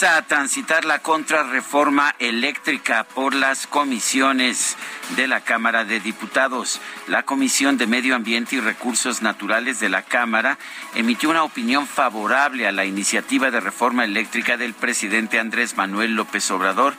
Empieza 0.00 0.16
a 0.16 0.22
transitar 0.22 0.86
la 0.86 1.00
contrarreforma 1.00 2.14
eléctrica 2.18 3.04
por 3.04 3.34
las 3.34 3.66
comisiones 3.66 4.78
de 5.14 5.26
la 5.26 5.42
Cámara 5.42 5.84
de 5.84 6.00
Diputados. 6.00 6.80
La 7.06 7.24
Comisión 7.24 7.76
de 7.76 7.86
Medio 7.86 8.16
Ambiente 8.16 8.56
y 8.56 8.60
Recursos 8.60 9.20
Naturales 9.20 9.78
de 9.78 9.90
la 9.90 10.00
Cámara 10.00 10.56
emitió 10.94 11.28
una 11.28 11.42
opinión 11.42 11.86
favorable 11.86 12.66
a 12.66 12.72
la 12.72 12.86
iniciativa 12.86 13.50
de 13.50 13.60
reforma 13.60 14.04
eléctrica 14.04 14.56
del 14.56 14.72
presidente 14.72 15.38
Andrés 15.38 15.76
Manuel 15.76 16.14
López 16.14 16.50
Obrador 16.50 16.94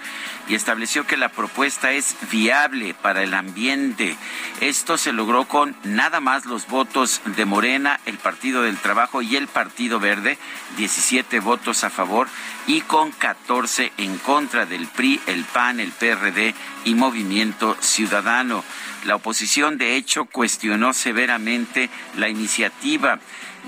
y 0.47 0.53
estableció 0.53 1.07
que 1.07 1.17
la 1.17 1.29
propuesta 1.29 1.93
es 1.93 2.15
viable 2.29 2.93
para 2.93 3.23
el 3.23 3.33
ambiente. 3.33 4.15
Esto 4.59 4.99
se 4.99 5.11
logró 5.11 5.45
con 5.45 5.75
nada 5.83 6.19
más 6.19 6.45
los 6.45 6.67
votos 6.67 7.21
de 7.25 7.45
Morena, 7.45 7.99
el 8.05 8.19
Partido 8.19 8.61
del 8.61 8.77
Trabajo 8.77 9.23
y 9.23 9.37
el 9.37 9.47
Partido 9.47 9.99
Verde, 9.99 10.37
17 10.77 11.39
votos 11.39 11.83
a 11.83 11.89
favor 11.89 12.27
y 12.71 12.79
con 12.79 13.11
14 13.11 13.91
en 13.97 14.17
contra 14.19 14.65
del 14.65 14.87
PRI, 14.87 15.19
el 15.27 15.43
PAN, 15.43 15.81
el 15.81 15.91
PRD 15.91 16.55
y 16.85 16.95
Movimiento 16.95 17.75
Ciudadano. 17.81 18.63
La 19.03 19.17
oposición, 19.17 19.77
de 19.77 19.97
hecho, 19.97 20.23
cuestionó 20.23 20.93
severamente 20.93 21.89
la 22.15 22.29
iniciativa 22.29 23.19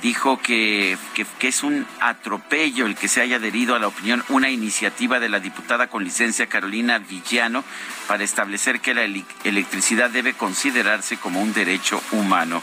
dijo 0.02 0.40
que, 0.42 0.98
que, 1.14 1.48
es 1.48 1.64
un 1.64 1.86
atropello 2.00 2.86
el 2.86 2.95
que 2.95 3.08
se 3.08 3.22
haya 3.22 3.36
adherido 3.36 3.76
a 3.76 3.80
la 3.80 3.88
opinión 3.88 4.23
una 4.30 4.50
iniciativa 4.50 5.20
de 5.20 5.30
la 5.30 5.40
diputada 5.40 5.88
con 5.88 6.04
licencia 6.04 6.48
Carolina 6.48 6.98
Villano 7.00 7.64
para 8.08 8.23
establecer 8.23 8.80
que 8.80 8.94
la 8.94 9.04
electricidad 9.04 10.10
debe 10.10 10.34
considerarse 10.34 11.17
como 11.17 11.42
un 11.42 11.54
derecho 11.54 12.02
humano. 12.12 12.62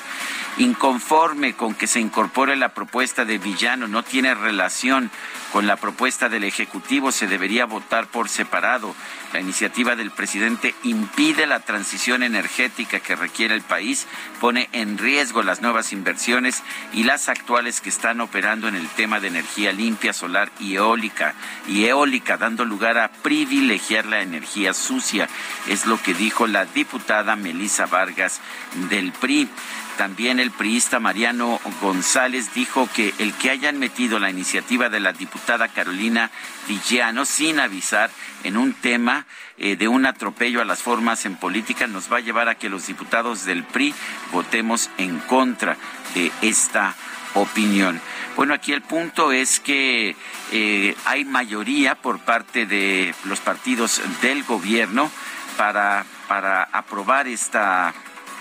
Inconforme 0.58 1.54
con 1.54 1.74
que 1.74 1.86
se 1.86 2.00
incorpore 2.00 2.56
la 2.56 2.74
propuesta 2.74 3.24
de 3.24 3.38
Villano, 3.38 3.88
no 3.88 4.02
tiene 4.02 4.34
relación 4.34 5.10
con 5.52 5.66
la 5.66 5.76
propuesta 5.76 6.28
del 6.28 6.44
Ejecutivo, 6.44 7.12
se 7.12 7.26
debería 7.26 7.64
votar 7.66 8.06
por 8.06 8.28
separado. 8.28 8.94
La 9.32 9.40
iniciativa 9.40 9.96
del 9.96 10.10
presidente 10.10 10.74
impide 10.82 11.46
la 11.46 11.60
transición 11.60 12.22
energética 12.22 13.00
que 13.00 13.16
requiere 13.16 13.54
el 13.54 13.62
país, 13.62 14.06
pone 14.41 14.69
en 14.72 14.98
riesgo 14.98 15.42
las 15.42 15.62
nuevas 15.62 15.92
inversiones 15.92 16.62
y 16.92 17.04
las 17.04 17.28
actuales 17.28 17.80
que 17.80 17.88
están 17.88 18.20
operando 18.20 18.69
en 18.69 18.75
el 18.75 18.88
tema 18.88 19.20
de 19.20 19.28
energía 19.28 19.72
limpia, 19.72 20.12
solar 20.12 20.50
y 20.58 20.75
eólica, 20.75 21.34
y 21.69 21.84
eólica, 21.84 22.36
dando 22.36 22.64
lugar 22.64 22.98
a 22.98 23.10
privilegiar 23.10 24.06
la 24.06 24.20
energía 24.20 24.75
sucia. 24.75 25.28
Es 25.69 25.86
lo 25.86 26.00
que 26.02 26.14
dijo 26.14 26.46
la 26.46 26.64
diputada 26.64 27.36
Melisa 27.36 27.86
Vargas 27.86 28.41
del 28.88 29.12
PRI. 29.12 29.48
También 29.96 30.40
el 30.40 30.50
priista 30.50 30.98
Mariano 30.98 31.60
González 31.80 32.54
dijo 32.54 32.88
que 32.94 33.12
el 33.18 33.34
que 33.34 33.50
hayan 33.50 33.78
metido 33.78 34.18
la 34.18 34.30
iniciativa 34.30 34.88
de 34.88 35.00
la 35.00 35.12
diputada 35.12 35.68
Carolina 35.68 36.30
Villano 36.66 37.24
sin 37.24 37.60
avisar 37.60 38.10
en 38.44 38.56
un 38.56 38.72
tema 38.72 39.26
eh, 39.58 39.76
de 39.76 39.88
un 39.88 40.06
atropello 40.06 40.62
a 40.62 40.64
las 40.64 40.82
formas 40.82 41.26
en 41.26 41.36
política 41.36 41.86
nos 41.86 42.10
va 42.10 42.18
a 42.18 42.20
llevar 42.20 42.48
a 42.48 42.54
que 42.54 42.70
los 42.70 42.86
diputados 42.86 43.44
del 43.44 43.64
PRI 43.64 43.94
votemos 44.32 44.88
en 44.96 45.18
contra 45.18 45.76
de 46.14 46.32
esta 46.40 46.94
opinión. 47.34 48.00
Bueno, 48.36 48.54
aquí 48.54 48.72
el 48.72 48.82
punto 48.82 49.32
es 49.32 49.60
que 49.60 50.16
eh, 50.52 50.96
hay 51.04 51.24
mayoría 51.24 51.94
por 51.94 52.20
parte 52.20 52.64
de 52.64 53.14
los 53.24 53.40
partidos 53.40 54.00
del 54.22 54.44
gobierno 54.44 55.10
para, 55.56 56.04
para 56.26 56.62
aprobar 56.62 57.28
esta 57.28 57.92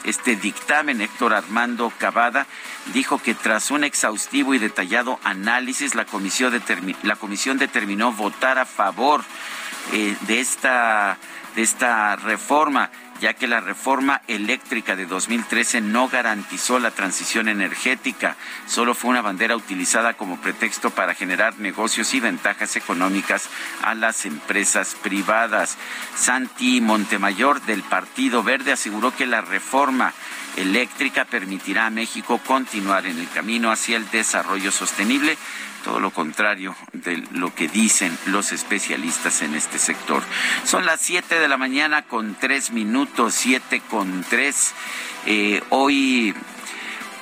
este 0.03 0.35
dictamen, 0.35 1.01
Héctor 1.01 1.33
Armando 1.33 1.91
Cavada 1.97 2.47
dijo 2.93 3.17
que 3.21 3.35
tras 3.35 3.71
un 3.71 3.83
exhaustivo 3.83 4.53
y 4.53 4.59
detallado 4.59 5.19
análisis, 5.23 5.95
la 5.95 6.05
comisión, 6.05 6.51
determinó 7.57 8.11
votar 8.11 8.59
a 8.59 8.65
favor 8.65 9.23
eh, 9.93 10.15
de 10.21 10.39
esta 10.39 11.17
reforma 12.17 12.89
ya 13.19 13.33
que 13.33 13.47
la 13.47 13.59
reforma 13.59 14.21
eléctrica 14.27 14.95
de 14.95 15.05
2013 15.05 15.81
no 15.81 16.07
garantizó 16.07 16.79
la 16.79 16.91
transición 16.91 17.49
energética, 17.49 18.35
solo 18.67 18.93
fue 18.93 19.11
una 19.11 19.21
bandera 19.21 19.55
utilizada 19.55 20.13
como 20.13 20.39
pretexto 20.41 20.89
para 20.89 21.15
generar 21.15 21.59
negocios 21.59 22.13
y 22.13 22.19
ventajas 22.19 22.75
económicas 22.75 23.49
a 23.83 23.93
las 23.95 24.25
empresas 24.25 24.95
privadas. 24.95 25.77
Santi 26.15 26.81
Montemayor 26.81 27.61
del 27.61 27.83
Partido 27.83 28.43
Verde 28.43 28.71
aseguró 28.71 29.15
que 29.15 29.25
la 29.25 29.41
reforma 29.41 30.13
eléctrica 30.57 31.25
permitirá 31.25 31.85
a 31.85 31.91
México 31.91 32.39
continuar 32.45 33.05
en 33.05 33.19
el 33.19 33.29
camino 33.29 33.71
hacia 33.71 33.97
el 33.97 34.09
desarrollo 34.09 34.71
sostenible 34.71 35.37
todo 35.83 35.99
lo 35.99 36.11
contrario 36.11 36.75
de 36.93 37.17
lo 37.33 37.53
que 37.53 37.67
dicen 37.67 38.17
los 38.27 38.51
especialistas 38.51 39.41
en 39.41 39.55
este 39.55 39.79
sector. 39.79 40.23
Son 40.65 40.85
las 40.85 41.01
7 41.01 41.39
de 41.39 41.47
la 41.47 41.57
mañana 41.57 42.03
con 42.03 42.35
3 42.35 42.71
minutos, 42.71 43.35
7 43.35 43.81
con 43.89 44.23
3. 44.23 44.73
Eh, 45.25 45.61
hoy 45.69 46.33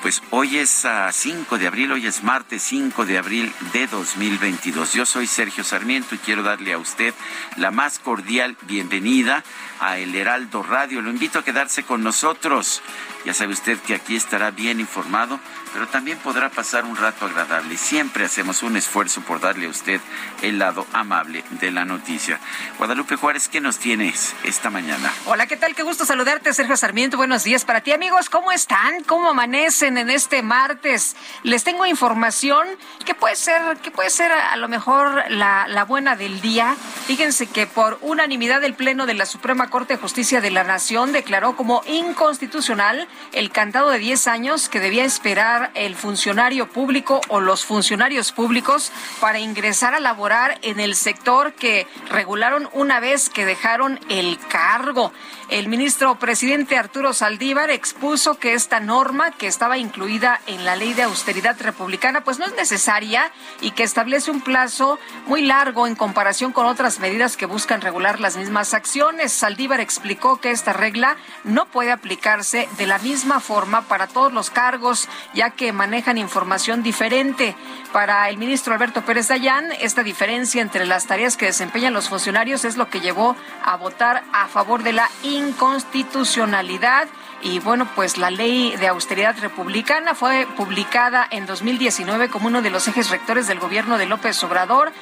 pues 0.02 0.22
hoy 0.30 0.58
es 0.58 0.86
5 1.10 1.58
de 1.58 1.66
abril, 1.66 1.90
hoy 1.90 2.06
es 2.06 2.22
martes 2.22 2.62
5 2.62 3.04
de 3.04 3.18
abril 3.18 3.52
de 3.72 3.88
2022. 3.88 4.92
Yo 4.92 5.04
soy 5.04 5.26
Sergio 5.26 5.64
Sarmiento 5.64 6.14
y 6.14 6.18
quiero 6.18 6.44
darle 6.44 6.72
a 6.72 6.78
usted 6.78 7.12
la 7.56 7.72
más 7.72 7.98
cordial 7.98 8.56
bienvenida 8.62 9.42
a 9.80 9.98
El 9.98 10.14
Heraldo 10.14 10.62
Radio. 10.62 11.02
Lo 11.02 11.10
invito 11.10 11.40
a 11.40 11.44
quedarse 11.44 11.82
con 11.82 12.04
nosotros. 12.04 12.80
Ya 13.24 13.34
sabe 13.34 13.52
usted 13.52 13.76
que 13.78 13.94
aquí 13.94 14.14
estará 14.14 14.52
bien 14.52 14.78
informado, 14.78 15.40
pero 15.72 15.86
también 15.88 16.18
podrá 16.18 16.48
pasar 16.48 16.84
un 16.84 16.96
rato 16.96 17.26
agradable. 17.26 17.76
Siempre 17.76 18.24
hacemos 18.24 18.62
un 18.62 18.76
esfuerzo 18.76 19.20
por 19.22 19.40
darle 19.40 19.66
a 19.66 19.70
usted 19.70 20.00
el 20.42 20.58
lado 20.58 20.86
amable 20.92 21.44
de 21.50 21.70
la 21.70 21.84
noticia. 21.84 22.38
Guadalupe 22.78 23.16
Juárez, 23.16 23.48
¿qué 23.48 23.60
nos 23.60 23.78
tienes 23.78 24.34
esta 24.44 24.70
mañana? 24.70 25.12
Hola, 25.26 25.46
¿qué 25.46 25.56
tal? 25.56 25.74
Qué 25.74 25.82
gusto 25.82 26.04
saludarte, 26.04 26.52
Sergio 26.52 26.76
Sarmiento. 26.76 27.16
Buenos 27.16 27.44
días 27.44 27.64
para 27.64 27.80
ti, 27.80 27.92
amigos. 27.92 28.30
¿Cómo 28.30 28.52
están? 28.52 29.02
¿Cómo 29.04 29.30
amanecen 29.30 29.98
en 29.98 30.10
este 30.10 30.42
martes? 30.42 31.16
Les 31.42 31.64
tengo 31.64 31.86
información 31.86 32.66
que 33.04 33.14
puede 33.14 33.36
ser, 33.36 33.78
que 33.78 33.90
puede 33.90 34.10
ser 34.10 34.32
a 34.32 34.56
lo 34.56 34.68
mejor 34.68 35.24
la, 35.30 35.66
la 35.68 35.84
buena 35.84 36.16
del 36.16 36.40
día. 36.40 36.76
Fíjense 37.06 37.46
que 37.46 37.66
por 37.66 37.98
unanimidad 38.02 38.60
del 38.60 38.74
Pleno 38.74 39.06
de 39.06 39.14
la 39.14 39.26
Suprema 39.26 39.68
Corte 39.70 39.94
de 39.94 40.00
Justicia 40.00 40.40
de 40.40 40.50
la 40.50 40.64
Nación 40.64 41.12
declaró 41.12 41.56
como 41.56 41.82
inconstitucional 41.86 43.08
el 43.32 43.50
cantado 43.50 43.90
de 43.90 43.98
10 43.98 44.28
años 44.28 44.68
que 44.68 44.80
debía 44.80 45.04
esperar 45.04 45.57
el 45.74 45.94
funcionario 45.94 46.68
público 46.68 47.20
o 47.28 47.40
los 47.40 47.64
funcionarios 47.64 48.32
públicos 48.32 48.92
para 49.20 49.38
ingresar 49.38 49.94
a 49.94 50.00
laborar 50.00 50.58
en 50.62 50.80
el 50.80 50.94
sector 50.94 51.52
que 51.52 51.86
regularon 52.10 52.68
una 52.72 53.00
vez 53.00 53.30
que 53.30 53.44
dejaron 53.44 54.00
el 54.08 54.38
cargo. 54.48 55.12
El 55.48 55.68
ministro 55.68 56.18
presidente 56.18 56.76
Arturo 56.76 57.14
Saldívar 57.14 57.70
expuso 57.70 58.38
que 58.38 58.52
esta 58.52 58.80
norma 58.80 59.30
que 59.30 59.46
estaba 59.46 59.78
incluida 59.78 60.42
en 60.46 60.66
la 60.66 60.76
ley 60.76 60.92
de 60.92 61.04
austeridad 61.04 61.58
republicana 61.58 62.20
pues 62.20 62.38
no 62.38 62.44
es 62.44 62.54
necesaria 62.54 63.32
y 63.62 63.70
que 63.70 63.82
establece 63.82 64.30
un 64.30 64.42
plazo 64.42 64.98
muy 65.26 65.40
largo 65.40 65.86
en 65.86 65.94
comparación 65.94 66.52
con 66.52 66.66
otras 66.66 67.00
medidas 67.00 67.38
que 67.38 67.46
buscan 67.46 67.80
regular 67.80 68.20
las 68.20 68.36
mismas 68.36 68.74
acciones. 68.74 69.32
Saldívar 69.32 69.80
explicó 69.80 70.38
que 70.38 70.50
esta 70.50 70.74
regla 70.74 71.16
no 71.44 71.64
puede 71.64 71.92
aplicarse 71.92 72.68
de 72.76 72.86
la 72.86 72.98
misma 72.98 73.40
forma 73.40 73.80
para 73.88 74.06
todos 74.06 74.34
los 74.34 74.50
cargos, 74.50 75.08
ya 75.32 75.48
que 75.48 75.72
manejan 75.72 76.18
información 76.18 76.82
diferente. 76.82 77.56
Para 77.94 78.28
el 78.28 78.36
ministro 78.36 78.74
Alberto 78.74 79.00
Pérez 79.02 79.28
Dayán, 79.28 79.72
esta 79.80 80.02
diferencia 80.02 80.60
entre 80.60 80.84
las 80.84 81.06
tareas 81.06 81.38
que 81.38 81.46
desempeñan 81.46 81.94
los 81.94 82.10
funcionarios 82.10 82.66
es 82.66 82.76
lo 82.76 82.90
que 82.90 83.00
llevó 83.00 83.34
a 83.64 83.76
votar 83.76 84.24
a 84.34 84.46
favor 84.48 84.82
de 84.82 84.92
la 84.92 85.08
inconstitucionalidad 85.38 87.08
y 87.42 87.60
bueno, 87.60 87.88
pues 87.94 88.18
la 88.18 88.30
ley 88.30 88.76
de 88.76 88.88
austeridad 88.88 89.38
republicana 89.38 90.14
fue 90.14 90.46
publicada 90.56 91.26
en 91.30 91.46
2019 91.46 92.28
como 92.28 92.48
uno 92.48 92.62
de 92.62 92.70
los 92.70 92.88
ejes 92.88 93.10
rectores 93.10 93.46
del 93.46 93.60
gobierno 93.60 93.96
de 93.96 94.06
López 94.06 94.42
Obrador 94.42 94.92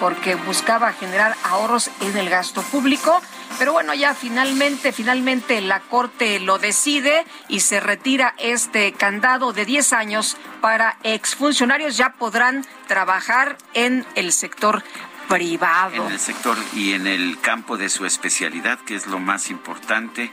porque 0.00 0.34
buscaba 0.34 0.92
generar 0.92 1.36
ahorros 1.44 1.90
en 2.00 2.16
el 2.16 2.28
gasto 2.28 2.62
público. 2.62 3.20
Pero 3.58 3.72
bueno, 3.72 3.94
ya 3.94 4.14
finalmente, 4.14 4.92
finalmente 4.92 5.60
la 5.60 5.80
Corte 5.80 6.40
lo 6.40 6.58
decide 6.58 7.24
y 7.48 7.60
se 7.60 7.80
retira 7.80 8.34
este 8.38 8.92
candado 8.92 9.52
de 9.52 9.64
10 9.64 9.92
años 9.92 10.36
para 10.60 10.96
exfuncionarios. 11.04 11.96
Ya 11.96 12.14
podrán 12.14 12.66
trabajar 12.88 13.56
en 13.74 14.04
el 14.16 14.32
sector 14.32 14.82
privado. 15.28 16.06
En 16.06 16.12
el 16.12 16.18
sector 16.18 16.56
y 16.74 16.92
en 16.92 17.06
el 17.06 17.40
campo 17.40 17.76
de 17.76 17.88
su 17.88 18.06
especialidad, 18.06 18.78
que 18.80 18.94
es 18.94 19.06
lo 19.06 19.18
más 19.18 19.50
importante. 19.50 20.30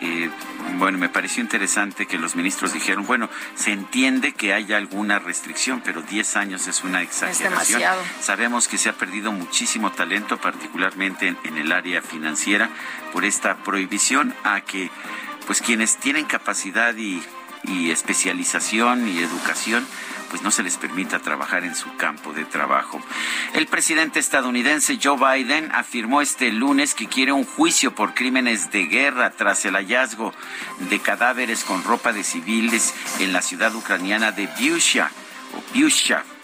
Eh, 0.00 0.30
bueno, 0.78 0.98
me 0.98 1.08
pareció 1.08 1.42
interesante 1.42 2.06
que 2.06 2.18
los 2.18 2.34
ministros 2.34 2.72
dijeron, 2.72 3.06
bueno, 3.06 3.28
se 3.54 3.72
entiende 3.72 4.32
que 4.32 4.52
haya 4.52 4.76
alguna 4.76 5.18
restricción, 5.18 5.82
pero 5.84 6.02
10 6.02 6.36
años 6.36 6.66
es 6.66 6.82
una 6.84 7.02
exageración. 7.02 7.82
Sabemos 8.20 8.68
que 8.68 8.78
se 8.78 8.88
ha 8.88 8.94
perdido 8.94 9.32
muchísimo 9.32 9.92
talento, 9.92 10.40
particularmente 10.40 11.36
en, 11.44 11.58
el 11.58 11.72
área 11.72 12.02
financiera, 12.02 12.70
por 13.12 13.24
esta 13.24 13.56
prohibición 13.56 14.34
a 14.44 14.60
que 14.62 14.90
pues 15.46 15.60
quienes 15.60 15.96
tienen 15.96 16.24
capacidad 16.24 16.96
y 16.96 17.22
especialización 17.90 19.08
y 19.08 19.18
educación 19.18 19.86
pues 20.32 20.42
no 20.42 20.50
se 20.50 20.62
les 20.62 20.78
permita 20.78 21.18
trabajar 21.18 21.62
en 21.62 21.74
su 21.74 21.94
campo 21.96 22.32
de 22.32 22.46
trabajo. 22.46 22.98
El 23.52 23.66
presidente 23.66 24.18
estadounidense 24.18 24.98
Joe 25.00 25.18
Biden 25.18 25.70
afirmó 25.72 26.22
este 26.22 26.50
lunes 26.50 26.94
que 26.94 27.06
quiere 27.06 27.32
un 27.32 27.44
juicio 27.44 27.94
por 27.94 28.14
crímenes 28.14 28.72
de 28.72 28.86
guerra 28.86 29.28
tras 29.32 29.66
el 29.66 29.74
hallazgo 29.74 30.32
de 30.88 31.00
cadáveres 31.00 31.64
con 31.64 31.84
ropa 31.84 32.14
de 32.14 32.24
civiles 32.24 32.94
en 33.20 33.34
la 33.34 33.42
ciudad 33.42 33.74
ucraniana 33.74 34.32
de 34.32 34.48
Busha 34.58 35.10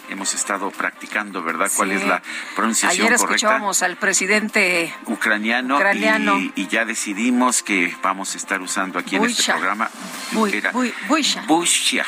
hemos 0.08 0.34
estado 0.34 0.70
practicando, 0.70 1.42
¿verdad? 1.42 1.70
¿Cuál 1.76 1.92
es 1.92 2.04
la 2.04 2.22
pronunciación 2.54 3.06
Ayer 3.06 3.14
escuchábamos 3.14 3.82
al 3.82 3.96
presidente 3.96 4.94
ucraniano, 5.06 5.78
Y, 6.54 6.66
ya 6.68 6.84
decidimos 6.84 7.62
que 7.62 7.96
vamos 8.02 8.34
a 8.34 8.36
estar 8.36 8.60
usando 8.60 8.98
aquí 8.98 9.16
en 9.16 9.24
este 9.24 9.52
programa. 9.52 9.90
Busha. 10.32 10.72
Busha. 11.46 12.04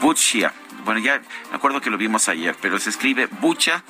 Busha 0.00 0.52
bueno, 0.88 1.02
ya 1.02 1.20
me 1.50 1.56
acuerdo 1.56 1.82
que 1.82 1.90
lo 1.90 1.98
vimos 1.98 2.30
ayer, 2.30 2.56
pero 2.62 2.78
se 2.78 2.88
escribe 2.88 3.26
Bucha 3.26 3.84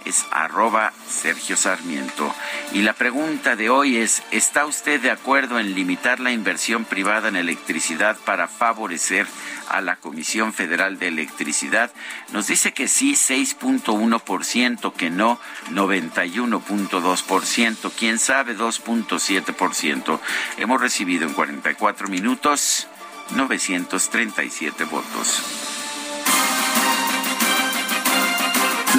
es 0.07 0.25
arroba 0.31 0.94
Sergio 1.10 1.57
Sarmiento. 1.57 2.33
Y 2.71 2.81
la 2.81 2.94
pregunta 2.94 3.56
de 3.56 3.69
hoy 3.69 3.98
es, 3.98 4.24
¿está 4.31 4.65
usted 4.65 5.01
de 5.01 5.12
acuerdo 5.12 5.60
en 5.60 5.75
limitar 5.75 6.19
la 6.19 6.31
inversión 6.31 6.86
privada 6.86 7.27
en 7.27 7.36
electricidad 7.36 8.18
para 8.25 8.48
favorecer 8.48 9.27
a 9.69 9.81
la 9.81 9.98
Comisión 9.98 10.54
Federal 10.54 11.00
de 11.00 11.08
Electricidad? 11.08 11.92
Nos 12.31 12.46
dice 12.48 12.74
que 12.74 12.88
sí, 12.88 13.14
6.1%, 13.14 14.94
que 14.94 15.10
no, 15.10 15.40
91.2%, 15.72 17.91
quién 17.98 18.20
sabe, 18.20 18.56
2.7%. 18.58 20.20
Hemos 20.58 20.82
recibido 20.82 21.27
en 21.27 21.34
44 21.34 22.08
minutos 22.08 22.88
937 23.36 24.86
votos. 24.86 25.41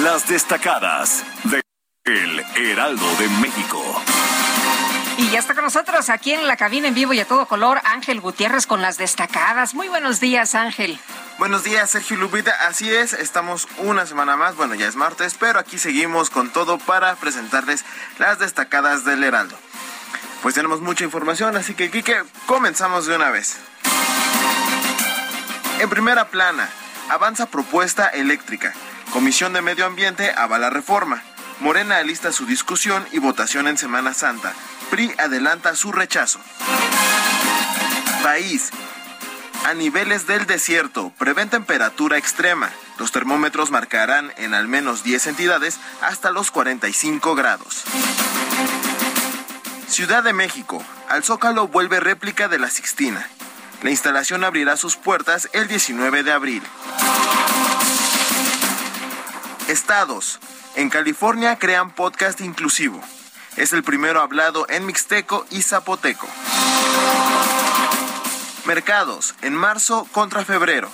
Las 0.03 0.27
destacadas 0.29 1.25
de 1.43 1.61
El 2.05 2.39
Heraldo 2.55 3.05
de 3.17 3.27
México. 3.41 3.83
Y 5.19 5.31
ya 5.31 5.39
está 5.39 5.53
con 5.53 5.65
nosotros 5.65 6.09
aquí 6.09 6.31
en 6.31 6.47
la 6.47 6.55
cabina 6.55 6.87
en 6.87 6.93
vivo 6.93 7.11
y 7.11 7.19
a 7.19 7.27
todo 7.27 7.45
color 7.45 7.81
Ángel 7.83 8.21
Gutiérrez 8.21 8.65
con 8.65 8.81
las 8.81 8.97
destacadas. 8.97 9.73
Muy 9.73 9.89
buenos 9.89 10.21
días, 10.21 10.55
Ángel. 10.55 10.97
Buenos 11.37 11.65
días, 11.65 11.89
Sergio 11.89 12.15
Lupita. 12.15 12.53
Así 12.69 12.89
es, 12.89 13.11
estamos 13.11 13.67
una 13.79 14.05
semana 14.05 14.37
más. 14.37 14.55
Bueno, 14.55 14.75
ya 14.75 14.87
es 14.87 14.95
martes, 14.95 15.35
pero 15.37 15.59
aquí 15.59 15.77
seguimos 15.77 16.29
con 16.29 16.51
todo 16.51 16.77
para 16.77 17.13
presentarles 17.17 17.83
las 18.17 18.39
destacadas 18.39 19.03
del 19.03 19.21
Heraldo. 19.25 19.57
Pues 20.41 20.55
tenemos 20.55 20.79
mucha 20.79 21.03
información, 21.03 21.57
así 21.57 21.73
que, 21.73 21.91
Quique, 21.91 22.23
comenzamos 22.45 23.05
de 23.05 23.17
una 23.17 23.29
vez. 23.29 23.57
En 25.79 25.89
primera 25.89 26.29
plana, 26.29 26.69
avanza 27.09 27.47
propuesta 27.47 28.07
eléctrica. 28.07 28.73
Comisión 29.11 29.51
de 29.51 29.61
Medio 29.61 29.85
Ambiente 29.85 30.31
avala 30.31 30.69
reforma. 30.69 31.21
Morena 31.59 31.97
alista 31.97 32.31
su 32.31 32.45
discusión 32.45 33.05
y 33.11 33.19
votación 33.19 33.67
en 33.67 33.77
Semana 33.77 34.13
Santa. 34.13 34.53
PRI 34.89 35.13
adelanta 35.17 35.75
su 35.75 35.91
rechazo. 35.91 36.39
País. 38.23 38.71
A 39.65 39.73
niveles 39.73 40.25
del 40.25 40.47
desierto, 40.47 41.13
prevén 41.17 41.49
temperatura 41.49 42.17
extrema. 42.17 42.71
Los 42.97 43.11
termómetros 43.11 43.71
marcarán 43.71 44.33
en 44.37 44.53
al 44.53 44.67
menos 44.67 45.03
10 45.03 45.27
entidades 45.27 45.79
hasta 46.01 46.31
los 46.31 46.49
45 46.49 47.35
grados. 47.35 47.83
Ciudad 49.87 50.23
de 50.23 50.33
México. 50.33 50.83
Al 51.07 51.23
Zócalo 51.23 51.67
vuelve 51.67 51.99
réplica 51.99 52.47
de 52.47 52.59
la 52.59 52.69
Sixtina. 52.69 53.27
La 53.83 53.91
instalación 53.91 54.43
abrirá 54.43 54.75
sus 54.75 54.95
puertas 54.95 55.49
el 55.53 55.67
19 55.67 56.23
de 56.23 56.31
abril. 56.31 56.63
Estados. 59.67 60.39
En 60.75 60.89
California 60.89 61.57
crean 61.59 61.91
podcast 61.91 62.41
inclusivo. 62.41 63.01
Es 63.55 63.73
el 63.73 63.83
primero 63.83 64.21
hablado 64.21 64.65
en 64.69 64.85
mixteco 64.85 65.45
y 65.49 65.61
zapoteco. 65.61 66.27
Mercados, 68.65 69.35
en 69.41 69.55
marzo 69.55 70.07
contra 70.11 70.45
febrero. 70.45 70.89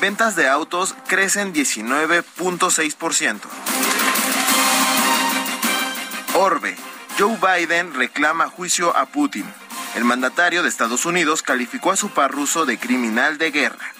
Ventas 0.00 0.36
de 0.36 0.48
autos 0.48 0.94
crecen 1.08 1.52
19.6%. 1.52 3.40
Orbe. 6.34 6.76
Joe 7.18 7.36
Biden 7.36 7.92
reclama 7.94 8.48
juicio 8.48 8.96
a 8.96 9.06
Putin. 9.06 9.44
El 9.94 10.04
mandatario 10.04 10.62
de 10.62 10.68
Estados 10.68 11.04
Unidos 11.04 11.42
calificó 11.42 11.90
a 11.90 11.96
su 11.96 12.10
par 12.10 12.30
ruso 12.30 12.64
de 12.64 12.78
criminal 12.78 13.36
de 13.36 13.50
guerra. 13.50 13.92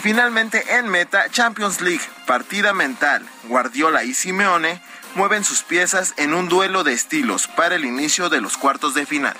Y 0.00 0.02
finalmente 0.02 0.78
en 0.78 0.88
meta, 0.88 1.28
Champions 1.30 1.82
League, 1.82 2.00
partida 2.26 2.72
mental. 2.72 3.22
Guardiola 3.44 4.02
y 4.02 4.14
Simeone 4.14 4.80
mueven 5.14 5.44
sus 5.44 5.62
piezas 5.62 6.14
en 6.16 6.32
un 6.32 6.48
duelo 6.48 6.84
de 6.84 6.94
estilos 6.94 7.48
para 7.48 7.74
el 7.74 7.84
inicio 7.84 8.30
de 8.30 8.40
los 8.40 8.56
cuartos 8.56 8.94
de 8.94 9.04
final. 9.04 9.36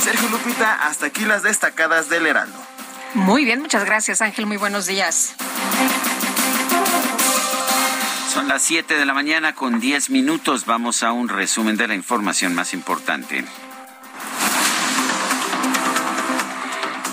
Sergio 0.00 0.28
Lupita, 0.28 0.86
hasta 0.86 1.06
aquí 1.06 1.24
las 1.24 1.42
destacadas 1.42 2.08
del 2.08 2.26
Heraldo. 2.26 2.56
Muy 3.14 3.44
bien, 3.44 3.60
muchas 3.62 3.84
gracias 3.84 4.22
Ángel, 4.22 4.46
muy 4.46 4.58
buenos 4.58 4.86
días. 4.86 5.34
Son 8.32 8.46
las 8.46 8.62
7 8.62 8.94
de 8.94 9.04
la 9.04 9.12
mañana 9.12 9.56
con 9.56 9.80
10 9.80 10.10
minutos. 10.10 10.66
Vamos 10.66 11.02
a 11.02 11.10
un 11.10 11.28
resumen 11.28 11.76
de 11.76 11.88
la 11.88 11.96
información 11.96 12.54
más 12.54 12.72
importante. 12.72 13.44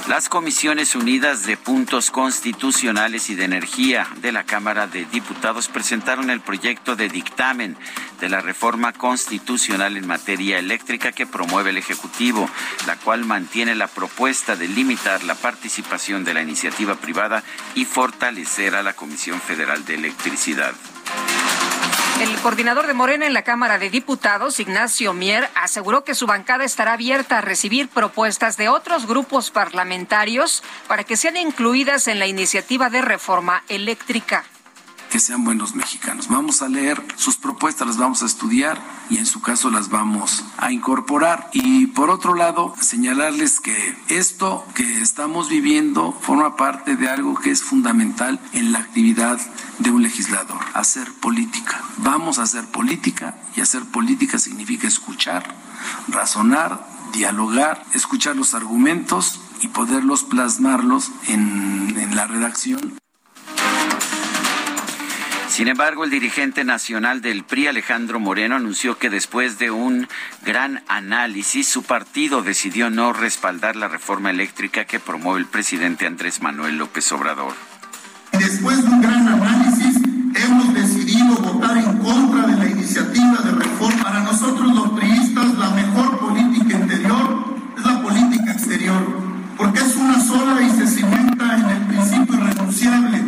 Las 0.08 0.30
Comisiones 0.30 0.96
Unidas 0.96 1.48
de 1.48 1.58
Puntos 1.58 2.12
Constitucionales 2.12 3.32
y 3.32 3.36
de 3.36 3.46
Energía 3.46 4.08
de 4.22 4.32
la 4.32 4.44
Cámara 4.44 4.86
de 4.86 5.06
Diputados 5.06 5.68
presentaron 5.68 6.30
el 6.30 6.42
proyecto 6.42 6.96
de 6.96 7.10
dictamen 7.10 7.76
de 8.20 8.30
la 8.30 8.40
reforma 8.40 8.94
constitucional 8.94 9.98
en 9.98 10.06
materia 10.06 10.60
eléctrica 10.60 11.12
que 11.12 11.26
promueve 11.26 11.72
el 11.72 11.78
Ejecutivo, 11.78 12.48
la 12.86 12.98
cual 12.98 13.26
mantiene 13.26 13.74
la 13.74 13.88
propuesta 13.88 14.56
de 14.56 14.68
limitar 14.68 15.24
la 15.24 15.34
participación 15.34 16.24
de 16.24 16.36
la 16.36 16.44
iniciativa 16.44 16.94
privada 16.94 17.44
y 17.74 17.86
fortalecer 17.86 18.76
a 18.76 18.84
la 18.84 18.94
Comisión 18.94 19.42
Federal 19.42 19.86
de 19.86 19.96
Electricidad. 19.96 20.76
El 22.22 22.34
coordinador 22.38 22.88
de 22.88 22.94
Morena 22.94 23.28
en 23.28 23.34
la 23.34 23.44
Cámara 23.44 23.78
de 23.78 23.90
Diputados, 23.90 24.62
Ignacio 24.62 25.14
Mier, 25.14 25.50
aseguró 25.54 26.06
que 26.06 26.16
su 26.16 26.26
bancada 26.26 26.64
estará 26.64 26.94
abierta 26.94 27.40
a 27.40 27.42
recibir 27.42 27.90
propuestas 27.90 28.56
de 28.56 28.70
otros 28.70 29.06
grupos 29.06 29.52
parlamentarios 29.52 30.64
para 30.88 31.04
que 31.04 31.18
sean 31.18 31.36
incluidas 31.36 32.08
en 32.08 32.20
la 32.20 32.28
iniciativa 32.28 32.90
de 32.90 33.02
reforma 33.02 33.64
eléctrica 33.68 34.46
que 35.10 35.20
sean 35.20 35.44
buenos 35.44 35.76
mexicanos. 35.76 36.28
Vamos 36.28 36.62
a 36.62 36.70
leer 36.70 37.02
sus 37.16 37.38
propuestas, 37.38 37.88
las 37.88 37.98
vamos 37.98 38.24
a 38.24 38.26
estudiar 38.26 38.82
y 39.10 39.18
en 39.18 39.26
su 39.26 39.42
caso 39.42 39.70
las 39.70 39.90
vamos 39.90 40.44
a 40.58 40.72
incorporar. 40.72 41.50
Y 41.54 41.88
por 41.88 42.10
otro 42.10 42.36
lado, 42.36 42.74
señalarles 42.80 43.60
que 43.60 43.98
esto 44.10 44.66
que 44.74 45.02
estamos 45.02 45.50
viviendo 45.50 46.12
forma 46.12 46.56
parte 46.56 46.96
de 46.96 47.10
algo 47.10 47.36
que 47.36 47.52
es 47.52 47.64
fundamental 47.64 48.40
en 48.54 48.72
la 48.72 48.80
actividad 48.80 49.40
de 49.80 49.92
un 49.92 50.04
legislador, 50.04 50.60
hacer 50.74 51.12
política. 51.14 51.82
Vamos 51.98 52.40
a 52.40 52.44
hacer 52.44 52.66
política 52.66 53.36
y 53.56 53.62
hacer 53.62 53.84
política 53.84 54.40
significa 54.40 54.88
escuchar, 54.88 55.56
razonar, 56.08 56.86
dialogar, 57.14 57.84
escuchar 57.94 58.36
los 58.36 58.54
argumentos 58.54 59.40
y 59.62 59.68
poderlos 59.70 60.24
plasmarlos 60.24 61.12
en, 61.28 61.96
en 61.98 62.16
la 62.16 62.28
redacción. 62.28 62.98
Sin 65.56 65.70
embargo, 65.70 66.04
el 66.04 66.10
dirigente 66.10 66.66
nacional 66.66 67.22
del 67.22 67.46
PRI, 67.46 67.68
Alejandro 67.68 68.20
Moreno, 68.20 68.58
anunció 68.58 68.98
que 68.98 69.10
después 69.10 69.58
de 69.58 69.72
un 69.72 70.10
gran 70.44 70.84
análisis, 70.90 71.66
su 71.66 71.84
partido 71.84 72.42
decidió 72.42 72.90
no 72.90 73.14
respaldar 73.14 73.78
la 73.78 73.88
reforma 73.88 74.32
eléctrica 74.32 74.84
que 74.84 75.00
promueve 75.00 75.40
el 75.40 75.46
presidente 75.46 76.08
Andrés 76.08 76.42
Manuel 76.42 76.78
López 76.78 77.10
Obrador. 77.14 77.54
Después 78.34 78.84
de 78.84 78.90
un 78.90 79.02
gran 79.02 79.30
análisis, 79.30 79.96
hemos 80.36 80.74
decidido 80.74 81.38
votar 81.38 81.78
en 81.78 82.00
contra 82.00 82.48
de 82.48 82.58
la 82.58 82.72
iniciativa 82.72 83.38
de 83.38 83.52
reforma. 83.52 84.04
Para 84.04 84.24
nosotros 84.24 84.74
los 84.74 84.90
priistas, 85.00 85.54
la 85.54 85.70
mejor 85.70 86.20
política 86.20 86.80
interior 86.80 87.56
es 87.78 87.86
la 87.86 88.02
política 88.02 88.52
exterior, 88.52 89.22
porque 89.56 89.80
es 89.80 89.96
una 89.96 90.20
sola 90.20 90.62
y 90.62 90.70
se 90.72 90.86
cimenta 90.86 91.56
en 91.56 91.70
el 91.70 91.88
principio 91.88 92.36
irrenunciable 92.36 93.24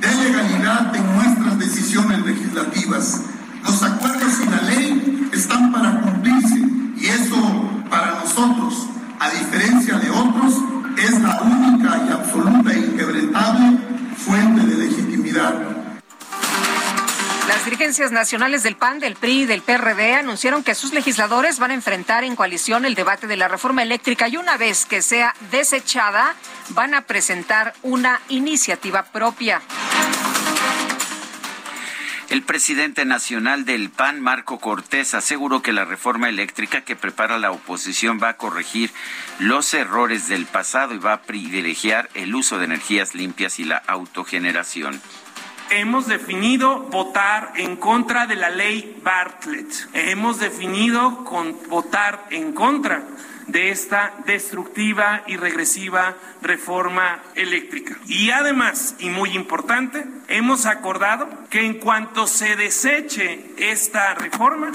de 0.00 0.14
legalidad 0.16 0.94
en 0.94 1.14
nuestras 1.14 1.41
decisiones 1.62 2.24
legislativas. 2.26 3.22
Los 3.64 3.82
acuerdos 3.82 4.40
y 4.40 4.46
la 4.46 4.62
ley 4.62 5.28
están 5.32 5.70
para 5.72 6.00
cumplirse 6.00 6.58
y 6.96 7.06
eso 7.06 7.70
para 7.88 8.20
nosotros, 8.20 8.88
a 9.20 9.30
diferencia 9.30 9.98
de 9.98 10.10
otros, 10.10 10.54
es 10.98 11.20
la 11.20 11.40
única 11.40 12.04
y 12.08 12.12
absoluta 12.12 12.72
e 12.72 12.78
inquebrantable 12.78 13.78
fuente 14.16 14.66
de 14.66 14.86
legitimidad. 14.86 15.54
Las 17.48 17.64
dirigencias 17.64 18.10
nacionales 18.10 18.62
del 18.62 18.76
PAN, 18.76 18.98
del 18.98 19.14
PRI 19.14 19.42
y 19.42 19.46
del 19.46 19.62
PRD 19.62 20.14
anunciaron 20.14 20.64
que 20.64 20.74
sus 20.74 20.92
legisladores 20.92 21.58
van 21.58 21.70
a 21.70 21.74
enfrentar 21.74 22.24
en 22.24 22.34
coalición 22.34 22.84
el 22.84 22.94
debate 22.94 23.26
de 23.26 23.36
la 23.36 23.48
reforma 23.48 23.82
eléctrica 23.82 24.28
y 24.28 24.36
una 24.36 24.56
vez 24.56 24.84
que 24.84 25.02
sea 25.02 25.34
desechada, 25.50 26.34
van 26.70 26.94
a 26.94 27.02
presentar 27.02 27.74
una 27.82 28.20
iniciativa 28.28 29.04
propia. 29.04 29.60
El 32.32 32.40
presidente 32.40 33.04
nacional 33.04 33.66
del 33.66 33.90
PAN, 33.90 34.22
Marco 34.22 34.58
Cortés, 34.58 35.12
aseguró 35.12 35.60
que 35.60 35.74
la 35.74 35.84
reforma 35.84 36.30
eléctrica 36.30 36.80
que 36.80 36.96
prepara 36.96 37.38
la 37.38 37.50
oposición 37.50 38.20
va 38.22 38.30
a 38.30 38.36
corregir 38.38 38.90
los 39.38 39.74
errores 39.74 40.28
del 40.28 40.46
pasado 40.46 40.94
y 40.94 40.98
va 40.98 41.12
a 41.12 41.22
privilegiar 41.24 42.08
el 42.14 42.34
uso 42.34 42.58
de 42.58 42.64
energías 42.64 43.14
limpias 43.14 43.58
y 43.58 43.64
la 43.64 43.76
autogeneración 43.76 44.98
hemos 45.72 46.06
definido 46.06 46.80
votar 46.80 47.52
en 47.56 47.76
contra 47.76 48.26
de 48.26 48.36
la 48.36 48.50
ley 48.50 49.00
Bartlett. 49.02 49.72
Hemos 49.94 50.38
definido 50.38 51.24
con 51.24 51.56
votar 51.68 52.26
en 52.30 52.52
contra 52.52 53.06
de 53.46 53.70
esta 53.70 54.14
destructiva 54.26 55.22
y 55.26 55.36
regresiva 55.36 56.16
reforma 56.40 57.22
eléctrica. 57.34 57.98
Y 58.06 58.30
además, 58.30 58.94
y 58.98 59.10
muy 59.10 59.30
importante, 59.30 60.04
hemos 60.28 60.66
acordado 60.66 61.28
que 61.50 61.64
en 61.64 61.74
cuanto 61.74 62.26
se 62.26 62.56
deseche 62.56 63.44
esta 63.58 64.14
reforma, 64.14 64.70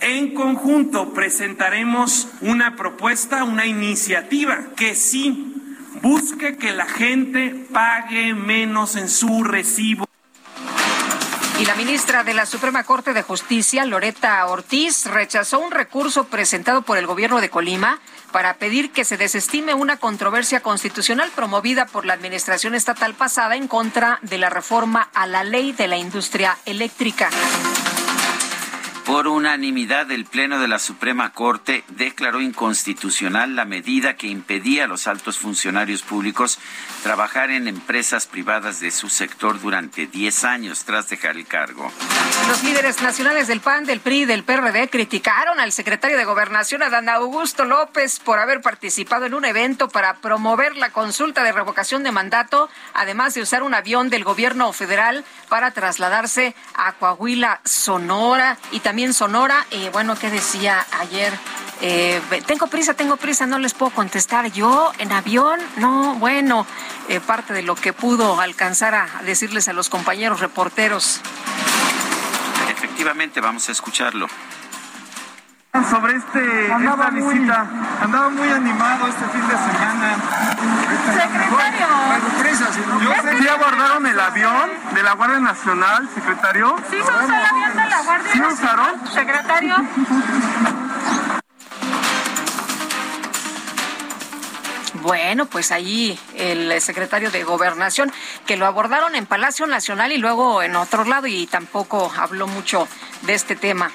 en 0.00 0.34
conjunto 0.34 1.14
presentaremos 1.14 2.28
una 2.40 2.76
propuesta, 2.76 3.44
una 3.44 3.66
iniciativa 3.66 4.58
que 4.76 4.94
sí 4.94 5.54
busque 6.02 6.56
que 6.56 6.72
la 6.72 6.86
gente 6.86 7.66
pague 7.72 8.34
menos 8.34 8.96
en 8.96 9.08
su 9.08 9.42
recibo. 9.42 10.06
Y 11.58 11.64
la 11.64 11.74
ministra 11.74 12.22
de 12.22 12.34
la 12.34 12.44
Suprema 12.44 12.84
Corte 12.84 13.14
de 13.14 13.22
Justicia, 13.22 13.86
Loreta 13.86 14.44
Ortiz, 14.46 15.06
rechazó 15.06 15.58
un 15.58 15.70
recurso 15.70 16.24
presentado 16.24 16.82
por 16.82 16.98
el 16.98 17.06
gobierno 17.06 17.40
de 17.40 17.48
Colima 17.48 17.98
para 18.30 18.58
pedir 18.58 18.90
que 18.90 19.06
se 19.06 19.16
desestime 19.16 19.72
una 19.72 19.96
controversia 19.96 20.60
constitucional 20.60 21.30
promovida 21.34 21.86
por 21.86 22.04
la 22.04 22.12
administración 22.12 22.74
estatal 22.74 23.14
pasada 23.14 23.56
en 23.56 23.68
contra 23.68 24.18
de 24.20 24.36
la 24.36 24.50
reforma 24.50 25.08
a 25.14 25.26
la 25.26 25.44
ley 25.44 25.72
de 25.72 25.88
la 25.88 25.96
industria 25.96 26.58
eléctrica. 26.66 27.30
Por 29.06 29.28
unanimidad, 29.28 30.10
el 30.10 30.24
Pleno 30.24 30.58
de 30.58 30.66
la 30.66 30.80
Suprema 30.80 31.32
Corte 31.32 31.84
declaró 31.90 32.40
inconstitucional 32.40 33.54
la 33.54 33.64
medida 33.64 34.16
que 34.16 34.26
impedía 34.26 34.82
a 34.82 34.86
los 34.88 35.06
altos 35.06 35.38
funcionarios 35.38 36.02
públicos 36.02 36.58
trabajar 37.04 37.52
en 37.52 37.68
empresas 37.68 38.26
privadas 38.26 38.80
de 38.80 38.90
su 38.90 39.08
sector 39.08 39.60
durante 39.60 40.08
10 40.08 40.42
años 40.42 40.84
tras 40.84 41.08
dejar 41.08 41.36
el 41.36 41.46
cargo. 41.46 41.92
Los 42.48 42.64
líderes 42.64 43.00
nacionales 43.00 43.46
del 43.46 43.60
PAN, 43.60 43.84
del 43.84 44.00
PRI 44.00 44.22
y 44.22 44.24
del 44.24 44.42
PRD 44.42 44.90
criticaron 44.90 45.60
al 45.60 45.70
secretario 45.70 46.18
de 46.18 46.24
Gobernación, 46.24 46.82
Adán 46.82 47.08
Augusto 47.08 47.64
López, 47.64 48.18
por 48.18 48.40
haber 48.40 48.60
participado 48.60 49.24
en 49.24 49.34
un 49.34 49.44
evento 49.44 49.88
para 49.88 50.14
promover 50.14 50.76
la 50.76 50.90
consulta 50.90 51.44
de 51.44 51.52
revocación 51.52 52.02
de 52.02 52.10
mandato, 52.10 52.68
además 52.92 53.34
de 53.34 53.42
usar 53.42 53.62
un 53.62 53.74
avión 53.74 54.10
del 54.10 54.24
gobierno 54.24 54.72
federal 54.72 55.24
para 55.48 55.70
trasladarse 55.70 56.56
a 56.74 56.94
Coahuila, 56.94 57.60
Sonora 57.64 58.58
y 58.72 58.80
también 58.80 58.95
también 58.96 59.12
Sonora. 59.12 59.66
y 59.70 59.90
bueno, 59.90 60.16
¿qué 60.18 60.30
decía 60.30 60.86
ayer? 61.00 61.30
Eh, 61.82 62.18
tengo 62.46 62.66
prisa, 62.68 62.94
tengo 62.94 63.18
prisa, 63.18 63.46
no 63.46 63.58
les 63.58 63.74
puedo 63.74 63.92
contestar. 63.92 64.50
Yo 64.52 64.90
en 64.96 65.12
avión, 65.12 65.60
no, 65.76 66.14
bueno, 66.14 66.66
eh, 67.10 67.20
parte 67.20 67.52
de 67.52 67.60
lo 67.60 67.74
que 67.74 67.92
pudo 67.92 68.40
alcanzar 68.40 68.94
a 68.94 69.20
decirles 69.26 69.68
a 69.68 69.74
los 69.74 69.90
compañeros 69.90 70.40
reporteros. 70.40 71.20
Efectivamente, 72.70 73.42
vamos 73.42 73.68
a 73.68 73.72
escucharlo 73.72 74.28
sobre 75.84 76.16
este, 76.16 76.66
esta 76.66 77.10
visita. 77.10 77.66
Andaba 78.02 78.28
muy 78.30 78.48
animado 78.48 79.08
este 79.08 79.24
fin 79.26 79.46
de 79.46 79.56
semana. 79.56 80.16
Secretario. 81.12 81.86
Yo 83.00 83.10
¿Sí 83.38 83.48
abordaron 83.48 84.06
el 84.06 84.18
avión 84.18 84.70
de 84.94 85.02
la 85.02 85.12
Guardia 85.12 85.40
Nacional, 85.40 86.08
secretario? 86.14 86.76
Sí, 86.90 86.96
se 86.96 87.02
usó 87.02 87.22
el 87.22 87.34
avión 87.34 87.76
de 87.76 87.90
la 87.90 88.02
Guardia 88.02 88.32
¿Sí 88.32 88.40
usaron? 88.40 89.12
Secretario. 89.12 89.76
Bueno, 95.02 95.46
pues 95.46 95.70
ahí 95.70 96.18
el 96.34 96.80
secretario 96.80 97.30
de 97.30 97.44
Gobernación, 97.44 98.12
que 98.46 98.56
lo 98.56 98.66
abordaron 98.66 99.14
en 99.14 99.26
Palacio 99.26 99.66
Nacional 99.66 100.10
y 100.12 100.18
luego 100.18 100.62
en 100.62 100.74
otro 100.74 101.04
lado 101.04 101.26
y 101.26 101.46
tampoco 101.46 102.12
habló 102.16 102.46
mucho 102.46 102.88
de 103.22 103.34
este 103.34 103.54
tema. 103.54 103.92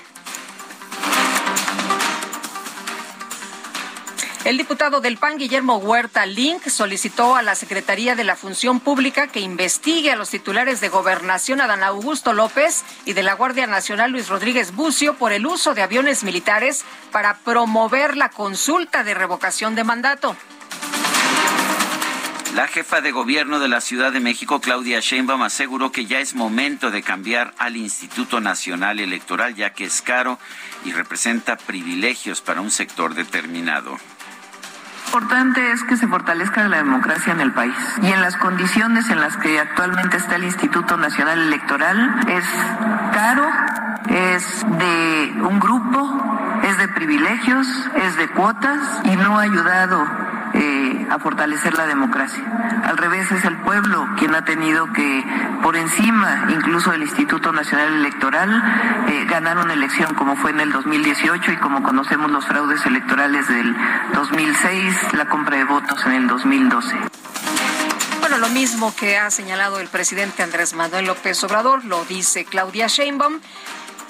El 4.43 4.57
diputado 4.57 5.01
del 5.01 5.17
PAN, 5.17 5.37
Guillermo 5.37 5.77
Huerta 5.77 6.25
Link, 6.25 6.67
solicitó 6.67 7.35
a 7.35 7.43
la 7.43 7.53
Secretaría 7.53 8.15
de 8.15 8.23
la 8.23 8.35
Función 8.35 8.79
Pública 8.79 9.27
que 9.27 9.39
investigue 9.39 10.11
a 10.11 10.15
los 10.15 10.31
titulares 10.31 10.81
de 10.81 10.89
Gobernación, 10.89 11.61
Adán 11.61 11.83
Augusto 11.83 12.33
López, 12.33 12.83
y 13.05 13.13
de 13.13 13.21
la 13.21 13.35
Guardia 13.35 13.67
Nacional, 13.67 14.09
Luis 14.09 14.29
Rodríguez 14.29 14.73
Bucio, 14.73 15.13
por 15.13 15.31
el 15.31 15.45
uso 15.45 15.75
de 15.75 15.83
aviones 15.83 16.23
militares 16.23 16.83
para 17.11 17.37
promover 17.37 18.17
la 18.17 18.29
consulta 18.29 19.03
de 19.03 19.13
revocación 19.13 19.75
de 19.75 19.83
mandato. 19.83 20.35
La 22.55 22.67
jefa 22.67 22.99
de 22.99 23.11
gobierno 23.11 23.59
de 23.59 23.67
la 23.67 23.79
Ciudad 23.79 24.11
de 24.11 24.19
México, 24.19 24.59
Claudia 24.59 25.01
Sheinbaum, 25.01 25.43
aseguró 25.43 25.91
que 25.91 26.07
ya 26.07 26.19
es 26.19 26.33
momento 26.33 26.89
de 26.89 27.03
cambiar 27.03 27.53
al 27.59 27.77
Instituto 27.77 28.41
Nacional 28.41 28.99
Electoral, 28.99 29.53
ya 29.53 29.73
que 29.73 29.85
es 29.85 30.01
caro 30.01 30.39
y 30.83 30.93
representa 30.93 31.57
privilegios 31.57 32.41
para 32.41 32.59
un 32.59 32.71
sector 32.71 33.13
determinado 33.13 33.97
importante 35.11 35.73
es 35.73 35.83
que 35.83 35.97
se 35.97 36.07
fortalezca 36.07 36.65
la 36.69 36.77
democracia 36.77 37.33
en 37.33 37.41
el 37.41 37.51
país. 37.51 37.75
Y 38.01 38.07
en 38.07 38.21
las 38.21 38.37
condiciones 38.37 39.09
en 39.09 39.19
las 39.19 39.35
que 39.35 39.59
actualmente 39.59 40.15
está 40.15 40.37
el 40.37 40.45
Instituto 40.45 40.95
Nacional 40.95 41.37
Electoral, 41.37 42.21
es 42.29 42.45
caro, 43.11 43.45
es 44.07 44.65
de 44.79 45.35
un 45.41 45.59
grupo, 45.59 46.61
es 46.63 46.77
de 46.77 46.87
privilegios, 46.87 47.67
es 47.97 48.15
de 48.15 48.29
cuotas 48.29 48.79
y 49.03 49.17
no 49.17 49.37
ha 49.37 49.41
ayudado 49.41 50.07
eh, 50.53 51.07
a 51.09 51.17
fortalecer 51.19 51.73
la 51.77 51.85
democracia. 51.87 52.43
Al 52.83 52.97
revés, 52.97 53.31
es 53.31 53.45
el 53.45 53.57
pueblo 53.57 54.07
quien 54.17 54.35
ha 54.35 54.43
tenido 54.43 54.91
que, 54.91 55.23
por 55.63 55.77
encima 55.77 56.47
incluso 56.49 56.91
del 56.91 57.03
Instituto 57.03 57.53
Nacional 57.53 57.93
Electoral, 57.93 58.49
eh, 59.07 59.25
ganar 59.29 59.57
una 59.57 59.73
elección 59.73 60.13
como 60.13 60.35
fue 60.35 60.51
en 60.51 60.59
el 60.59 60.71
2018 60.71 61.53
y 61.53 61.57
como 61.57 61.83
conocemos 61.83 62.29
los 62.31 62.45
fraudes 62.45 62.85
electorales 62.85 63.47
del 63.47 63.75
2006, 64.13 64.95
la 65.13 65.27
compra 65.27 65.57
de 65.57 65.63
votos 65.65 66.05
en 66.05 66.13
el 66.13 66.27
2012. 66.27 66.95
Bueno, 68.19 68.37
lo 68.37 68.49
mismo 68.49 68.95
que 68.95 69.17
ha 69.17 69.29
señalado 69.31 69.79
el 69.79 69.87
presidente 69.87 70.43
Andrés 70.43 70.73
Manuel 70.73 71.05
López 71.05 71.43
Obrador, 71.43 71.83
lo 71.85 72.05
dice 72.05 72.45
Claudia 72.45 72.87
Sheinbaum. 72.87 73.39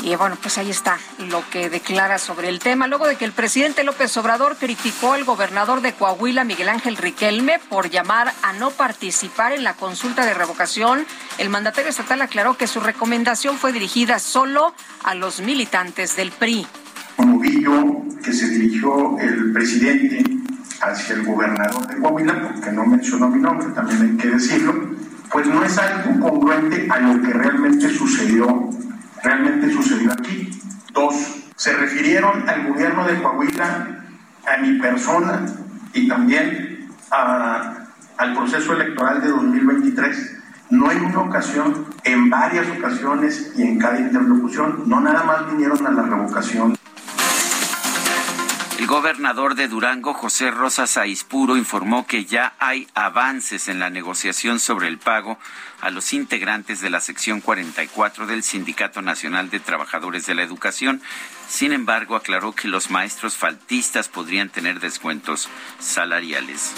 Y 0.04 0.16
bueno, 0.16 0.36
pues 0.42 0.58
ahí 0.58 0.70
está 0.70 0.98
lo 1.20 1.48
que 1.50 1.70
declara 1.70 2.18
sobre 2.18 2.50
el 2.50 2.60
tema. 2.60 2.88
Luego 2.88 3.08
de 3.08 3.18
que 3.18 3.26
el 3.26 3.34
presidente 3.34 3.84
López 3.84 4.16
Obrador 4.18 4.58
criticó 4.58 5.14
al 5.14 5.24
gobernador 5.26 5.82
de 5.82 5.94
Coahuila, 5.94 6.44
Miguel 6.44 6.70
Ángel 6.70 6.98
Riquelme, 6.98 7.60
por 7.70 7.90
llamar 7.90 8.34
a 8.42 8.54
no 8.54 8.72
participar 8.72 9.54
en 9.54 9.64
la 9.64 9.76
consulta 9.76 10.26
de 10.26 10.34
revocación, 10.34 11.06
el 11.38 11.50
mandatario 11.50 11.92
estatal 11.92 12.22
aclaró 12.22 12.58
que 12.58 12.66
su 12.66 12.80
recomendación 12.80 13.58
fue 13.58 13.74
dirigida 13.74 14.18
solo 14.18 14.74
a 15.04 15.14
los 15.14 15.40
militantes 15.40 16.16
del 16.16 16.32
PRI. 16.32 16.68
Yo 17.62 18.06
que 18.24 18.34
se 18.34 18.48
dirigió 18.50 19.20
el 19.20 19.52
presidente 19.52 20.24
hacia 20.82 21.16
el 21.16 21.26
gobernador 21.26 21.86
de 21.88 21.98
Coahuila, 21.98 22.42
porque 22.42 22.72
no 22.72 22.86
mencionó 22.86 23.30
mi 23.30 23.40
nombre, 23.40 23.68
también 23.76 24.02
hay 24.02 24.18
que 24.18 24.30
decirlo, 24.30 24.74
pues 25.32 25.48
no 25.48 25.64
es 25.64 25.78
algo 25.78 26.20
congruente 26.20 26.88
a 26.90 27.00
lo 27.00 27.22
que 27.22 27.34
realmente 27.34 27.90
sucedió 27.90 28.72
realmente 29.24 29.72
sucedió 29.72 30.12
aquí. 30.12 30.50
Dos, 30.94 31.16
se 31.56 31.74
refirieron 31.74 32.48
al 32.48 32.68
gobierno 32.68 33.06
de 33.06 33.22
Coahuila, 33.22 33.88
a 34.48 34.58
mi 34.58 34.80
persona 34.80 35.46
y 35.94 36.08
también 36.08 36.90
al 37.10 38.34
proceso 38.36 38.74
electoral 38.74 39.22
de 39.22 39.30
2023. 39.30 40.38
No 40.72 40.90
en 40.90 41.04
una 41.04 41.20
ocasión, 41.20 41.86
en 42.04 42.30
varias 42.30 42.66
ocasiones 42.78 43.52
y 43.58 43.64
en 43.64 43.78
cada 43.78 44.00
interlocución, 44.00 44.84
no 44.86 45.02
nada 45.02 45.24
más 45.24 45.52
vinieron 45.52 45.86
a 45.86 45.92
la 45.92 46.04
revocación. 46.04 46.78
El 48.82 48.88
gobernador 48.88 49.54
de 49.54 49.68
Durango, 49.68 50.16
José 50.16 50.50
Rosas 50.50 50.98
Aispuro, 50.98 51.56
informó 51.56 52.08
que 52.08 52.26
ya 52.26 52.56
hay 52.58 52.88
avances 52.96 53.68
en 53.68 53.78
la 53.80 53.92
negociación 53.92 54.60
sobre 54.60 54.88
el 54.88 54.98
pago 54.98 55.38
a 55.82 55.92
los 55.92 56.14
integrantes 56.14 56.82
de 56.82 56.90
la 56.90 57.00
sección 57.00 57.42
44 57.42 58.26
del 58.26 58.42
Sindicato 58.42 59.04
Nacional 59.04 59.52
de 59.52 59.60
Trabajadores 59.60 60.26
de 60.26 60.34
la 60.34 60.42
Educación. 60.42 61.00
Sin 61.48 61.74
embargo, 61.74 62.16
aclaró 62.16 62.54
que 62.54 62.68
los 62.68 62.90
maestros 62.90 63.38
faltistas 63.38 64.08
podrían 64.10 64.50
tener 64.50 64.80
descuentos 64.80 65.48
salariales. 65.78 66.72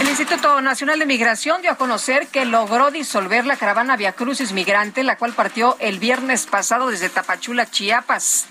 El 0.00 0.08
Instituto 0.08 0.62
Nacional 0.62 0.98
de 0.98 1.04
Migración 1.04 1.60
dio 1.60 1.72
a 1.72 1.76
conocer 1.76 2.28
que 2.28 2.46
logró 2.46 2.90
disolver 2.90 3.44
la 3.44 3.58
caravana 3.58 3.98
Via 3.98 4.12
Crucis 4.12 4.52
Migrante, 4.52 5.04
la 5.04 5.18
cual 5.18 5.34
partió 5.34 5.76
el 5.78 5.98
viernes 5.98 6.46
pasado 6.46 6.88
desde 6.88 7.10
Tapachula, 7.10 7.70
Chiapas. 7.70 8.46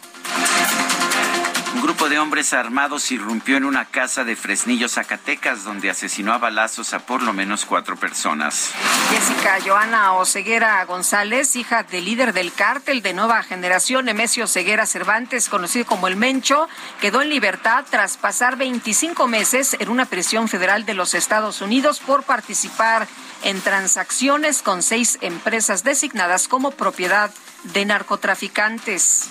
Grupo 2.00 2.12
de 2.12 2.20
hombres 2.20 2.54
armados 2.54 3.12
irrumpió 3.12 3.58
en 3.58 3.66
una 3.66 3.84
casa 3.84 4.24
de 4.24 4.38
Fresnillo, 4.38 4.88
Zacatecas, 4.88 5.66
donde 5.66 5.90
asesinó 5.90 6.32
a 6.32 6.38
balazos 6.38 6.94
a 6.94 7.00
por 7.00 7.22
lo 7.22 7.34
menos 7.34 7.66
cuatro 7.66 7.98
personas. 7.98 8.72
Jessica 9.10 9.58
Joana 9.66 10.14
Oseguera 10.14 10.86
González, 10.86 11.58
hija 11.58 11.84
del 11.84 12.06
líder 12.06 12.32
del 12.32 12.54
cártel 12.54 13.02
de 13.02 13.14
nueva 13.14 13.44
generación, 13.44 14.06
Nemesio 14.06 14.48
Ceguera 14.48 14.86
Cervantes, 14.86 15.50
conocido 15.50 15.86
como 15.88 16.08
El 16.08 16.16
Mencho, 16.16 16.70
quedó 17.02 17.22
en 17.22 17.28
libertad 17.28 17.84
tras 17.90 18.16
pasar 18.16 18.56
25 18.56 19.28
meses 19.28 19.76
en 19.78 19.90
una 19.90 20.06
prisión 20.06 20.48
federal 20.48 20.86
de 20.86 20.94
los 20.94 21.14
Estados 21.14 21.60
Unidos 21.60 22.00
por 22.00 22.24
participar 22.24 23.10
en 23.44 23.60
transacciones 23.60 24.62
con 24.62 24.84
seis 24.84 25.18
empresas 25.20 25.84
designadas 25.84 26.48
como 26.48 26.72
propiedad 26.72 27.30
de 27.64 27.84
narcotraficantes. 27.84 29.28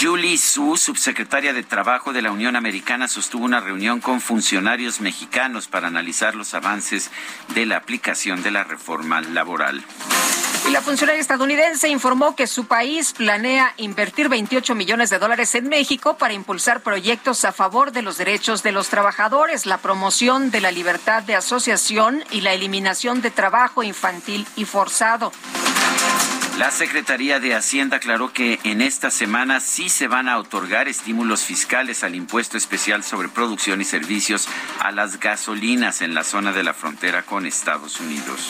Julie 0.00 0.38
Su, 0.38 0.76
subsecretaria 0.76 1.52
de 1.52 1.62
Trabajo 1.62 2.12
de 2.12 2.22
la 2.22 2.32
Unión 2.32 2.56
Americana, 2.56 3.08
sostuvo 3.08 3.44
una 3.44 3.60
reunión 3.60 4.00
con 4.00 4.20
funcionarios 4.20 5.00
mexicanos 5.00 5.68
para 5.68 5.88
analizar 5.88 6.34
los 6.34 6.54
avances 6.54 7.10
de 7.54 7.66
la 7.66 7.76
aplicación 7.76 8.42
de 8.42 8.50
la 8.50 8.64
reforma 8.64 9.20
laboral. 9.20 9.84
Y 10.66 10.70
la 10.70 10.80
funcionaria 10.80 11.20
estadounidense 11.20 11.88
informó 11.88 12.34
que 12.34 12.46
su 12.46 12.66
país 12.66 13.12
planea 13.12 13.74
invertir 13.76 14.28
28 14.28 14.74
millones 14.74 15.10
de 15.10 15.18
dólares 15.18 15.54
en 15.54 15.68
México 15.68 16.16
para 16.16 16.34
impulsar 16.34 16.80
proyectos 16.80 17.44
a 17.44 17.52
favor 17.52 17.92
de 17.92 18.02
los 18.02 18.16
derechos 18.16 18.62
de 18.62 18.72
los 18.72 18.88
trabajadores, 18.88 19.66
la 19.66 19.78
promoción 19.78 20.50
de 20.50 20.62
la 20.62 20.70
libertad 20.70 21.22
de 21.22 21.36
asociación 21.36 22.24
y 22.30 22.40
la 22.40 22.54
eliminación 22.54 23.20
de 23.20 23.30
trabajo 23.30 23.82
infantil 23.82 24.46
y 24.56 24.64
forzado. 24.64 25.32
La 26.58 26.70
Secretaría 26.70 27.40
de 27.40 27.52
Hacienda 27.52 27.96
aclaró 27.96 28.32
que 28.32 28.60
en 28.62 28.80
esta 28.80 29.10
semana 29.10 29.58
sí 29.58 29.88
se 29.88 30.06
van 30.06 30.28
a 30.28 30.38
otorgar 30.38 30.86
estímulos 30.86 31.42
fiscales 31.42 32.04
al 32.04 32.14
impuesto 32.14 32.56
especial 32.56 33.02
sobre 33.02 33.28
producción 33.28 33.80
y 33.80 33.84
servicios 33.84 34.48
a 34.78 34.92
las 34.92 35.18
gasolinas 35.18 36.00
en 36.00 36.14
la 36.14 36.22
zona 36.22 36.52
de 36.52 36.62
la 36.62 36.72
frontera 36.72 37.22
con 37.22 37.44
Estados 37.44 37.98
Unidos. 37.98 38.48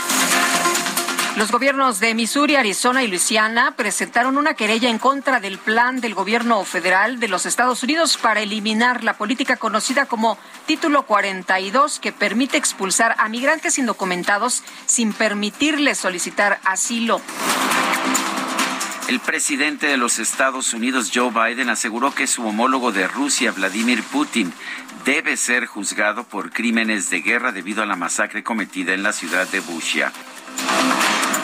Los 1.36 1.50
gobiernos 1.50 1.98
de 1.98 2.14
Missouri, 2.14 2.56
Arizona 2.56 3.02
y 3.02 3.08
Luisiana 3.08 3.74
presentaron 3.74 4.36
una 4.36 4.54
querella 4.54 4.90
en 4.90 4.98
contra 4.98 5.40
del 5.40 5.58
plan 5.58 6.00
del 6.00 6.14
gobierno 6.14 6.62
federal 6.64 7.18
de 7.18 7.28
los 7.28 7.46
Estados 7.46 7.82
Unidos 7.82 8.18
para 8.18 8.40
eliminar 8.40 9.02
la 9.02 9.14
política 9.14 9.56
conocida 9.56 10.04
como 10.04 10.38
Título 10.66 11.06
42, 11.06 11.98
que 11.98 12.12
permite 12.12 12.58
expulsar 12.58 13.16
a 13.18 13.30
migrantes 13.30 13.78
indocumentados 13.78 14.62
sin 14.86 15.12
permitirles 15.14 15.98
solicitar 15.98 16.60
asilo. 16.64 17.20
El 19.06 19.20
presidente 19.20 19.86
de 19.86 19.98
los 19.98 20.18
Estados 20.18 20.72
Unidos, 20.72 21.10
Joe 21.14 21.30
Biden, 21.30 21.68
aseguró 21.68 22.14
que 22.14 22.26
su 22.26 22.46
homólogo 22.46 22.90
de 22.90 23.06
Rusia, 23.06 23.52
Vladimir 23.52 24.02
Putin, 24.02 24.50
debe 25.04 25.36
ser 25.36 25.66
juzgado 25.66 26.24
por 26.24 26.50
crímenes 26.50 27.10
de 27.10 27.20
guerra 27.20 27.52
debido 27.52 27.82
a 27.82 27.86
la 27.86 27.96
masacre 27.96 28.42
cometida 28.42 28.94
en 28.94 29.02
la 29.02 29.12
ciudad 29.12 29.46
de 29.48 29.60
Bushia. 29.60 30.10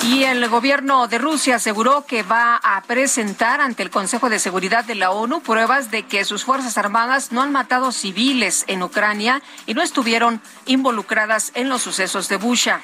Y 0.03 0.25
el 0.25 0.49
gobierno 0.49 1.07
de 1.07 1.18
Rusia 1.18 1.57
aseguró 1.57 2.07
que 2.07 2.23
va 2.23 2.57
a 2.57 2.81
presentar 2.83 3.61
ante 3.61 3.83
el 3.83 3.90
Consejo 3.90 4.31
de 4.31 4.38
Seguridad 4.38 4.85
de 4.87 4.94
la 4.94 5.11
ONU 5.11 5.42
pruebas 5.42 5.90
de 5.90 6.05
que 6.05 6.25
sus 6.25 6.44
Fuerzas 6.44 6.79
Armadas 6.79 7.31
no 7.31 7.42
han 7.42 7.53
matado 7.53 7.92
civiles 7.92 8.64
en 8.68 8.83
Ucrania 8.83 9.42
y 9.66 9.75
no 9.75 9.83
estuvieron 9.83 10.40
involucradas 10.64 11.53
en 11.55 11.68
los 11.68 11.83
sucesos 11.83 12.31
de 12.31 12.37
Busha. 12.37 12.81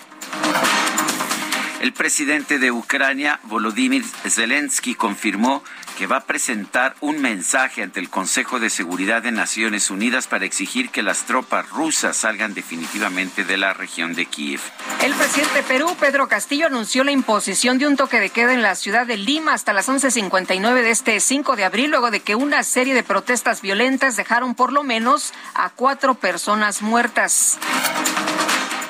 El 1.81 1.93
presidente 1.93 2.59
de 2.59 2.71
Ucrania, 2.71 3.39
Volodymyr 3.45 4.03
Zelensky, 4.05 4.95
confirmó 4.95 5.63
que 5.99 6.07
va 6.07 6.17
a 6.17 6.25
presentar 6.25 6.95
un 7.01 7.21
mensaje 7.21 7.83
ante 7.83 8.01
el 8.01 8.09
Consejo 8.09 8.59
de 8.59 8.71
Seguridad 8.71 9.23
de 9.23 9.31
Naciones 9.31 9.91
Unidas 9.91 10.27
para 10.27 10.47
exigir 10.47 10.91
que 10.91 11.03
las 11.03 11.25
tropas 11.25 11.69
rusas 11.71 12.17
salgan 12.17 12.55
definitivamente 12.55 13.45
de 13.45 13.57
la 13.57 13.75
región 13.75 14.15
de 14.15 14.27
Kiev. 14.27 14.61
El 15.03 15.15
presidente 15.15 15.55
de 15.55 15.63
Perú, 15.63 15.95
Pedro 16.01 16.29
Castillo, 16.29 16.67
anunció 16.67 17.05
la 17.05 17.13
imposición 17.13 17.79
de 17.79 17.87
un 17.87 17.97
toque 17.97 18.21
de 18.21 18.31
queda 18.31 18.55
en 18.55 18.63
la 18.63 18.75
ciudad 18.75 19.07
de 19.07 19.19
Lima 19.19 19.53
hasta 19.53 19.73
las 19.73 19.89
11.59 19.89 20.83
de 20.83 20.91
este 20.91 21.21
5 21.21 21.57
de 21.57 21.65
abril, 21.65 21.91
luego 21.91 22.11
de 22.11 22.21
que 22.21 22.35
una 22.35 22.63
serie 22.63 22.95
de 22.95 23.03
protestas 23.03 23.61
violentas 23.61 24.17
dejaron 24.17 24.55
por 24.55 24.73
lo 24.73 24.83
menos 24.83 25.33
a 25.55 25.71
cuatro 25.71 26.15
personas 26.15 26.81
muertas. 26.83 27.59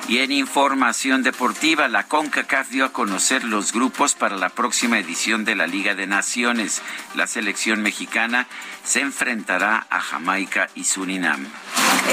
Y 0.09 0.19
en 0.19 0.31
información 0.31 1.25
deportiva, 1.25 1.89
la 1.89 2.05
CONCACAF 2.05 2.69
dio 2.69 2.85
a 2.85 2.93
conocer 2.93 3.43
los 3.43 3.73
grupos 3.73 4.15
para 4.15 4.37
la 4.37 4.51
próxima 4.51 5.01
edición 5.01 5.45
de 5.45 5.57
la 5.57 5.67
Liga 5.67 5.97
de 5.97 6.07
Naciones. 6.07 6.81
La 7.17 7.27
selección 7.27 7.83
mexicana 7.83 8.47
se 8.85 9.01
enfrentará 9.01 9.85
a 9.91 10.01
Jamaica 10.01 10.69
y 10.77 10.85
Surinam. 10.85 11.45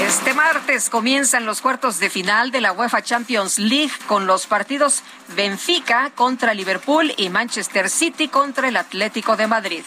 Este 0.00 0.34
martes 0.34 0.90
comienzan 0.90 1.46
los 1.46 1.60
cuartos 1.60 2.00
de 2.00 2.10
final 2.10 2.50
de 2.50 2.60
la 2.60 2.72
UEFA 2.72 3.02
Champions 3.02 3.60
League 3.60 3.92
con 4.08 4.26
los 4.26 4.48
partidos 4.48 5.04
Benfica 5.36 6.10
contra 6.16 6.52
Liverpool 6.52 7.14
y 7.16 7.28
Manchester 7.28 7.88
City 7.88 8.26
contra 8.26 8.66
el 8.66 8.76
Atlético 8.76 9.36
de 9.36 9.46
Madrid. 9.46 9.84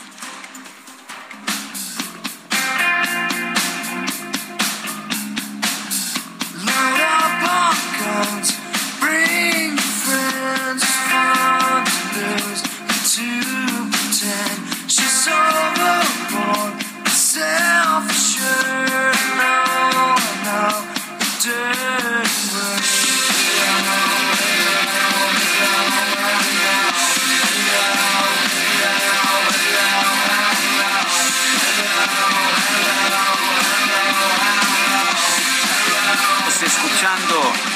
Escuchando 36.67 37.66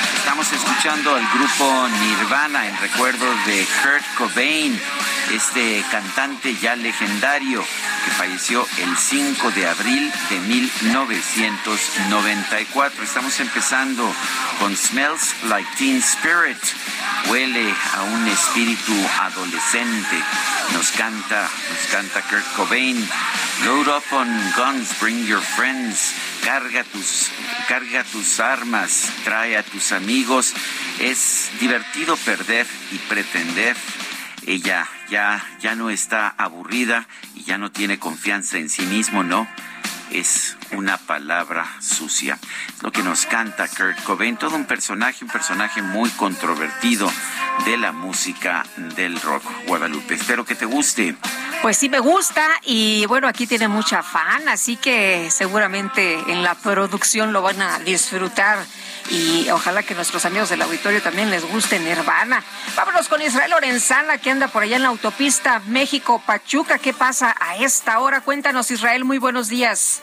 escuchando 0.49 1.15
al 1.15 1.27
grupo 1.35 1.87
Nirvana 1.87 2.67
en 2.67 2.75
recuerdo 2.79 3.25
de 3.45 3.67
Kurt 3.83 4.05
Cobain, 4.17 4.81
este 5.35 5.83
cantante 5.89 6.55
ya 6.61 6.75
legendario 6.75 7.63
que 8.05 8.11
falleció 8.11 8.67
el 8.79 8.95
5 8.97 9.51
de 9.51 9.67
abril 9.67 10.11
de 10.29 10.39
1994. 10.39 13.03
Estamos 13.03 13.39
empezando 13.39 14.13
con 14.59 14.75
Smells 14.75 15.35
Like 15.43 15.69
Teen 15.77 15.97
Spirit. 15.97 16.57
Huele 17.27 17.73
a 17.93 18.01
un 18.03 18.27
espíritu 18.27 18.93
adolescente. 19.21 20.17
Nos 20.73 20.91
canta, 20.91 21.49
nos 21.69 21.87
canta 21.91 22.21
Kurt 22.23 22.45
Cobain. 22.55 23.07
Load 23.65 23.87
up 23.87 24.03
on 24.11 24.27
guns, 24.55 24.91
bring 24.99 25.25
your 25.25 25.41
friends 25.41 26.13
carga 26.43 26.83
tus, 26.83 27.29
carga 27.67 28.03
tus 28.03 28.39
armas, 28.39 29.09
trae 29.23 29.57
a 29.57 29.63
tus 29.63 29.91
amigos. 29.91 30.53
Es 30.99 31.49
divertido 31.59 32.17
perder 32.17 32.65
y 32.91 32.97
pretender. 32.97 33.75
Ella 34.47 34.87
ya, 35.11 35.45
ya 35.59 35.75
no 35.75 35.89
está 35.89 36.29
aburrida 36.29 37.05
y 37.35 37.43
ya 37.43 37.57
no 37.57 37.69
tiene 37.69 37.99
confianza 37.99 38.57
en 38.57 38.69
sí 38.69 38.83
mismo, 38.83 39.23
¿no? 39.23 39.45
es 40.11 40.57
una 40.73 40.97
palabra 40.97 41.65
sucia. 41.79 42.37
Es 42.75 42.83
lo 42.83 42.91
que 42.91 43.01
nos 43.01 43.25
canta 43.25 43.67
Kurt 43.67 44.03
Cobain, 44.03 44.37
todo 44.37 44.55
un 44.55 44.65
personaje, 44.65 45.23
un 45.23 45.31
personaje 45.31 45.81
muy 45.81 46.09
controvertido 46.11 47.09
de 47.65 47.77
la 47.77 47.91
música 47.91 48.65
del 48.95 49.19
rock. 49.21 49.43
Guadalupe, 49.67 50.15
espero 50.15 50.45
que 50.45 50.55
te 50.55 50.65
guste. 50.65 51.15
Pues 51.61 51.77
sí 51.77 51.89
me 51.89 51.99
gusta 51.99 52.45
y 52.63 53.05
bueno, 53.05 53.27
aquí 53.27 53.47
tiene 53.47 53.67
mucha 53.67 54.03
fan, 54.03 54.49
así 54.49 54.75
que 54.75 55.29
seguramente 55.31 56.19
en 56.27 56.43
la 56.43 56.55
producción 56.55 57.33
lo 57.33 57.41
van 57.41 57.61
a 57.61 57.79
disfrutar 57.79 58.57
y 59.11 59.49
ojalá 59.49 59.83
que 59.83 59.93
nuestros 59.93 60.25
amigos 60.25 60.49
del 60.49 60.61
auditorio 60.61 61.01
también 61.01 61.29
les 61.29 61.45
guste 61.51 61.79
Nirvana. 61.79 62.43
Vámonos 62.75 63.09
con 63.09 63.21
Israel 63.21 63.51
Lorenzana 63.51 64.17
que 64.17 64.31
anda 64.31 64.47
por 64.47 64.63
allá 64.63 64.77
en 64.77 64.83
la 64.83 64.87
autopista 64.87 65.61
México-Pachuca. 65.67 66.79
¿Qué 66.79 66.93
pasa 66.93 67.35
a 67.39 67.57
esta 67.57 67.99
hora? 67.99 68.21
Cuéntanos 68.21 68.71
Israel, 68.71 69.03
muy 69.03 69.17
buenos 69.17 69.49
días. 69.49 70.01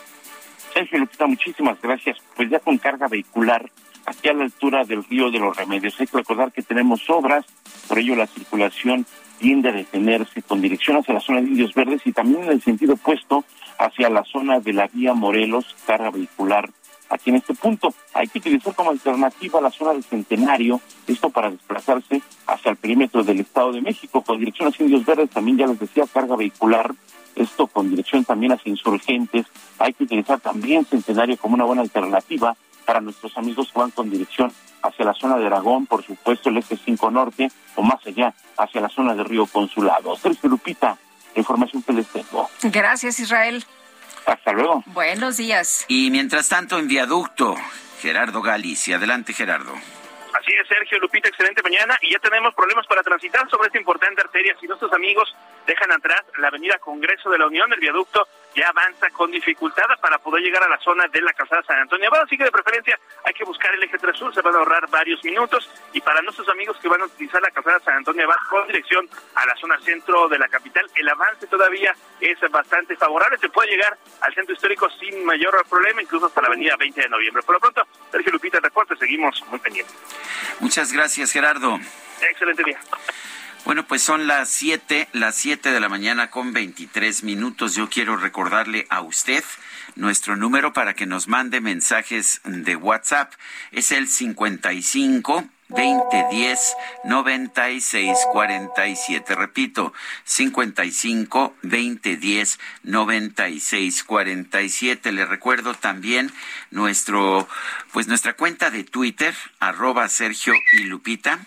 Sergio 0.73 0.99
Lupita, 0.99 1.25
muchísimas 1.25 1.81
gracias. 1.81 2.17
Pues 2.35 2.49
ya 2.49 2.59
con 2.59 2.77
carga 2.77 3.07
vehicular 3.07 3.69
aquí 4.05 4.29
a 4.29 4.33
la 4.33 4.43
altura 4.43 4.83
del 4.85 5.03
río 5.03 5.31
de 5.31 5.39
los 5.39 5.57
Remedios. 5.57 5.99
Hay 5.99 6.07
que 6.07 6.17
recordar 6.17 6.51
que 6.51 6.61
tenemos 6.61 7.09
obras, 7.09 7.45
por 7.87 7.97
ello 7.97 8.15
la 8.15 8.27
circulación 8.27 9.07
tiende 9.39 9.69
a 9.69 9.71
detenerse 9.71 10.43
con 10.43 10.61
dirección 10.61 10.97
hacia 10.97 11.15
la 11.15 11.19
zona 11.21 11.41
de 11.41 11.47
Indios 11.47 11.73
Verdes 11.73 12.01
y 12.05 12.11
también 12.11 12.43
en 12.43 12.51
el 12.51 12.61
sentido 12.61 12.93
opuesto 12.93 13.43
hacia 13.79 14.09
la 14.09 14.23
zona 14.25 14.59
de 14.59 14.73
la 14.73 14.87
vía 14.87 15.13
Morelos, 15.13 15.75
carga 15.87 16.11
vehicular 16.11 16.69
aquí 17.09 17.29
en 17.29 17.37
este 17.37 17.53
punto. 17.53 17.93
Hay 18.13 18.27
que 18.27 18.39
utilizar 18.39 18.73
como 18.75 18.91
alternativa 18.91 19.61
la 19.61 19.71
zona 19.71 19.93
del 19.93 20.03
Centenario, 20.03 20.79
esto 21.07 21.29
para 21.29 21.49
desplazarse 21.49 22.21
hacia 22.47 22.71
el 22.71 22.77
perímetro 22.77 23.23
del 23.23 23.39
Estado 23.39 23.73
de 23.73 23.81
México, 23.81 24.21
con 24.21 24.39
dirección 24.39 24.69
hacia 24.69 24.85
Indios 24.85 25.05
Verdes, 25.05 25.29
también 25.29 25.57
ya 25.57 25.67
les 25.67 25.79
decía, 25.79 26.05
carga 26.11 26.35
vehicular, 26.35 26.93
esto 27.35 27.67
con 27.67 27.89
dirección 27.89 28.25
también 28.25 28.51
hacia 28.51 28.69
insurgentes. 28.69 29.45
Hay 29.77 29.93
que 29.93 30.03
utilizar 30.03 30.39
también 30.39 30.85
Centenario 30.85 31.37
como 31.37 31.55
una 31.55 31.65
buena 31.65 31.81
alternativa 31.81 32.55
para 32.85 33.01
nuestros 33.01 33.37
amigos 33.37 33.71
que 33.71 33.79
van 33.79 33.91
con 33.91 34.09
dirección 34.09 34.51
hacia 34.81 35.05
la 35.05 35.13
zona 35.13 35.37
de 35.37 35.45
Aragón, 35.45 35.85
por 35.85 36.03
supuesto 36.03 36.49
el 36.49 36.57
este 36.57 36.77
5 36.77 37.11
norte, 37.11 37.51
o 37.75 37.83
más 37.83 38.05
allá, 38.05 38.33
hacia 38.57 38.81
la 38.81 38.89
zona 38.89 39.13
de 39.13 39.23
Río 39.23 39.45
Consulado. 39.45 40.15
Sergio 40.15 40.49
Lupita, 40.49 40.97
información 41.35 41.83
que 41.83 41.93
les 41.93 42.07
tengo. 42.07 42.49
Gracias, 42.63 43.19
Israel. 43.19 43.63
Hasta 44.29 44.53
luego. 44.53 44.83
Buenos 44.87 45.37
días. 45.37 45.85
Y 45.87 46.11
mientras 46.11 46.47
tanto, 46.49 46.77
en 46.77 46.87
viaducto, 46.87 47.55
Gerardo 47.99 48.41
Galicia. 48.41 48.97
Adelante, 48.97 49.33
Gerardo. 49.33 49.73
Así 49.73 50.51
es, 50.53 50.67
Sergio 50.67 50.99
Lupita, 50.99 51.29
excelente 51.29 51.63
mañana. 51.63 51.97
Y 52.01 52.13
ya 52.13 52.19
tenemos 52.19 52.53
problemas 52.53 52.85
para 52.85 53.01
transitar 53.01 53.49
sobre 53.49 53.67
esta 53.67 53.79
importante 53.79 54.21
arteria. 54.21 54.55
Si 54.61 54.67
nuestros 54.67 54.93
amigos 54.93 55.35
dejan 55.65 55.91
atrás 55.91 56.21
la 56.37 56.49
avenida 56.49 56.77
Congreso 56.77 57.31
de 57.31 57.39
la 57.39 57.47
Unión, 57.47 57.73
el 57.73 57.79
viaducto 57.79 58.27
ya 58.59 58.69
avanza 58.69 59.09
con 59.11 59.31
dificultad 59.31 59.85
para 60.01 60.17
poder 60.17 60.43
llegar 60.43 60.61
a 60.63 60.67
la 60.67 60.77
zona 60.79 61.07
de 61.07 61.21
la 61.21 61.31
calzada 61.31 61.63
San 61.63 61.79
Antonio 61.79 62.09
Abad, 62.09 62.23
así 62.23 62.37
que 62.37 62.43
de 62.43 62.51
preferencia 62.51 62.99
hay 63.23 63.33
que 63.33 63.45
buscar 63.45 63.73
el 63.73 63.81
eje 63.83 63.97
3 63.97 64.17
sur, 64.17 64.33
se 64.33 64.41
van 64.41 64.53
a 64.53 64.57
ahorrar 64.57 64.89
varios 64.89 65.23
minutos 65.23 65.69
y 65.93 66.01
para 66.01 66.21
nuestros 66.21 66.49
amigos 66.49 66.77
que 66.81 66.89
van 66.89 67.01
a 67.01 67.05
utilizar 67.05 67.41
la 67.41 67.51
calzada 67.51 67.79
San 67.79 67.95
Antonio 67.95 68.25
Abad 68.25 68.35
con 68.49 68.67
dirección 68.67 69.09
a 69.35 69.45
la 69.45 69.55
zona 69.55 69.79
centro 69.79 70.27
de 70.27 70.37
la 70.37 70.49
capital, 70.49 70.85
el 70.95 71.07
avance 71.07 71.47
todavía 71.47 71.95
es 72.19 72.37
bastante 72.51 72.97
favorable, 72.97 73.37
se 73.37 73.47
puede 73.47 73.71
llegar 73.71 73.97
al 74.21 74.35
centro 74.35 74.53
histórico 74.53 74.89
sin 74.99 75.23
mayor 75.23 75.65
problema, 75.69 76.01
incluso 76.01 76.25
hasta 76.25 76.41
la 76.41 76.47
avenida 76.47 76.75
20 76.77 77.01
de 77.01 77.09
noviembre. 77.09 77.43
Por 77.43 77.55
lo 77.55 77.61
pronto, 77.61 77.87
Sergio 78.11 78.33
Lupita, 78.33 78.59
reporte, 78.59 78.95
seguimos 78.97 79.41
muy 79.47 79.59
pendientes. 79.59 79.95
Muchas 80.59 80.91
gracias, 80.91 81.31
Gerardo. 81.31 81.79
Excelente 82.21 82.63
día. 82.63 82.79
Bueno, 83.65 83.85
pues 83.85 84.01
son 84.01 84.25
las 84.25 84.49
7, 84.49 85.09
las 85.13 85.35
7 85.35 85.71
de 85.71 85.79
la 85.79 85.89
mañana 85.89 86.31
con 86.31 86.53
23 86.53 87.23
minutos. 87.23 87.75
Yo 87.75 87.89
quiero 87.89 88.15
recordarle 88.15 88.87
a 88.89 89.01
usted 89.01 89.43
nuestro 89.95 90.35
número 90.35 90.73
para 90.73 90.93
que 90.93 91.05
nos 91.05 91.27
mande 91.27 91.61
mensajes 91.61 92.41
de 92.45 92.75
WhatsApp. 92.75 93.33
Es 93.71 93.91
el 93.91 94.07
55 94.07 95.45
2010 95.69 96.75
9647. 97.05 99.35
Repito, 99.35 99.93
55 100.23 101.55
2010 101.61 102.59
9647. 102.83 105.11
Le 105.11 105.25
recuerdo 105.25 105.75
también 105.75 106.31
nuestro, 106.71 107.47
pues 107.91 108.07
nuestra 108.07 108.33
cuenta 108.33 108.71
de 108.71 108.83
Twitter, 108.83 109.35
arroba 109.59 110.09
Sergio 110.09 110.53
y 110.73 110.83
Lupita. 110.83 111.39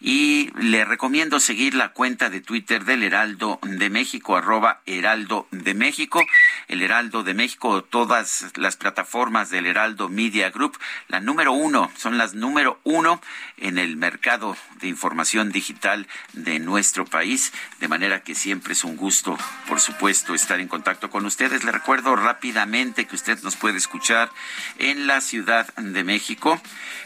Y 0.00 0.50
le 0.58 0.84
recomiendo 0.84 1.40
seguir 1.40 1.74
la 1.74 1.92
cuenta 1.92 2.30
de 2.30 2.40
Twitter 2.40 2.84
del 2.84 3.02
Heraldo 3.02 3.58
de 3.62 3.90
México, 3.90 4.36
arroba 4.36 4.80
Heraldo 4.86 5.48
de 5.50 5.74
México. 5.74 6.22
El 6.68 6.82
Heraldo 6.82 7.22
de 7.22 7.34
México, 7.34 7.82
todas 7.82 8.46
las 8.56 8.76
plataformas 8.76 9.50
del 9.50 9.66
Heraldo 9.66 10.08
Media 10.08 10.50
Group, 10.50 10.78
la 11.08 11.20
número 11.20 11.52
uno, 11.52 11.90
son 11.96 12.18
las 12.18 12.34
número 12.34 12.80
uno 12.84 13.20
el 13.78 13.96
mercado 13.96 14.56
de 14.80 14.88
información 14.88 15.52
digital 15.52 16.06
de 16.32 16.58
nuestro 16.58 17.04
país, 17.04 17.52
de 17.80 17.88
manera 17.88 18.22
que 18.22 18.34
siempre 18.34 18.72
es 18.72 18.84
un 18.84 18.96
gusto, 18.96 19.36
por 19.68 19.80
supuesto, 19.80 20.34
estar 20.34 20.60
en 20.60 20.68
contacto 20.68 21.10
con 21.10 21.26
ustedes. 21.26 21.64
Le 21.64 21.72
recuerdo 21.72 22.16
rápidamente 22.16 23.06
que 23.06 23.16
usted 23.16 23.40
nos 23.42 23.56
puede 23.56 23.78
escuchar 23.78 24.30
en 24.78 25.06
la 25.06 25.20
Ciudad 25.20 25.72
de 25.74 26.04
México. 26.04 26.60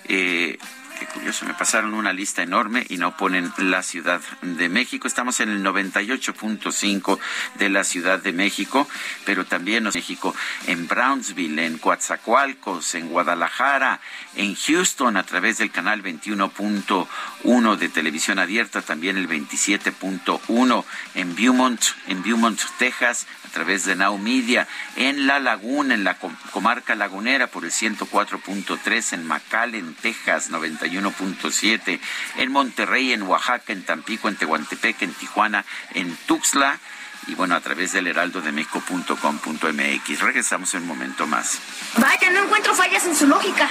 Eh, 0.04 0.58
Qué 0.98 1.06
curioso, 1.06 1.44
me 1.44 1.54
pasaron 1.54 1.92
una 1.94 2.12
lista 2.12 2.42
enorme 2.42 2.86
y 2.88 2.98
no 2.98 3.16
ponen 3.16 3.52
la 3.58 3.82
Ciudad 3.82 4.20
de 4.42 4.68
México. 4.68 5.08
Estamos 5.08 5.40
en 5.40 5.48
el 5.48 5.64
98.5 5.64 7.18
de 7.56 7.68
la 7.68 7.82
Ciudad 7.82 8.20
de 8.20 8.32
México, 8.32 8.88
pero 9.24 9.44
también 9.44 9.86
en 9.86 9.92
México, 9.92 10.34
en 10.68 10.86
Brownsville, 10.86 11.58
en 11.58 11.78
Coatzacoalcos, 11.78 12.94
en 12.94 13.08
Guadalajara, 13.08 14.00
en 14.36 14.54
Houston 14.54 15.16
a 15.16 15.24
través 15.24 15.58
del 15.58 15.72
canal 15.72 16.00
21.1 16.02 17.76
de 17.76 17.88
televisión 17.88 18.38
abierta, 18.38 18.80
también 18.80 19.16
el 19.16 19.28
27.1 19.28 20.84
en 21.16 21.34
Beaumont, 21.34 21.82
en 22.06 22.22
Beaumont, 22.22 22.60
Texas, 22.78 23.26
a 23.44 23.48
través 23.48 23.84
de 23.84 23.96
Now 23.96 24.16
Media, 24.18 24.68
en 24.96 25.26
La 25.26 25.40
Laguna, 25.40 25.94
en 25.94 26.04
la 26.04 26.18
comarca 26.52 26.94
lagunera 26.94 27.48
por 27.48 27.64
el 27.64 27.72
104.3 27.72 29.12
en 29.12 29.26
McAllen, 29.26 29.94
Texas, 29.94 30.50
91.7 30.88 31.98
en 32.36 32.52
Monterrey, 32.52 33.12
en 33.12 33.22
Oaxaca, 33.22 33.72
en 33.72 33.84
Tampico, 33.84 34.28
en 34.28 34.36
Tehuantepec, 34.36 35.02
en 35.02 35.14
Tijuana, 35.14 35.64
en 35.94 36.16
Tuxtla 36.26 36.78
y 37.26 37.34
bueno, 37.34 37.54
a 37.54 37.60
través 37.60 37.92
del 37.92 38.06
heraldodemexico.com.mx. 38.06 40.20
Regresamos 40.20 40.74
en 40.74 40.82
un 40.82 40.88
momento 40.88 41.26
más. 41.26 41.58
Vaya, 41.96 42.30
no 42.30 42.44
encuentro 42.44 42.74
fallas 42.74 43.06
en 43.06 43.16
su 43.16 43.26
lógica. 43.26 43.70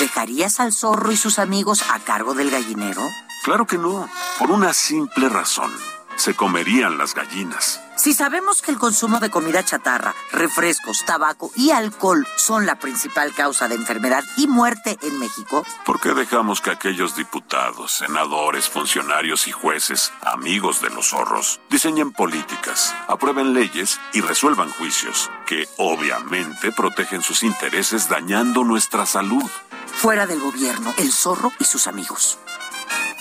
¿Dejarías 0.00 0.60
al 0.60 0.72
zorro 0.72 1.12
y 1.12 1.16
sus 1.18 1.38
amigos 1.38 1.84
a 1.90 1.98
cargo 1.98 2.32
del 2.32 2.50
gallinero? 2.50 3.02
Claro 3.44 3.66
que 3.66 3.76
no, 3.76 4.08
por 4.38 4.50
una 4.50 4.72
simple 4.72 5.28
razón. 5.28 5.70
Se 6.16 6.34
comerían 6.34 6.96
las 6.96 7.14
gallinas. 7.14 7.82
Si 7.96 8.14
sabemos 8.14 8.62
que 8.62 8.70
el 8.70 8.78
consumo 8.78 9.20
de 9.20 9.28
comida 9.28 9.62
chatarra, 9.62 10.14
refrescos, 10.32 11.04
tabaco 11.04 11.50
y 11.54 11.70
alcohol 11.70 12.26
son 12.36 12.64
la 12.64 12.78
principal 12.78 13.34
causa 13.34 13.68
de 13.68 13.74
enfermedad 13.74 14.24
y 14.38 14.46
muerte 14.46 14.98
en 15.02 15.18
México, 15.18 15.66
¿por 15.84 16.00
qué 16.00 16.14
dejamos 16.14 16.62
que 16.62 16.70
aquellos 16.70 17.14
diputados, 17.14 17.92
senadores, 17.92 18.70
funcionarios 18.70 19.48
y 19.48 19.52
jueces, 19.52 20.14
amigos 20.22 20.80
de 20.80 20.88
los 20.88 21.10
zorros, 21.10 21.60
diseñen 21.68 22.12
políticas, 22.12 22.94
aprueben 23.06 23.52
leyes 23.52 24.00
y 24.14 24.22
resuelvan 24.22 24.70
juicios 24.70 25.30
que 25.46 25.68
obviamente 25.76 26.72
protegen 26.72 27.22
sus 27.22 27.42
intereses 27.42 28.08
dañando 28.08 28.64
nuestra 28.64 29.04
salud? 29.04 29.44
Fuera 29.94 30.26
del 30.26 30.40
gobierno, 30.40 30.94
el 30.98 31.12
zorro 31.12 31.52
y 31.58 31.64
sus 31.64 31.86
amigos. 31.86 32.38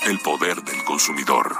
El 0.05 0.19
poder 0.19 0.63
del 0.63 0.84
consumidor. 0.86 1.60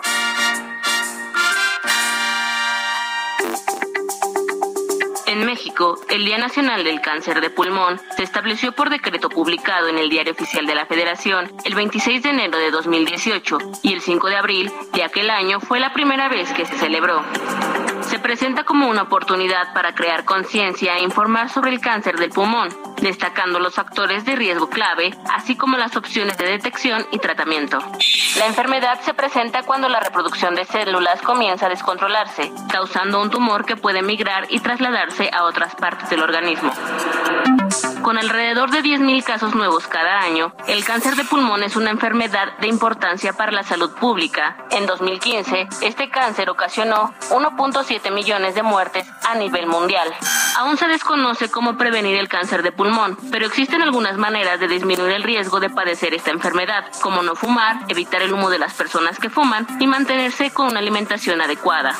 México, 5.70 6.00
el 6.10 6.26
Día 6.26 6.40
Nacional 6.40 6.84
del 6.84 7.00
Cáncer 7.00 7.42
de 7.42 7.52
Pulmón 7.52 8.02
se 8.18 8.24
estableció 8.24 8.72
por 8.72 8.90
decreto 8.90 9.30
publicado 9.30 9.88
en 9.88 10.00
el 10.00 10.10
Diario 10.10 10.34
Oficial 10.34 10.66
de 10.66 10.74
la 10.74 10.88
Federación 10.88 11.52
el 11.64 11.76
26 11.76 12.24
de 12.24 12.30
enero 12.30 12.58
de 12.58 12.72
2018 12.72 13.58
y 13.84 13.94
el 13.94 14.02
5 14.02 14.30
de 14.30 14.36
abril 14.36 14.72
de 14.94 15.04
aquel 15.04 15.30
año 15.30 15.60
fue 15.60 15.80
la 15.80 15.94
primera 15.94 16.28
vez 16.28 16.52
que 16.54 16.66
se 16.66 16.76
celebró. 16.76 17.24
Se 18.02 18.18
presenta 18.18 18.64
como 18.64 18.90
una 18.90 19.04
oportunidad 19.04 19.72
para 19.74 19.94
crear 19.94 20.26
conciencia 20.26 20.98
e 20.98 21.04
informar 21.04 21.50
sobre 21.50 21.70
el 21.70 21.80
cáncer 21.80 22.18
del 22.18 22.32
pulmón, 22.32 22.70
destacando 23.02 23.60
los 23.60 23.76
factores 23.76 24.26
de 24.26 24.36
riesgo 24.36 24.70
clave, 24.70 25.14
así 25.32 25.56
como 25.56 25.78
las 25.78 25.96
opciones 25.96 26.38
de 26.40 26.46
detección 26.46 27.06
y 27.12 27.20
tratamiento. 27.20 27.78
La 28.38 28.48
enfermedad 28.48 29.00
se 29.02 29.14
presenta 29.14 29.62
cuando 29.64 29.90
la 29.90 30.00
reproducción 30.00 30.56
de 30.56 30.66
células 30.66 31.22
comienza 31.22 31.68
a 31.68 31.70
descontrolarse, 31.70 32.52
causando 32.72 33.22
un 33.22 33.30
tumor 33.30 33.66
que 33.66 33.76
puede 33.76 34.02
migrar 34.02 34.48
y 34.50 34.60
trasladarse 34.60 35.30
a 35.32 35.44
otras 35.60 35.76
partes 35.76 36.10
del 36.10 36.22
organismo. 36.22 36.72
Con 38.02 38.18
alrededor 38.18 38.72
de 38.72 38.82
10.000 38.82 39.24
casos 39.24 39.56
nuevos 39.56 39.86
cada 39.88 40.22
año, 40.22 40.54
el 40.68 40.86
cáncer 40.86 41.16
de 41.16 41.26
pulmón 41.26 41.64
es 41.64 41.76
una 41.76 41.92
enfermedad 41.92 42.58
de 42.60 42.68
importancia 42.68 43.34
para 43.34 43.52
la 43.52 43.64
salud 43.64 43.92
pública. 43.92 44.56
En 44.72 44.86
2015, 44.86 45.68
este 45.82 46.10
cáncer 46.10 46.50
ocasionó 46.50 47.14
1.7 47.30 48.12
millones 48.12 48.56
de 48.56 48.64
muertes 48.64 49.06
a 49.28 49.36
nivel 49.36 49.68
mundial. 49.68 50.08
Aún 50.58 50.78
se 50.78 50.88
desconoce 50.88 51.52
cómo 51.52 51.78
prevenir 51.78 52.18
el 52.18 52.30
cáncer 52.30 52.64
de 52.64 52.72
pulmón, 52.72 53.18
pero 53.32 53.46
existen 53.46 53.82
algunas 53.82 54.18
maneras 54.18 54.60
de 54.60 54.68
disminuir 54.68 55.12
el 55.12 55.24
riesgo 55.24 55.60
de 55.60 55.70
padecer 55.70 56.14
esta 56.14 56.32
enfermedad, 56.32 56.86
como 57.02 57.22
no 57.22 57.36
fumar, 57.36 57.82
evitar 57.90 58.22
el 58.22 58.34
humo 58.34 58.50
de 58.50 58.60
las 58.60 58.74
personas 58.74 59.20
que 59.20 59.30
fuman 59.30 59.68
y 59.80 59.88
mantenerse 59.88 60.52
con 60.52 60.68
una 60.68 60.80
alimentación 60.80 61.42
adecuada. 61.42 61.96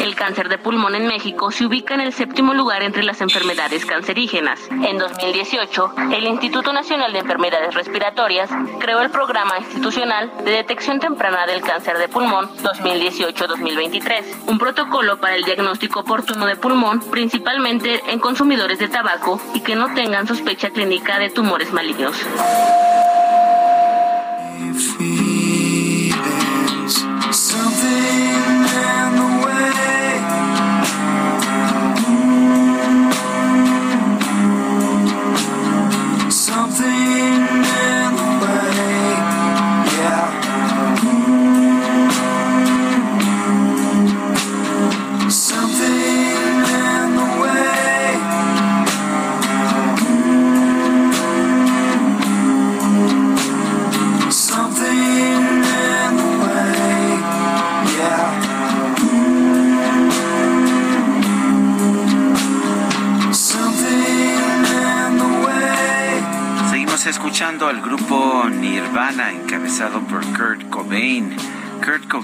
El 0.00 0.14
cáncer 0.14 0.48
de 0.48 0.58
pulmón 0.58 0.94
en 0.94 1.06
México 1.06 1.50
se 1.50 1.64
ubica 1.64 1.94
en 1.94 2.00
el 2.00 2.12
séptimo 2.12 2.52
lugar 2.56 2.82
entre 2.82 3.02
las 3.02 3.20
enfermedades 3.20 3.84
cancerígenas. 3.84 4.60
En 4.70 4.98
2018, 4.98 5.94
el 6.12 6.26
Instituto 6.26 6.72
Nacional 6.72 7.12
de 7.12 7.20
Enfermedades 7.20 7.74
Respiratorias 7.74 8.50
creó 8.78 9.00
el 9.00 9.10
Programa 9.10 9.58
Institucional 9.58 10.32
de 10.44 10.52
Detección 10.52 11.00
Temprana 11.00 11.46
del 11.46 11.62
Cáncer 11.62 11.98
de 11.98 12.08
Pulmón 12.08 12.48
2018-2023, 12.58 14.48
un 14.48 14.58
protocolo 14.58 15.18
para 15.18 15.36
el 15.36 15.44
diagnóstico 15.44 16.00
oportuno 16.00 16.46
de 16.46 16.56
pulmón, 16.56 17.00
principalmente 17.10 18.02
en 18.08 18.18
consumidores 18.18 18.78
de 18.78 18.88
tabaco 18.88 19.40
y 19.54 19.60
que 19.60 19.76
no 19.76 19.94
tengan 19.94 20.26
sospecha 20.26 20.70
clínica 20.70 21.18
de 21.18 21.30
tumores 21.30 21.72
malignos. 21.72 22.16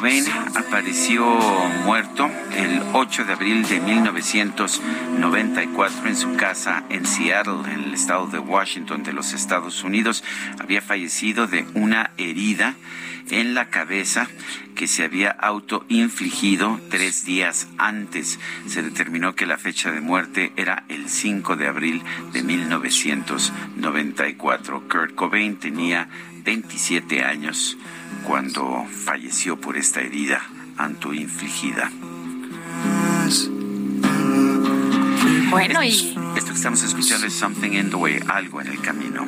Cobain 0.03 0.27
apareció 0.57 1.25
muerto 1.85 2.29
el 2.57 2.83
8 2.93 3.25
de 3.25 3.35
abril 3.35 3.63
de 3.69 3.79
1994 3.79 6.09
en 6.09 6.17
su 6.17 6.35
casa 6.35 6.83
en 6.91 7.07
Seattle, 7.07 7.61
en 7.73 7.85
el 7.85 7.95
estado 7.95 8.27
de 8.27 8.41
Washington 8.41 9.05
de 9.05 9.13
los 9.13 9.33
Estados 9.33 9.85
Unidos. 9.85 10.25
Había 10.59 10.83
fallecido 10.83 11.47
de 11.47 11.65
una 11.75 12.11
herida 12.17 12.75
en 13.31 13.55
la 13.55 13.69
cabeza 13.69 14.27
que 14.75 14.89
se 14.89 15.05
había 15.05 15.31
autoinfligido 15.31 16.81
tres 16.91 17.25
días 17.25 17.69
antes. 17.79 18.41
Se 18.67 18.83
determinó 18.83 19.37
que 19.37 19.47
la 19.47 19.57
fecha 19.57 19.93
de 19.93 20.01
muerte 20.01 20.53
era 20.57 20.83
el 20.89 21.09
5 21.09 21.55
de 21.55 21.69
abril 21.69 22.03
de 22.33 22.43
1994. 22.43 24.83
Kurt 24.89 25.15
Cobain 25.15 25.61
tenía 25.61 26.09
27 26.43 27.23
años 27.23 27.79
cuando 28.27 28.87
falleció 29.05 29.61
por 29.61 29.77
esta 29.77 30.01
herida 30.01 30.43
autoinfligida. 30.77 31.91
Bueno, 35.51 35.85
y 35.85 35.91
esto 36.37 36.51
que 36.51 36.57
estamos 36.57 36.83
escuchando 36.83 37.27
es 37.27 37.35
Something 37.35 37.73
in 37.73 37.91
the 37.91 37.97
Way, 37.97 38.21
algo 38.29 38.61
en 38.61 38.69
el 38.69 38.81
camino. 38.81 39.27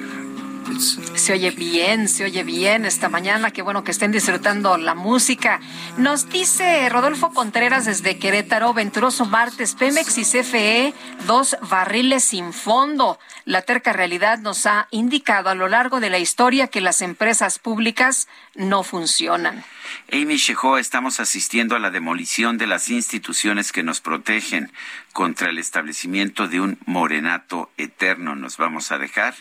Se 1.14 1.33
oye 1.33 1.50
bien, 1.50 2.09
se 2.09 2.24
oye 2.24 2.42
bien 2.42 2.85
esta 2.85 3.09
mañana. 3.09 3.50
Qué 3.50 3.62
bueno 3.62 3.85
que 3.85 3.90
estén 3.90 4.12
disfrutando 4.12 4.77
la 4.77 4.94
música. 4.94 5.61
Nos 5.96 6.29
dice 6.29 6.88
Rodolfo 6.88 7.33
Contreras 7.33 7.85
desde 7.85 8.18
Querétaro, 8.18 8.74
venturoso 8.74 9.24
martes, 9.24 9.74
Pemex 9.74 10.18
y 10.18 10.24
CFE, 10.24 10.94
dos 11.27 11.57
barriles 11.68 12.24
sin 12.24 12.53
fondo. 12.53 13.18
La 13.44 13.62
terca 13.62 13.92
realidad 13.92 14.38
nos 14.38 14.66
ha 14.66 14.88
indicado 14.90 15.50
a 15.50 15.55
lo 15.55 15.68
largo 15.68 16.00
de 16.00 16.11
la 16.11 16.18
historia 16.18 16.68
que 16.68 16.81
las 16.81 17.00
empresas 17.03 17.59
públicas 17.59 18.29
no 18.55 18.83
funcionan. 18.83 19.64
Amy 20.12 20.37
Shehoa, 20.37 20.81
estamos 20.81 21.20
asistiendo 21.20 21.77
a 21.77 21.79
la 21.79 21.90
demolición 21.90 22.59
de 22.59 22.66
las 22.66 22.88
instituciones 22.88 23.72
que 23.72 23.83
nos 23.83 24.00
protegen 24.00 24.72
contra 25.12 25.50
el 25.50 25.59
establecimiento 25.59 26.48
de 26.48 26.61
un 26.61 26.79
morenato 26.87 27.70
eterno. 27.77 28.35
¿Nos 28.35 28.57
vamos 28.57 28.92
a 28.92 28.98
dejar? 28.98 29.35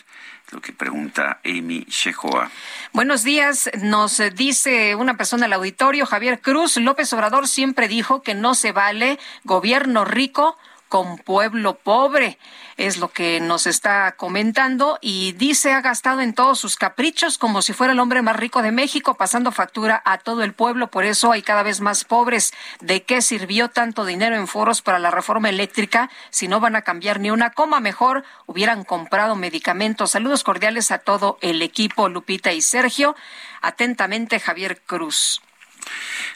Lo 0.54 0.60
que 0.60 0.72
pregunta 0.72 1.40
Amy 1.44 1.84
Shehoa. 1.88 2.48
Buenos 2.92 3.24
días, 3.24 3.68
nos 3.82 4.22
dice 4.36 4.94
una 4.94 5.16
persona 5.16 5.46
del 5.46 5.54
auditorio, 5.54 6.06
Javier 6.06 6.40
Cruz. 6.40 6.76
López 6.76 7.12
Obrador 7.12 7.48
siempre 7.48 7.88
dijo 7.88 8.22
que 8.22 8.34
no 8.34 8.54
se 8.54 8.70
vale 8.70 9.18
gobierno 9.42 10.04
rico 10.04 10.56
con 10.88 11.18
pueblo 11.18 11.74
pobre. 11.74 12.38
Es 12.76 12.98
lo 12.98 13.08
que 13.08 13.40
nos 13.40 13.66
está 13.66 14.16
comentando 14.16 14.98
y 15.00 15.32
dice 15.32 15.72
ha 15.72 15.80
gastado 15.80 16.20
en 16.20 16.34
todos 16.34 16.58
sus 16.58 16.76
caprichos 16.76 17.38
como 17.38 17.62
si 17.62 17.72
fuera 17.72 17.92
el 17.92 18.00
hombre 18.00 18.20
más 18.20 18.36
rico 18.36 18.62
de 18.62 18.72
México, 18.72 19.14
pasando 19.14 19.52
factura 19.52 20.02
a 20.04 20.18
todo 20.18 20.42
el 20.42 20.54
pueblo. 20.54 20.90
Por 20.90 21.04
eso 21.04 21.30
hay 21.30 21.42
cada 21.42 21.62
vez 21.62 21.80
más 21.80 22.04
pobres. 22.04 22.52
¿De 22.80 23.04
qué 23.04 23.22
sirvió 23.22 23.68
tanto 23.68 24.04
dinero 24.04 24.34
en 24.34 24.48
foros 24.48 24.82
para 24.82 24.98
la 24.98 25.12
reforma 25.12 25.48
eléctrica 25.48 26.10
si 26.30 26.48
no 26.48 26.58
van 26.58 26.74
a 26.74 26.82
cambiar 26.82 27.20
ni 27.20 27.30
una 27.30 27.50
coma? 27.50 27.78
Mejor 27.78 28.24
hubieran 28.46 28.84
comprado 28.84 29.36
medicamentos. 29.36 30.10
Saludos 30.10 30.42
cordiales 30.42 30.90
a 30.90 30.98
todo 30.98 31.38
el 31.42 31.62
equipo, 31.62 32.08
Lupita 32.08 32.52
y 32.52 32.60
Sergio. 32.60 33.14
Atentamente, 33.62 34.40
Javier 34.40 34.80
Cruz. 34.82 35.40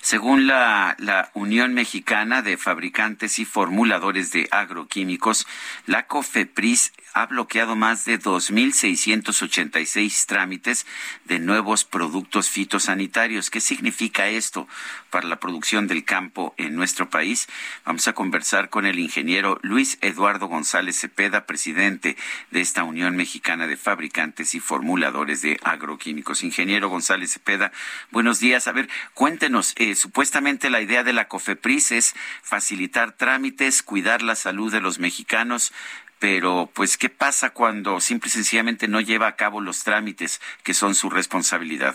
Según 0.01 0.47
la, 0.47 0.97
la, 0.99 1.31
Unión 1.35 1.75
Mexicana 1.75 2.43
de 2.43 2.57
Fabricantes 2.57 3.39
y 3.39 3.45
Formuladores 3.45 4.33
de 4.33 4.49
Agroquímicos, 4.51 5.47
la 5.87 6.07
COFEPRIS 6.07 6.93
ha 7.18 7.26
bloqueado 7.26 7.74
más 7.74 8.04
de 8.04 8.20
2.686 8.20 10.26
trámites 10.26 10.87
de 11.24 11.40
nuevos 11.40 11.85
productos 11.85 12.48
fitosanitarios. 12.48 13.50
¿Qué 13.50 13.61
significa 13.61 14.28
esto 14.28 14.68
para 15.11 15.26
la 15.26 15.40
producción 15.40 15.88
del 15.88 16.04
campo 16.04 16.54
en 16.59 16.76
nuestro 16.76 17.11
país? 17.11 17.48
Vamos 17.85 18.07
a 18.07 18.12
conversar 18.12 18.70
con 18.70 18.87
el 18.87 19.00
ingeniero 19.00 19.59
Luis 19.62 19.98
Eduardo 20.00 20.46
González 20.46 21.00
Cepeda, 21.00 21.44
presidente 21.44 22.16
de 22.52 22.61
esta 22.61 22.85
Unión 22.85 23.16
Mexicana 23.16 23.66
de 23.66 23.76
Fabricantes 23.76 24.54
y 24.54 24.61
Formuladores 24.61 25.42
de 25.42 25.59
Agroquímicos. 25.64 26.44
Ingeniero 26.44 26.88
González 26.88 27.33
Cepeda, 27.33 27.72
buenos 28.12 28.38
días. 28.38 28.68
A 28.68 28.72
ver, 28.72 28.88
cuéntenos, 29.14 29.74
eh, 29.76 29.96
supuestamente 29.96 30.70
la 30.70 30.81
idea 30.81 31.02
de 31.02 31.12
la 31.12 31.26
COFEPRIS 31.26 31.90
es 31.90 32.14
facilitar 32.42 33.11
trámites, 33.12 33.83
cuidar 33.83 34.22
la 34.22 34.37
salud 34.37 34.70
de 34.70 34.81
los 34.81 35.00
mexicanos, 35.00 35.72
pero 36.18 36.68
pues 36.74 36.96
¿qué 36.96 37.09
pasa 37.09 37.50
cuando 37.50 38.00
simple 38.00 38.28
y 38.28 38.33
sencillamente 38.33 38.88
no 38.88 39.00
lleva 39.00 39.28
a 39.28 39.37
cabo 39.37 39.61
los 39.61 39.85
trámites 39.85 40.40
que 40.62 40.74
son 40.74 40.94
su 40.94 41.11
responsabilidad? 41.11 41.94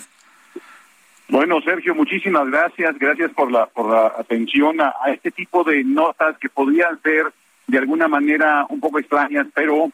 Bueno, 1.28 1.62
Sergio, 1.62 1.96
muchísimas 1.96 2.50
gracias. 2.50 2.98
Gracias 3.00 3.32
por 3.32 3.52
la, 3.52 3.66
por 3.66 3.90
la 3.90 4.14
atención 4.20 4.82
a, 4.82 4.94
este 5.08 5.32
tipo 5.32 5.64
de 5.64 5.84
notas 5.84 6.38
que 6.38 6.50
podrían 6.50 7.02
ser 7.02 7.34
de 7.68 7.78
alguna 7.78 8.08
manera 8.08 8.66
un 8.70 8.80
poco 8.80 9.00
extrañas, 9.00 9.48
pero 9.54 9.92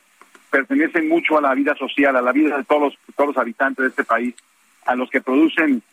pertenecen 0.50 1.08
mucho 1.08 1.38
a 1.38 1.42
la 1.42 1.54
vida 1.54 1.76
social, 1.76 2.16
a 2.16 2.22
la 2.22 2.32
vida 2.32 2.58
de 2.58 2.64
todos 2.64 2.82
los, 2.82 3.16
todos 3.16 3.30
los 3.30 3.38
habitantes 3.38 3.84
de 3.84 3.90
este 3.90 4.04
país, 4.04 4.36
a 4.86 4.96
los 4.96 5.10
que 5.10 5.22
producen 5.22 5.84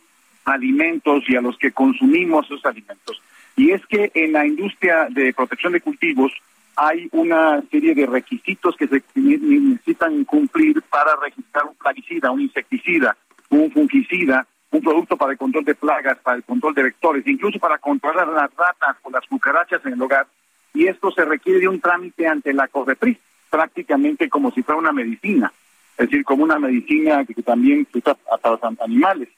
alimentos 0.47 1.25
y 1.29 1.37
a 1.37 1.41
los 1.41 1.59
que 1.59 1.73
consumimos 1.73 2.47
esos 2.47 2.65
alimentos. 2.65 3.21
Y 3.57 3.73
es 3.73 3.85
que 3.87 4.11
en 4.15 4.33
la 4.33 4.47
industria 4.47 5.09
de 5.11 5.33
protección 5.33 5.73
de 5.75 5.81
cultivos 5.81 6.33
hay 6.77 7.09
una 7.13 7.63
serie 7.71 7.95
de 7.95 8.05
requisitos 8.07 8.77
que 8.77 8.87
se 8.87 9.03
necesitan 9.15 10.25
cumplir 10.25 10.83
para 10.83 11.17
registrar 11.17 11.65
un 11.65 11.75
plaguicida, 11.75 12.31
un 12.31 12.43
insecticida, 12.43 13.17
un 13.49 13.71
fungicida, 13.73 14.47
un 14.71 14.83
producto 14.83 15.17
para 15.17 15.33
el 15.33 15.39
control 15.39 15.65
de 15.65 15.75
plagas, 15.75 16.19
para 16.19 16.37
el 16.37 16.45
control 16.45 16.75
de 16.75 16.83
vectores, 16.83 17.27
incluso 17.27 17.59
para 17.59 17.79
controlar 17.79 18.29
las 18.29 18.55
ratas 18.55 18.97
o 19.03 19.11
las 19.11 19.27
cucarachas 19.27 19.85
en 19.87 19.95
el 19.95 20.03
hogar. 20.03 20.27
Y 20.75 20.87
esto 20.87 21.11
se 21.11 21.25
requiere 21.25 21.61
de 21.61 21.69
un 21.69 21.81
trámite 21.81 22.27
ante 22.27 22.53
la 22.53 22.69
COFEPRIS, 22.69 23.17
prácticamente 23.49 24.29
como 24.29 24.51
si 24.51 24.63
fuera 24.63 24.79
una 24.79 24.93
medicina, 24.93 25.51
es 25.97 26.11
decir, 26.11 26.25
como 26.25 26.45
una 26.45 26.59
medicina 26.59 27.25
que, 27.25 27.43
también 27.43 27.87
usa 27.95 28.15
para 28.15 28.59
animales. 28.81 29.31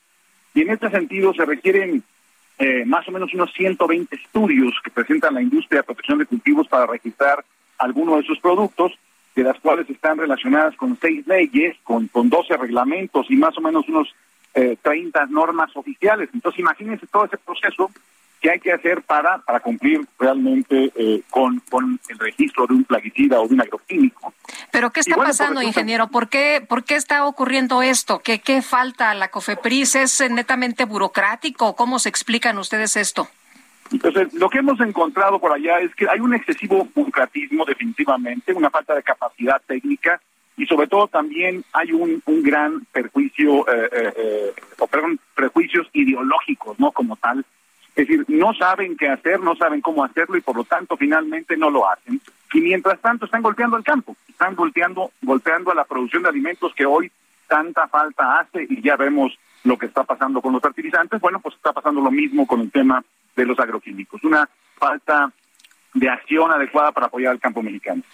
Y 0.55 0.62
en 0.62 0.70
este 0.70 0.90
sentido 0.90 1.33
se 1.35 1.44
requieren 1.44 2.03
eh, 2.59 2.85
más 2.85 3.07
o 3.09 3.12
menos 3.12 3.33
unos 3.35 3.53
120 3.53 4.16
estudios 4.16 4.75
que 4.83 4.90
presentan 4.90 5.35
la 5.35 5.42
industria 5.42 5.81
de 5.81 5.85
protección 5.85 6.18
de 6.18 6.27
cultivos 6.27 6.66
para 6.68 6.87
registrar 6.87 7.44
algunos 7.79 8.16
de 8.16 8.23
esos 8.23 8.40
productos, 8.40 8.92
de 9.37 9.44
las 9.44 9.59
cuales 9.61 9.88
están 9.88 10.18
relacionadas 10.18 10.75
con 10.77 10.99
seis 11.01 11.27
leyes, 11.27 11.77
con, 11.85 12.09
con 12.09 12.29
12 12.29 12.57
reglamentos 12.57 13.31
y 13.31 13.37
más 13.37 13.57
o 13.57 13.61
menos 13.61 13.88
unos 13.88 14.12
eh, 14.55 14.77
30 14.83 15.27
normas 15.27 15.71
oficiales. 15.77 16.29
Entonces 16.35 16.59
imagínense 16.59 17.07
todo 17.07 17.27
ese 17.27 17.38
proceso 17.38 17.90
que 18.40 18.51
hay 18.51 18.61
que 18.61 18.72
hacer 18.72 19.03
para, 19.03 19.38
para 19.38 19.61
cumplir 19.61 20.07
realmente 20.18 20.92
eh, 20.94 21.22
con, 21.31 21.61
con 21.70 22.01
el 22.09 22.18
registro 22.18 22.66
de 22.66 22.74
un 22.74 22.85
plaguicida 22.85 23.40
o 23.40 23.48
de 23.48 23.55
un 23.55 23.61
agroquímico. 23.61 24.33
Pero 24.70 24.90
¿qué 24.90 25.01
está 25.01 25.16
pasando, 25.16 25.62
ingeniero? 25.62 26.09
¿Por 26.09 26.29
qué, 26.29 26.64
¿Por 26.66 26.85
qué 26.85 26.96
está 26.96 27.27
ocurriendo 27.27 27.83
esto? 27.83 28.20
¿Qué, 28.20 28.40
¿Qué 28.40 28.62
falta? 28.62 29.14
¿La 29.14 29.29
COFEPRIS 29.29 29.96
es 29.96 30.31
netamente 30.31 30.85
burocrático? 30.85 31.74
¿Cómo 31.74 31.98
se 31.98 32.09
explican 32.09 32.59
ustedes 32.59 32.96
esto? 32.96 33.29
Entonces, 33.90 34.35
lo 34.35 34.51
que 34.51 34.59
hemos 34.59 34.79
encontrado 34.81 35.38
por 35.38 35.53
allá 35.53 35.81
es 35.81 35.94
que 35.94 36.09
hay 36.09 36.20
un 36.20 36.35
excesivo 36.35 36.87
burocratismo 36.94 37.64
definitivamente, 37.64 38.53
una 38.53 38.70
falta 38.70 38.94
de 38.94 39.03
capacidad 39.03 39.61
técnica 39.66 40.20
y 40.57 40.66
sobre 40.66 40.88
todo 40.88 41.07
también 41.07 41.64
hay 41.72 41.92
un, 41.92 42.20
un 42.27 42.42
gran 42.42 42.85
perjuicio, 42.92 43.66
eh, 43.68 43.88
eh, 43.92 44.12
eh 44.16 44.55
o 44.79 44.87
perdón, 44.87 45.18
prejuicios 45.35 45.87
ideológicos, 45.92 46.79
¿no? 46.79 46.92
Como 46.92 47.16
tal, 47.16 47.44
es 47.98 48.06
decir, 48.06 48.24
no 48.28 48.54
saben 48.54 48.96
qué 48.96 49.08
hacer, 49.08 49.40
no 49.40 49.56
saben 49.56 49.80
cómo 49.80 50.04
hacerlo 50.04 50.37
y 50.37 50.40
por 50.40 50.54
lo 50.54 50.62
tanto 50.62 50.96
finalmente 50.96 51.56
no 51.56 51.68
lo 51.68 51.90
hacen. 51.90 52.20
Y 52.52 52.61
mientras 52.61 53.00
tanto 53.00 53.24
están 53.24 53.42
golpeando 53.42 53.76
el 53.76 53.82
campo, 53.82 54.16
están 54.28 54.54
golpeando, 54.54 55.11
golpeando 55.20 55.72
a 55.72 55.74
la 55.74 55.84
producción 55.84 56.22
de 56.22 56.28
alimentos 56.28 56.72
que 56.76 56.87
hoy 56.87 57.11
tanta 57.48 57.88
falta 57.88 58.38
hace 58.38 58.68
y 58.70 58.80
ya 58.82 58.94
vemos 58.94 59.37
lo 59.64 59.76
que 59.76 59.87
está 59.87 60.04
pasando 60.04 60.40
con 60.40 60.52
los 60.52 60.62
fertilizantes. 60.62 61.20
Bueno, 61.20 61.40
pues 61.40 61.56
está 61.56 61.72
pasando 61.72 62.00
lo 62.00 62.12
mismo 62.12 62.46
con 62.46 62.61
el 62.61 62.70
tema 62.70 63.02
de 63.34 63.44
los 63.44 63.58
agroquímicos. 63.58 64.22
Una 64.22 64.48
falta 64.76 65.32
de 65.92 66.08
acción 66.08 66.52
adecuada 66.52 66.92
para 66.92 67.06
apoyar 67.06 67.32
al 67.32 67.40
campo 67.40 67.64
mexicano. 67.64 68.04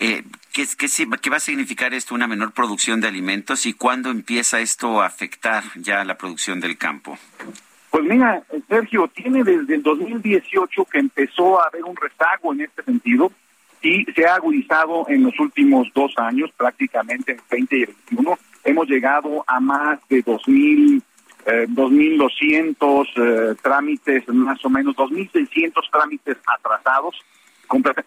Eh, 0.00 0.24
¿qué, 0.52 0.66
qué, 0.76 0.88
¿Qué 1.22 1.30
va 1.30 1.36
a 1.36 1.40
significar 1.40 1.94
esto, 1.94 2.12
una 2.16 2.26
menor 2.26 2.50
producción 2.50 3.00
de 3.00 3.06
alimentos 3.06 3.66
y 3.66 3.72
cuándo 3.72 4.10
empieza 4.10 4.58
esto 4.58 5.00
a 5.00 5.06
afectar 5.06 5.62
ya 5.76 6.04
la 6.04 6.18
producción 6.18 6.58
del 6.58 6.76
campo? 6.76 7.16
Pues 7.96 8.08
mira, 8.10 8.42
Sergio, 8.68 9.08
tiene 9.08 9.42
desde 9.42 9.76
el 9.76 9.82
2018 9.82 10.84
que 10.84 10.98
empezó 10.98 11.58
a 11.58 11.68
haber 11.68 11.82
un 11.82 11.96
rezago 11.96 12.52
en 12.52 12.60
este 12.60 12.82
sentido 12.82 13.32
y 13.80 14.04
se 14.12 14.26
ha 14.26 14.34
agudizado 14.34 15.06
en 15.08 15.22
los 15.22 15.40
últimos 15.40 15.88
dos 15.94 16.12
años, 16.18 16.50
prácticamente 16.58 17.32
en 17.32 17.40
20 17.50 17.74
y 17.74 17.84
21. 18.10 18.38
Hemos 18.64 18.86
llegado 18.86 19.42
a 19.46 19.60
más 19.60 19.98
de 20.10 20.22
2.000, 20.22 21.02
eh, 21.46 21.66
2.200 21.70 23.06
eh, 23.16 23.54
trámites, 23.62 24.28
más 24.28 24.62
o 24.62 24.68
menos 24.68 24.94
2.600 24.94 25.72
trámites 25.90 26.36
atrasados. 26.54 27.16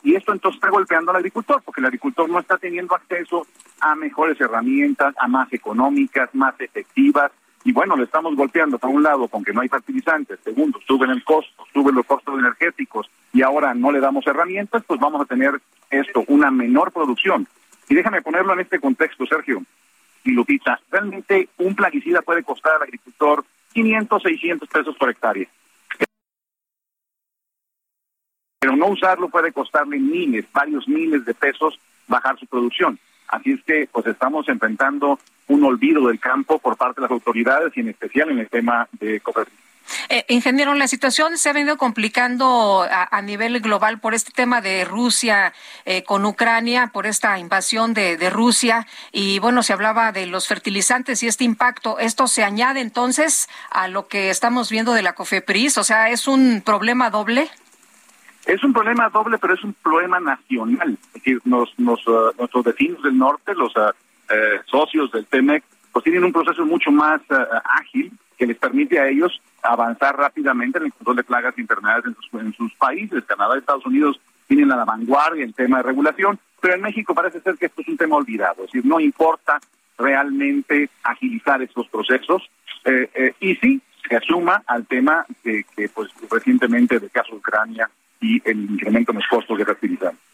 Y 0.04 0.13
esto 0.13 0.34
entonces 0.34 0.58
está 0.58 0.69
golpeando 0.69 1.10
al 1.10 1.17
agricultor, 1.17 1.63
porque 1.65 1.82
el 1.82 1.88
agricultor 1.88 2.30
no 2.30 2.39
está 2.39 2.60
teniendo 2.60 2.93
acceso 2.93 3.47
a 3.80 3.95
mejores 3.95 4.39
herramientas, 4.39 5.15
a 5.19 5.28
más 5.28 5.52
económicas, 5.52 6.30
más 6.34 6.54
efectivas, 6.62 7.32
y 7.63 7.72
bueno, 7.72 7.98
le 7.98 8.06
estamos 8.06 8.36
golpeando 8.36 8.80
por 8.80 8.89
un 8.89 9.04
lado 9.04 9.28
con 9.28 9.43
que 9.43 9.52
no 9.52 9.62
hay 9.62 9.67
fertilizantes, 9.67 10.39
segundo, 10.43 10.80
suben 10.88 11.10
el 11.10 11.24
costo, 11.24 11.65
suben 11.74 11.95
los 11.95 12.06
costos 12.06 12.39
energéticos 12.39 13.10
y 13.34 13.41
ahora 13.41 13.74
no 13.74 13.91
le 13.91 14.00
damos 14.00 14.26
herramientas, 14.28 14.84
pues 14.88 15.00
vamos 15.00 15.22
a 15.22 15.26
tener 15.26 15.60
esto, 15.89 16.24
una 16.28 16.52
menor 16.52 16.91
producción. 16.91 17.48
Y 17.89 17.95
déjame 17.95 18.22
ponerlo 18.22 18.54
en 18.54 18.62
este 18.62 18.80
contexto, 18.80 19.26
Sergio 19.26 19.63
y 20.24 20.32
Lupita, 20.32 20.80
realmente 20.89 21.50
un 21.58 21.76
plaguicida 21.76 22.22
puede 22.22 22.43
costar 22.43 22.74
al 22.76 22.84
agricultor 22.84 23.43
500, 23.74 24.22
600 24.24 24.69
pesos 24.69 24.95
por 24.98 25.10
hectárea. 25.10 25.48
Pero 28.60 28.76
no 28.76 28.88
usarlo 28.88 29.30
puede 29.30 29.52
costarle 29.52 29.98
miles, 29.98 30.45
varios 30.54 30.88
miles 30.88 31.26
de 31.26 31.34
pesos 31.34 31.80
bajar 32.08 32.38
su 32.38 32.45
producción. 32.48 33.00
Así 33.30 33.52
es 33.52 33.63
que 33.63 33.88
pues 33.92 34.06
estamos 34.08 34.48
enfrentando 34.50 35.20
un 35.48 35.63
olvido 35.63 36.08
del 36.08 36.20
campo 36.20 36.60
por 36.60 36.78
parte 36.78 37.02
de 37.02 37.04
las 37.04 37.12
autoridades 37.12 37.76
y 37.76 37.82
en 37.82 37.90
especial 37.90 38.30
en 38.30 38.40
el 38.40 38.50
tema 38.50 38.88
de 39.00 39.19
cooperativa. 39.19 39.58
Eh, 40.10 40.25
ingeniero, 40.30 40.73
la 40.75 40.88
situación 40.88 41.38
se 41.38 41.50
ha 41.50 41.54
venido 41.54 41.77
complicando 41.77 42.86
a, 42.90 43.21
nivel 43.21 43.60
global 43.60 44.00
por 44.00 44.13
este 44.13 44.32
tema 44.32 44.62
de 44.62 44.86
Rusia 44.86 45.54
eh, 45.86 46.04
con 46.04 46.25
Ucrania, 46.25 46.92
por 46.94 47.06
esta 47.06 47.40
invasión 47.40 47.94
de, 47.94 48.17
de, 48.17 48.30
Rusia. 48.30 48.88
Y 49.12 49.40
bueno, 49.40 49.63
se 49.63 49.73
hablaba 49.73 50.12
de 50.12 50.25
los 50.27 50.48
fertilizantes 50.48 51.23
y 51.23 51.27
este 51.27 51.44
impacto. 51.44 52.00
¿Esto 52.00 52.27
se 52.27 52.44
añade 52.44 52.82
entonces 52.82 53.50
a 53.71 53.88
lo 53.88 54.08
que 54.08 54.30
estamos 54.30 54.69
viendo 54.69 54.94
de 54.94 55.02
la 55.02 55.13
COFEPRIS? 55.13 55.77
O 55.77 55.84
sea, 55.84 56.10
¿es 56.10 56.27
un 56.27 56.62
problema 56.63 57.10
doble? 57.10 57.50
Es 58.46 58.63
un 58.63 58.73
problema 58.73 59.10
doble, 59.10 59.37
pero 59.37 59.54
es 59.54 59.63
un 59.63 59.73
problema 59.73 60.19
nacional. 60.19 60.98
Es 61.08 61.13
decir, 61.13 61.42
nos, 61.46 61.77
nos, 61.77 62.06
uh, 62.08 62.31
nuestros 62.37 62.63
vecinos 62.63 63.04
del 63.04 63.17
norte, 63.17 63.54
los 63.54 63.75
uh, 63.75 63.92
eh, 64.29 64.62
socios 64.65 65.12
del 65.12 65.25
TEMEC, 65.25 65.63
pues 65.92 66.04
tienen 66.04 66.23
un 66.23 66.33
proceso 66.33 66.65
mucho 66.65 66.92
más 66.92 67.21
uh, 67.29 67.35
ágil 67.63 68.12
que 68.40 68.48
les 68.48 68.58
permite 68.58 69.00
a 69.00 69.08
ellos 69.08 69.42
avanzar 69.62 70.15
rápidamente 70.17 70.79
en 70.79 70.85
el 70.85 70.94
control 70.94 71.17
de 71.17 71.23
plagas 71.23 71.54
y 71.58 71.62
enfermedades 71.62 72.06
en 72.06 72.54
sus, 72.54 72.73
países. 72.75 73.25
Canadá 73.25 73.56
y 73.56 73.60
Estados 73.60 73.85
Unidos 73.85 74.19
tienen 74.48 74.71
a 74.71 74.77
la 74.77 74.85
vanguardia 74.85 75.44
en 75.44 75.52
tema 75.52 75.77
de 75.77 75.83
regulación, 75.83 76.40
pero 76.62 76.75
en 76.75 76.81
México 76.81 77.13
parece 77.13 77.42
ser 77.42 77.58
que 77.58 77.65
esto 77.65 77.81
es 77.81 77.90
un 77.90 77.98
tema 77.98 78.15
olvidado. 78.15 78.63
Es 78.63 78.71
decir, 78.71 78.85
no 78.85 79.00
importa 79.00 79.60
realmente 79.98 80.90
agilizar 81.04 81.62
estos 81.62 81.87
procesos. 81.90 82.50
Eh, 82.85 83.10
eh, 83.13 83.33
y 83.42 83.56
sí, 83.56 83.81
se 84.08 84.15
asuma 84.15 84.63
al 84.65 84.85
tema 84.87 85.25
de 85.44 85.65
que 85.75 85.90
pues 85.90 86.10
recientemente 86.31 86.98
del 86.98 87.12
caso 87.12 87.33
de 87.33 87.37
Ucrania 87.37 87.90
y 88.22 88.42
el 88.50 88.72
incremento 88.72 89.12
en 89.12 89.17
los 89.17 89.28
costos 89.28 89.58
de 89.58 89.65
fertilizantes. 89.65 90.30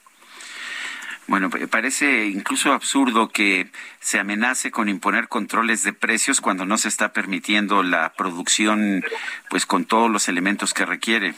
Bueno, 1.27 1.49
parece 1.71 2.27
incluso 2.27 2.71
absurdo 2.71 3.29
que 3.29 3.67
se 3.99 4.19
amenace 4.19 4.69
con 4.69 4.89
imponer 4.89 5.27
controles 5.27 5.83
de 5.83 5.91
precios 5.91 6.39
cuando 6.39 6.65
no 6.65 6.77
se 6.77 6.87
está 6.87 7.13
permitiendo 7.13 7.81
la 7.81 8.13
producción, 8.15 9.03
pues 9.49 9.65
con 9.65 9.85
todos 9.85 10.11
los 10.11 10.29
elementos 10.29 10.73
que 10.73 10.85
requiere. 10.85 11.33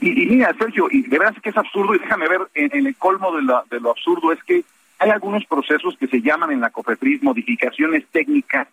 Y, 0.00 0.26
mira, 0.26 0.54
Sergio, 0.58 0.88
y 0.90 1.02
de 1.02 1.18
verdad 1.18 1.36
que 1.42 1.50
es 1.50 1.56
absurdo, 1.56 1.94
y 1.94 1.98
déjame 1.98 2.28
ver, 2.28 2.40
en, 2.54 2.86
el 2.86 2.96
colmo 2.96 3.30
de, 3.36 3.42
de 3.70 3.80
lo 3.80 3.90
absurdo 3.90 4.32
es 4.32 4.42
que 4.42 4.64
hay 4.98 5.10
algunos 5.10 5.44
procesos 5.44 5.96
que 5.98 6.06
se 6.06 6.22
llaman 6.22 6.50
en 6.50 6.60
la 6.60 6.70
COFEPRIS 6.70 7.22
modificaciones 7.22 8.06
técnicas 8.10 8.68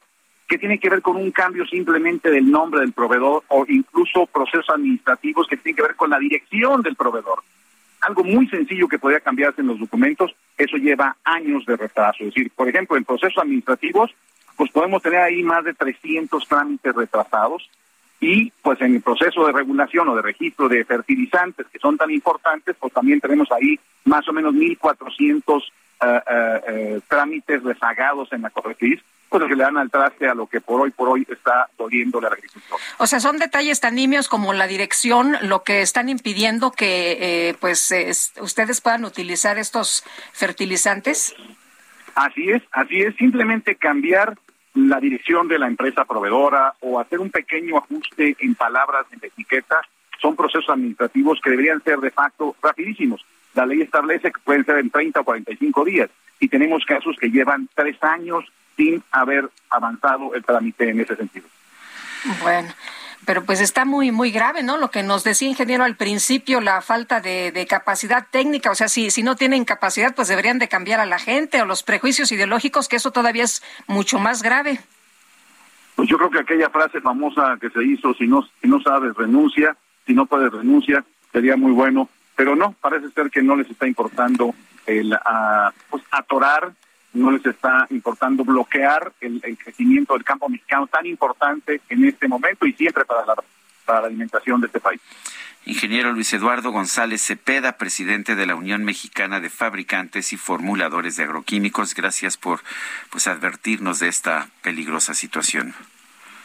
que 0.48 0.58
tienen 0.58 0.80
que 0.80 0.89
ver 0.89 1.02
con 1.02 1.16
un 1.16 1.32
cambio 1.32 1.66
simplemente 1.66 2.30
del 2.30 2.50
nombre 2.50 2.82
del 2.82 2.94
proveedor 2.94 3.44
o 3.48 3.66
incluso 3.68 4.26
procesos 4.28 4.70
administrativos 4.70 5.48
que 5.48 5.58
tienen 5.58 5.76
que 5.76 5.84
ver 5.84 5.96
con 5.96 6.10
la 6.10 6.20
dirección 6.20 6.82
del 6.82 6.96
proveedor. 6.96 7.44
Algo 8.02 8.24
muy 8.24 8.48
sencillo 8.48 8.88
que 8.88 9.00
podría 9.00 9.22
cambiarse 9.22 9.62
en 9.62 9.68
los 9.68 9.80
documentos, 9.80 10.36
eso 10.58 10.78
lleva 10.78 11.16
años 11.24 11.66
de 11.66 11.78
retraso. 11.78 12.18
Es 12.20 12.34
decir, 12.34 12.52
por 12.56 12.68
ejemplo, 12.68 12.98
en 12.98 13.06
procesos 13.06 13.38
administrativos, 13.38 14.14
pues 14.58 14.72
podemos 14.72 15.02
tener 15.02 15.20
ahí 15.20 15.41
más 15.41 15.64
de 15.64 15.74
300 15.74 16.46
trámites 16.48 16.94
retrasados 16.94 17.70
y 18.20 18.52
pues 18.62 18.80
en 18.82 18.96
el 18.96 19.02
proceso 19.02 19.46
de 19.46 19.54
regulación 19.54 20.08
o 20.10 20.16
de 20.16 20.22
registro 20.22 20.70
de 20.70 20.86
fertilizantes 20.86 21.68
que 21.68 21.80
son 21.80 21.98
tan 21.98 22.12
importantes, 22.12 22.76
pues 22.80 22.94
también 22.94 23.20
tenemos 23.20 23.52
ahí 23.52 23.80
más 24.06 24.28
o 24.28 24.34
menos 24.34 24.54
1.400 24.54 25.62
eh, 25.62 26.06
eh, 26.06 26.62
eh, 26.68 27.02
trámites 27.08 27.64
rezagados 27.64 28.32
en 28.34 28.41
la 28.41 28.50
COFEPRIS 28.50 29.02
pues 29.39 29.49
que 29.49 29.55
le 29.55 29.63
dan 29.63 29.77
al 29.77 29.89
traste 29.89 30.27
a 30.29 30.36
lo 30.36 30.45
que 30.45 30.61
por 30.61 30.79
hoy 30.79 30.91
por 30.91 31.09
hoy 31.09 31.25
está 31.27 31.67
doliendo 31.75 32.21
la 32.21 32.27
agricultor. 32.27 32.79
O 32.99 33.07
sea, 33.07 33.19
son 33.19 33.39
detalles 33.39 33.79
tan 33.79 33.95
nimios 33.95 34.29
como 34.29 34.53
la 34.53 34.67
dirección 34.67 35.36
lo 35.41 35.63
que 35.63 35.81
están 35.81 36.07
impidiendo 36.07 36.71
que 36.71 37.17
eh, 37.49 37.55
pues 37.59 37.91
ustedes 38.39 38.79
puedan 38.81 39.05
utilizar 39.05 39.57
estos 39.57 40.03
fertilizantes. 40.34 41.36
Así 42.13 42.51
es, 42.51 42.61
así 42.71 43.01
es, 43.01 43.15
simplemente 43.15 43.75
cambiar 43.75 44.38
la 44.75 44.99
dirección 44.99 45.47
de 45.47 45.57
la 45.57 45.65
empresa 45.65 46.05
proveedora 46.05 46.75
o 46.81 46.99
hacer 46.99 47.19
un 47.19 47.31
pequeño 47.31 47.77
ajuste 47.77 48.36
en 48.39 48.53
palabras 48.53 49.07
en 49.11 49.19
la 49.19 49.29
etiqueta 49.29 49.81
son 50.21 50.36
procesos 50.36 50.69
administrativos 50.69 51.39
que 51.43 51.49
deberían 51.49 51.84
ser 51.84 51.97
de 51.97 52.11
facto 52.11 52.55
rapidísimos. 52.61 53.25
La 53.55 53.65
ley 53.65 53.81
establece 53.81 54.31
que 54.31 54.41
pueden 54.43 54.63
ser 54.63 54.77
en 54.77 54.91
30 54.91 55.21
o 55.21 55.23
45 55.23 55.86
días 55.86 56.09
y 56.39 56.49
tenemos 56.49 56.86
casos 56.86 57.15
que 57.19 57.31
llevan 57.31 57.67
tres 57.73 57.97
años 58.03 58.45
sin 58.76 59.03
haber 59.11 59.49
avanzado 59.69 60.34
el 60.36 60.43
trámite 60.43 60.89
en 60.89 61.01
ese 61.01 61.15
sentido. 61.15 61.47
Bueno. 62.41 62.74
Pero 63.26 63.45
pues 63.45 63.61
está 63.61 63.86
muy, 63.86 64.11
muy 64.11 64.32
grave, 64.32 64.63
¿no? 64.63 64.78
Lo 64.78 64.91
que 64.91 65.03
nos 65.03 65.24
decía 65.24 65.47
ingeniero 65.47 65.84
al 65.84 65.95
principio, 65.95 66.59
la 66.59 66.82
falta 66.82 67.21
de, 67.21 67.65
capacidad 67.69 68.28
técnica. 68.30 68.71
O 68.71 68.76
sea, 68.76 68.89
si, 68.89 69.11
si 69.11 69.24
no 69.24 69.36
tienen 69.36 69.65
capacidad, 69.65 70.13
pues 70.13 70.28
deberían 70.28 70.59
de 70.59 70.67
cambiar 70.67 70.99
a 70.99 71.05
la 71.05 71.19
gente 71.19 71.61
o 71.61 71.65
los 71.65 71.84
prejuicios 71.84 72.32
ideológicos, 72.32 72.89
que 72.89 72.97
eso 72.97 73.11
todavía 73.11 73.43
es 73.43 73.63
mucho 73.88 74.19
más 74.19 74.43
grave. 74.43 74.80
Pues 75.95 76.09
yo 76.09 76.17
creo 76.17 76.30
que 76.32 76.39
aquella 76.39 76.69
frase 76.69 76.99
famosa 77.01 77.57
que 77.61 77.69
se 77.69 77.84
hizo, 77.84 78.13
si 78.15 78.28
no, 78.28 78.45
si 78.61 78.67
no 78.67 78.82
sabes, 78.82 79.15
renuncia, 79.15 79.78
si 80.05 80.13
no 80.13 80.26
puedes, 80.26 80.51
renuncia, 80.51 81.03
sería 81.32 81.55
muy 81.55 81.71
bueno. 81.71 82.09
Pero 82.36 82.55
no, 82.55 82.74
parece 82.82 83.09
ser 83.11 83.30
que 83.30 83.43
no 83.43 83.55
les 83.55 83.69
está 83.69 83.88
importando 83.88 84.53
el 84.86 85.13
uh, 85.13 85.71
pues, 85.89 86.03
atorar 86.11 86.74
no 87.14 87.32
les 87.32 87.45
está 87.45 87.88
importando 87.91 88.43
bloquear 88.43 89.14
el, 89.22 89.41
crecimiento 89.57 90.14
del 90.14 90.24
campo 90.24 90.49
mexicano 90.49 90.88
tan 90.88 91.05
importante 91.05 91.82
en 91.89 92.05
este 92.05 92.28
momento 92.28 92.66
y 92.66 92.74
siempre 92.74 93.05
para 93.05 93.26
la, 93.26 93.36
para 93.86 94.01
la 94.01 94.07
alimentación 94.07 94.59
de 94.61 94.68
este 94.68 94.80
país. 94.80 94.99
Ingeniero 95.66 96.11
Luis 96.11 96.34
Eduardo 96.34 96.72
González 96.72 97.22
Cepeda, 97.22 97.78
presidente 97.78 98.36
de 98.36 98.45
la 98.45 98.55
Unión 98.55 98.84
Mexicana 98.84 99.39
de 99.39 99.49
Fabricantes 99.49 100.34
y 100.34 100.38
Formuladores 100.38 101.16
de 101.16 101.24
Agroquímicos, 101.24 101.95
gracias 101.95 102.36
por 102.36 102.61
pues 103.09 103.28
advertirnos 103.28 103.99
de 103.99 104.09
esta 104.09 104.49
peligrosa 104.61 105.14
situación. 105.14 105.74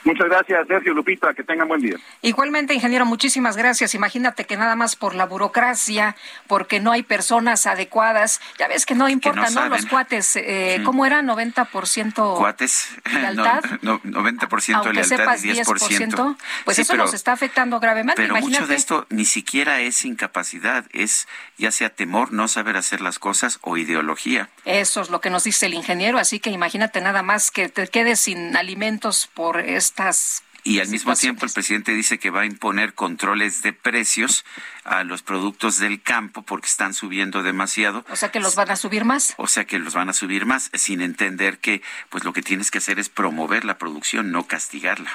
Muchas 0.08 0.26
gracias, 0.26 0.66
Sergio 0.66 0.94
Lupita. 0.94 1.34
Que 1.34 1.44
tengan 1.44 1.68
buen 1.68 1.82
día. 1.82 1.96
Igualmente, 2.22 2.72
ingeniero, 2.72 3.04
muchísimas 3.04 3.58
gracias. 3.58 3.94
Imagínate 3.94 4.46
que 4.46 4.56
nada 4.56 4.74
más 4.74 4.96
por 4.96 5.14
la 5.14 5.26
burocracia, 5.26 6.16
porque 6.46 6.80
no 6.80 6.92
hay 6.92 7.02
personas 7.02 7.66
adecuadas. 7.66 8.40
Ya 8.58 8.68
ves 8.68 8.86
que 8.86 8.94
no 8.94 9.10
importa, 9.10 9.50
¿no? 9.50 9.68
Los 9.68 9.84
cuates, 9.84 10.36
eh, 10.36 10.80
¿cómo 10.82 11.04
era? 11.04 11.20
¿90% 11.20 12.38
cuates? 12.38 12.88
lealtad? 13.12 13.62
No, 13.82 14.00
90% 14.00 14.82
de 14.82 14.92
lealtad 14.94 15.38
y 15.44 15.50
10%. 15.50 16.36
pues 16.64 16.78
eso 16.78 16.96
nos 16.96 17.12
está 17.12 17.32
afectando 17.32 17.78
gravemente. 17.78 18.22
Pero 18.22 18.34
mucho 18.36 18.66
de 18.66 18.76
esto 18.76 19.06
ni 19.10 19.26
siquiera 19.26 19.82
es 19.82 20.06
incapacidad, 20.06 20.86
es 20.94 21.28
ya 21.58 21.70
sea 21.70 21.90
temor, 21.90 22.32
no 22.32 22.48
saber 22.48 22.78
hacer 22.78 23.02
las 23.02 23.18
cosas 23.18 23.58
o 23.60 23.76
ideología. 23.76 24.48
Eso 24.64 25.02
es 25.02 25.10
lo 25.10 25.20
que 25.20 25.28
nos 25.28 25.44
dice 25.44 25.66
el 25.66 25.74
ingeniero. 25.74 26.18
Así 26.18 26.40
que 26.40 26.48
imagínate 26.48 27.02
nada 27.02 27.22
más 27.22 27.50
que 27.50 27.68
te 27.68 27.88
quedes 27.88 28.20
sin 28.20 28.56
alimentos 28.56 29.28
por 29.34 29.60
estas 29.98 30.42
y 30.64 30.80
al 30.80 30.88
mismo 30.88 31.14
tiempo 31.14 31.46
el 31.46 31.52
presidente 31.52 31.92
dice 31.92 32.18
que 32.18 32.30
va 32.30 32.42
a 32.42 32.44
imponer 32.44 32.92
controles 32.92 33.62
de 33.62 33.72
precios 33.72 34.44
a 34.84 35.02
los 35.02 35.22
productos 35.22 35.78
del 35.78 36.02
campo 36.02 36.42
porque 36.42 36.66
están 36.66 36.92
subiendo 36.92 37.42
demasiado. 37.42 38.04
O 38.10 38.16
sea 38.16 38.30
que 38.30 38.40
los 38.40 38.54
van 38.54 38.70
a 38.70 38.76
subir 38.76 39.06
más. 39.06 39.34
O 39.38 39.46
sea 39.46 39.64
que 39.64 39.78
los 39.78 39.94
van 39.94 40.10
a 40.10 40.12
subir 40.12 40.44
más 40.44 40.70
sin 40.74 41.00
entender 41.00 41.58
que 41.58 41.80
pues 42.10 42.24
lo 42.24 42.34
que 42.34 42.42
tienes 42.42 42.70
que 42.70 42.78
hacer 42.78 42.98
es 42.98 43.08
promover 43.08 43.64
la 43.64 43.78
producción, 43.78 44.30
no 44.30 44.46
castigarla 44.46 45.10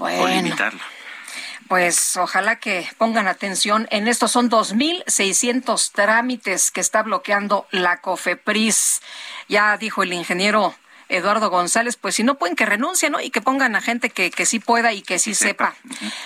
o 0.00 0.26
limitarla. 0.26 0.82
Pues 1.68 2.16
ojalá 2.16 2.56
que 2.56 2.88
pongan 2.98 3.28
atención 3.28 3.86
en 3.90 4.08
esto. 4.08 4.26
Son 4.26 4.50
2.600 4.50 5.92
trámites 5.92 6.72
que 6.72 6.80
está 6.80 7.02
bloqueando 7.02 7.68
la 7.70 7.98
COFEPRIS. 7.98 9.02
Ya 9.48 9.76
dijo 9.76 10.02
el 10.02 10.12
ingeniero 10.12 10.74
Eduardo 11.08 11.50
González, 11.50 11.96
pues 11.96 12.16
si 12.16 12.22
no 12.22 12.36
pueden 12.36 12.56
que 12.56 12.66
renuncien, 12.66 13.12
¿no? 13.12 13.20
Y 13.20 13.30
que 13.30 13.40
pongan 13.40 13.76
a 13.76 13.80
gente 13.80 14.10
que, 14.10 14.30
que 14.30 14.46
sí 14.46 14.58
pueda 14.58 14.92
y 14.92 15.02
que 15.02 15.18
sí 15.18 15.34
sepa. 15.34 15.74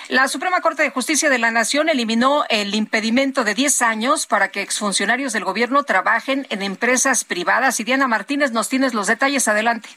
La 0.09 0.27
Suprema 0.27 0.61
Corte 0.61 0.83
de 0.83 0.89
Justicia 0.89 1.29
de 1.29 1.37
la 1.37 1.51
Nación 1.51 1.89
eliminó 1.89 2.45
el 2.49 2.73
impedimento 2.75 3.43
de 3.43 3.53
10 3.53 3.81
años 3.81 4.27
para 4.27 4.49
que 4.49 4.61
exfuncionarios 4.61 5.33
del 5.33 5.45
gobierno 5.45 5.83
trabajen 5.83 6.47
en 6.49 6.61
empresas 6.61 7.23
privadas. 7.23 7.79
Y 7.79 7.83
Diana 7.83 8.07
Martínez, 8.07 8.51
nos 8.51 8.69
tienes 8.69 8.93
los 8.93 9.07
detalles. 9.07 9.47
Adelante. 9.47 9.89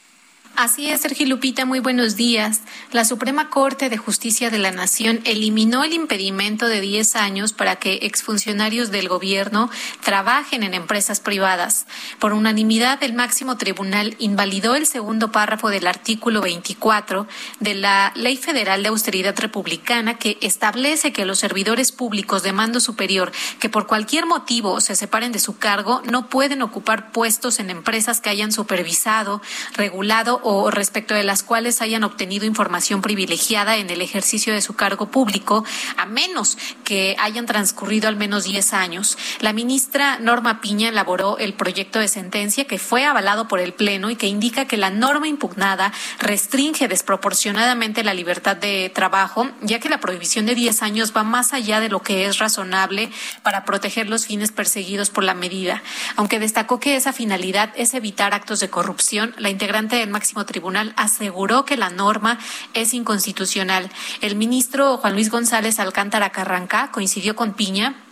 Así 0.57 0.89
es, 0.89 1.01
Sergio 1.01 1.27
Lupita, 1.27 1.65
muy 1.65 1.81
buenos 1.81 2.15
días. 2.15 2.61
La 2.93 3.05
Suprema 3.05 3.51
Corte 3.51 3.89
de 3.89 3.97
Justicia 3.97 4.51
de 4.51 4.59
la 4.59 4.71
Nación 4.71 5.21
eliminó 5.25 5.83
el 5.83 5.93
impedimento 5.93 6.69
de 6.69 6.81
10 6.81 7.17
años 7.17 7.53
para 7.53 7.75
que 7.77 7.99
exfuncionarios 8.03 8.93
del 8.93 9.09
gobierno 9.09 9.69
trabajen 10.05 10.63
en 10.63 10.73
empresas 10.73 11.19
privadas. 11.19 11.87
Por 12.21 12.33
unanimidad, 12.33 13.03
el 13.03 13.15
máximo 13.15 13.57
tribunal 13.57 14.15
invalidó 14.21 14.77
el 14.77 14.87
segundo 14.87 15.33
párrafo 15.33 15.71
del 15.71 15.89
artículo 15.89 16.41
24 16.41 17.27
de 17.59 17.75
la 17.75 18.13
Ley 18.15 18.37
Federal 18.37 18.85
de 18.85 18.91
Austeridad 18.91 19.37
Republicana 19.37 20.19
que 20.19 20.39
establece 20.41 21.13
que 21.13 21.27
los 21.27 21.41
servidores 21.41 21.91
públicos 21.91 22.45
de 22.45 22.53
mando 22.53 22.79
superior 22.79 23.33
que 23.59 23.71
por 23.71 23.89
cualquier 23.89 24.27
motivo 24.27 24.81
se 24.81 24.95
separen 24.95 25.33
de 25.33 25.41
su 25.41 25.59
cargo 25.59 26.01
no 26.09 26.29
pueden 26.29 26.63
ocupar 26.63 27.11
puestos 27.11 27.59
en 27.59 27.71
empresas 27.71 28.21
que 28.21 28.31
hayan 28.31 28.53
supervisado, 28.53 29.43
regulado 29.77 30.43
o 30.45 30.71
respecto 30.71 31.15
de 31.15 31.25
las 31.25 31.43
cuales 31.43 31.83
hayan 31.83 32.05
obtenido 32.05 32.45
información 32.45 33.03
privilegiada 33.03 33.77
en 33.79 33.91
el 33.91 34.03
ejercicio 34.03 34.53
de 34.53 34.61
su 34.61 34.75
cargo 34.75 35.11
público, 35.11 35.65
a 35.97 36.07
menos 36.07 36.59
que 36.85 37.17
hayan 37.19 37.47
transcurrido 37.47 38.09
al 38.09 38.17
menos 38.17 38.45
10 38.45 38.75
años. 38.75 39.19
La 39.41 39.53
ministra 39.53 40.19
Norma 40.21 40.61
Piña 40.61 40.91
elaboró 40.91 41.39
el 41.39 41.55
proyecto 41.55 41.99
de 41.99 42.09
sentencia 42.09 42.67
que 42.67 42.79
fue 42.79 43.05
avalado 43.05 43.49
por 43.49 43.59
el 43.59 43.73
Pleno 43.73 44.11
y 44.11 44.17
que 44.17 44.27
indica 44.27 44.67
que 44.67 44.77
la 44.77 44.91
norma 44.91 45.29
impugnada 45.29 45.93
restringe 46.19 46.89
desproporcionadamente 46.89 48.05
la 48.05 48.15
libertad 48.15 48.57
de 48.57 48.91
trabajo, 48.95 49.51
ya 49.63 49.81
que 49.81 49.89
la 49.89 50.01
prohibición 50.01 50.47
de 50.47 50.55
10 50.55 50.83
años 50.83 51.13
va 51.17 51.25
más 51.25 51.53
allá 51.53 51.81
de 51.81 51.89
lo 51.89 52.03
que 52.03 52.27
es 52.27 52.39
razonable 52.39 53.11
para 53.43 53.65
proteger 53.65 54.09
los 54.09 54.27
fines 54.27 54.53
perseguidos 54.53 55.11
por 55.11 55.25
la 55.25 55.35
medida. 55.35 55.83
Aunque 56.17 56.39
destacó 56.39 56.81
que 56.81 56.97
esa 56.97 57.13
finalidad 57.13 57.73
es 57.77 57.95
evitar 57.95 58.35
actos 58.35 58.61
de 58.61 58.69
corrupción, 58.69 59.35
la 59.39 59.51
integrante 59.51 59.97
del 59.97 60.11
máximo 60.11 60.34
tribunal 60.43 60.93
aseguró 60.97 61.65
que 61.65 61.77
la 61.77 61.91
norma 61.91 62.39
es 62.75 62.95
inconstitucional. 62.95 63.91
El 64.21 64.35
ministro 64.35 64.97
Juan 64.97 65.15
Luis 65.15 65.31
González 65.31 65.79
Alcántara 65.79 66.31
Carranca 66.31 66.91
coincidió 66.91 67.37
con 67.37 67.55
Piña 67.55 68.04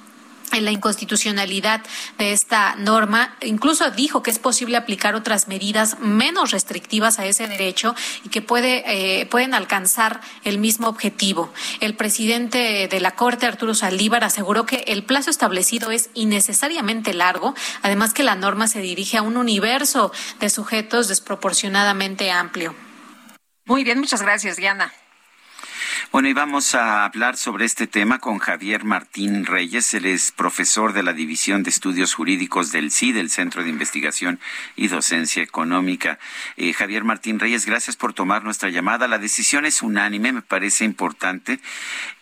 en 0.53 0.65
la 0.65 0.71
inconstitucionalidad 0.71 1.83
de 2.19 2.33
esta 2.33 2.75
norma. 2.77 3.37
Incluso 3.43 3.91
dijo 3.91 4.23
que 4.23 4.31
es 4.31 4.39
posible 4.39 4.77
aplicar 4.77 5.15
otras 5.15 5.49
medidas 5.49 5.99
menos 6.01 6.51
restrictivas 6.51 7.19
a 7.19 7.27
ese 7.27 7.47
derecho 7.47 7.95
y 8.25 8.29
que 8.29 8.43
puede, 8.43 8.85
eh, 8.87 9.27
pueden 9.27 9.55
alcanzar 9.55 10.21
el 10.45 10.59
mismo 10.59 10.89
objetivo. 10.89 11.53
El 11.81 11.95
presidente 11.95 12.89
de 12.89 13.01
la 13.01 13.13
Corte, 13.13 13.47
Arturo 13.47 13.75
Saldívar, 13.75 14.25
aseguró 14.25 14.67
que 14.67 14.85
el 14.89 15.05
plazo 15.05 15.31
establecido 15.31 15.91
es 15.91 16.11
innecesariamente 16.15 17.15
largo, 17.15 17.55
además 17.83 18.13
que 18.13 18.23
la 18.23 18.35
norma 18.35 18.69
se 18.69 18.81
dirige 18.81 19.19
a 19.19 19.23
un 19.23 19.37
universo 19.37 20.13
de 20.41 20.51
sujetos 20.51 21.09
desproporcionadamente 21.09 22.31
amplio. 22.31 22.75
Muy 23.65 23.85
bien, 23.85 23.99
muchas 23.99 24.23
gracias, 24.23 24.57
Diana. 24.57 24.93
Bueno, 26.13 26.29
y 26.29 26.33
vamos 26.33 26.75
a 26.75 27.05
hablar 27.05 27.37
sobre 27.37 27.65
este 27.65 27.87
tema 27.87 28.19
con 28.19 28.39
Javier 28.39 28.85
Martín 28.85 29.47
Reyes. 29.47 29.95
Él 29.95 30.07
es 30.07 30.31
profesor 30.31 30.93
de 30.93 31.03
la 31.03 31.13
División 31.13 31.63
de 31.63 31.71
Estudios 31.71 32.15
Jurídicos 32.15 32.71
del 32.71 32.91
CID, 32.91 33.15
del 33.15 33.31
Centro 33.31 33.63
de 33.63 33.71
Investigación 33.71 34.39
y 34.77 34.89
Docencia 34.89 35.43
Económica. 35.43 36.19
Eh, 36.57 36.73
Javier 36.73 37.05
Martín 37.05 37.39
Reyes, 37.39 37.67
gracias 37.67 37.97
por 37.97 38.13
tomar 38.13 38.45
nuestra 38.45 38.69
llamada. 38.69 39.09
La 39.09 39.19
decisión 39.19 39.65
es 39.65 39.83
unánime, 39.83 40.33
me 40.33 40.43
parece 40.43 40.85
importante, 40.85 41.61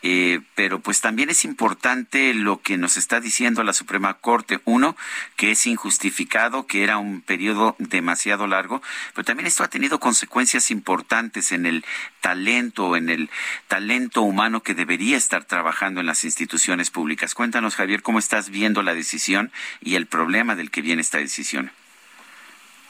eh, 0.03 0.41
pero 0.55 0.81
pues 0.81 1.01
también 1.01 1.31
es 1.31 1.45
importante 1.45 2.33
lo 2.35 2.63
que 2.63 2.79
nos 2.79 2.97
está 2.97 3.21
diciendo 3.21 3.65
la 3.65 3.73
Suprema 3.73 4.15
Corte. 4.15 4.61
Uno, 4.65 4.97
que 5.37 5.51
es 5.51 5.67
injustificado, 5.67 6.67
que 6.67 6.85
era 6.85 6.99
un 6.99 7.23
periodo 7.23 7.75
demasiado 7.79 8.47
largo, 8.47 8.83
pero 9.15 9.25
también 9.25 9.47
esto 9.47 9.65
ha 9.65 9.69
tenido 9.69 9.99
consecuencias 9.99 10.71
importantes 10.71 11.53
en 11.53 11.67
el 11.67 11.85
talento, 12.21 12.97
en 12.97 13.09
el 13.09 13.31
talento 13.69 14.23
humano 14.23 14.63
que 14.63 14.75
debería 14.75 15.17
estar 15.17 15.45
trabajando 15.45 16.01
en 16.01 16.07
las 16.07 16.25
instituciones 16.25 16.91
públicas. 16.91 17.35
Cuéntanos, 17.35 17.77
Javier, 17.77 18.03
cómo 18.03 18.19
estás 18.19 18.51
viendo 18.51 18.83
la 18.83 18.95
decisión 18.95 19.51
y 19.81 19.95
el 19.97 20.07
problema 20.07 20.55
del 20.57 20.71
que 20.71 20.83
viene 20.83 21.03
esta 21.03 21.19
decisión. 21.19 21.71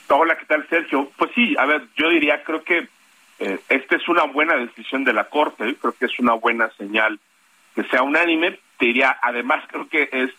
Hola, 0.08 0.36
¿qué 0.36 0.46
tal, 0.46 0.66
Sergio? 0.68 1.10
Pues 1.16 1.30
sí, 1.34 1.54
a 1.58 1.66
ver, 1.66 1.86
yo 1.96 2.08
diría, 2.08 2.42
creo 2.42 2.64
que 2.64 2.88
eh, 3.38 3.60
esta 3.68 3.96
es 3.96 4.08
una 4.08 4.24
buena 4.24 4.56
decisión 4.56 5.04
de 5.04 5.12
la 5.12 5.24
Corte, 5.24 5.76
creo 5.80 5.92
que 5.92 6.06
es 6.06 6.18
una 6.18 6.34
buena 6.34 6.68
señal 6.70 7.20
que 7.74 7.84
sea 7.84 8.02
unánime. 8.02 8.58
Te 8.78 8.86
diría, 8.86 9.16
además, 9.22 9.64
creo 9.68 9.88
que 9.88 10.08
es 10.12 10.30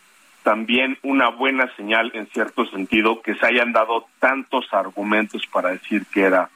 también 0.44 0.98
una 1.04 1.30
buena 1.30 1.74
señal 1.76 2.12
en 2.14 2.28
cierto 2.28 2.66
sentido 2.66 3.22
que 3.22 3.36
se 3.36 3.46
hayan 3.46 3.72
dado 3.72 4.08
tantos 4.20 4.66
argumentos 4.74 5.46
para 5.48 5.70
decir 5.70 6.06
que 6.12 6.22
era 6.22 6.50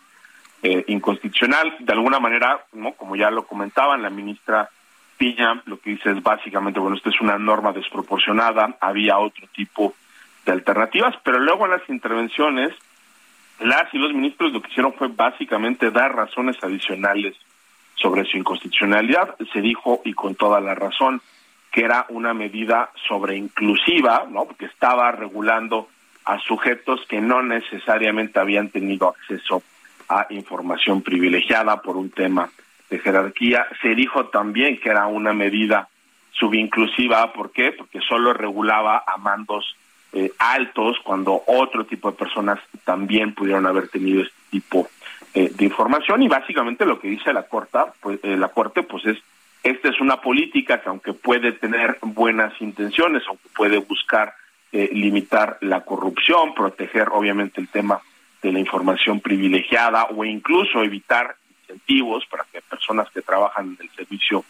eh, 0.64 0.84
inconstitucional. 0.88 1.76
De 1.80 1.94
alguna 1.94 2.20
manera, 2.20 2.66
¿no? 2.74 2.94
como 2.94 3.16
ya 3.16 3.30
lo 3.30 3.46
comentaban, 3.46 4.02
la 4.02 4.10
ministra 4.10 4.70
Piña 5.18 5.62
lo 5.66 5.80
que 5.80 5.92
dice 5.92 6.12
es 6.12 6.22
básicamente, 6.22 6.80
bueno, 6.80 6.98
esta 6.98 7.10
es 7.10 7.22
una 7.22 7.38
norma 7.38 7.72
desproporcionada, 7.72 8.76
había 8.82 9.18
otro 9.18 9.48
tipo 9.56 9.94
de 10.46 10.52
alternativas, 10.52 11.16
pero 11.24 11.40
luego 11.40 11.66
en 11.66 11.72
las 11.72 11.90
intervenciones, 11.90 12.74
las 13.60 13.94
y 13.94 13.98
los 13.98 14.14
ministros 14.14 14.52
lo 14.52 14.62
que 14.62 14.70
hicieron 14.70 14.94
fue 14.94 15.08
básicamente 15.08 15.90
dar 15.90 16.14
razones 16.14 16.58
adicionales 16.62 17.36
sobre 17.96 18.26
su 18.26 18.38
inconstitucionalidad. 18.38 19.36
Se 19.54 19.62
dijo, 19.62 20.02
y 20.04 20.14
con 20.14 20.36
toda 20.36 20.60
la 20.60 20.76
razón, 20.76 21.22
que 21.72 21.86
era 21.86 22.06
una 22.10 22.34
medida 22.34 22.90
sobreinclusiva, 23.08 24.26
¿no? 24.30 24.46
Porque 24.46 24.66
estaba 24.66 25.12
regulando 25.12 25.88
a 26.26 26.40
sujetos 26.40 27.02
que 27.08 27.22
no 27.22 27.42
necesariamente 27.42 28.40
habían 28.40 28.70
tenido 28.70 29.10
acceso 29.10 29.64
a 30.10 30.28
información 30.30 31.02
privilegiada 31.02 31.82
por 31.82 31.98
un 31.98 32.10
tema 32.10 32.50
de 32.90 33.00
jerarquía. 33.00 33.68
Se 33.82 33.96
dijo 33.96 34.28
también 34.28 34.80
que 34.80 34.90
era 34.90 35.08
una 35.08 35.34
medida 35.34 35.90
subinclusiva, 36.32 37.34
¿por 37.34 37.52
qué? 37.52 37.72
Porque 37.72 38.00
solo 38.02 38.34
regulaba 38.34 39.04
a 39.06 39.18
mandos 39.18 39.76
eh, 40.14 40.32
altos 40.40 40.98
cuando 41.04 41.44
otro 41.48 41.86
tipo 41.86 42.12
de 42.12 42.18
personas 42.18 42.60
también 42.84 43.34
pudieron 43.34 43.66
haber 43.66 43.90
tenido 43.90 44.22
este 44.22 44.36
tipo 44.50 44.88
eh, 45.34 45.52
de 45.54 45.66
información 45.66 46.24
y 46.24 46.28
básicamente 46.28 46.86
lo 46.86 47.00
que 47.00 47.10
dice 47.10 47.34
la 47.34 47.44
corte, 47.44 47.80
pues 48.00 48.20
eh, 48.24 48.38
la 48.38 48.48
corte 48.50 48.84
pues 48.84 49.06
es 49.06 49.18
esta 49.64 49.90
es 49.90 50.00
una 50.00 50.22
política 50.22 50.80
que 50.80 50.90
aunque 50.90 51.14
puede 51.14 51.52
tener 51.52 51.98
buenas 52.02 52.54
intenciones, 52.62 53.24
aunque 53.28 53.50
puede 53.56 53.80
buscar 53.80 54.34
limitar 54.72 55.58
la 55.62 55.86
corrupción, 55.86 56.54
proteger 56.54 57.08
obviamente 57.10 57.62
el 57.62 57.70
tema 57.70 58.02
de 58.46 58.52
la 58.52 58.60
información 58.60 59.20
privilegiada 59.20 60.06
o 60.06 60.24
incluso 60.24 60.84
evitar 60.84 61.36
incentivos 61.62 62.26
para 62.28 62.46
que 62.52 62.62
personas 62.62 63.10
que 63.10 63.22
trabajan 63.22 63.76
en 63.80 63.88
el 63.88 63.90
servicio 63.96 64.46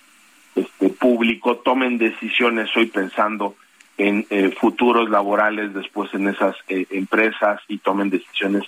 este, 0.54 0.90
público 0.90 1.58
tomen 1.58 1.98
decisiones 1.98 2.76
hoy 2.76 2.88
pensando 2.88 3.56
en 3.98 4.26
eh, 4.30 4.54
futuros 4.60 5.10
laborales 5.10 5.74
después 5.74 6.14
en 6.14 6.28
esas 6.28 6.56
eh, 6.68 6.86
empresas 6.90 7.62
y 7.70 7.78
tomen 7.78 8.10
decisiones 8.10 8.64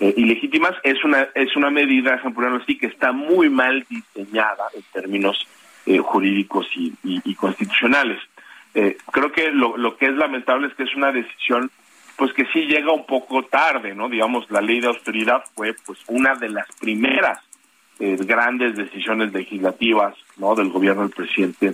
eh, 0.00 0.12
ilegítimas. 0.16 0.72
Es 0.82 1.04
una 1.04 1.28
es 1.36 1.54
una 1.54 1.70
medida 1.70 2.16
ejemplo 2.16 2.48
así 2.56 2.76
que 2.76 2.86
está 2.86 3.12
muy 3.12 3.48
mal 3.48 3.86
diseñada 3.88 4.64
en 4.74 4.82
términos 4.92 5.46
jurídicos 6.02 6.66
y, 6.76 6.94
y 7.02 7.34
constitucionales. 7.34 8.18
Creo 8.72 9.30
que 9.32 9.50
lo, 9.50 9.76
lo 9.76 9.98
que 9.98 10.06
es 10.06 10.14
lamentable 10.14 10.68
es 10.68 10.74
que 10.74 10.84
es 10.84 10.94
una 10.96 11.12
decisión 11.12 11.70
pues 12.16 12.32
que 12.32 12.46
sí 12.52 12.66
llega 12.66 12.92
un 12.92 13.06
poco 13.06 13.44
tarde, 13.44 13.94
¿no? 13.94 14.08
Digamos, 14.08 14.50
la 14.50 14.60
ley 14.60 14.80
de 14.80 14.88
austeridad 14.88 15.42
fue 15.54 15.74
pues 15.86 15.98
una 16.08 16.34
de 16.34 16.48
las 16.48 16.66
primeras 16.80 17.40
eh, 17.98 18.16
grandes 18.20 18.76
decisiones 18.76 19.32
legislativas, 19.32 20.14
¿no? 20.36 20.54
Del 20.54 20.70
gobierno 20.70 21.02
del 21.02 21.10
presidente 21.10 21.72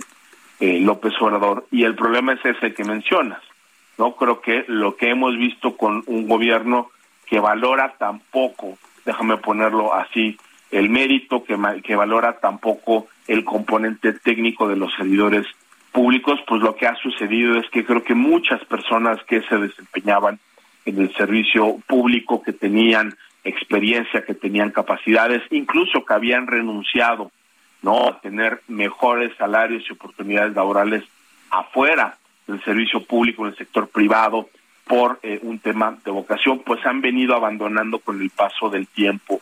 eh, 0.59 0.79
López 0.79 1.13
Obrador 1.19 1.67
y 1.71 1.83
el 1.83 1.95
problema 1.95 2.33
es 2.33 2.45
ese 2.45 2.73
que 2.73 2.83
mencionas, 2.83 3.41
¿no? 3.97 4.15
Creo 4.15 4.41
que 4.41 4.65
lo 4.67 4.95
que 4.95 5.09
hemos 5.09 5.37
visto 5.37 5.77
con 5.77 6.03
un 6.07 6.27
gobierno 6.27 6.91
que 7.25 7.39
valora 7.39 7.95
tan 7.97 8.19
poco, 8.19 8.77
déjame 9.05 9.37
ponerlo 9.37 9.93
así, 9.93 10.37
el 10.71 10.89
mérito 10.89 11.43
que, 11.43 11.57
que 11.83 11.95
valora 11.95 12.39
tan 12.39 12.59
poco 12.59 13.07
el 13.27 13.43
componente 13.43 14.13
técnico 14.13 14.67
de 14.67 14.75
los 14.75 14.93
servidores 14.93 15.45
públicos, 15.91 16.39
pues 16.47 16.61
lo 16.61 16.75
que 16.75 16.87
ha 16.87 16.95
sucedido 16.95 17.59
es 17.59 17.69
que 17.69 17.85
creo 17.85 18.03
que 18.03 18.15
muchas 18.15 18.63
personas 18.65 19.23
que 19.25 19.41
se 19.43 19.57
desempeñaban 19.57 20.39
en 20.85 20.99
el 20.99 21.13
servicio 21.15 21.77
público, 21.87 22.41
que 22.41 22.53
tenían 22.53 23.15
experiencia, 23.43 24.23
que 24.25 24.33
tenían 24.33 24.71
capacidades, 24.71 25.41
incluso 25.51 26.05
que 26.05 26.13
habían 26.13 26.47
renunciado 26.47 27.31
no 27.81 28.07
a 28.07 28.21
tener 28.21 28.61
mejores 28.67 29.35
salarios 29.37 29.83
y 29.89 29.93
oportunidades 29.93 30.55
laborales 30.55 31.03
afuera 31.49 32.17
del 32.47 32.63
servicio 32.63 33.03
público, 33.03 33.43
en 33.43 33.51
el 33.51 33.57
sector 33.57 33.87
privado, 33.87 34.49
por 34.85 35.19
eh, 35.23 35.39
un 35.43 35.59
tema 35.59 35.97
de 36.03 36.11
vocación, 36.11 36.59
pues 36.65 36.85
han 36.85 37.01
venido 37.01 37.35
abandonando 37.35 37.99
con 37.99 38.21
el 38.21 38.29
paso 38.29 38.69
del 38.69 38.87
tiempo 38.87 39.41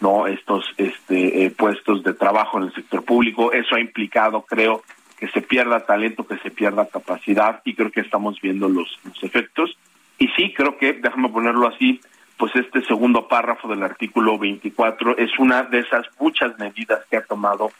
no 0.00 0.26
estos 0.26 0.64
este, 0.76 1.44
eh, 1.44 1.50
puestos 1.50 2.02
de 2.02 2.12
trabajo 2.14 2.58
en 2.58 2.64
el 2.64 2.74
sector 2.74 3.04
público. 3.04 3.52
Eso 3.52 3.76
ha 3.76 3.80
implicado, 3.80 4.42
creo, 4.42 4.82
que 5.18 5.28
se 5.28 5.42
pierda 5.42 5.86
talento, 5.86 6.26
que 6.26 6.36
se 6.38 6.50
pierda 6.50 6.88
capacidad 6.88 7.62
y 7.64 7.74
creo 7.74 7.90
que 7.90 8.00
estamos 8.00 8.40
viendo 8.40 8.68
los, 8.68 8.98
efectos. 9.22 9.76
Y 10.18 10.28
sí, 10.28 10.52
creo 10.54 10.76
que, 10.78 10.94
déjame 10.94 11.28
ponerlo 11.28 11.68
así, 11.68 12.00
pues 12.36 12.54
este 12.54 12.82
segundo 12.84 13.28
párrafo 13.28 13.68
del 13.68 13.82
artículo 13.82 14.38
24 14.38 15.16
es 15.16 15.38
una 15.38 15.62
de 15.62 15.80
esas 15.80 16.06
muchas 16.20 16.58
medidas 16.58 17.00
que 17.10 17.16
ha 17.16 17.24
tomado 17.24 17.70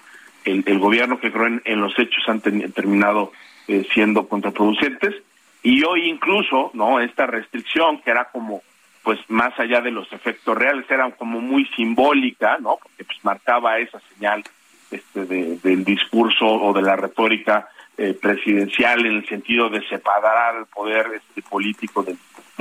el, 0.45 0.78
gobierno 0.78 1.18
que 1.18 1.32
creo 1.32 1.61
en, 1.64 1.80
los 1.80 1.99
hechos 1.99 2.22
han 2.28 2.41
terminado 2.41 3.32
eh, 3.68 3.87
siendo 3.93 4.28
contraproducentes. 4.28 5.14
Y 5.62 5.82
hoy 5.84 6.09
incluso 6.09 6.70
no 6.74 7.01
esta 7.01 7.26
restricción 7.26 8.01
que 8.01 8.11
era 8.11 8.26
como 8.26 8.62
pues 9.03 9.20
más 9.28 9.59
allá 9.61 9.80
de 9.80 9.93
los 9.93 10.12
efectos 10.12 10.57
reales 10.57 10.84
era 10.91 11.09
como 11.12 11.41
muy 11.41 11.64
simbólica 11.76 12.59
no 12.59 12.76
porque 12.82 13.05
pues 13.05 13.18
marcaba 13.24 13.78
esa 13.78 14.01
señal 14.12 14.43
este, 14.91 15.24
del 15.24 15.84
discurso 15.84 16.47
o 16.47 16.72
de 16.72 16.82
la 16.82 16.97
retórica 16.97 17.68
eh, 17.99 18.14
presidencial 18.20 19.07
en 19.07 19.16
el 19.16 19.26
sentido 19.26 19.70
de 19.70 19.87
separar 19.89 20.57
el 20.57 20.66
poder 20.66 21.07
este, 21.14 21.43
político 21.43 22.03
del, 22.03 22.18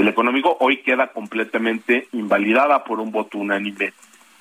económico, 0.07 0.57
hoy 0.59 0.77
queda 0.77 1.07
completamente 1.07 2.07
invalidada 2.13 2.83
por 2.83 2.99
un 2.99 3.11
voto 3.11 3.37
unánime 3.37 3.93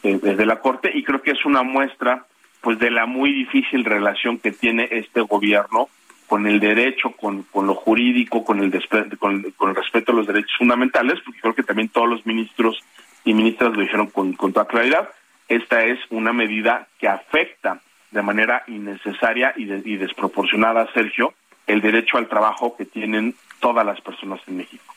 eh, 0.03 0.19
desde 0.23 0.47
la 0.47 0.61
Corte 0.61 0.91
y 0.95 1.03
creo 1.03 1.21
que 1.21 1.33
es 1.33 1.45
una 1.45 1.63
muestra 1.63 2.27
pues 2.61 2.79
de 2.79 2.91
la 2.91 3.07
muy 3.07 3.33
difícil 3.33 3.85
relación 3.85 4.39
que 4.39 4.53
tiene 4.53 4.89
este 4.91 5.21
gobierno 5.21 5.89
con 6.27 6.47
el 6.47 6.61
derecho, 6.61 7.11
con, 7.11 7.43
con 7.43 7.67
lo 7.67 7.75
jurídico, 7.75 8.45
con 8.45 8.61
el, 8.61 8.71
con, 9.19 9.43
con, 9.57 9.71
el 9.71 9.77
respeto 9.77 10.13
a 10.13 10.15
los 10.15 10.27
derechos 10.27 10.57
fundamentales, 10.57 11.21
porque 11.25 11.41
creo 11.41 11.55
que 11.55 11.63
también 11.63 11.89
todos 11.91 12.09
los 12.09 12.25
ministros 12.25 12.81
y 13.25 13.35
ministras 13.35 13.75
lo 13.75 13.83
dijeron 13.83 14.07
con, 14.09 14.33
con 14.33 14.53
toda 14.53 14.67
claridad, 14.67 15.09
esta 15.49 15.85
es 15.85 15.99
una 16.11 16.33
medida 16.33 16.89
que 16.99 17.09
afecta 17.09 17.81
de 18.11 18.23
manera 18.23 18.63
innecesaria 18.69 19.53
y, 19.57 19.65
y 19.65 19.97
desproporcionada, 19.97 20.89
Sergio, 20.93 21.35
el 21.67 21.81
derecho 21.81 22.17
al 22.19 22.29
trabajo 22.29 22.77
que 22.77 22.85
tienen 22.85 23.35
todas 23.61 23.85
las 23.85 24.01
personas 24.01 24.41
en 24.47 24.59
México. 24.59 24.94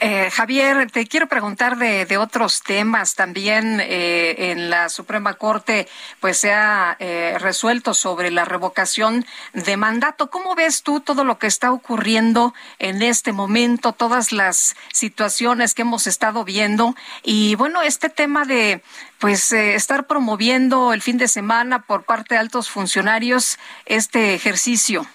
Eh, 0.00 0.30
Javier, 0.30 0.90
te 0.90 1.06
quiero 1.06 1.26
preguntar 1.26 1.76
de, 1.76 2.16
otros 2.18 2.62
temas. 2.62 3.14
También 3.14 3.80
eh, 3.80 4.50
en 4.50 4.70
la 4.70 4.88
Suprema 4.88 5.34
Corte, 5.34 5.88
pues 6.20 6.38
se 6.38 6.52
ha 6.52 6.96
eh, 6.98 7.36
resuelto 7.40 7.94
sobre 7.94 8.30
la 8.30 8.44
revocación 8.44 9.24
de 9.52 9.76
mandato. 9.76 10.30
¿Cómo 10.30 10.54
ves 10.54 10.82
tú 10.82 11.00
todo 11.00 11.24
lo 11.24 11.38
que 11.38 11.46
está 11.46 11.72
ocurriendo 11.72 12.54
en 12.78 13.02
este 13.02 13.32
momento, 13.32 13.92
todas 13.92 14.32
las 14.32 14.76
situaciones 14.92 15.74
que 15.74 15.82
hemos 15.82 16.06
estado 16.06 16.44
viendo? 16.44 16.94
Y 17.22 17.54
bueno, 17.54 17.82
este 17.82 18.08
tema 18.08 18.44
de 18.44 18.82
pues 19.18 19.52
estar 19.52 20.06
promoviendo 20.06 20.92
el 20.92 21.00
fin 21.00 21.16
de 21.16 21.28
semana 21.28 21.82
por 21.82 22.04
parte 22.04 22.34
de 22.34 22.40
altos 22.40 22.68
funcionarios 22.68 23.58
este 23.86 24.34
ejercicio. 24.34 25.06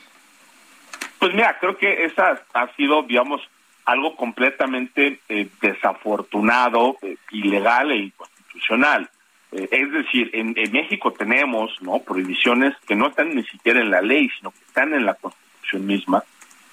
Pues 1.19 1.33
mira, 1.33 1.57
creo 1.59 1.77
que 1.77 2.05
esa 2.05 2.41
ha 2.53 2.75
sido, 2.75 3.03
digamos, 3.03 3.41
algo 3.87 4.17
completamente 4.17 5.21
eh, 5.29 5.47
desafortunado, 5.61 6.97
eh, 7.01 7.15
ilegal 7.31 7.91
e 7.91 7.97
inconstitucional. 7.97 9.09
Eh, 9.53 9.69
es 9.71 9.91
decir, 9.93 10.29
en, 10.33 10.53
México 10.73 11.13
tenemos 11.13 11.71
prohibiciones 12.05 12.75
que 12.85 12.97
no 12.97 13.07
están 13.07 13.33
ni 13.33 13.43
siquiera 13.45 13.79
en 13.79 13.89
la 13.89 14.01
ley, 14.01 14.29
sino 14.37 14.51
que 14.51 14.59
están 14.59 14.93
en 14.93 15.05
la 15.05 15.13
Constitución 15.13 15.85
misma, 15.85 16.21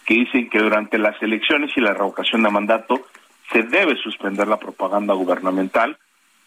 que 0.05 0.15
dicen 0.15 0.51
que 0.51 0.59
durante 0.59 0.99
las 0.99 1.15
elecciones 1.23 1.71
y 1.77 1.81
la 1.81 1.95
revocación 1.95 2.43
de 2.43 2.51
mandato 2.51 3.07
se 3.53 3.63
debe 3.63 3.95
suspender 3.97 4.49
la 4.49 4.59
propaganda 4.59 5.15
gubernamental. 5.15 5.97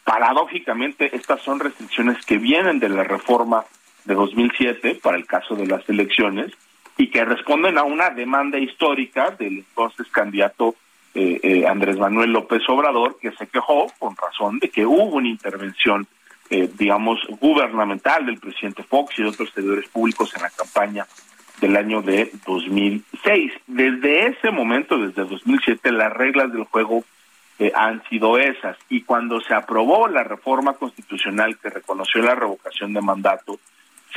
Paradójicamente, 0.03 1.15
estas 1.15 1.41
son 1.43 1.61
restricciones 1.61 2.25
que 2.25 2.39
vienen 2.39 2.79
de 2.79 2.89
la 2.89 3.05
reforma 3.05 3.63
de 4.03 4.15
2007 4.15 4.99
para 5.01 5.15
el 5.15 5.25
caso 5.25 5.55
de 5.55 5.65
las 5.65 5.87
elecciones 5.87 6.51
y 6.97 7.09
que 7.09 7.23
responden 7.23 7.77
a 7.77 7.83
una 7.83 8.09
demanda 8.09 8.57
histórica 8.57 9.31
del 9.31 9.59
entonces 9.59 10.07
candidato 10.09 10.75
eh, 11.13 11.39
eh, 11.41 11.67
Andrés 11.67 11.97
Manuel 11.97 12.31
López 12.31 12.61
Obrador, 12.67 13.17
que 13.19 13.31
se 13.31 13.47
quejó 13.47 13.87
con 13.99 14.15
razón 14.15 14.59
de 14.59 14.69
que 14.69 14.85
hubo 14.85 15.15
una 15.15 15.27
intervención, 15.27 16.07
eh, 16.49 16.69
digamos, 16.77 17.19
gubernamental 17.39 18.25
del 18.25 18.39
presidente 18.39 18.83
Fox 18.83 19.17
y 19.17 19.23
de 19.23 19.29
otros 19.29 19.51
servidores 19.51 19.87
públicos 19.89 20.31
en 20.35 20.43
la 20.43 20.49
campaña 20.49 21.07
del 21.61 21.75
año 21.75 22.01
de 22.01 22.31
2006. 22.45 23.51
Desde 23.67 24.27
ese 24.27 24.51
momento, 24.51 24.97
desde 24.97 25.25
2007, 25.25 25.91
las 25.91 26.13
reglas 26.13 26.51
del 26.51 26.65
juego 26.65 27.03
han 27.73 28.03
sido 28.09 28.37
esas. 28.37 28.77
Y 28.87 29.01
cuando 29.01 29.41
se 29.41 29.55
aprobó 29.55 30.07
la 30.07 30.23
reforma 30.23 30.73
constitucional 30.73 31.57
que 31.57 31.71
reconoció 31.71 32.21
la 32.21 32.35
revocación 32.35 32.93
de 32.93 33.01
mandato, 33.01 33.59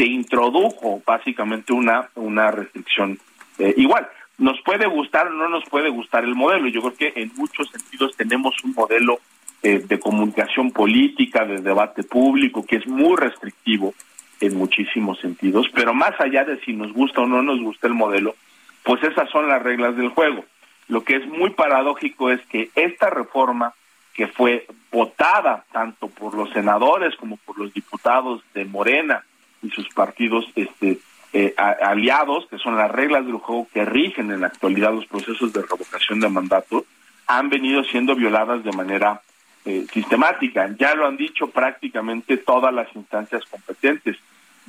se 0.00 0.06
introdujo 0.06 1.02
básicamente 1.04 1.74
una, 1.74 2.08
una 2.14 2.50
restricción 2.50 3.18
eh, 3.58 3.74
igual. 3.76 4.08
Nos 4.38 4.58
puede 4.62 4.86
gustar 4.86 5.26
o 5.26 5.30
no 5.30 5.46
nos 5.50 5.68
puede 5.68 5.90
gustar 5.90 6.24
el 6.24 6.34
modelo. 6.34 6.68
Yo 6.68 6.80
creo 6.80 6.94
que 6.94 7.20
en 7.20 7.30
muchos 7.36 7.68
sentidos 7.68 8.16
tenemos 8.16 8.54
un 8.64 8.72
modelo 8.72 9.18
eh, 9.62 9.84
de 9.86 10.00
comunicación 10.00 10.70
política, 10.70 11.44
de 11.44 11.60
debate 11.60 12.02
público, 12.02 12.64
que 12.64 12.76
es 12.76 12.86
muy 12.86 13.14
restrictivo 13.14 13.92
en 14.40 14.56
muchísimos 14.56 15.20
sentidos, 15.20 15.66
pero 15.74 15.92
más 15.92 16.18
allá 16.18 16.46
de 16.46 16.58
si 16.60 16.72
nos 16.72 16.94
gusta 16.94 17.20
o 17.20 17.26
no 17.26 17.42
nos 17.42 17.60
gusta 17.60 17.86
el 17.86 17.92
modelo, 17.92 18.34
pues 18.82 19.02
esas 19.02 19.28
son 19.28 19.48
las 19.48 19.62
reglas 19.62 19.98
del 19.98 20.08
juego. 20.08 20.46
Lo 20.88 21.04
que 21.04 21.16
es 21.16 21.26
muy 21.26 21.50
paradójico 21.50 22.30
es 22.30 22.40
que 22.46 22.70
esta 22.74 23.10
reforma 23.10 23.74
que 24.14 24.28
fue 24.28 24.66
votada 24.90 25.66
tanto 25.72 26.08
por 26.08 26.34
los 26.34 26.48
senadores 26.54 27.14
como 27.16 27.36
por 27.36 27.58
los 27.58 27.74
diputados 27.74 28.42
de 28.54 28.64
Morena 28.64 29.26
y 29.62 29.70
sus 29.70 29.88
partidos 29.90 30.46
este, 30.54 30.98
eh, 31.32 31.54
aliados, 31.56 32.46
que 32.48 32.58
son 32.58 32.76
las 32.76 32.90
reglas 32.90 33.24
del 33.24 33.36
juego 33.36 33.68
que 33.72 33.84
rigen 33.84 34.30
en 34.30 34.40
la 34.40 34.48
actualidad 34.48 34.92
los 34.92 35.06
procesos 35.06 35.52
de 35.52 35.62
revocación 35.62 36.20
de 36.20 36.28
mandato, 36.28 36.84
han 37.26 37.48
venido 37.48 37.84
siendo 37.84 38.16
violadas 38.16 38.64
de 38.64 38.72
manera 38.72 39.20
eh, 39.64 39.86
sistemática. 39.92 40.74
Ya 40.78 40.94
lo 40.94 41.06
han 41.06 41.16
dicho 41.16 41.48
prácticamente 41.48 42.38
todas 42.38 42.74
las 42.74 42.88
instancias 42.96 43.44
competentes. 43.44 44.16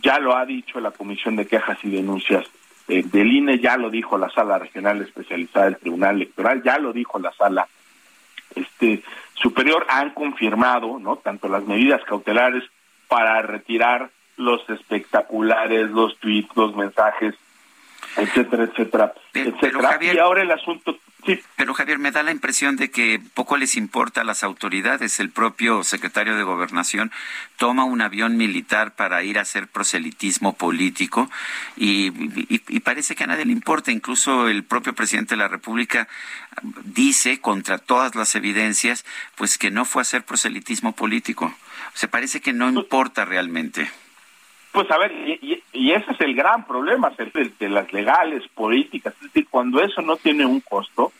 Ya 0.04 0.20
lo 0.20 0.36
ha 0.36 0.46
dicho 0.46 0.80
la 0.80 0.92
Comisión 0.92 1.36
de 1.36 1.48
Quejas 1.48 1.78
y 1.84 1.90
Denuncias 1.90 2.46
eh, 2.88 3.04
del 3.04 3.32
INE, 3.32 3.60
ya 3.60 3.78
lo 3.78 3.90
dijo 3.90 4.18
la 4.18 4.30
Sala 4.30 4.60
Regional 4.60 5.02
Especializada 5.02 5.66
del 5.66 5.78
Tribunal 5.78 6.16
Electoral, 6.16 6.62
ya 6.64 6.78
lo 6.78 6.92
dijo 6.92 7.20
la 7.20 7.32
Sala 7.32 7.68
este, 8.56 9.02
Superior. 9.34 9.86
Han 9.90 10.12
confirmado, 10.12 11.00
¿no? 11.00 11.16
Tanto 11.16 11.48
las 11.48 11.64
medidas 11.66 12.04
cautelares 12.04 12.64
para 13.08 13.42
retirar 13.42 14.10
los 14.42 14.68
espectaculares, 14.70 15.90
los 15.90 16.18
tweets, 16.20 16.56
los 16.56 16.76
mensajes, 16.76 17.36
etcétera, 18.18 18.64
etcétera, 18.64 19.14
etcétera. 19.34 20.00
y 20.02 20.18
ahora 20.18 20.42
el 20.42 20.52
asunto 20.52 20.98
Sí. 21.26 21.40
Pero 21.56 21.74
Javier, 21.76 22.00
me 22.00 22.12
da 22.12 22.24
la 22.24 22.32
impresión 22.32 22.78
de 22.78 22.90
que 22.90 23.22
poco 23.36 23.56
les 23.56 23.76
importa 23.76 24.22
a 24.22 24.24
las 24.24 24.44
autoridades. 24.44 25.20
El 25.20 25.30
propio 25.30 25.84
secretario 25.84 26.36
de 26.36 26.44
Gobernación 26.44 27.12
toma 27.58 27.84
un 27.84 28.02
avión 28.02 28.38
militar 28.38 28.96
para 28.96 29.24
ir 29.24 29.38
a 29.38 29.44
hacer 29.44 29.68
proselitismo 29.68 30.54
político 30.54 31.30
y, 31.76 32.12
y, 32.50 32.80
parece 32.80 33.16
que 33.16 33.24
a 33.24 33.28
nadie 33.28 33.46
le 33.46 33.52
importa. 33.52 33.92
Incluso 33.92 34.48
el 34.48 34.64
propio 34.64 34.94
presidente 34.94 35.36
de 35.36 35.40
la 35.40 35.48
República 35.48 36.08
dice, 36.86 37.40
contra 37.40 37.78
todas 37.78 38.16
las 38.16 38.34
evidencias, 38.34 39.06
pues 39.36 39.60
que 39.60 39.70
no 39.70 39.86
fue 39.86 40.02
a 40.02 40.04
hacer 40.04 40.24
proselitismo 40.24 40.94
político. 40.94 41.54
Se 41.94 42.08
parece 42.08 42.42
que 42.42 42.54
no 42.54 42.70
importa 42.70 43.26
realmente. 43.26 43.92
Pues 44.72 44.90
a 44.90 44.98
ver, 44.98 45.12
y, 45.12 45.92
ese 45.92 46.12
es 46.12 46.22
el 46.22 46.34
gran 46.34 46.66
problema 46.66 47.10
de, 47.12 47.52
de 47.60 47.70
las 47.70 47.92
legales, 47.92 48.48
políticas, 48.50 49.14
es 49.16 49.22
decir, 49.24 49.48
cuando 49.50 49.82
eso 49.82 50.02
no 50.02 50.16
tiene 50.16 50.46
un 50.46 50.62
costo, 50.62 51.12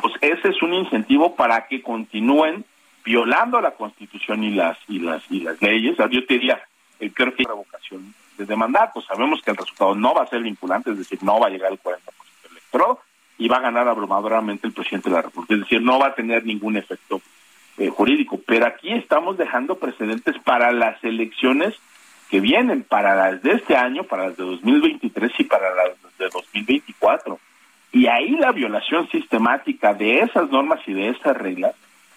pues 0.00 0.14
ese 0.20 0.48
es 0.48 0.62
un 0.62 0.74
incentivo 0.74 1.34
para 1.34 1.66
que 1.66 1.82
continúen 1.82 2.64
violando 3.04 3.60
la 3.60 3.72
Constitución 3.72 4.44
y 4.44 4.50
las 4.50 4.78
y 4.88 4.98
las 5.00 5.22
y 5.30 5.40
las 5.40 5.60
leyes. 5.60 5.96
yo 6.10 6.24
te 6.24 6.34
diría, 6.34 6.62
eh, 7.00 7.10
creo 7.12 7.34
que 7.34 7.42
hay 7.42 7.46
revocación 7.46 8.14
de 8.36 8.56
mandato. 8.56 9.00
Sabemos 9.00 9.42
que 9.42 9.50
el 9.50 9.56
resultado 9.56 9.94
no 9.94 10.14
va 10.14 10.22
a 10.22 10.28
ser 10.28 10.42
vinculante, 10.42 10.90
es 10.90 10.98
decir, 10.98 11.22
no 11.22 11.38
va 11.40 11.48
a 11.48 11.50
llegar 11.50 11.70
al 11.70 11.80
40% 11.80 11.98
del 12.42 12.52
electorado 12.52 13.00
y 13.38 13.48
va 13.48 13.56
a 13.56 13.62
ganar 13.62 13.88
abrumadoramente 13.88 14.66
el 14.66 14.72
presidente 14.72 15.08
de 15.08 15.16
la 15.16 15.22
República. 15.22 15.54
Es 15.54 15.60
decir, 15.60 15.82
no 15.82 15.98
va 15.98 16.08
a 16.08 16.14
tener 16.14 16.44
ningún 16.44 16.76
efecto 16.76 17.20
eh, 17.78 17.88
jurídico. 17.88 18.40
Pero 18.46 18.66
aquí 18.66 18.92
estamos 18.92 19.36
dejando 19.38 19.76
precedentes 19.76 20.36
para 20.44 20.72
las 20.72 21.02
elecciones 21.02 21.74
que 22.30 22.40
vienen 22.40 22.84
para 22.84 23.14
las 23.14 23.42
de 23.42 23.52
este 23.52 23.76
año, 23.76 24.04
para 24.04 24.28
las 24.28 24.36
de 24.36 24.44
2023 24.44 25.32
y 25.38 25.44
para 25.44 25.74
las 25.74 26.18
de 26.18 26.28
2024. 26.28 27.38
Y 27.92 28.06
ahí 28.06 28.30
la 28.36 28.52
violación 28.52 29.08
sistemática 29.10 29.94
de 29.94 30.20
esas 30.20 30.48
normas 30.50 30.80
y 30.86 30.92
de 30.92 31.08
esas 31.08 31.36
reglas, 31.36 31.74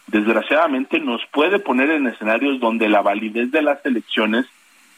desgraciadamente, 0.08 1.00
nos 1.00 1.26
puede 1.32 1.58
poner 1.60 1.90
en 1.90 2.08
escenarios 2.08 2.60
donde 2.60 2.90
la 2.90 3.02
validez 3.02 3.52
de 3.52 3.64
las 3.64 3.84
elecciones 3.86 4.46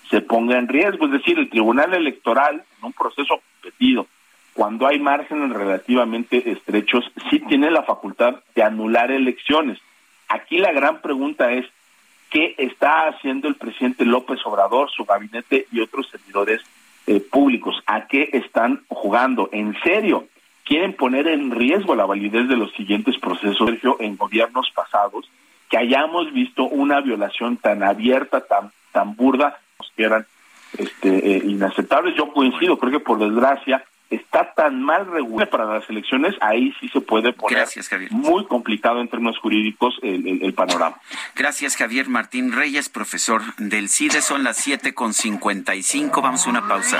se 0.10 0.20
ponga 0.20 0.58
en 0.58 0.68
riesgo. 0.68 1.06
Es 1.06 1.14
decir, 1.14 1.40
el 1.40 1.50
Tribunal 1.50 1.94
Electoral, 1.94 2.64
en 2.80 2.86
un 2.86 2.94
proceso 2.94 3.40
competido, 3.62 4.08
cuando 4.54 4.88
hay 4.88 5.00
márgenes 5.00 5.50
relativamente 5.52 6.52
estrechos, 6.52 7.10
sí 7.30 7.40
tiene 7.40 7.72
la 7.72 7.84
facultad 7.84 8.36
de 8.54 8.64
anular 8.64 9.12
elecciones. 9.12 9.80
Aquí 10.28 10.58
la 10.58 10.74
gran 10.74 11.02
pregunta 11.02 11.52
es, 11.54 11.66
qué 12.36 12.54
está 12.58 13.08
haciendo 13.08 13.48
el 13.48 13.56
presidente 13.56 14.04
López 14.04 14.46
Obrador, 14.46 14.92
su 14.92 15.06
gabinete 15.06 15.68
y 15.72 15.80
otros 15.80 16.10
servidores 16.10 16.62
eh, 17.08 17.22
públicos. 17.22 17.82
¿A 17.86 18.08
qué 18.08 18.30
están 18.34 18.84
jugando? 18.90 19.48
¿En 19.54 19.74
serio? 19.84 20.28
¿Quieren 20.66 20.98
poner 20.98 21.30
en 21.30 21.52
riesgo 21.52 21.96
la 21.96 22.06
validez 22.06 22.50
de 22.50 22.58
los 22.58 22.74
siguientes 22.74 23.18
procesos, 23.20 23.66
Sergio, 23.66 23.96
en 24.02 24.18
gobiernos 24.18 24.70
pasados? 24.76 25.32
Que 25.70 25.78
hayamos 25.78 26.34
visto 26.34 26.66
una 26.66 27.00
violación 27.00 27.56
tan 27.56 27.84
abierta, 27.84 28.42
tan, 28.42 28.70
tan 28.92 29.16
burda, 29.16 29.58
que 29.96 30.04
eran 30.04 30.26
este, 30.78 31.38
eh, 31.38 31.42
inaceptables. 31.46 32.18
Yo 32.18 32.34
coincido, 32.34 32.78
creo 32.78 32.92
que 32.92 33.00
por 33.00 33.18
desgracia 33.18 33.82
está 34.10 34.54
tan 34.54 34.82
mal 34.84 35.08
regulado 35.08 35.50
para 35.50 35.66
las 35.66 35.90
elecciones, 35.90 36.36
ahí 36.42 36.74
sí 36.80 36.90
se 36.90 37.02
puede 37.02 37.34
poner 37.34 37.68
muy 38.12 38.46
complicado 38.46 39.02
en 39.02 39.08
términos 39.08 39.38
jurídicos 39.40 39.96
el, 40.02 40.54
panorama. 40.54 40.98
Gracias, 41.36 41.76
Javier 41.76 42.08
Martín 42.08 42.52
Reyes, 42.52 42.90
profesor 42.90 43.42
del 43.58 43.90
CIDE. 43.90 44.22
Son 44.22 44.44
las 44.44 44.58
siete 44.58 44.94
con 44.94 45.14
cinco. 45.14 45.52
Vamos 46.22 46.46
a 46.46 46.50
una 46.50 46.68
pausa. 46.68 47.00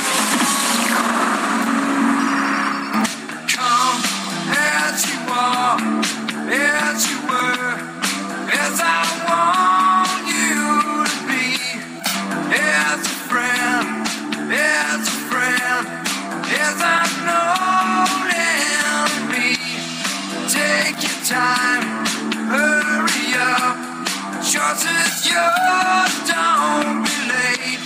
Is 24.83 25.27
yours, 25.29 26.13
don't 26.27 27.03
be 27.05 27.17
late. 27.29 27.79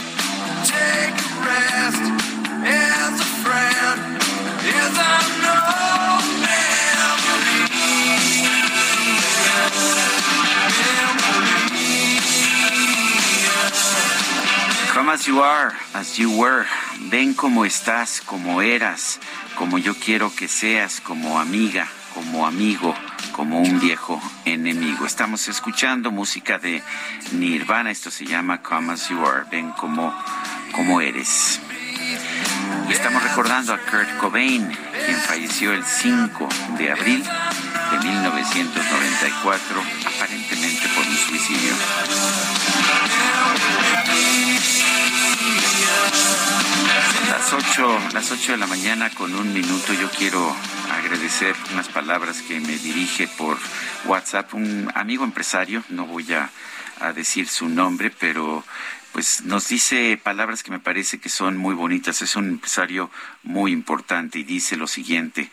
Take 0.63 1.17
a 1.17 1.45
rest, 1.45 2.14
Come 15.05 15.13
as 15.13 15.27
you 15.27 15.39
are, 15.39 15.71
as 15.93 16.17
you 16.17 16.35
were. 16.35 16.65
Ven 17.11 17.35
como 17.35 17.63
estás, 17.63 18.21
como 18.21 18.63
eras, 18.63 19.19
como 19.55 19.77
yo 19.77 19.93
quiero 19.93 20.35
que 20.35 20.47
seas, 20.47 20.99
como 20.99 21.39
amiga, 21.39 21.87
como 22.15 22.47
amigo, 22.47 22.95
como 23.31 23.61
un 23.61 23.79
viejo 23.79 24.19
enemigo. 24.45 25.05
Estamos 25.05 25.47
escuchando 25.47 26.09
música 26.09 26.57
de 26.57 26.81
Nirvana, 27.33 27.91
esto 27.91 28.09
se 28.09 28.25
llama 28.25 28.63
Come 28.63 28.93
as 28.93 29.07
you 29.07 29.23
are, 29.23 29.45
ven 29.51 29.69
como, 29.73 30.11
como 30.73 30.99
eres. 30.99 31.59
Y 32.89 32.91
estamos 32.91 33.21
recordando 33.21 33.75
a 33.75 33.77
Kurt 33.77 34.17
Cobain, 34.17 34.67
quien 35.05 35.17
falleció 35.17 35.71
el 35.71 35.85
5 35.85 36.49
de 36.79 36.91
abril 36.91 37.23
de 37.23 38.07
1994, 38.09 39.83
aparentemente 40.17 40.89
por 40.95 41.05
un 41.05 41.15
suicidio. 41.15 42.54
Las 47.45 47.53
8, 47.53 47.99
las 48.13 48.31
8 48.31 48.53
de 48.53 48.57
la 48.57 48.65
mañana 48.65 49.11
con 49.11 49.35
un 49.35 49.53
minuto 49.53 49.93
yo 49.93 50.09
quiero 50.09 50.51
agradecer 50.91 51.55
unas 51.73 51.87
palabras 51.89 52.41
que 52.41 52.59
me 52.59 52.75
dirige 52.75 53.27
por 53.27 53.59
WhatsApp 54.05 54.55
un 54.55 54.91
amigo 54.95 55.23
empresario, 55.23 55.83
no 55.89 56.07
voy 56.07 56.33
a, 56.33 56.49
a 57.01 57.13
decir 57.13 57.47
su 57.47 57.69
nombre, 57.69 58.09
pero 58.09 58.63
pues 59.11 59.43
nos 59.43 59.67
dice 59.67 60.19
palabras 60.23 60.63
que 60.63 60.71
me 60.71 60.79
parece 60.79 61.19
que 61.19 61.29
son 61.29 61.55
muy 61.55 61.75
bonitas. 61.75 62.23
Es 62.23 62.35
un 62.35 62.47
empresario 62.47 63.11
muy 63.43 63.71
importante 63.71 64.39
y 64.39 64.43
dice 64.43 64.75
lo 64.75 64.87
siguiente, 64.87 65.51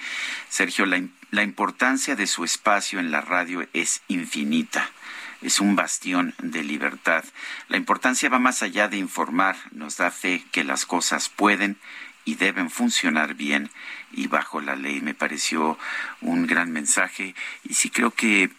Sergio, 0.49 0.87
la, 0.87 0.99
la 1.31 1.43
importancia 1.43 2.17
de 2.17 2.27
su 2.27 2.43
espacio 2.43 3.01
en 3.01 3.11
la 3.11 3.21
radio 3.21 3.69
es 3.75 4.01
infinita 4.09 4.91
es 5.43 5.61
un 5.61 5.77
bastión 5.77 6.35
de 6.39 6.63
libertad. 6.63 7.25
La 7.69 7.77
importancia 7.77 8.29
va 8.29 8.39
más 8.39 8.63
allá 8.63 8.89
de 8.89 8.97
informar, 8.97 9.57
nos 9.73 9.97
da 9.97 10.11
fe 10.11 10.45
que 10.53 10.65
las 10.65 10.87
cosas 10.87 11.29
pueden 11.29 11.77
y 12.25 12.37
deben 12.37 12.71
funcionar 12.71 13.35
bien 13.35 13.71
y 14.13 14.29
bajo 14.29 14.61
la 14.61 14.77
ley. 14.77 15.01
Me 15.01 15.15
pareció 15.15 15.79
un 16.21 16.47
gran 16.47 16.71
mensaje 16.71 17.35
y 17.65 17.75
sí 17.75 17.91
creo 17.91 18.13
que 18.13 18.51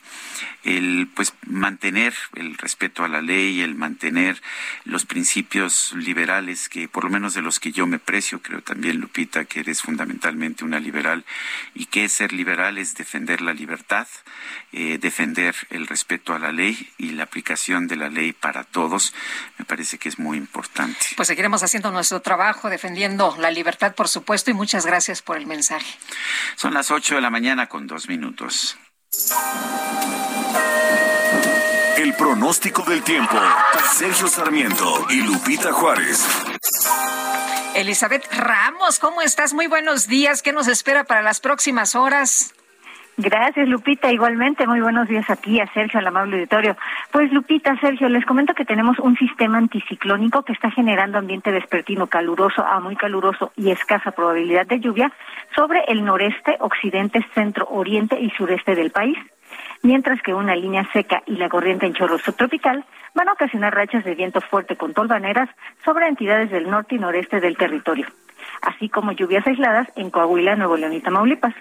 el 0.63 1.09
pues 1.13 1.33
mantener 1.45 2.13
el 2.35 2.57
respeto 2.57 3.03
a 3.03 3.07
la 3.07 3.21
ley, 3.21 3.61
el 3.61 3.75
mantener 3.75 4.41
los 4.85 5.05
principios 5.05 5.93
liberales 5.93 6.69
que 6.69 6.87
por 6.87 7.03
lo 7.03 7.09
menos 7.09 7.33
de 7.33 7.41
los 7.41 7.59
que 7.59 7.71
yo 7.71 7.87
me 7.87 7.99
precio, 7.99 8.41
creo 8.41 8.61
también 8.61 8.97
Lupita 8.97 9.45
que 9.45 9.61
eres 9.61 9.81
fundamentalmente 9.81 10.63
una 10.63 10.79
liberal 10.79 11.25
y 11.73 11.85
que 11.85 12.07
ser 12.09 12.33
liberal 12.33 12.77
es 12.77 12.95
defender 12.95 13.41
la 13.41 13.53
libertad, 13.53 14.07
eh, 14.71 14.97
defender 14.99 15.55
el 15.69 15.87
respeto 15.87 16.33
a 16.33 16.39
la 16.39 16.51
ley 16.51 16.89
y 16.97 17.11
la 17.11 17.23
aplicación 17.23 17.87
de 17.87 17.95
la 17.95 18.09
ley 18.09 18.33
para 18.33 18.63
todos, 18.63 19.13
me 19.57 19.65
parece 19.65 19.97
que 19.97 20.09
es 20.09 20.19
muy 20.19 20.37
importante. 20.37 21.07
Pues 21.15 21.27
seguiremos 21.27 21.63
haciendo 21.63 21.91
nuestro 21.91 22.21
trabajo 22.21 22.69
defendiendo 22.69 23.35
la 23.39 23.51
libertad, 23.51 23.95
por 23.95 24.07
supuesto, 24.07 24.51
y 24.51 24.53
muchas 24.53 24.85
gracias 24.85 25.21
por 25.21 25.37
el 25.37 25.45
mensaje. 25.45 25.97
Son 26.55 26.73
las 26.73 26.91
8 26.91 27.15
de 27.15 27.21
la 27.21 27.29
mañana 27.29 27.67
con 27.67 27.87
dos 27.87 28.07
minutos. 28.07 28.77
El 31.97 32.15
pronóstico 32.15 32.83
del 32.83 33.03
tiempo. 33.03 33.37
Sergio 33.93 34.27
Sarmiento 34.27 35.05
y 35.09 35.21
Lupita 35.21 35.71
Juárez. 35.71 36.25
Elizabeth 37.75 38.25
Ramos, 38.33 38.99
¿cómo 38.99 39.21
estás? 39.21 39.53
Muy 39.53 39.67
buenos 39.67 40.07
días. 40.07 40.41
¿Qué 40.41 40.51
nos 40.51 40.67
espera 40.67 41.03
para 41.05 41.21
las 41.21 41.39
próximas 41.39 41.95
horas? 41.95 42.53
Gracias, 43.17 43.69
Lupita. 43.69 44.11
Igualmente, 44.11 44.65
muy 44.65 44.81
buenos 44.81 45.07
días 45.07 45.29
a 45.29 45.35
ti, 45.35 45.59
a 45.59 45.71
Sergio, 45.71 45.99
al 45.99 46.07
amable 46.07 46.37
auditorio. 46.37 46.75
Pues, 47.11 47.31
Lupita, 47.31 47.79
Sergio, 47.79 48.09
les 48.09 48.25
comento 48.25 48.55
que 48.55 48.65
tenemos 48.65 48.97
un 48.97 49.15
sistema 49.17 49.59
anticiclónico 49.59 50.41
que 50.41 50.53
está 50.53 50.71
generando 50.71 51.19
ambiente 51.19 51.51
vespertino 51.51 52.07
caluroso 52.07 52.65
a 52.65 52.79
muy 52.79 52.95
caluroso 52.95 53.51
y 53.55 53.69
escasa 53.69 54.11
probabilidad 54.11 54.65
de 54.65 54.79
lluvia 54.79 55.11
sobre 55.55 55.83
el 55.89 56.03
noreste, 56.03 56.57
occidente, 56.59 57.23
centro, 57.35 57.67
oriente 57.69 58.19
y 58.19 58.31
sureste 58.31 58.73
del 58.73 58.89
país, 58.89 59.17
mientras 59.83 60.19
que 60.23 60.33
una 60.33 60.55
línea 60.55 60.89
seca 60.91 61.21
y 61.27 61.35
la 61.35 61.49
corriente 61.49 61.85
en 61.85 61.93
chorro 61.93 62.17
subtropical 62.17 62.83
van 63.13 63.29
a 63.29 63.33
ocasionar 63.33 63.75
rachas 63.75 64.03
de 64.05 64.15
viento 64.15 64.41
fuerte 64.41 64.75
con 64.75 64.93
tolvaneras 64.93 65.49
sobre 65.85 66.07
entidades 66.07 66.49
del 66.49 66.67
norte 66.67 66.95
y 66.95 66.97
noreste 66.97 67.39
del 67.39 67.57
territorio, 67.57 68.07
así 68.63 68.89
como 68.89 69.11
lluvias 69.11 69.45
aisladas 69.45 69.87
en 69.95 70.09
Coahuila, 70.09 70.55
Nuevo 70.55 70.77
León 70.77 70.93
y 70.93 70.99
Tamaulipas. 70.99 71.53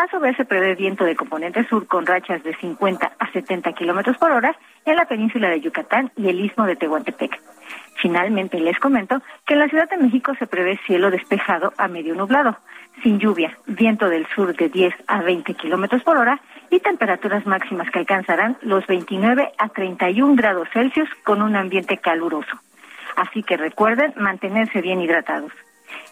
A 0.00 0.08
su 0.08 0.18
vez, 0.18 0.34
se 0.38 0.46
prevé 0.46 0.74
viento 0.76 1.04
de 1.04 1.14
componente 1.14 1.62
sur 1.68 1.86
con 1.86 2.06
rachas 2.06 2.42
de 2.42 2.56
50 2.56 3.12
a 3.18 3.32
70 3.32 3.74
kilómetros 3.74 4.16
por 4.16 4.30
hora 4.30 4.56
en 4.86 4.96
la 4.96 5.04
península 5.04 5.50
de 5.50 5.60
Yucatán 5.60 6.10
y 6.16 6.30
el 6.30 6.40
istmo 6.40 6.64
de 6.64 6.74
Tehuantepec. 6.74 7.38
Finalmente, 7.96 8.58
les 8.58 8.78
comento 8.78 9.20
que 9.44 9.52
en 9.52 9.60
la 9.60 9.68
Ciudad 9.68 9.90
de 9.90 9.98
México 9.98 10.32
se 10.38 10.46
prevé 10.46 10.80
cielo 10.86 11.10
despejado 11.10 11.74
a 11.76 11.86
medio 11.86 12.14
nublado, 12.14 12.56
sin 13.02 13.18
lluvia, 13.18 13.58
viento 13.66 14.08
del 14.08 14.26
sur 14.28 14.56
de 14.56 14.70
10 14.70 14.94
a 15.06 15.20
20 15.20 15.52
kilómetros 15.52 16.02
por 16.02 16.16
hora 16.16 16.40
y 16.70 16.80
temperaturas 16.80 17.44
máximas 17.44 17.90
que 17.90 17.98
alcanzarán 17.98 18.56
los 18.62 18.86
29 18.86 19.52
a 19.58 19.68
31 19.68 20.34
grados 20.34 20.66
Celsius 20.72 21.10
con 21.24 21.42
un 21.42 21.56
ambiente 21.56 21.98
caluroso. 21.98 22.58
Así 23.16 23.42
que 23.42 23.58
recuerden 23.58 24.14
mantenerse 24.16 24.80
bien 24.80 25.02
hidratados. 25.02 25.52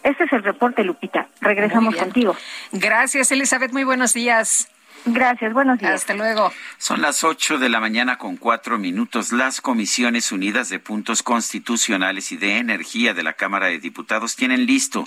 Este 0.03 0.23
es 0.23 0.33
el 0.33 0.43
reporte, 0.43 0.83
Lupita. 0.83 1.27
Regresamos 1.41 1.95
contigo. 1.95 2.35
Gracias, 2.71 3.31
Elizabeth. 3.31 3.71
Muy 3.71 3.83
buenos 3.83 4.13
días. 4.13 4.69
Gracias, 5.05 5.53
buenos 5.53 5.79
días. 5.79 5.93
Hasta 5.93 6.13
luego. 6.13 6.51
Son 6.77 7.01
las 7.01 7.23
ocho 7.23 7.57
de 7.57 7.69
la 7.69 7.79
mañana 7.79 8.17
con 8.17 8.37
cuatro 8.37 8.77
minutos. 8.77 9.31
Las 9.31 9.61
Comisiones 9.61 10.31
Unidas 10.31 10.69
de 10.69 10.79
Puntos 10.79 11.23
Constitucionales 11.23 12.31
y 12.31 12.37
de 12.37 12.57
Energía 12.57 13.13
de 13.13 13.23
la 13.23 13.33
Cámara 13.33 13.67
de 13.67 13.79
Diputados 13.79 14.35
tienen 14.35 14.65
listo 14.65 15.05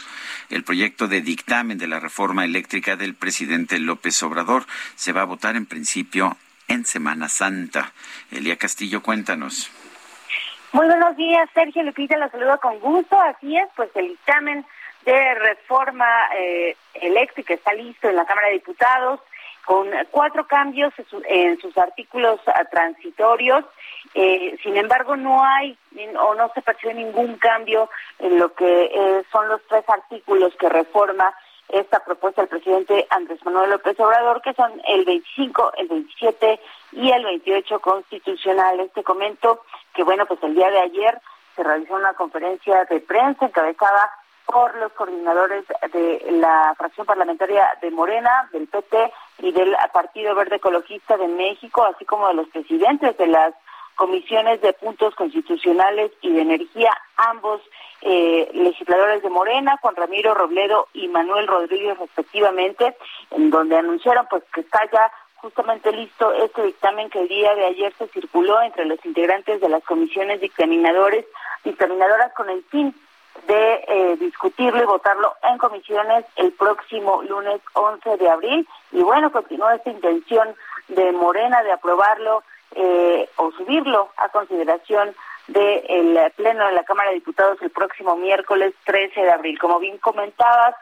el 0.49 0.64
proyecto 0.64 1.09
de 1.09 1.20
dictamen 1.20 1.79
de 1.79 1.89
la 1.89 2.01
reforma 2.01 2.45
eléctrica 2.45 2.97
del 2.97 3.14
presidente 3.14 3.79
López 3.79 4.23
Obrador. 4.23 4.66
Se 4.97 5.12
va 5.12 5.23
a 5.23 5.27
votar 5.27 5.57
en 5.57 5.66
principio 5.66 6.37
en 6.68 6.87
Semana 6.87 7.29
Santa. 7.29 7.93
Elia 8.31 8.57
Castillo, 8.57 9.03
cuéntanos. 9.03 9.70
Muy 10.73 10.87
buenos 10.87 11.14
días, 11.18 11.51
Sergio 11.53 11.83
Lupita, 11.83 12.16
los 12.16 12.31
saludo 12.31 12.59
con 12.59 12.81
gusto. 12.81 13.20
Así 13.20 13.55
es, 13.59 13.68
pues 13.77 13.91
el 13.95 14.09
dictamen 14.09 14.64
de 15.05 15.35
reforma 15.35 16.07
eh, 16.35 16.75
eléctrica 16.95 17.53
está 17.53 17.75
listo 17.75 18.09
en 18.09 18.16
la 18.16 18.25
Cámara 18.25 18.49
de 18.49 18.55
Diputados 18.55 19.20
con 19.66 19.91
cuatro 20.11 20.47
cambios 20.47 20.95
en 21.29 21.61
sus 21.61 21.77
artículos 21.77 22.41
ah, 22.47 22.64
transitorios. 22.70 23.66
Eh, 24.14 24.57
sin 24.62 24.79
embargo, 24.79 25.14
no 25.14 25.45
hay 25.45 25.77
o 26.18 26.35
no 26.35 26.51
se 26.55 26.62
percibe 26.62 26.95
ningún 26.95 27.37
cambio 27.37 27.91
en 28.18 28.39
lo 28.39 28.55
que 28.55 28.85
eh, 28.85 29.23
son 29.31 29.49
los 29.49 29.61
tres 29.68 29.85
artículos 29.87 30.55
que 30.57 30.70
reforma 30.70 31.35
esta 31.68 32.04
propuesta 32.04 32.42
del 32.42 32.48
presidente 32.48 33.06
Andrés 33.10 33.44
Manuel 33.44 33.70
López 33.70 33.98
Obrador, 34.00 34.42
que 34.42 34.52
son 34.54 34.80
el 34.86 35.04
25, 35.04 35.72
el 35.78 35.88
27 35.88 36.60
y 36.92 37.10
el 37.10 37.24
28 37.24 37.80
constitucionales. 37.80 38.92
Te 38.92 39.02
comento 39.02 39.62
que, 39.94 40.04
bueno, 40.04 40.26
pues 40.26 40.42
el 40.42 40.54
día 40.54 40.70
de 40.70 40.80
ayer 40.80 41.20
se 41.56 41.62
realizó 41.62 41.94
una 41.94 42.14
conferencia 42.14 42.84
de 42.84 43.00
prensa 43.00 43.46
encabezada 43.46 44.10
por 44.46 44.74
los 44.76 44.92
coordinadores 44.92 45.64
de 45.92 46.26
la 46.32 46.74
fracción 46.76 47.06
parlamentaria 47.06 47.66
de 47.80 47.90
Morena, 47.90 48.48
del 48.52 48.66
PT 48.66 49.12
y 49.38 49.52
del 49.52 49.74
Partido 49.92 50.34
Verde 50.34 50.56
Ecologista 50.56 51.16
de 51.16 51.28
México, 51.28 51.84
así 51.84 52.04
como 52.04 52.28
de 52.28 52.34
los 52.34 52.48
presidentes 52.48 53.16
de 53.16 53.28
las 53.28 53.54
comisiones 53.96 54.60
de 54.60 54.72
puntos 54.72 55.14
constitucionales 55.14 56.10
y 56.22 56.32
de 56.32 56.42
energía, 56.42 56.90
ambos 57.16 57.60
eh, 58.03 58.50
legisladores 58.53 59.22
de 59.22 59.30
Morena, 59.30 59.78
Juan 59.80 59.96
Ramiro 59.96 60.34
Robledo 60.34 60.88
y 60.92 61.09
Manuel 61.09 61.46
Rodríguez 61.46 61.98
respectivamente, 61.98 62.96
en 63.30 63.50
donde 63.50 63.76
anunciaron 63.76 64.26
pues 64.28 64.42
que 64.53 64.62
está 64.62 64.80
ya 64.92 65.11
justamente 65.36 65.92
listo 65.92 66.32
este 66.32 66.62
dictamen 66.62 67.11
que 67.11 67.20
el 67.20 67.28
día 67.28 67.55
de 67.55 67.66
ayer 67.66 67.92
se 67.98 68.09
circuló 68.09 68.61
entre 68.62 68.84
los 68.84 69.05
integrantes 69.05 69.61
de 69.61 69.68
las 69.68 69.82
comisiones 69.84 70.40
dictaminadores, 70.40 71.26
dictaminadoras 71.64 72.32
con 72.34 72.48
el 72.48 72.62
fin 72.64 72.94
de 73.46 73.84
eh, 73.88 74.16
discutirlo 74.18 74.82
y 74.82 74.86
votarlo 74.86 75.34
en 75.42 75.59
comisiones 75.59 76.24
el 76.36 76.53
próximo 76.53 77.22
lunes 77.22 77.61
11 77.72 78.16
de 78.18 78.28
abril. 78.28 78.68
Y 78.92 79.03
bueno, 79.03 79.32
continúa 79.32 79.74
esta 79.74 79.90
intención 79.90 80.55
de 80.88 81.12
Morena 81.12 81.62
de 81.62 81.72
aprobarlo 81.72 82.42
eh, 82.74 83.28
o 83.36 83.50
subirlo 83.53 84.11
a 84.16 84.28
consideración 84.28 85.14
del 85.49 86.32
Pleno 86.36 86.66
de 86.66 86.72
la 86.72 86.84
Cámara 86.84 87.11
de 87.11 87.16
Diputados 87.16 87.61
el 87.62 87.70
próximo 87.70 88.16
miércoles 88.16 88.74
13 88.84 89.20
de 89.20 89.30
abril. 89.30 89.59
Como 89.59 89.78
bien 89.78 89.99
comentabas, 89.99 90.74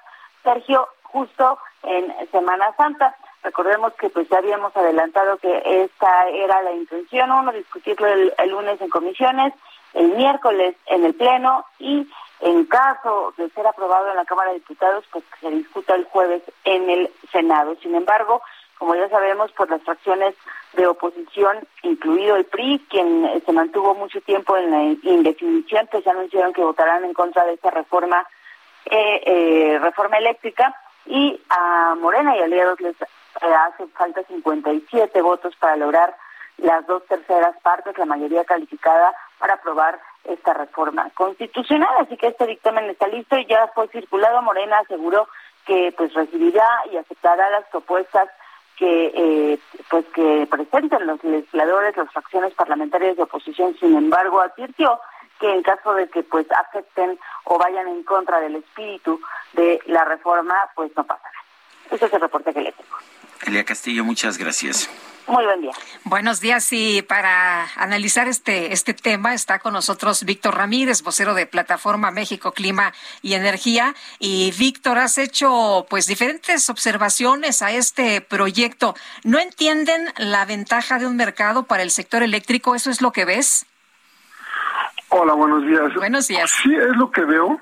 Sergio, 0.43 0.89
justo 1.03 1.59
en 1.83 2.15
Semana 2.31 2.75
Santa. 2.77 3.17
Recordemos 3.43 3.95
que 3.95 4.11
pues 4.11 4.29
ya 4.29 4.39
habíamos 4.39 4.77
adelantado 4.77 5.39
que 5.39 5.63
esta 5.65 6.29
era 6.29 6.63
la 6.63 6.73
intención, 6.73 7.31
uno, 7.31 7.53
discutirlo 7.53 8.07
el, 8.07 8.35
el 8.37 8.51
lunes 8.51 8.81
en 8.81 8.91
comisiones, 8.91 9.55
el 9.95 10.09
miércoles 10.15 10.77
en 10.87 11.05
el 11.05 11.15
Pleno 11.15 11.65
y 11.79 12.07
en 12.41 12.65
caso 12.67 13.35
de 13.37 13.49
ser 13.51 13.67
aprobado 13.67 14.09
en 14.11 14.17
la 14.17 14.25
Cámara 14.25 14.51
de 14.51 14.59
Diputados, 14.59 15.05
pues 15.11 15.25
se 15.41 15.51
discuta 15.51 15.95
el 15.95 16.05
jueves 16.05 16.43
en 16.65 16.89
el 16.89 17.11
Senado. 17.33 17.77
Sin 17.83 17.95
embargo, 17.95 18.43
como 18.81 18.95
ya 18.95 19.11
sabemos, 19.11 19.53
por 19.53 19.69
las 19.69 19.83
fracciones 19.83 20.35
de 20.73 20.87
oposición, 20.87 21.59
incluido 21.83 22.37
el 22.37 22.47
PRI, 22.47 22.83
quien 22.89 23.43
se 23.45 23.53
mantuvo 23.53 23.95
mucho 23.95 24.23
tiempo 24.23 24.57
en 24.57 24.71
la 24.71 24.83
indefinición, 25.03 25.87
pues 25.91 26.03
ya 26.03 26.13
anunciaron 26.13 26.55
que 26.55 26.65
votarán 26.65 27.05
en 27.05 27.13
contra 27.13 27.45
de 27.45 27.53
esta 27.53 27.71
reforma, 27.71 28.27
eh, 28.87 29.21
eh, 29.27 29.79
reforma 29.83 30.17
eléctrica, 30.17 30.75
y 31.05 31.39
a 31.51 31.95
Morena 32.01 32.35
y 32.35 32.41
aliados 32.41 32.81
les 32.81 32.99
eh, 33.03 33.07
hace 33.43 33.87
falta 33.89 34.23
57 34.23 35.21
votos 35.21 35.55
para 35.57 35.77
lograr 35.77 36.17
las 36.57 36.87
dos 36.87 37.05
terceras 37.05 37.55
partes, 37.61 37.99
la 37.99 38.07
mayoría 38.07 38.47
calificada, 38.47 39.15
para 39.39 39.55
aprobar 39.55 40.01
esta 40.25 40.55
reforma 40.55 41.11
constitucional. 41.13 41.95
Así 41.99 42.17
que 42.17 42.29
este 42.29 42.47
dictamen 42.47 42.89
está 42.89 43.09
listo 43.09 43.37
y 43.37 43.45
ya 43.45 43.67
fue 43.75 43.89
circulado. 43.89 44.41
Morena 44.41 44.79
aseguró 44.79 45.29
que 45.67 45.93
pues 45.95 46.15
recibirá 46.15 46.67
y 46.91 46.97
aceptará 46.97 47.51
las 47.51 47.67
propuestas 47.67 48.31
que 48.81 49.13
eh, 49.15 49.59
pues 49.91 50.07
que 50.15 50.49
presenten 50.51 51.07
los 51.07 51.23
legisladores, 51.23 51.95
las 51.99 52.11
fracciones 52.11 52.55
parlamentarias 52.55 53.15
de 53.15 53.25
oposición. 53.25 53.77
Sin 53.79 53.95
embargo, 53.95 54.41
advirtió 54.41 54.99
que 55.39 55.53
en 55.53 55.63
caso 55.63 55.93
de 55.93 56.09
que 56.09 56.23
pues 56.23 56.47
acepten 56.51 57.19
o 57.45 57.59
vayan 57.59 57.89
en 57.89 58.03
contra 58.05 58.41
del 58.41 58.57
espíritu 58.57 59.21
de 59.53 59.81
la 59.85 60.07
reforma, 60.07 60.55
pues 60.75 60.91
no 60.97 61.05
pasará. 61.05 61.39
Ese 61.91 62.07
es 62.07 62.13
el 62.15 62.23
reporte 62.23 62.55
que 62.55 62.63
le 62.63 62.73
tengo. 62.73 62.97
Elia 63.47 63.65
Castillo, 63.65 64.05
muchas 64.05 64.39
gracias. 64.39 64.91
Muy 65.27 65.45
buen 65.45 65.61
día. 65.61 65.71
Buenos 66.05 66.41
días 66.41 66.73
y 66.73 67.03
para 67.03 67.69
analizar 67.77 68.27
este, 68.27 68.73
este 68.73 68.95
tema 68.95 69.33
está 69.33 69.61
con 69.61 69.73
nosotros 69.73 70.25
Víctor 70.25 70.57
Ramírez, 70.57 71.03
vocero 71.03 71.35
de 71.35 71.47
Plataforma 71.47 72.11
México 72.11 72.51
Clima 72.51 72.93
y 73.23 73.35
Energía. 73.35 73.95
Y 74.19 74.53
Víctor, 74.59 74.99
has 74.99 75.19
hecho 75.19 75.87
pues 75.89 76.09
diferentes 76.09 76.69
observaciones 76.69 77.63
a 77.63 77.71
este 77.71 78.21
proyecto. 78.21 78.95
¿No 79.23 79.39
entienden 79.39 80.13
la 80.17 80.45
ventaja 80.47 80.99
de 80.99 81.07
un 81.07 81.17
mercado 81.17 81.63
para 81.63 81.85
el 81.85 81.93
sector 81.93 82.25
eléctrico? 82.25 82.75
¿Eso 82.75 82.91
es 82.91 83.01
lo 83.01 83.13
que 83.13 83.25
ves? 83.25 83.67
Hola, 85.11 85.35
buenos 85.35 85.65
días. 85.65 85.95
Buenos 85.95 86.27
días. 86.27 86.51
Sí, 86.63 86.75
es 86.75 86.97
lo 86.97 87.11
que 87.13 87.25
veo. 87.25 87.61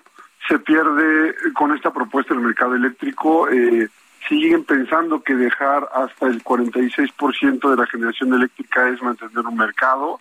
Se 0.49 0.59
pierde 0.59 1.35
con 1.53 1.75
esta 1.77 1.93
propuesta 1.93 2.33
el 2.33 2.41
mercado 2.41 2.75
eléctrico. 2.75 3.51
Eh, 3.51 3.89
siguen 4.29 4.65
pensando 4.65 5.23
que 5.23 5.35
dejar 5.35 5.89
hasta 5.95 6.27
el 6.27 6.43
46% 6.45 7.71
de 7.71 7.77
la 7.77 7.87
generación 7.87 8.35
eléctrica 8.35 8.89
es 8.89 9.03
mantener 9.03 9.47
un 9.47 9.57
mercado 9.57 10.21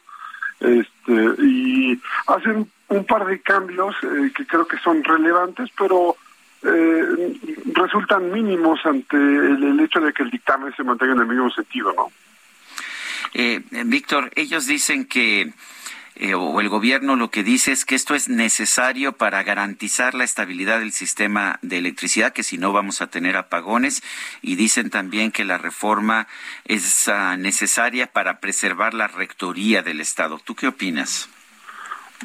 este 0.60 1.14
y 1.40 2.02
hacen 2.28 2.70
un 2.88 3.06
par 3.06 3.26
de 3.26 3.40
cambios 3.42 3.96
eh, 4.02 4.32
que 4.36 4.46
creo 4.48 4.68
que 4.68 4.78
son 4.80 5.04
relevantes 5.04 5.70
pero 5.78 6.16
eh, 6.64 7.38
resultan 7.74 8.32
mínimos 8.32 8.80
ante 8.86 9.18
el, 9.18 9.64
el, 9.64 9.80
hecho 9.82 10.00
de 10.00 10.12
que 10.14 10.24
el 10.24 10.32
dictamen 10.32 10.74
se 10.76 10.84
mantenga 10.84 11.14
en 11.14 11.20
el 11.20 11.28
mismo 11.28 11.52
sentido 11.52 11.94
no 11.96 12.12
eh, 13.36 13.62
Víctor 13.86 14.32
ellos 14.36 14.66
dicen 14.66 15.06
que 15.06 15.54
eh, 16.20 16.34
o 16.34 16.60
el 16.60 16.70
gobierno 16.70 17.16
lo 17.16 17.30
que 17.30 17.44
dice 17.44 17.72
es 17.72 17.86
que 17.86 17.94
esto 17.94 18.16
es 18.16 18.28
necesario 18.28 19.14
para 19.14 19.44
garantizar 19.44 20.16
la 20.16 20.24
estabilidad 20.24 20.80
del 20.80 20.92
sistema 20.92 21.60
de 21.62 21.78
electricidad, 21.78 22.34
que 22.34 22.42
si 22.42 22.58
no 22.58 22.74
vamos 22.74 23.02
a 23.02 23.08
tener 23.08 23.38
apagones, 23.38 24.02
y 24.42 24.56
dicen 24.56 24.90
también 24.90 25.32
que 25.32 25.46
la 25.46 25.60
reforma 25.60 26.28
es 26.66 27.08
uh, 27.08 27.38
necesaria 27.38 28.08
para 28.08 28.40
preservar 28.40 28.96
la 28.96 29.08
rectoría 29.08 29.84
del 29.84 30.02
Estado. 30.02 30.40
¿Tú 30.44 30.56
qué 30.56 30.68
opinas? 30.68 31.30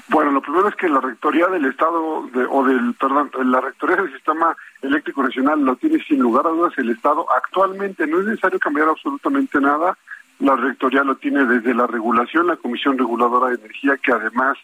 Bueno, 0.08 0.30
lo 0.30 0.40
primero 0.40 0.68
es 0.68 0.74
que 0.76 0.88
la 0.88 1.00
rectoría 1.00 1.48
del 1.48 1.66
Estado, 1.66 2.26
de, 2.32 2.46
o 2.48 2.64
del, 2.64 2.94
perdón, 2.94 3.30
la 3.44 3.60
rectoría 3.60 3.96
del 3.96 4.12
sistema 4.12 4.56
eléctrico 4.80 5.22
nacional 5.22 5.60
lo 5.60 5.76
tiene 5.76 6.02
sin 6.04 6.18
lugar 6.18 6.46
a 6.46 6.50
dudas 6.50 6.72
el 6.78 6.88
Estado. 6.88 7.26
Actualmente 7.36 8.06
no 8.06 8.20
es 8.20 8.26
necesario 8.26 8.58
cambiar 8.58 8.88
absolutamente 8.88 9.60
nada 9.60 9.98
la 10.42 10.56
rectoría 10.56 11.04
lo 11.04 11.16
tiene 11.16 11.44
desde 11.46 11.72
la 11.72 11.86
regulación, 11.86 12.48
la 12.48 12.56
Comisión 12.56 12.98
Reguladora 12.98 13.48
de 13.48 13.56
Energía, 13.56 13.96
que 13.96 14.12
además 14.12 14.58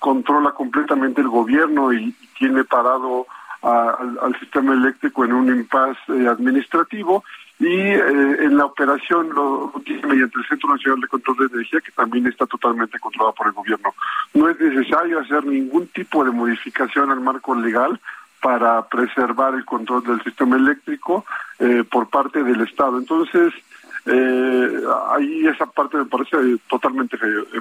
controla 0.00 0.52
completamente 0.52 1.20
el 1.20 1.28
gobierno 1.28 1.92
y, 1.92 2.14
tiene 2.38 2.64
parado 2.64 3.26
al, 3.60 4.34
sistema 4.40 4.72
eléctrico 4.72 5.26
en 5.26 5.34
un 5.34 5.48
impasse 5.48 6.00
eh, 6.08 6.26
administrativo 6.26 7.22
y 7.58 7.66
eh, 7.68 7.98
en 8.44 8.56
la 8.56 8.64
operación 8.64 9.28
lo, 9.28 9.70
lo 9.74 9.82
tiene 9.84 10.06
mediante 10.06 10.38
el 10.38 10.46
Centro 10.46 10.70
Nacional 10.70 11.02
de 11.02 11.08
Control 11.08 11.36
de 11.36 11.54
Energía 11.56 11.82
que 11.82 11.92
también 11.92 12.26
está 12.26 12.46
totalmente 12.46 12.98
controlado 12.98 13.34
por 13.34 13.48
el 13.48 13.52
gobierno. 13.52 13.94
No 14.32 14.48
es 14.48 14.58
necesario 14.58 15.20
hacer 15.20 15.44
ningún 15.44 15.88
tipo 15.88 16.24
de 16.24 16.30
modificación 16.30 17.10
al 17.10 17.20
marco 17.20 17.54
legal 17.54 18.00
para 18.40 18.88
preservar 18.88 19.54
el 19.54 19.66
control 19.66 20.02
del 20.02 20.22
sistema 20.24 20.56
eléctrico 20.56 21.26
eh, 21.58 21.84
por 21.84 22.08
parte 22.08 22.42
del 22.42 22.62
Estado. 22.62 22.98
Entonces, 22.98 23.52
eh, 24.06 24.80
ahí 25.10 25.46
esa 25.46 25.66
parte 25.66 25.98
me 25.98 26.06
parece 26.06 26.36
totalmente 26.68 27.18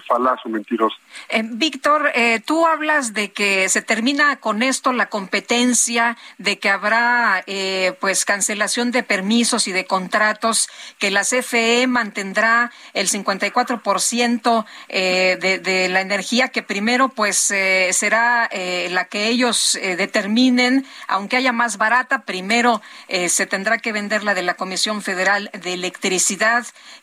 falaz 0.08 0.40
o 0.46 0.50
mentirosa. 0.50 0.96
Eh, 1.30 1.44
Víctor, 1.44 2.12
eh, 2.16 2.40
tú 2.46 2.66
hablas 2.66 3.14
de 3.14 3.32
que 3.32 3.68
se 3.68 3.82
termina 3.82 4.38
con 4.38 4.64
esto 4.64 4.94
la 4.94 5.10
competencia, 5.10 6.18
de 6.38 6.60
que 6.60 6.70
habrá 6.70 7.44
eh, 7.46 7.94
pues 8.00 8.24
cancelación 8.26 8.92
de 8.92 9.04
permisos 9.04 9.68
y 9.68 9.72
de 9.72 9.86
contratos, 9.86 10.70
que 10.98 11.12
la 11.12 11.22
CFE 11.22 11.88
mantendrá 11.88 12.72
el 12.94 13.10
54% 13.10 14.66
eh, 14.88 15.38
de, 15.42 15.60
de 15.60 15.90
la 15.90 16.02
energía 16.02 16.50
que 16.50 16.64
primero 16.64 17.10
pues 17.10 17.52
eh, 17.52 17.90
será 17.92 18.50
la 18.90 19.06
que 19.06 19.28
ellos 19.28 19.78
determinen, 19.98 20.86
aunque 21.08 21.38
haya 21.38 21.52
más 21.52 21.78
barata, 21.78 22.24
primero 22.24 22.82
se 23.08 23.46
tendrá 23.46 23.78
que 23.78 23.92
vender 23.92 24.24
la 24.24 24.34
de 24.34 24.44
la 24.44 24.56
Comisión 24.56 25.02
Federal 25.02 25.50
de 25.54 25.74
Electricidad 25.74 26.29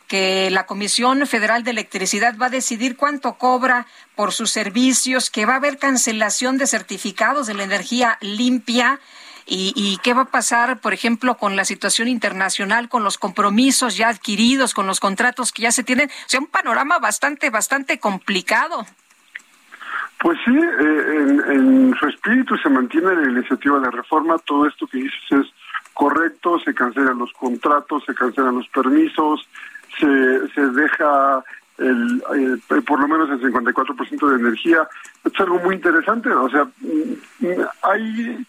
que 0.08 0.50
la 0.50 0.66
Comisión 0.66 1.26
Federal 1.26 1.64
de 1.64 1.72
Electricidad 1.72 2.36
va 2.40 2.46
a 2.46 2.50
decidir 2.50 2.96
cuánto 2.96 3.34
cobra 3.34 3.86
por 4.14 4.32
sus 4.32 4.50
servicios, 4.50 5.30
que 5.30 5.46
va 5.46 5.54
a 5.54 5.56
haber 5.56 5.78
cancelación 5.78 6.58
de 6.58 6.66
certificados 6.66 7.46
de 7.46 7.54
la 7.54 7.64
energía 7.64 8.18
limpia. 8.20 9.00
Y, 9.48 10.00
qué 10.02 10.12
va 10.12 10.22
a 10.22 10.30
pasar, 10.30 10.80
por 10.80 10.92
ejemplo, 10.92 11.36
con 11.36 11.54
la 11.54 11.64
situación 11.64 12.08
internacional, 12.08 12.88
con 12.88 13.04
los 13.04 13.16
compromisos 13.16 13.96
ya 13.96 14.08
adquiridos, 14.08 14.74
con 14.74 14.88
los 14.88 14.98
contratos 14.98 15.52
que 15.52 15.62
ya 15.62 15.70
se 15.70 15.84
tienen. 15.84 16.08
O 16.08 16.28
sea, 16.28 16.40
un 16.40 16.48
panorama 16.48 16.98
bastante, 16.98 17.48
bastante 17.50 18.00
complicado. 18.00 18.84
Pues 20.18 20.36
sí, 20.44 20.50
eh, 20.50 21.16
en, 21.16 21.42
en, 21.52 21.94
su 21.94 22.08
espíritu 22.08 22.56
se 22.56 22.68
mantiene 22.70 23.14
la 23.14 23.30
iniciativa 23.30 23.78
de 23.78 23.90
reforma. 23.92 24.36
Todo 24.38 24.66
esto 24.66 24.84
que 24.88 24.98
dices 24.98 25.20
es 25.30 25.46
correcto, 25.96 26.58
se 26.60 26.74
cancelan 26.74 27.18
los 27.18 27.32
contratos, 27.32 28.04
se 28.04 28.14
cancelan 28.14 28.56
los 28.56 28.68
permisos, 28.68 29.48
se, 29.98 30.48
se 30.54 30.66
deja 30.72 31.42
el, 31.78 32.22
eh, 32.36 32.82
por 32.86 33.00
lo 33.00 33.08
menos 33.08 33.30
el 33.30 33.40
54% 33.40 34.28
de 34.28 34.36
energía. 34.36 34.86
Es 35.24 35.40
algo 35.40 35.58
muy 35.58 35.76
interesante, 35.76 36.28
o 36.28 36.50
sea, 36.50 36.68
hay 37.82 38.46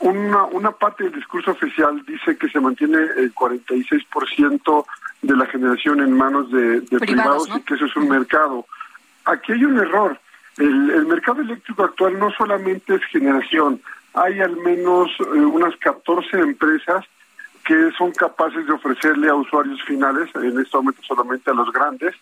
una, 0.00 0.44
una 0.46 0.72
parte 0.72 1.04
del 1.04 1.12
discurso 1.12 1.52
oficial 1.52 2.04
dice 2.04 2.36
que 2.36 2.48
se 2.48 2.58
mantiene 2.58 2.98
el 3.18 3.32
46% 3.32 4.84
de 5.22 5.36
la 5.36 5.46
generación 5.46 6.00
en 6.00 6.12
manos 6.12 6.50
de, 6.50 6.80
de 6.80 6.98
privados, 6.98 7.00
privados 7.00 7.48
¿no? 7.50 7.58
y 7.58 7.62
que 7.62 7.74
eso 7.74 7.86
es 7.86 7.94
un 7.94 8.08
mercado. 8.08 8.66
Aquí 9.26 9.52
hay 9.52 9.64
un 9.64 9.78
error. 9.78 10.18
el, 10.58 11.06
mercado 11.06 11.40
eléctrico 11.40 11.84
actual 11.84 12.18
no 12.18 12.32
solamente 12.32 12.96
es 12.96 13.04
generación, 13.04 13.80
hay 14.14 14.40
al 14.40 14.56
menos 14.58 15.10
eh, 15.20 15.38
unas 15.38 15.76
14 15.76 16.38
empresas 16.38 17.04
que 17.64 17.90
son 17.96 18.12
capaces 18.12 18.66
de 18.66 18.72
ofrecerle 18.72 19.28
a 19.28 19.34
usuarios 19.34 19.82
finales, 19.82 20.30
en 20.34 20.58
este 20.60 20.76
momento 20.76 21.00
solamente 21.02 21.50
a 21.50 21.54
los 21.54 21.72
grandes, 21.72 22.14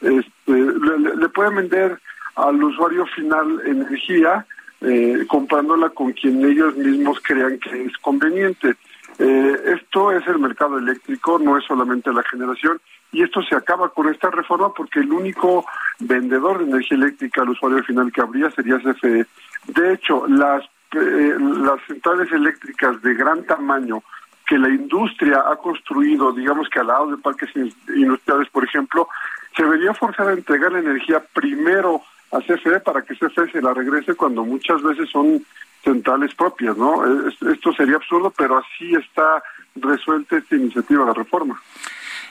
este, 0.00 0.52
le, 0.52 1.28
pueden 1.28 1.56
vender 1.56 2.00
al 2.34 2.62
usuario 2.62 3.06
final 3.06 3.62
energía 3.64 4.46
eh, 4.80 5.24
comprándola 5.28 5.90
con 5.90 6.12
quien 6.12 6.44
ellos 6.44 6.76
mismos 6.76 7.18
crean 7.22 7.58
que 7.58 7.84
es 7.84 7.96
conveniente. 7.98 8.74
Eh, 9.18 9.56
esto 9.66 10.12
es 10.12 10.26
el 10.26 10.38
mercado 10.38 10.78
eléctrico, 10.78 11.38
no 11.38 11.56
es 11.56 11.64
solamente 11.64 12.12
la 12.12 12.22
generación, 12.24 12.80
y 13.12 13.22
esto 13.22 13.42
se 13.42 13.54
acaba 13.54 13.88
con 13.88 14.08
esta 14.08 14.30
reforma 14.30 14.72
porque 14.74 15.00
el 15.00 15.10
único 15.10 15.64
vendedor 16.00 16.58
de 16.58 16.70
energía 16.70 16.98
eléctrica 16.98 17.42
al 17.42 17.50
usuario 17.50 17.82
final 17.84 18.12
que 18.12 18.20
habría 18.20 18.50
sería 18.50 18.78
CFE. 18.78 19.26
De 19.68 19.92
hecho, 19.94 20.26
las, 20.26 20.64
eh, 20.92 21.36
las 21.38 21.80
centrales 21.86 22.30
eléctricas 22.32 23.00
de 23.02 23.14
gran 23.14 23.44
tamaño 23.44 24.02
que 24.46 24.58
la 24.58 24.68
industria 24.68 25.42
ha 25.50 25.56
construido, 25.56 26.32
digamos 26.32 26.68
que 26.68 26.78
al 26.78 26.86
lado 26.86 27.10
de 27.10 27.16
parques 27.18 27.50
industriales, 27.56 28.48
por 28.50 28.64
ejemplo, 28.64 29.08
se 29.56 29.64
vería 29.64 29.92
forzada 29.94 30.30
a 30.30 30.34
entregar 30.34 30.72
la 30.72 30.78
energía 30.78 31.20
primero 31.32 32.02
a 32.30 32.38
CFE 32.40 32.80
para 32.80 33.02
que 33.02 33.14
CFE 33.14 33.50
se 33.50 33.62
la 33.62 33.74
regrese 33.74 34.14
cuando 34.14 34.44
muchas 34.44 34.82
veces 34.82 35.08
son 35.10 35.44
centrales 35.82 36.34
propias, 36.34 36.76
¿no? 36.76 37.02
Esto 37.28 37.72
sería 37.72 37.96
absurdo, 37.96 38.32
pero 38.36 38.58
así 38.58 38.94
está 38.94 39.42
resuelta 39.76 40.36
esta 40.36 40.56
iniciativa 40.56 41.04
de 41.06 41.14
reforma. 41.14 41.60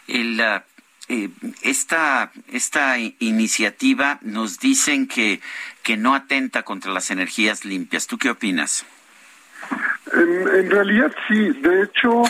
El, 0.08 0.42
eh, 1.08 1.30
esta, 1.62 2.32
esta 2.52 2.98
iniciativa 2.98 4.20
nos 4.22 4.60
dicen 4.60 5.08
que, 5.08 5.40
que 5.84 5.98
no 5.98 6.16
atenta 6.16 6.64
contra 6.64 6.92
las 6.92 7.12
energías 7.12 7.64
limpias. 7.64 8.08
¿Tú 8.08 8.18
qué 8.18 8.32
opinas? 8.32 8.86
En, 10.14 10.70
realidad 10.70 11.14
sí. 11.28 11.52
De 11.62 11.84
hecho, 11.84 12.24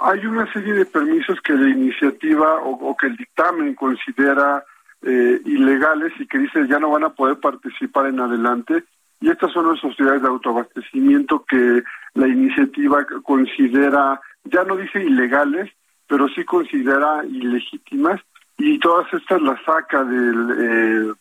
hay 0.00 0.24
una 0.26 0.50
serie 0.52 0.74
de 0.74 0.86
permisos 0.86 1.40
que 1.40 1.54
la 1.54 1.68
iniciativa 1.68 2.60
o, 2.62 2.96
que 2.96 3.08
el 3.08 3.16
dictamen 3.16 3.74
considera 3.74 4.64
eh, 5.02 5.40
ilegales 5.44 6.12
y 6.18 6.26
que 6.26 6.38
dice 6.38 6.68
ya 6.68 6.78
no 6.78 6.90
van 6.90 7.04
a 7.04 7.14
poder 7.14 7.38
participar 7.40 8.06
en 8.06 8.20
adelante. 8.20 8.84
Y 9.20 9.28
estas 9.28 9.52
son 9.52 9.68
las 9.68 9.80
sociedades 9.80 10.22
de 10.22 10.28
autoabastecimiento 10.28 11.44
que 11.46 11.82
la 12.14 12.26
iniciativa 12.26 13.04
considera, 13.22 14.20
ya 14.44 14.64
no 14.64 14.76
dice 14.76 15.02
ilegales, 15.02 15.70
pero 16.10 16.28
sí 16.28 16.44
considera 16.44 17.24
ilegítimas 17.24 18.20
y 18.58 18.80
todas 18.80 19.06
estas 19.14 19.40
las 19.40 19.62
saca 19.62 20.02
del 20.02 20.50
eh, 20.58 21.12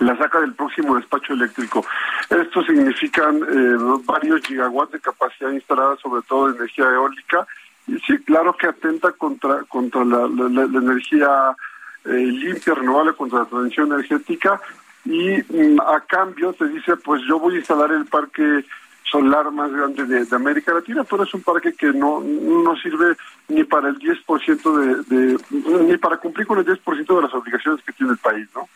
la 0.00 0.16
saca 0.18 0.40
del 0.40 0.52
próximo 0.52 0.96
despacho 0.96 1.32
eléctrico. 1.32 1.82
Esto 2.28 2.62
significan 2.62 3.36
eh, 3.36 3.98
varios 4.04 4.42
gigawatts 4.42 4.92
de 4.92 5.00
capacidad 5.00 5.50
instalada, 5.50 5.96
sobre 5.96 6.20
todo 6.28 6.48
de 6.48 6.58
energía 6.58 6.84
eólica. 6.90 7.46
Y 7.86 7.98
sí, 8.00 8.18
claro 8.18 8.54
que 8.54 8.66
atenta 8.66 9.12
contra 9.12 9.62
contra 9.62 10.04
la, 10.04 10.26
energía 10.26 11.56
eh, 12.04 12.10
limpia, 12.10 12.74
renovable, 12.74 13.14
contra 13.14 13.40
la 13.40 13.44
transición 13.46 13.92
energética. 13.92 14.60
Y 15.06 15.38
mm, 15.38 15.80
a 15.80 16.00
cambio 16.00 16.52
te 16.52 16.68
dice, 16.68 16.96
pues 16.98 17.22
yo 17.26 17.38
voy 17.38 17.54
a 17.54 17.58
instalar 17.58 17.90
el 17.92 18.04
parque 18.04 18.64
solar 19.12 19.52
más 19.52 19.70
grande 19.70 20.06
de, 20.06 20.26
América 20.34 20.72
Latina, 20.72 21.04
pero 21.04 21.24
es 21.24 21.34
un 21.34 21.42
parque 21.42 21.74
que 21.74 21.92
no, 21.92 22.20
no 22.20 22.74
sirve 22.76 23.14
ni 23.48 23.62
para 23.62 23.90
el 23.90 23.98
10% 23.98 25.04
de, 25.06 25.16
de, 25.16 25.38
ni 25.84 25.98
para 25.98 26.16
cumplir 26.16 26.46
con 26.46 26.58
el 26.58 26.64
10% 26.64 27.16
de 27.16 27.22
las 27.22 27.34
obligaciones 27.34 27.84
que 27.84 27.92
tiene 27.92 28.12
el 28.12 28.18
país, 28.18 28.48
¿no? 28.54 28.66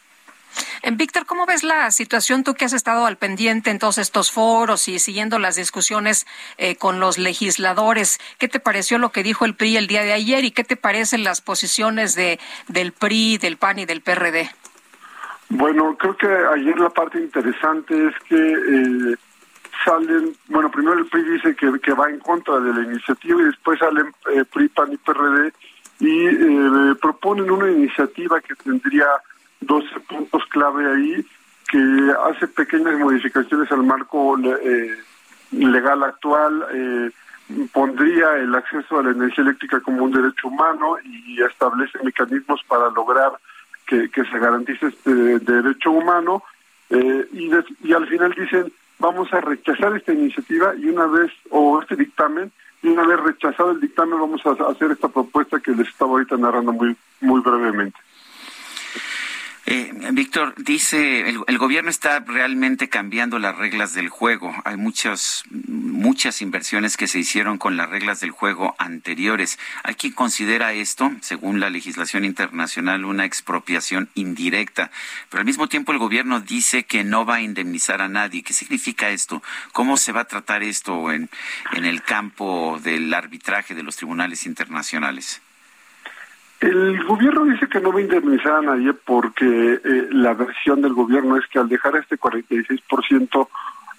En 0.82 0.96
Víctor, 0.96 1.26
¿cómo 1.26 1.46
ves 1.46 1.64
la 1.64 1.90
situación 1.90 2.44
tú 2.44 2.54
que 2.54 2.64
has 2.64 2.72
estado 2.72 3.06
al 3.06 3.16
pendiente 3.16 3.70
en 3.70 3.78
todos 3.78 3.98
estos 3.98 4.30
foros 4.30 4.88
y 4.88 4.98
siguiendo 4.98 5.38
las 5.38 5.56
discusiones 5.56 6.26
eh, 6.58 6.76
con 6.76 7.00
los 7.00 7.18
legisladores? 7.18 8.18
¿Qué 8.38 8.48
te 8.48 8.60
pareció 8.60 8.98
lo 8.98 9.10
que 9.10 9.22
dijo 9.22 9.44
el 9.44 9.54
PRI 9.54 9.76
el 9.78 9.86
día 9.86 10.02
de 10.02 10.12
ayer 10.12 10.44
y 10.44 10.50
qué 10.50 10.64
te 10.64 10.76
parecen 10.76 11.24
las 11.24 11.40
posiciones 11.40 12.14
de 12.14 12.38
del 12.68 12.92
PRI, 12.92 13.38
del 13.38 13.56
PAN 13.56 13.80
y 13.80 13.86
del 13.86 14.00
PRD? 14.00 14.50
Bueno, 15.48 15.96
creo 15.98 16.16
que 16.16 16.26
ayer 16.26 16.78
la 16.78 16.90
parte 16.90 17.18
interesante 17.18 18.08
es 18.08 18.14
que 18.28 18.36
eh, 18.36 19.16
salen, 19.84 20.34
bueno, 20.48 20.70
primero 20.70 20.98
el 20.98 21.06
PRI 21.06 21.22
dice 21.22 21.54
que, 21.56 21.78
que, 21.80 21.92
va 21.92 22.08
en 22.08 22.18
contra 22.20 22.60
de 22.60 22.72
la 22.72 22.82
iniciativa 22.82 23.40
y 23.40 23.44
después 23.44 23.78
salen 23.78 24.12
eh, 24.32 24.44
PRI, 24.44 24.68
PAN 24.68 24.92
y 24.92 24.96
PRD 24.96 25.52
y 26.00 26.26
eh, 26.26 26.94
proponen 27.00 27.50
una 27.50 27.70
iniciativa 27.70 28.40
que 28.40 28.54
tendría 28.56 29.06
12 29.60 30.00
puntos 30.00 30.44
clave 30.50 30.86
ahí, 30.92 31.26
que 31.68 32.12
hace 32.30 32.48
pequeñas 32.48 32.98
modificaciones 32.98 33.70
al 33.72 33.82
marco 33.82 34.38
eh, 34.38 34.94
legal 35.52 36.02
actual, 36.02 36.66
eh, 36.72 37.10
pondría 37.72 38.36
el 38.36 38.54
acceso 38.54 38.98
a 38.98 39.02
la 39.02 39.10
energía 39.10 39.44
eléctrica 39.44 39.80
como 39.80 40.04
un 40.04 40.12
derecho 40.12 40.48
humano 40.48 40.96
y 41.04 41.40
establece 41.42 41.98
mecanismos 42.02 42.60
para 42.68 42.90
lograr 42.90 43.32
que, 43.86 44.10
que 44.10 44.24
se 44.24 44.38
garantice 44.38 44.88
este 44.88 45.38
derecho 45.40 45.92
humano 45.92 46.42
eh, 46.90 47.26
y, 47.32 47.50
y 47.84 47.92
al 47.92 48.06
final 48.08 48.34
dicen 48.36 48.72
vamos 48.98 49.32
a 49.32 49.40
rechazar 49.40 49.96
esta 49.96 50.12
iniciativa 50.12 50.74
y 50.76 50.86
una 50.86 51.06
vez, 51.06 51.30
o 51.50 51.80
este 51.80 51.96
dictamen, 51.96 52.50
y 52.82 52.88
una 52.88 53.06
vez 53.06 53.20
rechazado 53.20 53.72
el 53.72 53.80
dictamen 53.80 54.20
vamos 54.20 54.40
a 54.46 54.70
hacer 54.70 54.90
esta 54.90 55.08
propuesta 55.08 55.60
que 55.60 55.72
les 55.72 55.88
estaba 55.88 56.12
ahorita 56.12 56.36
narrando 56.36 56.72
muy, 56.72 56.96
muy 57.20 57.40
brevemente. 57.40 57.98
Eh, 59.68 59.92
Víctor, 60.12 60.54
dice, 60.56 61.28
el, 61.28 61.58
gobierno 61.58 61.90
está 61.90 62.20
realmente 62.20 62.88
cambiando 62.88 63.40
las 63.40 63.56
reglas 63.56 63.94
del 63.94 64.08
juego. 64.08 64.54
Hay 64.64 64.76
muchas, 64.76 65.42
muchas 65.50 66.40
inversiones 66.40 66.96
que 66.96 67.08
se 67.08 67.18
hicieron 67.18 67.58
con 67.58 67.76
las 67.76 67.90
reglas 67.90 68.20
del 68.20 68.30
juego 68.30 68.76
anteriores. 68.78 69.58
Hay 69.82 69.96
quien 69.96 70.12
considera 70.12 70.72
esto, 70.72 71.10
según 71.20 71.58
la 71.58 71.68
legislación 71.68 72.24
internacional, 72.24 73.04
una 73.04 73.24
expropiación 73.24 74.08
indirecta. 74.14 74.92
Pero 75.30 75.40
al 75.40 75.46
mismo 75.46 75.66
tiempo 75.66 75.90
el 75.90 75.98
gobierno 75.98 76.38
dice 76.38 76.84
que 76.84 77.02
no 77.02 77.26
va 77.26 77.36
a 77.36 77.42
indemnizar 77.42 78.00
a 78.02 78.08
nadie. 78.08 78.44
¿Qué 78.44 78.52
significa 78.52 79.10
esto? 79.10 79.42
¿Cómo 79.72 79.96
se 79.96 80.12
va 80.12 80.20
a 80.20 80.28
tratar 80.28 80.62
esto 80.62 81.10
en, 81.10 81.28
en 81.72 81.84
el 81.84 82.04
campo 82.04 82.78
del 82.84 83.12
arbitraje 83.12 83.74
de 83.74 83.82
los 83.82 83.96
tribunales 83.96 84.46
internacionales? 84.46 85.42
El 86.60 87.04
gobierno 87.04 87.44
dice 87.44 87.68
que 87.68 87.80
no 87.80 87.92
va 87.92 87.98
a 87.98 88.02
indemnizar 88.02 88.54
a 88.54 88.62
nadie 88.62 88.94
porque 88.94 89.80
eh, 89.84 90.08
la 90.10 90.32
versión 90.32 90.80
del 90.80 90.94
gobierno 90.94 91.36
es 91.36 91.46
que 91.48 91.58
al 91.58 91.68
dejar 91.68 91.96
este 91.96 92.18
46% 92.18 93.48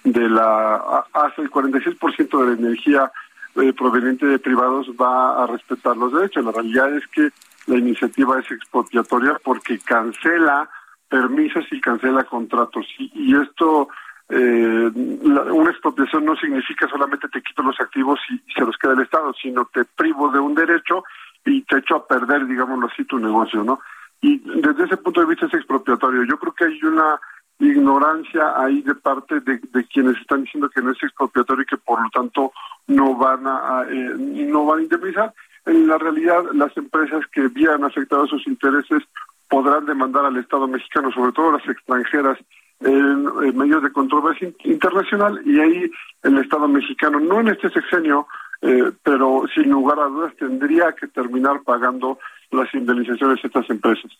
de 0.04 0.28
la 0.28 1.04
hasta 1.12 1.42
el 1.42 1.50
46% 1.50 2.40
de 2.40 2.46
la 2.46 2.58
energía 2.58 3.12
eh, 3.56 3.72
proveniente 3.72 4.26
de 4.26 4.38
privados 4.38 4.88
va 5.00 5.42
a 5.42 5.46
respetar 5.46 5.96
los 5.96 6.12
derechos. 6.12 6.44
La 6.44 6.52
realidad 6.52 6.94
es 6.96 7.06
que 7.08 7.30
la 7.66 7.78
iniciativa 7.78 8.40
es 8.40 8.50
expropiatoria 8.50 9.38
porque 9.42 9.78
cancela 9.78 10.68
permisos 11.08 11.64
y 11.70 11.80
cancela 11.80 12.24
contratos 12.24 12.86
y, 12.98 13.34
esto 13.34 13.88
eh, 14.28 14.90
una 14.94 15.70
expropiación 15.70 16.24
no 16.26 16.36
significa 16.36 16.86
solamente 16.88 17.28
te 17.28 17.40
quito 17.40 17.62
los 17.62 17.80
activos 17.80 18.20
y 18.28 18.38
se 18.52 18.60
los 18.60 18.76
queda 18.76 18.92
el 18.92 19.00
Estado, 19.00 19.32
sino 19.40 19.64
te 19.72 19.84
privo 19.84 20.30
de 20.30 20.38
un 20.38 20.54
derecho 20.54 21.04
y 21.48 21.62
te 21.62 21.78
echo 21.78 21.96
a 21.96 22.06
perder, 22.06 22.46
digámoslo 22.46 22.86
así, 22.86 23.04
tu 23.04 23.18
negocio, 23.18 23.64
¿no? 23.64 23.80
Y 24.20 24.38
desde 24.60 24.84
ese 24.84 24.96
punto 24.96 25.20
de 25.20 25.26
vista 25.26 25.46
es 25.46 25.54
expropiatorio. 25.54 26.24
Yo 26.24 26.38
creo 26.38 26.52
que 26.52 26.64
hay 26.64 26.80
una 26.82 27.20
ignorancia 27.60 28.52
ahí 28.56 28.82
de 28.82 28.94
parte 28.94 29.40
de, 29.40 29.60
quienes 29.92 30.16
están 30.18 30.42
diciendo 30.42 30.68
que 30.68 30.82
no 30.82 30.92
es 30.92 31.02
expropiatorio 31.02 31.62
y 31.62 31.66
que 31.66 31.76
por 31.76 32.00
lo 32.02 32.08
tanto 32.10 32.52
no 32.86 33.16
van 33.16 33.46
a 33.46 33.84
eh, 33.88 34.14
no 34.16 34.64
van 34.64 34.80
a 34.80 34.82
indemnizar. 34.82 35.32
En 35.66 35.86
la 35.86 35.98
realidad, 35.98 36.44
las 36.54 36.76
empresas 36.76 37.26
que 37.32 37.42
habían 37.42 37.84
afectado 37.84 38.26
sus 38.26 38.46
intereses 38.46 39.02
podrán 39.48 39.86
demandar 39.86 40.24
al 40.24 40.36
Estado 40.36 40.68
mexicano, 40.68 41.10
sobre 41.12 41.32
todo 41.32 41.52
las 41.52 41.68
extranjeras, 41.68 42.38
en, 42.80 43.24
medios 43.56 43.82
de 43.82 43.92
controversia 43.92 44.50
internacional 44.64 45.40
y 45.44 45.58
ahí 45.58 45.90
el 46.22 46.38
Estado 46.38 46.68
mexicano, 46.68 47.18
no 47.18 47.40
en 47.40 47.48
este 47.48 47.70
sexenio, 47.70 48.26
eh, 48.62 48.92
pero 49.02 49.44
sin 49.54 49.70
lugar 49.70 49.98
a 50.00 50.06
dudas 50.06 50.34
tendría 50.36 50.92
que 50.92 51.06
terminar 51.06 51.62
pagando 51.62 52.18
las 52.50 52.72
indemnizaciones 52.74 53.40
de 53.42 53.48
estas 53.48 53.68
empresas. 53.70 54.10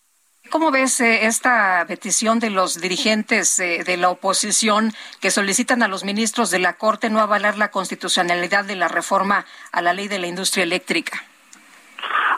¿Cómo 0.50 0.70
ves 0.70 1.00
eh, 1.00 1.26
esta 1.26 1.84
petición 1.86 2.38
de 2.38 2.48
los 2.48 2.80
dirigentes 2.80 3.58
eh, 3.58 3.82
de 3.84 3.96
la 3.98 4.08
oposición 4.08 4.92
que 5.20 5.30
solicitan 5.30 5.82
a 5.82 5.88
los 5.88 6.04
ministros 6.04 6.50
de 6.50 6.58
la 6.58 6.74
Corte 6.74 7.10
no 7.10 7.20
avalar 7.20 7.58
la 7.58 7.70
constitucionalidad 7.70 8.64
de 8.64 8.76
la 8.76 8.88
reforma 8.88 9.44
a 9.72 9.82
la 9.82 9.92
ley 9.92 10.08
de 10.08 10.18
la 10.18 10.26
industria 10.26 10.64
eléctrica? 10.64 11.22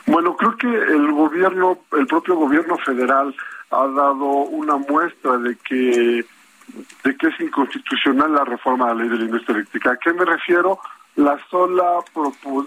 Bueno, 0.07 0.35
creo 0.35 0.57
que 0.57 0.67
el 0.67 1.11
gobierno, 1.13 1.77
el 1.97 2.07
propio 2.07 2.35
gobierno 2.35 2.77
federal 2.79 3.33
ha 3.69 3.87
dado 3.87 4.25
una 4.25 4.75
muestra 4.75 5.37
de 5.37 5.55
que 5.57 6.25
de 7.03 7.17
que 7.17 7.27
es 7.27 7.39
inconstitucional 7.39 8.33
la 8.33 8.45
reforma 8.45 8.85
a 8.85 8.93
la 8.93 9.03
ley 9.03 9.09
de 9.09 9.17
la 9.17 9.25
industria 9.25 9.55
eléctrica. 9.55 9.91
¿A 9.91 9.97
qué 9.97 10.13
me 10.13 10.25
refiero? 10.25 10.79
La 11.21 11.39
sola 11.49 11.99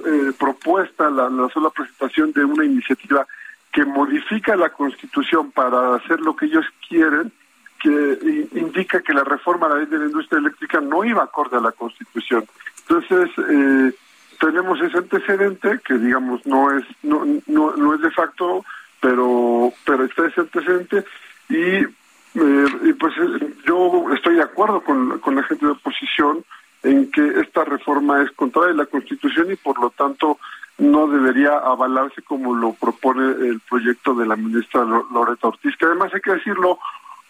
eh, 0.06 0.32
propuesta, 0.38 1.10
la, 1.10 1.28
sola 1.52 1.70
presentación 1.70 2.32
de 2.32 2.44
una 2.44 2.64
iniciativa 2.64 3.26
que 3.72 3.84
modifica 3.84 4.56
la 4.56 4.70
Constitución 4.70 5.50
para 5.50 5.96
hacer 5.96 6.20
lo 6.20 6.36
que 6.36 6.46
ellos 6.46 6.64
quieren, 6.88 7.32
que 7.80 8.48
indica 8.52 9.02
que 9.02 9.12
la 9.12 9.24
reforma 9.24 9.66
a 9.66 9.70
la 9.70 9.76
ley 9.76 9.86
de 9.86 9.98
la 9.98 10.06
industria 10.06 10.38
eléctrica 10.38 10.80
no 10.80 11.04
iba 11.04 11.24
acorde 11.24 11.56
a 11.56 11.60
la 11.60 11.72
Constitución. 11.72 12.44
Entonces, 12.88 13.30
eh, 13.38 13.92
tenemos 14.38 14.80
ese 14.80 14.98
antecedente 14.98 15.80
que 15.84 15.94
digamos 15.94 16.44
no 16.46 16.70
es 16.76 16.84
no, 17.02 17.24
no, 17.46 17.76
no 17.76 17.94
es 17.94 18.00
de 18.00 18.10
facto, 18.10 18.64
pero 19.00 19.72
pero 19.84 20.04
está 20.04 20.26
ese 20.26 20.42
antecedente 20.42 21.04
y, 21.48 21.84
eh, 21.84 22.66
y 22.84 22.92
pues 22.94 23.14
eh, 23.18 23.54
yo 23.66 24.06
estoy 24.14 24.36
de 24.36 24.42
acuerdo 24.42 24.82
con, 24.82 25.18
con 25.20 25.34
la 25.34 25.42
gente 25.42 25.66
de 25.66 25.72
oposición 25.72 26.44
en 26.84 27.10
que 27.10 27.40
esta 27.40 27.64
reforma 27.64 28.22
es 28.22 28.30
contraria 28.32 28.72
a 28.72 28.76
la 28.76 28.86
Constitución 28.86 29.50
y 29.50 29.56
por 29.56 29.80
lo 29.80 29.90
tanto 29.90 30.38
no 30.78 31.06
debería 31.06 31.58
avalarse 31.58 32.22
como 32.22 32.54
lo 32.54 32.72
propone 32.74 33.24
el 33.48 33.60
proyecto 33.60 34.14
de 34.14 34.26
la 34.26 34.36
ministra 34.36 34.84
Loreta 34.84 35.48
Ortiz, 35.48 35.76
que 35.76 35.86
además 35.86 36.12
hay 36.12 36.20
que 36.20 36.32
decirlo, 36.32 36.78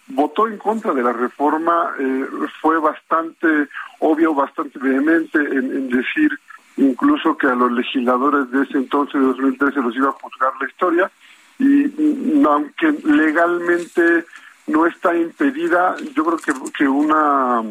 votó 0.07 0.47
en 0.47 0.57
contra 0.57 0.93
de 0.93 1.03
la 1.03 1.13
reforma, 1.13 1.91
eh, 1.99 2.25
fue 2.61 2.79
bastante 2.79 3.67
obvio, 3.99 4.33
bastante 4.33 4.79
vehemente 4.79 5.37
en, 5.37 5.89
decir 5.89 6.31
incluso 6.77 7.37
que 7.37 7.47
a 7.47 7.55
los 7.55 7.71
legisladores 7.71 8.51
de 8.51 8.63
ese 8.63 8.77
entonces, 8.77 9.21
de 9.21 9.27
2013, 9.27 9.79
los 9.79 9.95
iba 9.95 10.09
a 10.09 10.11
juzgar 10.11 10.51
la 10.59 10.67
historia, 10.67 11.11
y, 11.57 11.85
y 11.85 12.43
aunque 12.45 12.91
legalmente 13.05 14.25
no 14.67 14.85
está 14.85 15.15
impedida, 15.15 15.95
yo 16.13 16.25
creo 16.25 16.37
que, 16.37 16.71
que 16.77 16.87
una 16.87 17.63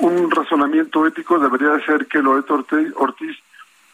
un 0.00 0.30
razonamiento 0.30 1.06
ético 1.06 1.38
debería 1.38 1.84
ser 1.84 2.06
que 2.06 2.22
Loreto 2.22 2.64
Ortiz 2.96 3.36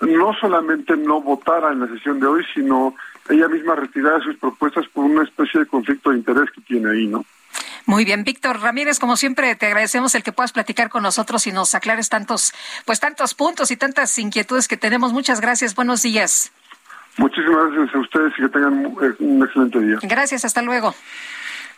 no 0.01 0.33
solamente 0.41 0.97
no 0.97 1.21
votara 1.21 1.73
en 1.73 1.81
la 1.81 1.89
sesión 1.89 2.21
de 2.21 2.27
hoy, 2.27 2.45
sino 2.55 2.95
ella 3.29 3.49
misma 3.49 3.75
retirara 3.75 4.21
sus 4.21 4.37
propuestas 4.37 4.87
por 4.89 5.05
una 5.05 5.25
especie 5.25 5.61
de 5.61 5.67
conflicto 5.67 6.11
de 6.11 6.19
interés 6.19 6.51
que 6.55 6.61
tiene 6.63 6.91
ahí, 6.91 7.07
¿no? 7.07 7.25
Muy 7.87 8.05
bien, 8.05 8.23
Víctor 8.23 8.61
Ramírez, 8.61 8.99
como 8.99 9.17
siempre 9.17 9.55
te 9.57 9.67
agradecemos 9.67 10.15
el 10.15 10.23
que 10.23 10.31
puedas 10.31 10.53
platicar 10.53 10.91
con 10.91 11.03
nosotros 11.03 11.47
y 11.47 11.53
nos 11.53 11.75
aclares 11.75 12.11
tantos, 12.11 12.53
pues 12.85 13.01
tantos 13.01 13.35
puntos 13.35 13.71
y 13.71 13.77
tantas 13.77 14.19
inquietudes 14.19 14.69
que 14.69 14.77
tenemos. 14.77 15.13
Muchas 15.13 15.41
gracias, 15.41 15.75
buenos 15.75 16.03
días. 16.03 16.53
Muchísimas 17.17 17.73
gracias 17.73 17.95
a 17.95 17.99
ustedes 17.99 18.33
y 18.39 18.43
que 18.43 18.49
tengan 18.51 18.95
un 19.19 19.43
excelente 19.43 19.81
día. 19.81 19.99
Gracias, 20.03 20.45
hasta 20.45 20.63
luego. 20.63 20.95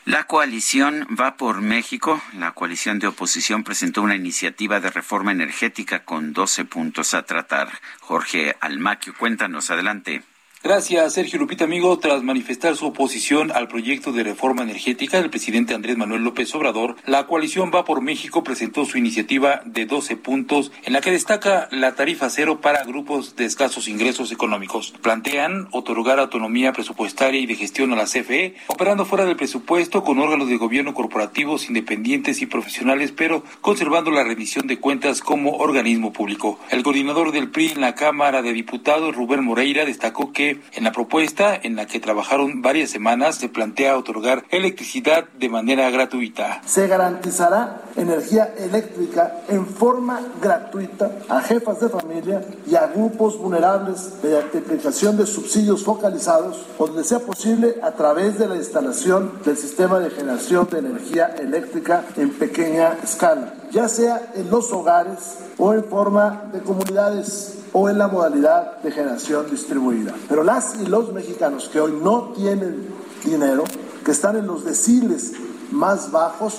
La 0.06 0.24
coalición 0.24 1.06
Va 1.18 1.36
por 1.36 1.60
México, 1.60 2.22
la 2.38 2.52
coalición 2.52 2.98
de 2.98 3.06
oposición, 3.06 3.64
presentó 3.64 4.00
una 4.00 4.16
iniciativa 4.16 4.80
de 4.80 4.90
reforma 4.90 5.30
energética 5.30 6.04
con 6.04 6.32
12 6.32 6.64
puntos 6.64 7.12
a 7.12 7.24
tratar. 7.24 7.68
Jorge 8.00 8.56
Almaquio, 8.60 9.14
cuéntanos, 9.16 9.70
adelante. 9.70 10.22
Gracias, 10.62 11.14
Sergio 11.14 11.38
Lupita, 11.38 11.64
amigo. 11.64 11.98
Tras 11.98 12.22
manifestar 12.22 12.76
su 12.76 12.84
oposición 12.84 13.50
al 13.50 13.66
proyecto 13.66 14.12
de 14.12 14.24
reforma 14.24 14.62
energética 14.62 15.18
del 15.18 15.30
presidente 15.30 15.72
Andrés 15.72 15.96
Manuel 15.96 16.22
López 16.22 16.54
Obrador, 16.54 16.96
la 17.06 17.26
coalición 17.26 17.70
Va 17.74 17.86
por 17.86 18.02
México 18.02 18.44
presentó 18.44 18.84
su 18.84 18.98
iniciativa 18.98 19.62
de 19.64 19.86
12 19.86 20.18
puntos 20.18 20.70
en 20.84 20.92
la 20.92 21.00
que 21.00 21.12
destaca 21.12 21.70
la 21.70 21.94
tarifa 21.94 22.28
cero 22.28 22.60
para 22.60 22.84
grupos 22.84 23.36
de 23.36 23.46
escasos 23.46 23.88
ingresos 23.88 24.32
económicos. 24.32 24.92
Plantean 25.00 25.68
otorgar 25.70 26.18
autonomía 26.18 26.74
presupuestaria 26.74 27.40
y 27.40 27.46
de 27.46 27.54
gestión 27.54 27.94
a 27.94 27.96
la 27.96 28.04
CFE, 28.04 28.54
operando 28.66 29.06
fuera 29.06 29.24
del 29.24 29.36
presupuesto 29.36 30.04
con 30.04 30.18
órganos 30.18 30.50
de 30.50 30.58
gobierno 30.58 30.92
corporativos 30.92 31.68
independientes 31.68 32.42
y 32.42 32.46
profesionales, 32.46 33.14
pero 33.16 33.44
conservando 33.62 34.10
la 34.10 34.24
revisión 34.24 34.66
de 34.66 34.78
cuentas 34.78 35.22
como 35.22 35.56
organismo 35.56 36.12
público. 36.12 36.60
El 36.68 36.82
coordinador 36.82 37.32
del 37.32 37.48
PRI 37.48 37.68
en 37.68 37.80
la 37.80 37.94
Cámara 37.94 38.42
de 38.42 38.52
Diputados, 38.52 39.16
Rubén 39.16 39.42
Moreira, 39.42 39.86
destacó 39.86 40.34
que 40.34 40.49
en 40.72 40.84
la 40.84 40.92
propuesta, 40.92 41.58
en 41.62 41.76
la 41.76 41.86
que 41.86 42.00
trabajaron 42.00 42.62
varias 42.62 42.90
semanas, 42.90 43.36
se 43.36 43.48
plantea 43.48 43.96
otorgar 43.96 44.44
electricidad 44.50 45.28
de 45.38 45.48
manera 45.48 45.90
gratuita. 45.90 46.62
Se 46.66 46.86
garantizará 46.86 47.82
energía 47.96 48.54
eléctrica 48.58 49.42
en 49.48 49.66
forma 49.66 50.20
gratuita 50.40 51.10
a 51.28 51.40
jefas 51.40 51.80
de 51.80 51.88
familia 51.88 52.42
y 52.66 52.74
a 52.74 52.86
grupos 52.86 53.38
vulnerables 53.38 54.14
mediante 54.22 54.58
aplicación 54.58 55.16
de 55.16 55.26
subsidios 55.26 55.84
focalizados, 55.84 56.64
donde 56.78 57.04
sea 57.04 57.20
posible 57.20 57.76
a 57.82 57.92
través 57.92 58.38
de 58.38 58.48
la 58.48 58.56
instalación 58.56 59.32
del 59.44 59.56
sistema 59.56 59.98
de 59.98 60.10
generación 60.10 60.68
de 60.70 60.78
energía 60.78 61.34
eléctrica 61.38 62.04
en 62.16 62.30
pequeña 62.30 62.96
escala, 63.02 63.54
ya 63.70 63.88
sea 63.88 64.32
en 64.34 64.50
los 64.50 64.72
hogares 64.72 65.38
o 65.58 65.72
en 65.72 65.84
forma 65.84 66.44
de 66.52 66.60
comunidades 66.60 67.59
o 67.72 67.88
en 67.88 67.98
la 67.98 68.08
modalidad 68.08 68.78
de 68.82 68.90
generación 68.90 69.50
distribuida. 69.50 70.14
Pero 70.28 70.42
las 70.42 70.74
y 70.80 70.86
los 70.86 71.12
mexicanos 71.12 71.68
que 71.68 71.80
hoy 71.80 71.92
no 72.02 72.32
tienen 72.34 72.88
dinero, 73.24 73.64
que 74.04 74.10
están 74.10 74.36
en 74.36 74.46
los 74.46 74.64
deciles 74.64 75.32
más 75.70 76.10
bajos, 76.10 76.54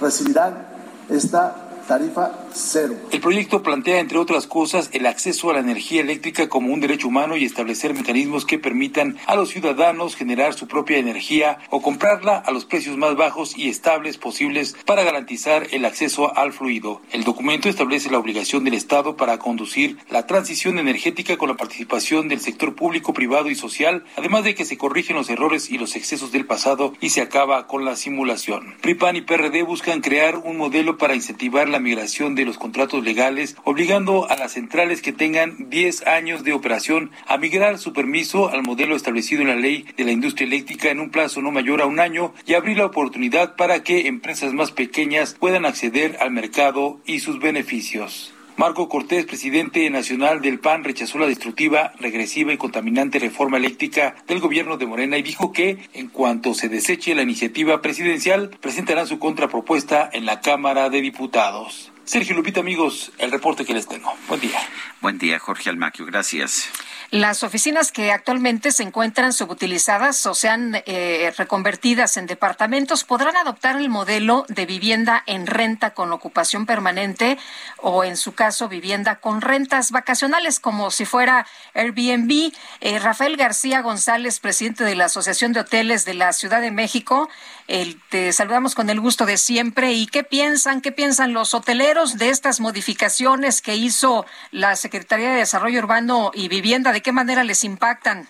recibirán 0.00 0.66
esta 1.08 1.54
tarifa 1.88 2.30
cero. 2.54 2.96
El 3.10 3.20
proyecto 3.20 3.62
plantea, 3.62 4.00
entre 4.00 4.18
otras 4.18 4.46
cosas, 4.46 4.90
el 4.92 5.06
acceso 5.06 5.50
a 5.50 5.54
la 5.54 5.60
energía 5.60 6.00
eléctrica 6.00 6.48
como 6.48 6.72
un 6.72 6.80
derecho 6.80 7.08
humano 7.08 7.36
y 7.36 7.44
establecer 7.44 7.94
mecanismos 7.94 8.44
que 8.44 8.58
permitan 8.58 9.16
a 9.26 9.36
los 9.36 9.50
ciudadanos 9.50 10.16
generar 10.16 10.54
su 10.54 10.66
propia 10.68 10.98
energía 10.98 11.58
o 11.70 11.82
comprarla 11.82 12.38
a 12.38 12.50
los 12.50 12.64
precios 12.64 12.96
más 12.96 13.16
bajos 13.16 13.56
y 13.56 13.68
estables 13.68 14.18
posibles 14.18 14.76
para 14.86 15.02
garantizar 15.02 15.66
el 15.72 15.84
acceso 15.84 16.36
al 16.36 16.52
fluido. 16.52 17.00
El 17.10 17.24
documento 17.24 17.68
establece 17.68 18.10
la 18.10 18.18
obligación 18.18 18.64
del 18.64 18.74
Estado 18.74 19.16
para 19.16 19.38
conducir 19.38 19.98
la 20.10 20.26
transición 20.26 20.78
energética 20.78 21.36
con 21.36 21.48
la 21.48 21.56
participación 21.56 22.28
del 22.28 22.40
sector 22.40 22.74
público, 22.74 23.12
privado 23.12 23.50
y 23.50 23.54
social, 23.54 24.04
además 24.16 24.44
de 24.44 24.54
que 24.54 24.64
se 24.64 24.78
corrigen 24.78 25.16
los 25.16 25.30
errores 25.30 25.70
y 25.70 25.78
los 25.78 25.96
excesos 25.96 26.32
del 26.32 26.46
pasado 26.46 26.94
y 27.00 27.10
se 27.10 27.20
acaba 27.20 27.66
con 27.66 27.84
la 27.84 27.96
simulación. 27.96 28.74
PRIPAN 28.80 29.16
y 29.16 29.22
PRD 29.22 29.62
buscan 29.62 30.00
crear 30.00 30.36
un 30.36 30.56
modelo 30.56 30.98
para 30.98 31.14
incentivar 31.14 31.68
la 31.68 31.78
migración 31.78 32.34
de 32.34 32.41
los 32.44 32.58
contratos 32.58 33.04
legales, 33.04 33.56
obligando 33.64 34.28
a 34.30 34.36
las 34.36 34.52
centrales 34.52 35.02
que 35.02 35.12
tengan 35.12 35.70
10 35.70 36.06
años 36.06 36.44
de 36.44 36.52
operación 36.52 37.10
a 37.26 37.38
migrar 37.38 37.78
su 37.78 37.92
permiso 37.92 38.48
al 38.48 38.62
modelo 38.62 38.96
establecido 38.96 39.42
en 39.42 39.48
la 39.48 39.56
ley 39.56 39.86
de 39.96 40.04
la 40.04 40.12
industria 40.12 40.46
eléctrica 40.46 40.90
en 40.90 41.00
un 41.00 41.10
plazo 41.10 41.42
no 41.42 41.50
mayor 41.50 41.82
a 41.82 41.86
un 41.86 42.00
año 42.00 42.32
y 42.46 42.54
abrir 42.54 42.78
la 42.78 42.86
oportunidad 42.86 43.56
para 43.56 43.82
que 43.82 44.06
empresas 44.06 44.52
más 44.52 44.72
pequeñas 44.72 45.34
puedan 45.38 45.64
acceder 45.64 46.16
al 46.20 46.30
mercado 46.30 47.00
y 47.06 47.20
sus 47.20 47.38
beneficios. 47.38 48.32
Marco 48.56 48.88
Cortés, 48.88 49.24
presidente 49.24 49.88
nacional 49.88 50.42
del 50.42 50.58
PAN, 50.58 50.84
rechazó 50.84 51.18
la 51.18 51.26
destructiva, 51.26 51.92
regresiva 51.98 52.52
y 52.52 52.58
contaminante 52.58 53.18
reforma 53.18 53.56
eléctrica 53.56 54.14
del 54.26 54.40
gobierno 54.40 54.76
de 54.76 54.86
Morena 54.86 55.16
y 55.16 55.22
dijo 55.22 55.52
que, 55.52 55.78
en 55.94 56.08
cuanto 56.08 56.52
se 56.52 56.68
deseche 56.68 57.14
la 57.14 57.22
iniciativa 57.22 57.80
presidencial, 57.80 58.50
presentarán 58.60 59.06
su 59.06 59.18
contrapropuesta 59.18 60.08
en 60.12 60.26
la 60.26 60.40
Cámara 60.40 60.90
de 60.90 61.00
Diputados. 61.00 61.91
Sergio 62.04 62.34
Lupita, 62.34 62.60
amigos, 62.60 63.12
el 63.18 63.30
reporte 63.30 63.64
que 63.64 63.74
les 63.74 63.86
tengo. 63.86 64.12
Buen 64.28 64.40
día. 64.40 64.58
Buen 65.00 65.18
día, 65.18 65.38
Jorge 65.38 65.70
Almaquio. 65.70 66.04
Gracias. 66.04 66.68
Las 67.12 67.42
oficinas 67.42 67.92
que 67.92 68.10
actualmente 68.10 68.72
se 68.72 68.82
encuentran 68.82 69.34
subutilizadas 69.34 70.24
o 70.24 70.34
sean 70.34 70.82
eh, 70.86 71.30
reconvertidas 71.36 72.16
en 72.16 72.26
departamentos 72.26 73.04
podrán 73.04 73.36
adoptar 73.36 73.76
el 73.76 73.90
modelo 73.90 74.46
de 74.48 74.64
vivienda 74.64 75.22
en 75.26 75.46
renta 75.46 75.92
con 75.92 76.10
ocupación 76.10 76.64
permanente 76.64 77.36
o, 77.76 78.02
en 78.02 78.16
su 78.16 78.32
caso, 78.32 78.68
vivienda 78.68 79.16
con 79.16 79.42
rentas 79.42 79.90
vacacionales, 79.90 80.58
como 80.58 80.90
si 80.90 81.04
fuera 81.04 81.46
Airbnb. 81.74 82.52
Eh, 82.80 82.98
Rafael 82.98 83.36
García 83.36 83.82
González, 83.82 84.40
presidente 84.40 84.82
de 84.82 84.94
la 84.94 85.04
Asociación 85.04 85.52
de 85.52 85.60
Hoteles 85.60 86.06
de 86.06 86.14
la 86.14 86.32
Ciudad 86.32 86.62
de 86.62 86.70
México, 86.70 87.28
el, 87.68 88.00
te 88.10 88.32
saludamos 88.32 88.74
con 88.74 88.90
el 88.90 89.00
gusto 89.00 89.26
de 89.26 89.36
siempre. 89.36 89.92
¿Y 89.92 90.06
qué 90.06 90.24
piensan? 90.24 90.80
¿Qué 90.80 90.92
piensan 90.92 91.32
los 91.32 91.54
hoteleros 91.54 92.18
de 92.18 92.30
estas 92.30 92.60
modificaciones 92.60 93.62
que 93.62 93.76
hizo 93.76 94.26
la 94.50 94.76
Secretaría 94.76 95.30
de 95.30 95.36
Desarrollo 95.36 95.78
Urbano 95.78 96.30
y 96.34 96.48
Vivienda? 96.48 96.92
¿De 96.92 97.02
qué 97.02 97.12
manera 97.12 97.44
les 97.44 97.64
impactan? 97.64 98.26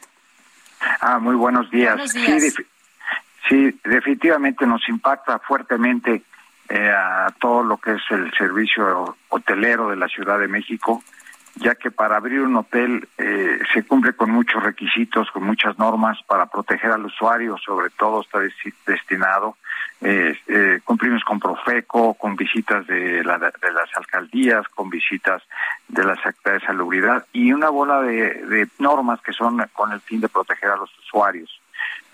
Ah, 1.01 1.19
muy 1.19 1.35
buenos 1.35 1.71
días. 1.71 1.95
Buenos 1.95 2.13
días. 2.13 2.43
Sí, 2.43 2.65
sí, 3.49 3.81
definitivamente 3.85 4.67
nos 4.67 4.89
impacta 4.89 5.39
fuertemente 5.39 6.23
eh, 6.69 6.91
a 6.91 7.33
todo 7.41 7.63
lo 7.63 7.77
que 7.77 7.93
es 7.93 8.03
el 8.11 8.33
servicio 8.35 9.17
hotelero 9.29 9.91
de 9.91 9.97
la 9.97 10.09
Ciudad 10.09 10.39
de 10.39 10.49
México, 10.49 11.03
ya 11.57 11.75
que 11.75 11.91
para 11.91 12.17
abrir 12.17 12.41
un 12.41 12.57
hotel 12.57 13.09
eh, 13.19 13.59
se 13.73 13.85
cumple 13.85 14.15
con 14.15 14.31
muchos 14.31 14.63
requisitos, 14.63 15.31
con 15.31 15.45
muchas 15.45 15.79
normas 15.79 16.19
para 16.27 16.47
proteger 16.47 16.91
al 16.91 17.05
usuario, 17.05 17.57
sobre 17.59 17.91
todo 17.91 18.23
está 18.23 18.41
destinado. 18.87 19.57
Eh, 20.01 20.37
eh, 20.49 20.81
cumplimos 20.85 21.23
con 21.25 21.39
Profeco, 21.39 22.15
con 22.15 22.35
visitas 22.35 22.87
de, 22.87 23.23
la, 23.23 23.39
de 23.39 23.73
las 23.73 23.97
alcaldías, 23.97 24.67
con 24.69 24.91
visitas 24.91 25.43
de 25.89 26.05
la 26.05 26.17
Secretaría 26.17 26.59
de 26.59 26.67
Salubridad 26.67 27.27
y 27.33 27.53
una 27.53 27.69
bola 27.69 28.01
de, 28.03 28.35
de 28.47 28.69
normas 28.79 29.21
que 29.21 29.33
son 29.33 29.65
con 29.73 29.93
el 29.93 30.01
fin 30.01 30.21
de 30.21 30.29
proteger 30.29 30.71
a 30.71 30.77
los 30.77 30.91
usuarios. 30.99 31.62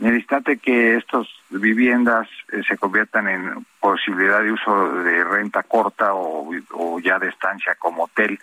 En 0.00 0.06
el 0.06 0.14
instante 0.16 0.58
que 0.58 0.96
estas 0.96 1.26
viviendas 1.50 2.28
eh, 2.52 2.62
se 2.68 2.78
conviertan 2.78 3.28
en 3.28 3.66
posibilidad 3.80 4.40
de 4.42 4.52
uso 4.52 4.92
de 5.02 5.24
renta 5.24 5.64
corta 5.64 6.14
o, 6.14 6.50
o 6.72 7.00
ya 7.00 7.18
de 7.18 7.28
estancia 7.28 7.74
como 7.76 8.04
hotel, 8.04 8.38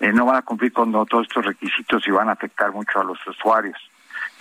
eh, 0.00 0.12
no 0.12 0.24
van 0.24 0.36
a 0.36 0.42
cumplir 0.42 0.72
con 0.72 0.92
todos 1.06 1.26
estos 1.26 1.44
requisitos 1.44 2.06
y 2.06 2.10
van 2.10 2.30
a 2.30 2.32
afectar 2.32 2.72
mucho 2.72 3.00
a 3.00 3.04
los 3.04 3.18
usuarios. 3.26 3.78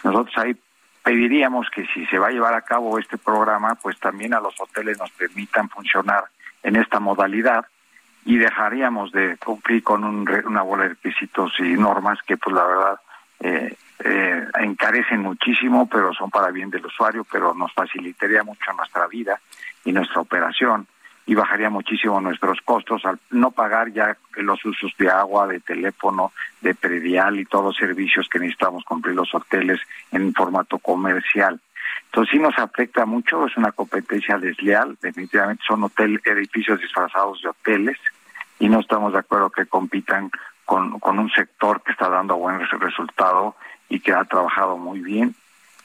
Nosotros 0.04 0.38
ahí 0.38 0.56
pediríamos 1.04 1.70
que 1.70 1.86
si 1.88 2.06
se 2.06 2.18
va 2.18 2.28
a 2.28 2.32
llevar 2.32 2.54
a 2.54 2.62
cabo 2.62 2.98
este 2.98 3.18
programa, 3.18 3.76
pues 3.76 4.00
también 4.00 4.34
a 4.34 4.40
los 4.40 4.60
hoteles 4.60 4.98
nos 4.98 5.12
permitan 5.12 5.70
funcionar 5.70 6.24
en 6.64 6.78
esta 6.78 7.00
modalidad 7.00 7.66
y 8.26 8.38
dejaríamos 8.38 9.12
de 9.12 9.38
cumplir 9.38 9.84
con 9.84 10.06
un, 10.06 10.30
una 10.46 10.62
bola 10.62 10.84
de 10.84 10.90
requisitos 10.90 11.54
y 11.60 11.74
normas 11.74 12.20
que 12.26 12.38
pues 12.38 12.56
la 12.56 12.66
verdad 12.66 13.00
eh, 13.42 13.76
eh, 14.00 14.48
encarecen 14.60 15.22
muchísimo, 15.22 15.88
pero 15.88 16.14
son 16.14 16.30
para 16.30 16.52
bien 16.52 16.70
del 16.70 16.86
usuario, 16.86 17.26
pero 17.30 17.54
nos 17.54 17.74
facilitaría 17.74 18.44
mucho 18.44 18.74
nuestra 18.74 19.08
vida 19.08 19.40
y 19.86 19.92
nuestra 19.92 20.22
operación 20.22 20.88
y 21.26 21.36
bajaría 21.36 21.70
muchísimo 21.70 22.20
nuestros 22.20 22.60
costos 22.62 23.06
al 23.06 23.18
no 23.32 23.52
pagar 23.52 23.92
ya 23.94 24.18
los 24.36 24.64
usos 24.66 24.92
de 24.98 25.10
agua, 25.10 25.48
de 25.48 25.62
teléfono, 25.62 26.34
de 26.62 26.76
predial 26.76 27.40
y 27.40 27.46
todos 27.46 27.66
los 27.66 27.78
servicios 27.78 28.28
que 28.30 28.40
necesitamos 28.40 28.84
cumplir 28.84 29.16
los 29.16 29.34
hoteles 29.34 29.80
en 30.12 30.34
formato 30.34 30.80
comercial. 30.80 31.60
Entonces 32.06 32.32
sí 32.32 32.40
nos 32.40 32.58
afecta 32.58 33.06
mucho, 33.06 33.46
es 33.48 33.56
una 33.58 33.72
competencia 33.72 34.38
desleal, 34.38 34.98
definitivamente 35.02 35.64
son 35.66 35.84
hotel, 35.84 36.22
edificios 36.26 36.80
disfrazados 36.80 37.42
de 37.42 37.50
hoteles 37.50 37.98
y 38.60 38.68
no 38.70 38.82
estamos 38.82 39.14
de 39.14 39.20
acuerdo 39.20 39.50
que 39.50 39.66
compitan 39.66 40.30
con, 40.66 41.00
con 41.00 41.20
un 41.20 41.30
sector 41.32 41.82
que 41.82 41.92
está 41.92 42.10
dando 42.10 42.36
buen 42.36 42.60
resultado 42.60 43.56
y 43.90 44.00
que 44.00 44.14
ha 44.14 44.24
trabajado 44.26 44.78
muy 44.78 45.00
bien 45.00 45.36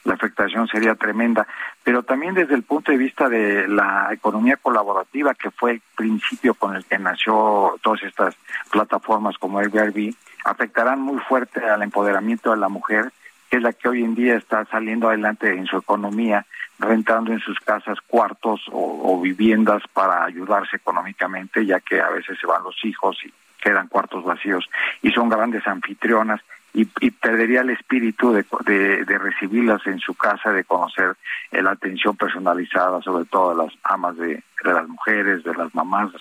la 0.03 0.13
afectación 0.13 0.67
sería 0.67 0.95
tremenda. 0.95 1.47
Pero 1.83 2.03
también 2.03 2.33
desde 2.33 2.55
el 2.55 2.63
punto 2.63 2.91
de 2.91 2.97
vista 2.97 3.29
de 3.29 3.67
la 3.67 4.09
economía 4.11 4.57
colaborativa, 4.57 5.33
que 5.33 5.51
fue 5.51 5.71
el 5.71 5.81
principio 5.95 6.53
con 6.53 6.75
el 6.75 6.85
que 6.85 6.97
nació 6.97 7.77
todas 7.81 8.03
estas 8.03 8.35
plataformas 8.71 9.37
como 9.37 9.59
Airbnb, 9.59 10.13
afectarán 10.45 11.01
muy 11.01 11.19
fuerte 11.19 11.63
al 11.63 11.83
empoderamiento 11.83 12.51
de 12.51 12.57
la 12.57 12.69
mujer, 12.69 13.11
que 13.49 13.57
es 13.57 13.63
la 13.63 13.73
que 13.73 13.89
hoy 13.89 14.03
en 14.03 14.15
día 14.15 14.35
está 14.35 14.65
saliendo 14.65 15.09
adelante 15.09 15.51
en 15.51 15.65
su 15.65 15.77
economía, 15.77 16.45
rentando 16.77 17.33
en 17.33 17.39
sus 17.39 17.59
casas 17.59 17.97
cuartos 18.07 18.61
o, 18.71 19.13
o 19.13 19.21
viviendas 19.21 19.83
para 19.91 20.23
ayudarse 20.23 20.77
económicamente, 20.77 21.65
ya 21.65 21.79
que 21.79 21.99
a 21.99 22.09
veces 22.09 22.37
se 22.39 22.47
van 22.47 22.63
los 22.63 22.75
hijos 22.85 23.17
y 23.25 23.33
quedan 23.61 23.87
cuartos 23.87 24.23
vacíos 24.23 24.69
y 25.01 25.11
son 25.11 25.29
grandes 25.29 25.65
anfitrionas 25.67 26.41
y, 26.73 26.87
y 26.99 27.11
perdería 27.11 27.61
el 27.61 27.71
espíritu 27.71 28.31
de, 28.31 28.45
de, 28.65 29.03
de, 29.05 29.17
recibirlas 29.17 29.85
en 29.87 29.99
su 29.99 30.13
casa, 30.13 30.51
de 30.51 30.63
conocer 30.63 31.15
eh, 31.51 31.61
la 31.61 31.71
atención 31.71 32.15
personalizada, 32.15 33.01
sobre 33.01 33.25
todo 33.25 33.49
de 33.49 33.63
las 33.63 33.73
amas 33.83 34.15
de, 34.17 34.43
las 34.63 34.87
mujeres, 34.87 35.43
de 35.43 35.55
las 35.55 35.73
mamás, 35.73 36.11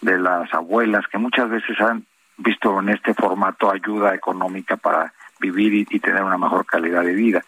de 0.00 0.18
las 0.18 0.52
abuelas, 0.52 1.06
que 1.06 1.18
muchas 1.18 1.48
veces 1.48 1.80
han 1.80 2.04
visto 2.38 2.80
en 2.80 2.88
este 2.88 3.14
formato 3.14 3.70
ayuda 3.70 4.14
económica 4.14 4.76
para 4.76 5.12
vivir 5.38 5.72
y, 5.74 5.86
y 5.88 6.00
tener 6.00 6.22
una 6.22 6.38
mejor 6.38 6.66
calidad 6.66 7.02
de 7.02 7.14
vida 7.14 7.42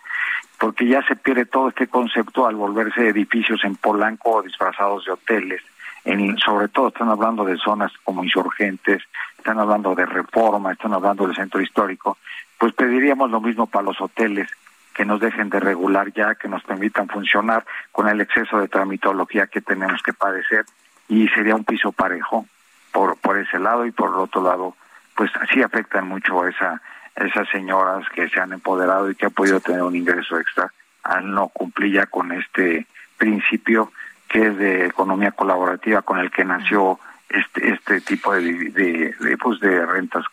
porque 0.59 0.87
ya 0.87 1.03
se 1.07 1.17
pierde 1.17 1.47
todo 1.47 1.69
este 1.69 1.87
concepto 1.87 2.47
al 2.47 2.57
volverse 2.57 3.09
edificios 3.09 3.61
en 3.65 3.77
Polanco 3.77 4.43
disfrazados 4.43 5.05
de 5.05 5.13
hoteles. 5.13 5.63
En, 6.09 6.39
sobre 6.39 6.69
todo 6.69 6.89
están 6.89 7.11
hablando 7.11 7.45
de 7.45 7.59
zonas 7.59 7.93
como 8.03 8.25
insurgentes, 8.25 9.03
están 9.37 9.59
hablando 9.59 9.95
de 9.95 10.07
reforma, 10.07 10.73
están 10.73 10.95
hablando 10.95 11.27
del 11.27 11.37
centro 11.37 11.61
histórico, 11.61 12.17
pues 12.57 12.73
pediríamos 12.73 13.31
lo 13.31 13.43
mismo 13.43 13.67
para 13.67 13.85
los 13.85 14.01
hoteles, 14.01 14.49
que 14.95 15.05
nos 15.05 15.21
dejen 15.21 15.51
de 15.51 15.61
regular 15.61 16.11
ya, 16.15 16.35
que 16.35 16.49
nos 16.49 16.63
permitan 16.63 17.09
funcionar 17.09 17.67
con 17.93 18.09
el 18.09 18.23
exceso 18.23 18.59
de 18.59 18.69
tramitología 18.69 19.49
que 19.49 19.61
tenemos 19.61 20.03
que 20.03 20.15
padecer 20.15 20.65
y 21.09 21.29
sería 21.29 21.55
un 21.55 21.65
piso 21.65 21.93
parejo 21.93 22.47
por, 22.91 23.19
por 23.19 23.37
ese 23.37 23.59
lado 23.59 23.85
y 23.85 23.93
por 23.93 24.09
el 24.09 24.17
otro 24.17 24.43
lado, 24.43 24.77
pues 25.15 25.31
sí 25.53 25.61
afectan 25.61 26.09
mucho 26.09 26.43
a 26.43 26.49
esa, 26.49 26.81
esas 27.17 27.47
señoras 27.51 28.09
que 28.15 28.31
se 28.31 28.41
han 28.41 28.55
empoderado 28.55 29.11
y 29.11 29.15
que 29.15 29.27
han 29.27 29.33
podido 29.33 29.61
tener 29.61 29.83
un 29.83 29.95
ingreso 29.95 30.39
extra 30.39 30.73
al 31.03 31.31
no 31.31 31.49
cumplir 31.49 31.93
ya 31.93 32.07
con 32.07 32.33
este 32.33 32.87
principio 33.19 33.93
que 34.29 34.49
es 34.49 34.59
de 34.59 34.87
economía 34.87 35.33
colaborativa 35.33 36.03
con 36.03 36.19
el 36.19 36.31
que 36.31 36.45
nació 36.45 36.99
este 37.29 37.73
este 37.73 38.01
tipo 38.01 38.33
de, 38.33 38.71
de, 38.71 39.15
de, 39.21 39.37
pues 39.37 39.61
de 39.61 39.85
rentas 39.85 40.25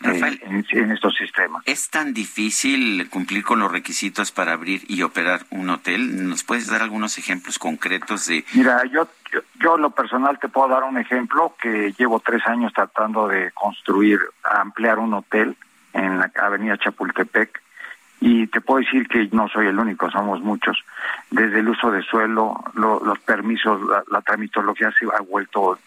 Rafael, 0.00 0.34
eh, 0.34 0.40
en, 0.42 0.66
en, 0.70 0.90
estos 0.92 1.14
sistemas. 1.16 1.62
¿Es 1.66 1.90
tan 1.90 2.14
difícil 2.14 3.08
cumplir 3.10 3.42
con 3.42 3.58
los 3.58 3.72
requisitos 3.72 4.30
para 4.30 4.52
abrir 4.52 4.82
y 4.88 5.02
operar 5.02 5.46
un 5.50 5.70
hotel? 5.70 6.28
¿Nos 6.28 6.44
puedes 6.44 6.68
dar 6.68 6.82
algunos 6.82 7.18
ejemplos 7.18 7.58
concretos 7.58 8.26
de...? 8.26 8.44
Mira, 8.54 8.84
yo, 8.84 9.08
yo, 9.32 9.40
yo 9.60 9.76
lo 9.76 9.90
personal 9.90 10.38
te 10.38 10.48
puedo 10.48 10.68
dar 10.68 10.84
un 10.84 10.98
ejemplo 10.98 11.56
que 11.60 11.92
llevo 11.98 12.20
tres 12.20 12.46
años 12.46 12.72
tratando 12.72 13.26
de 13.26 13.50
construir, 13.52 14.20
ampliar 14.44 14.98
un 14.98 15.14
hotel 15.14 15.56
en 15.92 16.18
la 16.18 16.30
avenida 16.36 16.78
Chapultepec 16.78 17.63
y 18.20 18.46
te 18.46 18.60
puedo 18.60 18.80
decir 18.80 19.06
que 19.08 19.28
no 19.32 19.48
soy 19.48 19.66
el 19.66 19.78
único, 19.78 20.10
somos 20.10 20.40
muchos. 20.40 20.78
Desde 21.30 21.60
el 21.60 21.68
uso 21.68 21.90
de 21.90 22.02
suelo, 22.02 22.56
lo, 22.74 23.00
los 23.04 23.18
permisos, 23.18 23.82
la, 23.82 24.02
la, 24.10 24.22
tramitología 24.22 24.90
se 24.98 25.06
ha 25.06 25.20
vuelto 25.20 25.78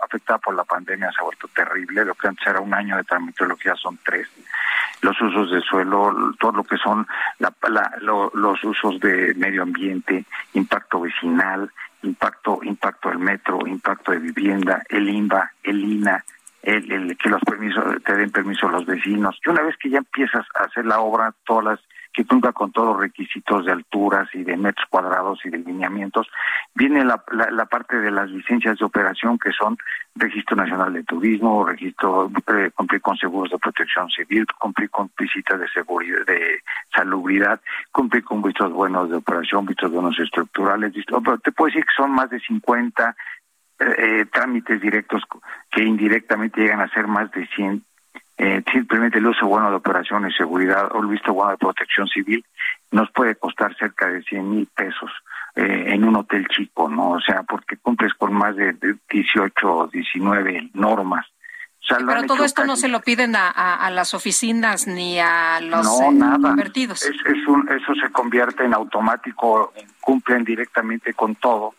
afectada 0.00 0.38
por 0.38 0.54
la 0.54 0.64
pandemia, 0.64 1.10
se 1.12 1.20
ha 1.20 1.24
vuelto 1.24 1.48
terrible. 1.54 2.04
Lo 2.04 2.14
que 2.14 2.28
antes 2.28 2.46
era 2.46 2.60
un 2.60 2.74
año 2.74 2.96
de 2.96 3.04
tramitología 3.04 3.74
son 3.76 3.98
tres. 4.04 4.28
Los 5.00 5.20
usos 5.20 5.50
de 5.50 5.60
suelo, 5.60 6.34
todo 6.38 6.52
lo 6.52 6.64
que 6.64 6.76
son 6.76 7.06
la, 7.38 7.52
la, 7.68 7.92
lo, 8.00 8.30
los 8.34 8.62
usos 8.64 9.00
de 9.00 9.34
medio 9.34 9.62
ambiente, 9.62 10.24
impacto 10.54 11.00
vecinal, 11.00 11.70
impacto, 12.02 12.60
impacto 12.62 13.08
del 13.08 13.18
metro, 13.18 13.66
impacto 13.66 14.12
de 14.12 14.18
vivienda, 14.18 14.82
el 14.88 15.08
INVA, 15.08 15.50
el 15.62 15.84
INA, 15.84 16.24
el, 16.66 16.90
el, 16.90 17.16
que 17.16 17.28
los 17.28 17.40
permisos 17.42 17.84
te 18.04 18.16
den 18.16 18.30
permiso 18.30 18.68
los 18.68 18.84
vecinos. 18.84 19.38
Y 19.44 19.50
una 19.50 19.62
vez 19.62 19.76
que 19.76 19.88
ya 19.88 19.98
empiezas 19.98 20.44
a 20.58 20.64
hacer 20.64 20.84
la 20.84 20.98
obra, 20.98 21.32
todas 21.44 21.64
las 21.64 21.80
que 22.12 22.24
cumpla 22.24 22.52
con 22.52 22.72
todos 22.72 22.88
los 22.88 23.00
requisitos 23.00 23.66
de 23.66 23.72
alturas 23.72 24.26
y 24.32 24.42
de 24.42 24.56
metros 24.56 24.86
cuadrados 24.88 25.38
y 25.44 25.50
de 25.50 25.58
lineamientos, 25.58 26.26
viene 26.74 27.04
la, 27.04 27.22
la, 27.30 27.50
la 27.50 27.66
parte 27.66 27.98
de 27.98 28.10
las 28.10 28.30
licencias 28.30 28.78
de 28.78 28.84
operación 28.84 29.38
que 29.38 29.52
son 29.52 29.76
Registro 30.16 30.56
Nacional 30.56 30.94
de 30.94 31.04
Turismo, 31.04 31.66
registro 31.66 32.30
eh, 32.48 32.70
cumplir 32.74 33.02
con 33.02 33.18
seguros 33.18 33.50
de 33.50 33.58
protección 33.58 34.08
civil, 34.08 34.46
cumplir 34.58 34.88
con 34.88 35.10
visitas 35.16 35.60
de 35.60 35.68
seguridad, 35.68 36.24
de 36.26 36.62
salubridad, 36.94 37.60
cumplir 37.92 38.24
con 38.24 38.40
vistos 38.40 38.72
buenos 38.72 39.10
de 39.10 39.16
operación, 39.16 39.66
vistos 39.66 39.92
buenos 39.92 40.18
estructurales, 40.18 40.94
visto, 40.94 41.20
pero 41.20 41.38
te 41.38 41.52
puedo 41.52 41.66
decir 41.66 41.84
que 41.84 41.94
son 41.94 42.12
más 42.12 42.30
de 42.30 42.40
50 42.40 43.14
eh, 43.78 44.26
trámites 44.32 44.80
directos 44.80 45.22
que 45.70 45.84
indirectamente 45.84 46.60
llegan 46.60 46.80
a 46.80 46.88
ser 46.88 47.06
más 47.06 47.30
de 47.32 47.46
100. 47.48 47.82
Eh, 48.38 48.62
simplemente 48.70 49.18
el 49.18 49.26
uso 49.26 49.46
bueno 49.46 49.70
de 49.70 49.76
operación 49.76 50.28
y 50.28 50.32
seguridad 50.32 50.90
o 50.92 51.00
el 51.00 51.06
visto 51.06 51.32
bueno 51.32 51.52
de 51.52 51.56
protección 51.56 52.06
civil 52.06 52.44
nos 52.90 53.10
puede 53.10 53.34
costar 53.36 53.74
cerca 53.76 54.08
de 54.08 54.22
100 54.22 54.50
mil 54.50 54.68
pesos 54.76 55.10
eh, 55.54 55.84
en 55.88 56.04
un 56.04 56.16
hotel 56.16 56.46
chico, 56.48 56.88
¿no? 56.88 57.12
O 57.12 57.20
sea, 57.20 57.42
porque 57.44 57.78
cumples 57.78 58.12
con 58.14 58.34
más 58.34 58.54
de, 58.56 58.74
de 58.74 58.96
18 59.08 59.66
o 59.66 59.86
19 59.86 60.70
normas. 60.74 61.26
O 61.82 61.86
sea, 61.86 61.98
Pero 62.04 62.24
todo 62.24 62.44
esto 62.44 62.62
casi... 62.62 62.68
no 62.68 62.76
se 62.76 62.88
lo 62.88 63.00
piden 63.00 63.36
a, 63.36 63.48
a, 63.48 63.86
a, 63.86 63.90
las 63.90 64.12
oficinas 64.12 64.86
ni 64.86 65.18
a 65.18 65.60
los 65.60 65.84
no, 65.84 66.10
eh, 66.10 66.14
nada. 66.14 66.50
invertidos. 66.50 67.02
Es, 67.04 67.16
es 67.24 67.46
un, 67.46 67.68
eso 67.70 67.94
se 67.94 68.10
convierte 68.10 68.64
en 68.64 68.74
automático, 68.74 69.72
cumplen 70.00 70.44
directamente 70.44 71.14
con 71.14 71.36
todo. 71.36 71.74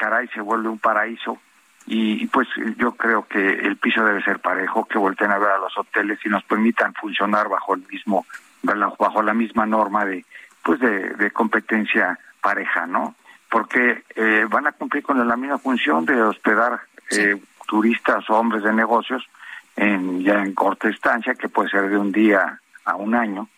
Caray, 0.00 0.28
se 0.28 0.40
vuelve 0.40 0.70
un 0.70 0.78
paraíso 0.78 1.38
y, 1.84 2.22
y, 2.22 2.26
pues 2.28 2.48
yo 2.78 2.92
creo 2.92 3.26
que 3.28 3.38
el 3.38 3.76
piso 3.76 4.02
debe 4.02 4.22
ser 4.22 4.38
parejo, 4.38 4.86
que 4.86 4.96
volteen 4.96 5.30
a 5.30 5.38
ver 5.38 5.50
a 5.50 5.58
los 5.58 5.76
hoteles 5.76 6.18
y 6.24 6.30
nos 6.30 6.42
permitan 6.44 6.94
funcionar 6.94 7.50
bajo 7.50 7.74
el 7.74 7.82
mismo, 7.86 8.24
bajo 8.62 9.22
la 9.22 9.34
misma 9.34 9.66
norma 9.66 10.06
de, 10.06 10.24
pues 10.62 10.80
de, 10.80 11.10
de 11.10 11.30
competencia 11.32 12.18
pareja, 12.40 12.86
¿no? 12.86 13.14
Porque 13.50 14.04
eh, 14.16 14.46
van 14.48 14.68
a 14.68 14.72
cumplir 14.72 15.02
con 15.02 15.26
la 15.28 15.36
misma 15.36 15.58
función 15.58 16.06
de 16.06 16.22
hospedar 16.22 16.80
sí. 17.10 17.20
eh, 17.20 17.42
turistas 17.66 18.28
o 18.30 18.38
hombres 18.38 18.62
de 18.62 18.72
negocios 18.72 19.22
en, 19.76 20.22
ya 20.22 20.42
en 20.42 20.54
corta 20.54 20.88
estancia, 20.88 21.34
que 21.34 21.50
puede 21.50 21.68
ser 21.68 21.90
de 21.90 21.98
un 21.98 22.10
día 22.10 22.58
a 22.86 22.96
un 22.96 23.14
año, 23.14 23.48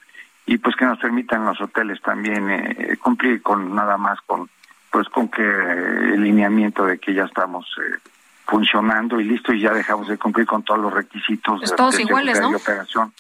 y 0.46 0.58
pues 0.58 0.74
que 0.74 0.86
nos 0.86 0.98
permitan 0.98 1.44
los 1.44 1.60
hoteles 1.60 2.02
también 2.02 2.50
eh, 2.50 2.96
cumplir 3.00 3.42
con 3.42 3.72
nada 3.76 3.96
más 3.96 4.20
con 4.22 4.48
pues 4.92 5.08
con 5.08 5.28
que 5.28 5.42
el 5.42 6.22
lineamiento 6.22 6.84
de 6.84 6.98
que 6.98 7.14
ya 7.14 7.24
estamos 7.24 7.66
eh, 7.78 7.98
funcionando 8.46 9.18
y 9.18 9.24
listo 9.24 9.52
y 9.54 9.60
ya 9.60 9.72
dejamos 9.72 10.06
de 10.06 10.18
cumplir 10.18 10.46
con 10.46 10.62
todos 10.62 10.78
los 10.78 10.92
requisitos 10.92 11.60
pues 11.60 11.70
de, 11.70 11.76
todos 11.76 11.96
de 11.96 12.02
iguales, 12.02 12.38
¿no? 12.40 12.50
operación. 12.50 13.12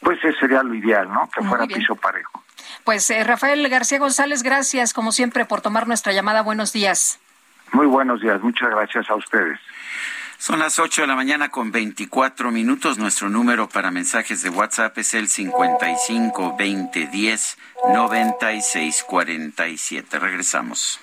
Pues 0.00 0.18
ese 0.24 0.36
sería 0.40 0.62
lo 0.64 0.74
ideal, 0.74 1.08
¿no? 1.08 1.30
Que 1.32 1.42
Muy 1.42 1.50
fuera 1.50 1.66
bien. 1.66 1.78
piso 1.78 1.94
parejo. 1.94 2.42
Pues 2.82 3.08
eh, 3.10 3.22
Rafael 3.22 3.66
García 3.68 4.00
González, 4.00 4.42
gracias 4.42 4.92
como 4.92 5.12
siempre 5.12 5.44
por 5.44 5.60
tomar 5.60 5.86
nuestra 5.86 6.12
llamada. 6.12 6.42
Buenos 6.42 6.72
días. 6.72 7.20
Muy 7.72 7.86
buenos 7.86 8.20
días, 8.20 8.42
muchas 8.42 8.70
gracias 8.70 9.08
a 9.10 9.14
ustedes. 9.14 9.60
Son 10.40 10.58
las 10.58 10.78
8 10.78 11.02
de 11.02 11.06
la 11.06 11.14
mañana 11.16 11.50
con 11.50 11.70
24 11.70 12.50
minutos. 12.50 12.96
Nuestro 12.96 13.28
número 13.28 13.68
para 13.68 13.90
mensajes 13.90 14.40
de 14.40 14.48
WhatsApp 14.48 14.96
es 14.96 15.12
el 15.12 15.28
55 15.28 16.56
20 16.56 17.08
10 17.08 17.58
96 17.92 19.04
47. 19.06 20.18
Regresamos. 20.18 20.98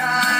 time 0.00 0.39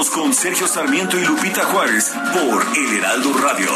Continuamos 0.00 0.10
con 0.10 0.32
Sergio 0.32 0.66
Sarmiento 0.66 1.18
y 1.18 1.26
Lupita 1.26 1.62
Juárez 1.66 2.10
por 2.32 2.66
El 2.74 2.96
Heraldo 2.96 3.34
Radio. 3.34 3.68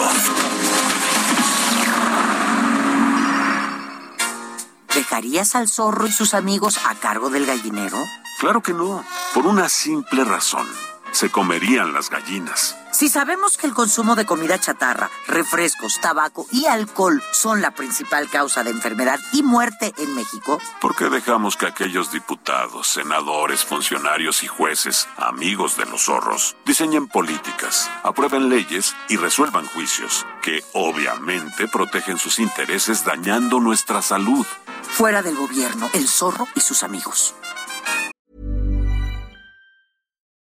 ¿Dejarías 4.95 5.55
al 5.55 5.69
zorro 5.69 6.07
y 6.07 6.13
sus 6.13 6.33
amigos 6.33 6.79
a 6.87 6.95
cargo 6.95 7.29
del 7.29 7.45
gallinero? 7.45 7.99
Claro 8.41 8.63
que 8.63 8.73
no, 8.73 9.05
por 9.35 9.47
una 9.47 9.69
simple 9.69 10.25
razón. 10.25 10.67
Se 11.15 11.31
comerían 11.31 11.93
las 11.93 12.11
gallinas. 12.11 12.77
Si 12.93 13.09
sabemos 13.09 13.57
que 13.57 13.67
el 13.67 13.73
consumo 13.73 14.17
de 14.17 14.27
comida 14.27 14.59
chatarra, 14.59 15.11
refrescos, 15.29 16.01
tabaco 16.01 16.47
y 16.51 16.67
alcohol 16.67 17.23
son 17.33 17.63
la 17.63 17.71
principal 17.71 18.29
causa 18.29 18.65
de 18.65 18.71
enfermedad 18.71 19.19
y 19.33 19.43
muerte 19.43 19.95
en 19.97 20.15
México, 20.15 20.61
¿Por 20.81 20.97
qué 20.97 21.09
dejamos 21.09 21.57
que 21.57 21.67
aquellos 21.67 22.11
diputados, 22.11 22.89
senadores, 22.89 23.65
funcionarios 23.65 24.43
y 24.43 24.49
jueces, 24.49 25.09
amigos 25.17 25.77
de 25.77 25.87
los 25.87 26.03
zorros, 26.03 26.57
diseñen 26.67 27.07
políticas, 27.07 27.89
aprueben 28.03 28.49
leyes 28.49 28.95
y 29.09 29.17
resuelvan 29.17 29.67
juicios 29.67 30.27
que 30.43 30.65
obviamente 30.73 31.69
protegen 31.69 32.19
sus 32.19 32.39
intereses 32.41 33.05
dañando 33.05 33.61
nuestra 33.61 34.03
salud? 34.03 34.45
fuera 34.95 35.23
del 35.23 35.35
gobierno, 35.35 35.91
el 35.93 36.07
zorro 36.07 36.47
y 36.55 36.61
sus 36.61 36.85
amigos. 36.85 37.35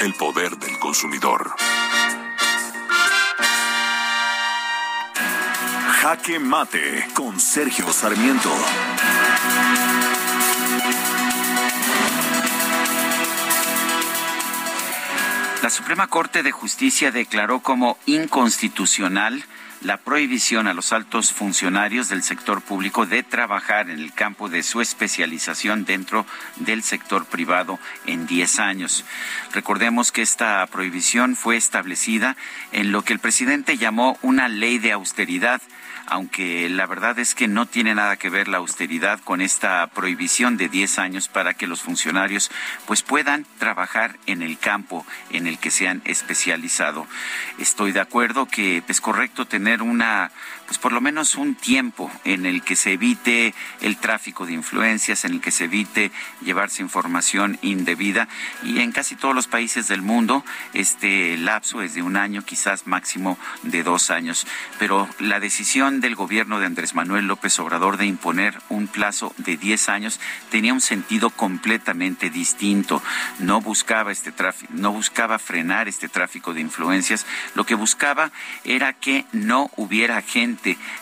El 0.00 0.14
poder 0.14 0.56
del 0.58 0.78
consumidor. 0.78 1.56
Jaque 6.00 6.38
Mate 6.38 7.08
con 7.14 7.40
Sergio 7.40 7.92
Sarmiento. 7.92 8.50
La 15.62 15.70
Suprema 15.70 16.06
Corte 16.06 16.44
de 16.44 16.52
Justicia 16.52 17.10
declaró 17.10 17.60
como 17.60 17.98
inconstitucional 18.06 19.44
la 19.82 19.96
prohibición 19.96 20.66
a 20.66 20.74
los 20.74 20.92
altos 20.92 21.32
funcionarios 21.32 22.08
del 22.08 22.22
sector 22.22 22.62
público 22.62 23.06
de 23.06 23.22
trabajar 23.22 23.90
en 23.90 23.98
el 23.98 24.12
campo 24.12 24.48
de 24.48 24.62
su 24.62 24.80
especialización 24.80 25.84
dentro 25.84 26.26
del 26.56 26.82
sector 26.82 27.26
privado 27.26 27.78
en 28.06 28.26
10 28.26 28.58
años. 28.58 29.04
Recordemos 29.52 30.12
que 30.12 30.22
esta 30.22 30.66
prohibición 30.66 31.36
fue 31.36 31.56
establecida 31.56 32.36
en 32.72 32.92
lo 32.92 33.02
que 33.02 33.12
el 33.12 33.18
presidente 33.18 33.78
llamó 33.78 34.18
una 34.22 34.48
ley 34.48 34.78
de 34.78 34.92
austeridad 34.92 35.60
aunque 36.10 36.68
la 36.70 36.86
verdad 36.86 37.18
es 37.18 37.34
que 37.34 37.48
no 37.48 37.66
tiene 37.66 37.94
nada 37.94 38.16
que 38.16 38.30
ver 38.30 38.48
la 38.48 38.58
austeridad 38.58 39.20
con 39.20 39.40
esta 39.40 39.86
prohibición 39.88 40.56
de 40.56 40.68
10 40.68 40.98
años 40.98 41.28
para 41.28 41.54
que 41.54 41.66
los 41.66 41.82
funcionarios 41.82 42.50
pues 42.86 43.02
puedan 43.02 43.46
trabajar 43.58 44.16
en 44.26 44.42
el 44.42 44.58
campo 44.58 45.04
en 45.30 45.46
el 45.46 45.58
que 45.58 45.70
se 45.70 45.86
han 45.86 46.02
especializado. 46.04 47.06
Estoy 47.58 47.92
de 47.92 48.00
acuerdo 48.00 48.46
que 48.46 48.82
es 48.88 49.00
correcto 49.00 49.46
tener 49.46 49.82
una 49.82 50.30
pues 50.68 50.78
por 50.78 50.92
lo 50.92 51.00
menos 51.00 51.34
un 51.34 51.54
tiempo 51.54 52.12
en 52.24 52.44
el 52.44 52.62
que 52.62 52.76
se 52.76 52.92
evite 52.92 53.54
el 53.80 53.96
tráfico 53.96 54.44
de 54.44 54.52
influencias, 54.52 55.24
en 55.24 55.32
el 55.32 55.40
que 55.40 55.50
se 55.50 55.64
evite 55.64 56.12
llevarse 56.42 56.82
información 56.82 57.58
indebida 57.62 58.28
y 58.62 58.80
en 58.80 58.92
casi 58.92 59.16
todos 59.16 59.34
los 59.34 59.48
países 59.48 59.88
del 59.88 60.02
mundo 60.02 60.44
este 60.74 61.38
lapso 61.38 61.80
es 61.80 61.94
de 61.94 62.02
un 62.02 62.18
año, 62.18 62.44
quizás 62.44 62.86
máximo 62.86 63.38
de 63.62 63.82
dos 63.82 64.10
años. 64.10 64.46
Pero 64.78 65.08
la 65.18 65.40
decisión 65.40 66.02
del 66.02 66.14
gobierno 66.14 66.60
de 66.60 66.66
Andrés 66.66 66.94
Manuel 66.94 67.26
López 67.26 67.58
Obrador 67.60 67.96
de 67.96 68.04
imponer 68.04 68.58
un 68.68 68.88
plazo 68.88 69.34
de 69.38 69.56
10 69.56 69.88
años 69.88 70.20
tenía 70.50 70.74
un 70.74 70.82
sentido 70.82 71.30
completamente 71.30 72.28
distinto. 72.28 73.02
No 73.38 73.62
buscaba 73.62 74.12
este 74.12 74.32
tráfico, 74.32 74.70
no 74.76 74.92
buscaba 74.92 75.38
frenar 75.38 75.88
este 75.88 76.10
tráfico 76.10 76.52
de 76.52 76.60
influencias, 76.60 77.24
lo 77.54 77.64
que 77.64 77.74
buscaba 77.74 78.32
era 78.64 78.92
que 78.92 79.24
no 79.32 79.70
hubiera 79.76 80.20
gente 80.20 80.57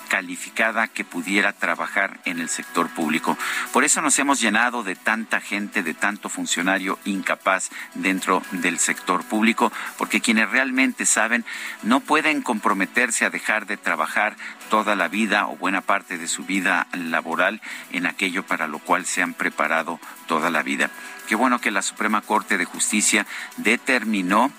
calificada 0.08 0.88
que 0.88 1.04
pudiera 1.04 1.52
trabajar 1.52 2.20
en 2.24 2.40
el 2.40 2.48
sector 2.48 2.88
público. 2.88 3.36
Por 3.72 3.84
eso 3.84 4.00
nos 4.02 4.18
hemos 4.18 4.40
llenado 4.40 4.82
de 4.82 4.94
tanta 4.94 5.40
gente, 5.40 5.82
de 5.82 5.94
tanto 5.94 6.28
funcionario 6.28 6.98
incapaz 7.04 7.70
dentro 7.94 8.42
del 8.52 8.78
sector 8.78 9.24
público, 9.24 9.72
porque 9.98 10.20
quienes 10.20 10.50
realmente 10.50 11.06
saben 11.06 11.44
no 11.82 12.00
pueden 12.00 12.42
comprometerse 12.42 13.24
a 13.24 13.30
dejar 13.30 13.66
de 13.66 13.76
trabajar 13.76 14.36
toda 14.70 14.96
la 14.96 15.08
vida 15.08 15.46
o 15.46 15.56
buena 15.56 15.80
parte 15.80 16.18
de 16.18 16.28
su 16.28 16.44
vida 16.44 16.86
laboral 16.92 17.60
en 17.92 18.06
aquello 18.06 18.44
para 18.44 18.66
lo 18.66 18.78
cual 18.78 19.06
se 19.06 19.22
han 19.22 19.34
preparado 19.34 20.00
toda 20.26 20.50
la 20.50 20.62
vida. 20.62 20.90
Qué 21.28 21.34
bueno 21.34 21.60
que 21.60 21.70
la 21.70 21.82
Suprema 21.82 22.20
Corte 22.20 22.56
de 22.56 22.64
Justicia 22.64 23.26
determinó 23.56 24.52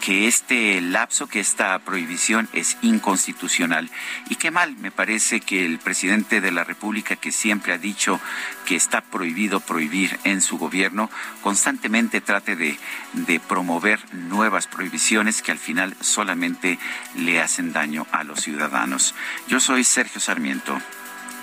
que 0.00 0.26
este 0.26 0.80
lapso, 0.80 1.26
que 1.26 1.40
esta 1.40 1.78
prohibición 1.80 2.48
es 2.52 2.76
inconstitucional. 2.82 3.90
Y 4.28 4.36
qué 4.36 4.50
mal, 4.50 4.76
me 4.76 4.90
parece 4.90 5.40
que 5.40 5.64
el 5.64 5.78
presidente 5.78 6.40
de 6.40 6.50
la 6.50 6.64
República, 6.64 7.16
que 7.16 7.32
siempre 7.32 7.72
ha 7.72 7.78
dicho 7.78 8.20
que 8.64 8.76
está 8.76 9.02
prohibido 9.02 9.60
prohibir 9.60 10.18
en 10.24 10.40
su 10.40 10.58
gobierno, 10.58 11.10
constantemente 11.42 12.20
trate 12.20 12.56
de, 12.56 12.78
de 13.12 13.40
promover 13.40 14.00
nuevas 14.14 14.66
prohibiciones 14.66 15.42
que 15.42 15.52
al 15.52 15.58
final 15.58 15.94
solamente 16.00 16.78
le 17.16 17.40
hacen 17.40 17.72
daño 17.72 18.06
a 18.10 18.24
los 18.24 18.40
ciudadanos. 18.40 19.14
Yo 19.48 19.60
soy 19.60 19.84
Sergio 19.84 20.20
Sarmiento 20.20 20.80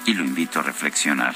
y 0.06 0.14
lo 0.14 0.24
invito 0.24 0.60
a 0.60 0.64
reflexionar. 0.64 1.36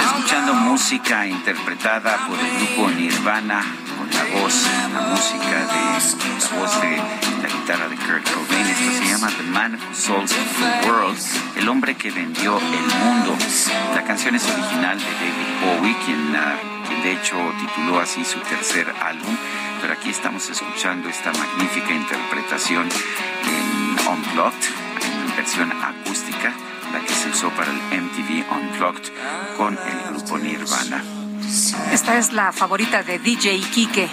Escuchando 0.00 0.54
música 0.54 1.26
interpretada 1.26 2.26
por 2.28 2.38
el 2.38 2.50
grupo 2.56 2.88
Nirvana 2.90 3.62
con 3.98 4.08
la 4.10 4.40
voz 4.40 4.66
la 4.94 5.00
música 5.08 5.46
de 5.48 5.82
la 6.40 6.60
voz 6.60 6.80
de 6.80 6.96
la 7.42 7.48
guitarra 7.48 7.88
de 7.88 7.96
Kurt 7.96 8.30
Cobain. 8.30 8.66
Esto 8.66 8.92
se 8.98 9.08
llama 9.08 9.28
The 9.36 9.42
Man 9.42 9.74
Who 9.74 9.94
Sold 9.94 10.28
the 10.28 10.88
World, 10.88 11.18
el 11.56 11.68
hombre 11.68 11.96
que 11.96 12.10
vendió 12.10 12.58
el 12.58 12.86
mundo. 13.04 13.36
La 13.94 14.04
canción 14.04 14.34
es 14.34 14.44
original 14.44 14.98
de 14.98 15.04
David 15.04 15.80
Bowie, 15.80 15.96
quien, 16.04 16.30
quien 16.30 16.71
de 17.02 17.12
hecho 17.12 17.36
tituló 17.58 17.98
así 17.98 18.24
su 18.24 18.38
tercer 18.40 18.92
álbum, 19.00 19.36
pero 19.80 19.92
aquí 19.94 20.10
estamos 20.10 20.48
escuchando 20.48 21.08
esta 21.08 21.32
magnífica 21.32 21.92
interpretación 21.92 22.88
en 22.88 24.08
Unplugged, 24.08 24.64
en 25.02 25.36
versión 25.36 25.72
acústica, 25.72 26.52
la 26.92 27.00
que 27.00 27.12
se 27.12 27.30
usó 27.30 27.50
para 27.50 27.70
el 27.72 28.02
MTV 28.02 28.44
Unplugged 28.52 29.12
con 29.56 29.76
el 29.76 30.10
grupo 30.10 30.38
Nirvana. 30.38 31.02
Esta 31.92 32.18
es 32.18 32.32
la 32.32 32.52
favorita 32.52 33.02
de 33.02 33.18
DJ 33.18 33.60
Kike. 33.60 34.08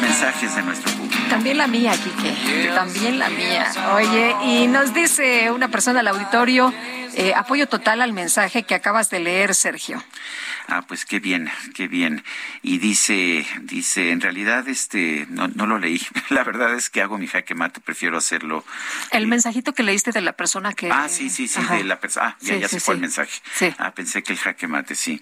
Mensajes 0.00 0.54
de 0.56 0.62
nuestro 0.62 0.92
público. 0.92 1.22
También 1.28 1.58
la 1.58 1.66
mía, 1.66 1.92
Kike. 1.92 2.70
También 2.74 3.18
la 3.18 3.28
mía. 3.28 3.72
Oye, 3.94 4.36
y 4.44 4.66
nos 4.66 4.92
dice 4.92 5.50
una 5.50 5.68
persona 5.68 6.00
al 6.00 6.08
auditorio, 6.08 6.72
eh, 7.14 7.32
apoyo 7.34 7.66
total 7.66 8.02
al 8.02 8.12
mensaje 8.12 8.64
que 8.64 8.74
acabas 8.74 9.10
de 9.10 9.20
leer, 9.20 9.54
Sergio. 9.54 10.02
Ah, 10.74 10.80
pues 10.88 11.04
qué 11.04 11.20
bien, 11.20 11.50
qué 11.74 11.86
bien. 11.86 12.24
Y 12.62 12.78
dice, 12.78 13.46
dice, 13.60 14.10
en 14.10 14.22
realidad 14.22 14.66
este, 14.68 15.26
no, 15.28 15.46
no 15.48 15.66
lo 15.66 15.78
leí. 15.78 16.00
La 16.30 16.44
verdad 16.44 16.74
es 16.74 16.88
que 16.88 17.02
hago 17.02 17.18
mi 17.18 17.26
jaque 17.26 17.54
mate, 17.54 17.80
prefiero 17.80 18.16
hacerlo. 18.16 18.64
El 19.10 19.26
mensajito 19.26 19.74
que 19.74 19.82
leíste 19.82 20.12
de 20.12 20.22
la 20.22 20.32
persona 20.32 20.72
que. 20.72 20.90
Ah, 20.90 21.10
sí, 21.10 21.28
sí, 21.28 21.46
sí, 21.46 21.60
de 21.62 21.84
la 21.84 22.00
persona. 22.00 22.28
Ah, 22.28 22.36
ya, 22.40 22.54
Sí, 22.54 22.60
ya 22.60 22.68
sí, 22.68 22.76
se 22.76 22.80
fue 22.80 22.94
sí. 22.94 22.96
el 22.96 23.00
mensaje. 23.02 23.40
Sí. 23.54 23.74
Ah, 23.78 23.90
pensé 23.92 24.22
que 24.22 24.32
el 24.32 24.38
jaque 24.38 24.66
mate, 24.66 24.94
sí. 24.94 25.20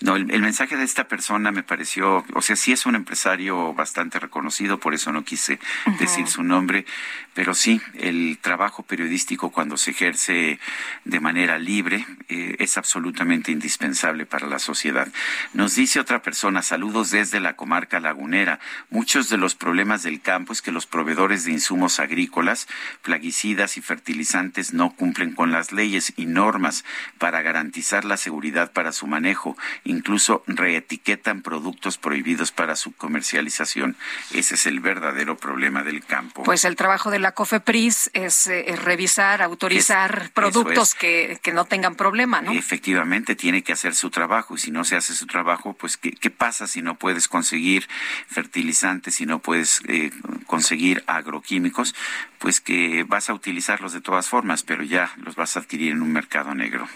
No, 0.00 0.14
el, 0.14 0.30
el 0.30 0.40
mensaje 0.40 0.76
de 0.76 0.84
esta 0.84 1.08
persona 1.08 1.50
me 1.50 1.64
pareció, 1.64 2.24
o 2.34 2.42
sea, 2.42 2.54
sí 2.54 2.70
es 2.70 2.86
un 2.86 2.94
empresario 2.94 3.74
bastante 3.74 4.20
reconocido, 4.20 4.78
por 4.78 4.94
eso 4.94 5.10
no 5.12 5.24
quise 5.24 5.58
decir 5.98 6.28
su 6.28 6.44
nombre, 6.44 6.86
pero 7.34 7.54
sí, 7.54 7.80
el 7.94 8.38
trabajo 8.40 8.82
periodístico 8.82 9.50
cuando 9.50 9.76
se 9.76 9.92
ejerce 9.92 10.58
de 11.04 11.20
manera 11.20 11.58
libre 11.58 12.06
eh, 12.28 12.56
es 12.58 12.76
absolutamente 12.76 13.52
indispensable 13.52 14.26
para 14.26 14.46
la 14.46 14.58
sociedad. 14.58 15.08
Nos 15.54 15.74
dice 15.74 15.98
otra 15.98 16.22
persona, 16.22 16.62
saludos 16.62 17.10
desde 17.10 17.40
la 17.40 17.56
comarca 17.56 18.00
lagunera. 18.00 18.60
Muchos 18.90 19.30
de 19.30 19.38
los 19.38 19.54
problemas 19.54 20.02
del 20.02 20.20
campo 20.20 20.52
es 20.52 20.60
que 20.60 20.72
los 20.72 20.86
proveedores 20.86 21.44
de 21.44 21.52
insumos 21.52 22.00
agrícolas, 22.00 22.68
plaguicidas 23.00 23.78
y 23.78 23.80
fertilizantes 23.80 24.74
no 24.74 24.94
cumplen 24.94 25.34
con 25.34 25.52
las 25.52 25.72
leyes 25.72 26.12
y 26.16 26.26
normas 26.26 26.84
para 27.18 27.40
garantizar 27.40 28.04
la 28.04 28.18
seguridad 28.18 28.72
para 28.72 28.92
su 28.92 29.06
manejo. 29.06 29.56
Incluso 29.84 30.44
reetiquetan 30.46 31.40
productos 31.40 31.96
prohibidos 31.96 32.52
para 32.52 32.76
su 32.76 32.92
comercialización. 32.92 33.96
Ese 34.32 34.56
es 34.56 34.66
el 34.66 34.80
verdadero 34.80 35.38
problema 35.38 35.82
del 35.82 36.04
campo. 36.04 36.42
Pues 36.42 36.64
el 36.66 36.76
trabajo 36.76 37.10
de 37.10 37.21
la 37.22 37.32
COFEPRIS 37.32 38.10
es, 38.12 38.46
eh, 38.48 38.74
revisar, 38.76 39.40
autorizar 39.42 40.22
Es- 40.24 40.30
productos 40.30 40.88
es. 40.90 40.94
que, 40.96 41.38
que 41.42 41.52
no 41.52 41.64
tengan 41.64 41.94
problema, 41.94 42.42
¿no? 42.42 42.52
Efectivamente, 42.52 43.34
tiene 43.36 43.62
que 43.62 43.72
hacer 43.72 43.94
su 43.94 44.10
trabajo 44.10 44.54
y 44.54 44.58
si 44.58 44.70
no 44.70 44.84
se 44.84 44.96
hace 44.96 45.14
su 45.14 45.26
trabajo, 45.26 45.72
pues 45.74 45.96
¿qué, 45.96 46.10
qué 46.12 46.30
pasa 46.30 46.66
si 46.66 46.82
no 46.82 46.98
puedes 46.98 47.28
conseguir 47.28 47.88
fertilizantes, 48.26 49.14
si 49.14 49.24
no 49.26 49.38
puedes 49.38 49.80
eh, 49.88 50.10
conseguir 50.46 51.02
agroquímicos? 51.06 51.94
Pues 52.42 52.60
que 52.60 53.04
vas 53.06 53.30
a 53.30 53.34
utilizarlos 53.34 53.92
de 53.92 54.00
todas 54.00 54.28
formas, 54.28 54.64
pero 54.64 54.82
ya 54.82 55.12
los 55.16 55.36
vas 55.36 55.56
a 55.56 55.60
adquirir 55.60 55.92
en 55.92 56.02
un 56.02 56.12
mercado 56.12 56.52
negro. 56.56 56.88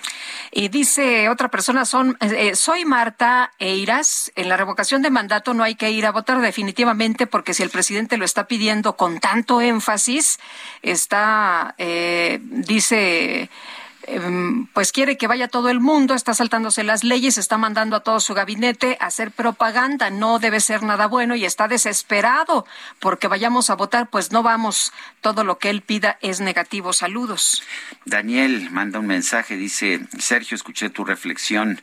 Y 0.50 0.68
dice 0.68 1.28
otra 1.28 1.52
persona, 1.52 1.84
son, 1.84 2.18
eh, 2.20 2.56
soy 2.56 2.84
Marta 2.84 3.52
Eiras, 3.60 4.32
en 4.34 4.48
la 4.48 4.56
revocación 4.56 5.02
de 5.02 5.10
mandato 5.10 5.54
no 5.54 5.62
hay 5.62 5.76
que 5.76 5.92
ir 5.92 6.04
a 6.04 6.10
votar 6.10 6.40
definitivamente 6.40 7.28
porque 7.28 7.54
si 7.54 7.62
el 7.62 7.70
presidente 7.70 8.16
lo 8.16 8.24
está 8.24 8.48
pidiendo 8.48 8.96
con 8.96 9.20
tanto 9.20 9.60
énfasis, 9.60 10.40
está, 10.82 11.76
eh, 11.78 12.40
dice, 12.42 13.48
pues 14.72 14.92
quiere 14.92 15.16
que 15.16 15.26
vaya 15.26 15.48
todo 15.48 15.68
el 15.68 15.80
mundo, 15.80 16.14
está 16.14 16.34
saltándose 16.34 16.84
las 16.84 17.02
leyes, 17.04 17.38
está 17.38 17.58
mandando 17.58 17.96
a 17.96 18.00
todo 18.00 18.20
su 18.20 18.34
gabinete 18.34 18.96
a 19.00 19.06
hacer 19.06 19.30
propaganda, 19.30 20.10
no 20.10 20.38
debe 20.38 20.60
ser 20.60 20.82
nada 20.82 21.06
bueno 21.06 21.34
y 21.34 21.44
está 21.44 21.68
desesperado 21.68 22.66
porque 23.00 23.28
vayamos 23.28 23.70
a 23.70 23.74
votar, 23.74 24.08
pues 24.08 24.32
no 24.32 24.42
vamos, 24.42 24.92
todo 25.20 25.44
lo 25.44 25.58
que 25.58 25.70
él 25.70 25.82
pida 25.82 26.18
es 26.22 26.40
negativo. 26.40 26.92
Saludos. 26.92 27.62
Daniel 28.04 28.70
manda 28.70 29.00
un 29.00 29.06
mensaje, 29.06 29.56
dice, 29.56 30.06
Sergio, 30.18 30.54
escuché 30.54 30.90
tu 30.90 31.04
reflexión 31.04 31.80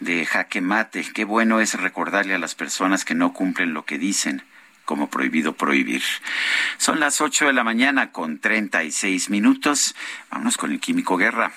de 0.00 0.26
jaque 0.26 0.60
mate. 0.60 1.04
Qué 1.12 1.24
bueno 1.24 1.60
es 1.60 1.74
recordarle 1.74 2.34
a 2.34 2.38
las 2.38 2.54
personas 2.54 3.04
que 3.04 3.14
no 3.14 3.32
cumplen 3.32 3.74
lo 3.74 3.84
que 3.84 3.98
dicen 3.98 4.44
como 4.84 5.08
prohibido 5.08 5.54
prohibir. 5.54 6.02
Son 6.76 7.00
las 7.00 7.20
8 7.20 7.46
de 7.46 7.52
la 7.52 7.64
mañana 7.64 8.12
con 8.12 8.38
36 8.38 9.30
minutos. 9.30 9.94
Vámonos 10.30 10.56
con 10.56 10.72
el 10.72 10.80
Químico 10.80 11.16
Guerra. 11.16 11.52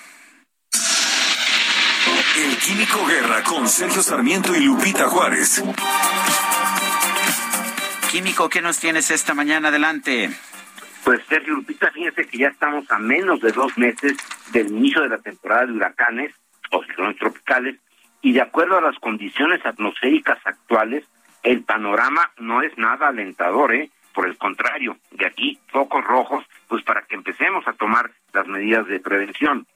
El 2.36 2.56
Químico 2.58 3.04
Guerra 3.06 3.42
con 3.42 3.68
Sergio 3.68 4.02
Sarmiento 4.02 4.54
y 4.54 4.60
Lupita 4.60 5.08
Juárez. 5.08 5.62
Químico, 8.10 8.48
¿qué 8.48 8.62
nos 8.62 8.78
tienes 8.78 9.10
esta 9.10 9.34
mañana? 9.34 9.68
Adelante. 9.68 10.30
Pues 11.04 11.20
Sergio 11.28 11.54
Lupita, 11.54 11.90
fíjense 11.90 12.26
que 12.26 12.38
ya 12.38 12.48
estamos 12.48 12.90
a 12.90 12.98
menos 12.98 13.40
de 13.40 13.52
dos 13.52 13.76
meses 13.76 14.16
del 14.52 14.68
inicio 14.68 15.02
de 15.02 15.08
la 15.08 15.18
temporada 15.18 15.66
de 15.66 15.72
huracanes 15.72 16.32
o 16.70 16.82
ciclones 16.84 17.16
tropicales 17.16 17.76
y 18.22 18.32
de 18.32 18.42
acuerdo 18.42 18.78
a 18.78 18.82
las 18.82 18.98
condiciones 18.98 19.64
atmosféricas 19.64 20.38
actuales, 20.44 21.04
el 21.42 21.62
panorama 21.62 22.30
no 22.38 22.62
es 22.62 22.76
nada 22.78 23.08
alentador, 23.08 23.74
¿eh? 23.74 23.90
Por 24.14 24.26
el 24.26 24.36
contrario, 24.36 24.96
de 25.12 25.26
aquí 25.26 25.58
focos 25.68 26.04
rojos, 26.04 26.44
pues 26.66 26.82
para 26.82 27.02
que 27.02 27.14
empecemos 27.14 27.66
a 27.68 27.72
tomar 27.72 28.10
las 28.32 28.46
medidas 28.46 28.86
de 28.88 29.00
prevención. 29.00 29.66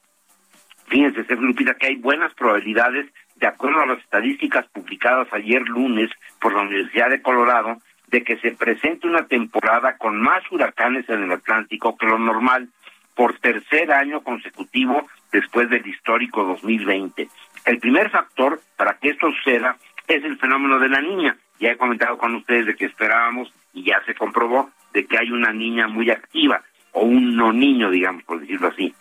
Fíjense, 0.87 1.23
Sergio 1.23 1.47
Lupita, 1.47 1.75
que 1.75 1.87
hay 1.87 1.95
buenas 1.95 2.33
probabilidades, 2.33 3.07
de 3.35 3.47
acuerdo 3.47 3.81
a 3.81 3.85
las 3.85 3.99
estadísticas 3.99 4.65
publicadas 4.67 5.27
ayer 5.31 5.61
lunes 5.63 6.09
por 6.39 6.53
la 6.53 6.61
Universidad 6.61 7.09
de 7.09 7.21
Colorado, 7.21 7.77
de 8.07 8.23
que 8.23 8.37
se 8.37 8.51
presente 8.51 9.07
una 9.07 9.25
temporada 9.27 9.97
con 9.97 10.21
más 10.21 10.43
huracanes 10.51 11.09
en 11.09 11.23
el 11.23 11.31
Atlántico 11.31 11.97
que 11.97 12.05
lo 12.05 12.19
normal 12.19 12.69
por 13.15 13.39
tercer 13.39 13.91
año 13.91 14.21
consecutivo 14.21 15.07
después 15.31 15.69
del 15.69 15.87
histórico 15.87 16.43
2020. 16.43 17.27
El 17.65 17.79
primer 17.79 18.09
factor 18.09 18.61
para 18.77 18.97
que 18.99 19.09
esto 19.09 19.31
suceda 19.31 19.77
es 20.07 20.23
el 20.23 20.37
fenómeno 20.37 20.79
de 20.79 20.89
la 20.89 21.01
niña. 21.01 21.37
Ya 21.63 21.71
he 21.71 21.77
comentado 21.77 22.17
con 22.17 22.35
ustedes 22.35 22.65
de 22.65 22.75
que 22.75 22.83
esperábamos 22.83 23.49
y 23.73 23.85
ya 23.85 24.03
se 24.05 24.13
comprobó 24.15 24.69
de 24.91 25.05
que 25.05 25.17
hay 25.17 25.31
una 25.31 25.53
niña 25.53 25.87
muy 25.87 26.11
activa 26.11 26.61
o 26.91 27.03
un 27.05 27.37
no 27.37 27.53
niño, 27.53 27.89
digamos, 27.89 28.21
por 28.23 28.41
decirlo 28.41 28.67
así. 28.67 28.93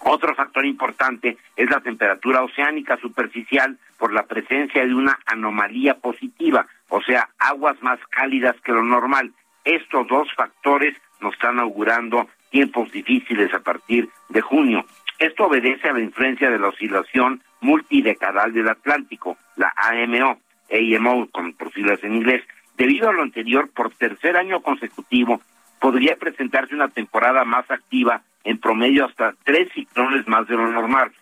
Otro 0.00 0.34
factor 0.34 0.66
importante 0.66 1.38
es 1.56 1.70
la 1.70 1.80
temperatura 1.80 2.42
oceánica 2.42 2.98
superficial 2.98 3.78
por 3.96 4.12
la 4.12 4.24
presencia 4.24 4.84
de 4.84 4.94
una 4.94 5.18
anomalía 5.24 5.94
positiva, 5.94 6.66
o 6.90 7.00
sea, 7.00 7.30
aguas 7.38 7.82
más 7.82 7.98
cálidas 8.10 8.56
que 8.62 8.72
lo 8.72 8.84
normal. 8.84 9.32
Estos 9.64 10.06
dos 10.06 10.28
factores 10.34 10.94
nos 11.22 11.32
están 11.32 11.58
augurando 11.58 12.28
tiempos 12.50 12.92
difíciles 12.92 13.54
a 13.54 13.60
partir 13.60 14.10
de 14.28 14.42
junio. 14.42 14.84
Esto 15.18 15.46
obedece 15.46 15.88
a 15.88 15.94
la 15.94 16.00
influencia 16.00 16.50
de 16.50 16.58
la 16.58 16.68
oscilación 16.68 17.42
multidecadal 17.62 18.52
del 18.52 18.68
Atlántico, 18.68 19.38
la 19.56 19.72
AMO, 19.74 20.42
AMO, 20.70 21.28
con 21.30 21.52
por 21.54 21.72
siglas 21.72 22.02
en 22.02 22.16
inglés. 22.16 22.42
Debido 22.76 23.08
a 23.08 23.12
lo 23.12 23.22
anterior, 23.22 23.70
por 23.70 23.90
tercer 23.94 24.36
año 24.36 24.60
consecutivo, 24.60 25.40
podría 25.80 26.16
presentarse 26.16 26.74
una 26.74 26.88
temporada 26.88 27.44
más 27.44 27.70
activa, 27.70 28.22
en 28.44 28.58
promedio 28.58 29.06
hasta 29.06 29.34
tres 29.44 29.68
ciclones 29.74 30.26
más 30.28 30.46
de 30.46 30.56
lo 30.56 30.70
normal. 30.70 31.12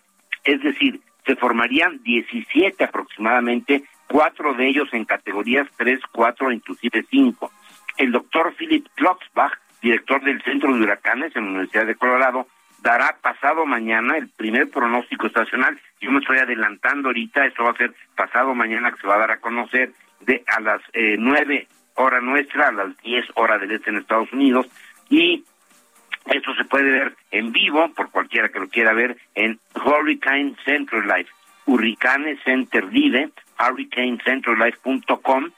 Es 0.45 0.63
decir, 0.63 1.01
se 1.27 1.37
formarían 1.37 2.03
17 2.03 2.85
aproximadamente, 2.85 3.85
cuatro 4.09 4.53
de 4.55 4.69
ellos 4.69 4.89
en 4.93 5.07
categorías 5.07 5.67
3, 5.77 6.01
4, 6.13 6.53
inclusive 6.53 7.05
5. 7.11 7.51
El 7.97 8.13
doctor 8.13 8.55
Philip 8.55 8.87
Klotzbach, 8.95 9.59
director 9.81 10.23
del 10.23 10.43
Centro 10.43 10.75
de 10.75 10.83
Huracanes 10.83 11.35
en 11.35 11.45
la 11.45 11.51
Universidad 11.51 11.87
de 11.87 11.95
Colorado, 11.95 12.47
dará 12.85 13.17
pasado 13.23 13.65
mañana 13.65 14.19
el 14.19 14.29
primer 14.29 14.71
pronóstico 14.71 15.27
estacional. 15.27 15.81
Yo 16.03 16.11
me 16.11 16.21
estoy 16.21 16.37
adelantando 16.39 17.09
ahorita, 17.09 17.47
esto 17.47 17.65
va 17.65 17.71
a 17.71 17.77
ser 17.77 17.95
pasado 18.15 18.55
mañana 18.55 18.93
que 18.93 19.01
se 19.01 19.07
va 19.07 19.15
a 19.17 19.21
dar 19.21 19.31
a 19.31 19.41
conocer 19.41 19.93
de 20.21 20.45
a 20.47 20.61
las 20.61 20.83
eh, 20.93 21.17
9 21.19 21.67
hora 21.95 22.21
nuestra, 22.21 22.69
a 22.69 22.73
las 22.73 22.95
10 22.99 23.25
hora 23.37 23.57
del 23.59 23.73
este 23.73 23.89
en 23.89 23.97
Estados 23.97 24.31
Unidos 24.33 24.69
y 25.09 25.45
esto 26.27 26.55
se 26.55 26.65
puede 26.65 26.91
ver 26.91 27.17
en 27.31 27.53
vivo 27.53 27.91
por 27.95 28.11
cualquiera 28.11 28.51
que 28.51 28.61
lo 28.61 28.69
quiera 28.69 28.93
ver 28.93 29.17
en 29.35 29.59
Hurricane 29.83 30.55
Center 30.67 31.05
Live, 31.07 31.29
Hurricane 31.65 32.39
Center 32.45 32.85
Live, 32.93 33.33
hurricanecenterlive.com, 33.59 35.51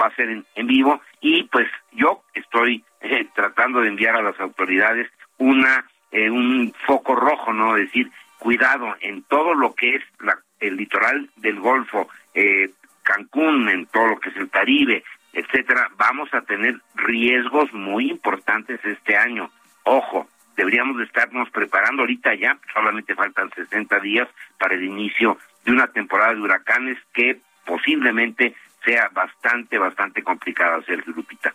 va 0.00 0.06
a 0.06 0.14
ser 0.14 0.28
en, 0.28 0.44
en 0.54 0.66
vivo 0.66 1.00
y 1.22 1.44
pues 1.44 1.68
yo 1.92 2.22
estoy 2.34 2.84
eh, 3.00 3.26
tratando 3.34 3.80
de 3.80 3.88
enviar 3.88 4.16
a 4.16 4.22
las 4.22 4.38
autoridades 4.40 5.10
una 5.38 5.86
eh, 6.16 6.30
un 6.30 6.72
foco 6.86 7.14
rojo, 7.14 7.52
no 7.52 7.74
decir 7.74 8.10
cuidado 8.38 8.96
en 9.00 9.22
todo 9.24 9.52
lo 9.52 9.74
que 9.74 9.96
es 9.96 10.02
la 10.20 10.38
el 10.60 10.76
litoral 10.76 11.28
del 11.36 11.60
Golfo, 11.60 12.08
eh, 12.32 12.70
Cancún, 13.02 13.68
en 13.68 13.84
todo 13.84 14.06
lo 14.06 14.18
que 14.18 14.30
es 14.30 14.36
el 14.36 14.48
Caribe, 14.48 15.04
etcétera, 15.34 15.90
vamos 15.98 16.32
a 16.32 16.40
tener 16.40 16.80
riesgos 16.94 17.70
muy 17.74 18.08
importantes 18.10 18.80
este 18.82 19.14
año. 19.18 19.50
Ojo, 19.84 20.26
deberíamos 20.56 20.96
de 20.96 21.04
estarnos 21.04 21.50
preparando 21.50 22.00
ahorita 22.02 22.34
ya, 22.34 22.58
solamente 22.72 23.14
faltan 23.14 23.50
60 23.54 24.00
días 24.00 24.26
para 24.58 24.74
el 24.74 24.84
inicio 24.84 25.36
de 25.66 25.72
una 25.72 25.88
temporada 25.88 26.32
de 26.32 26.40
huracanes 26.40 26.96
que 27.12 27.38
posiblemente 27.66 28.54
sea 28.86 29.10
bastante, 29.12 29.76
bastante 29.76 30.22
complicada, 30.22 30.80
Sergio 30.86 31.12
Lupita. 31.14 31.52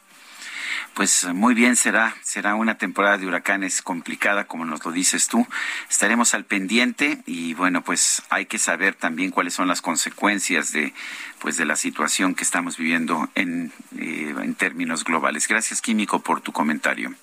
Pues 0.94 1.26
muy 1.34 1.54
bien 1.54 1.76
será, 1.76 2.14
será 2.22 2.56
una 2.56 2.78
temporada 2.78 3.18
de 3.18 3.26
huracanes 3.26 3.82
complicada, 3.82 4.46
como 4.46 4.66
nos 4.66 4.86
lo 4.86 4.92
dices 4.92 5.28
tú. 5.28 5.48
Estaremos 5.90 6.34
al 6.34 6.44
pendiente 6.44 7.20
y 7.26 7.54
bueno, 7.54 7.82
pues 7.82 8.24
hay 8.30 8.46
que 8.46 8.58
saber 8.58 8.96
también 8.96 9.32
cuáles 9.32 9.54
son 9.54 9.68
las 9.68 9.82
consecuencias 9.82 10.74
de, 10.74 10.94
pues 11.40 11.58
de 11.58 11.66
la 11.66 11.78
situación 11.78 12.36
que 12.36 12.44
estamos 12.44 12.78
viviendo 12.78 13.30
en, 13.36 13.72
eh, 13.98 14.36
en 14.42 14.56
términos 14.56 15.06
globales. 15.06 15.48
Gracias, 15.48 15.82
Químico, 15.82 16.20
por 16.20 16.42
tu 16.42 16.52
comentario. 16.52 17.14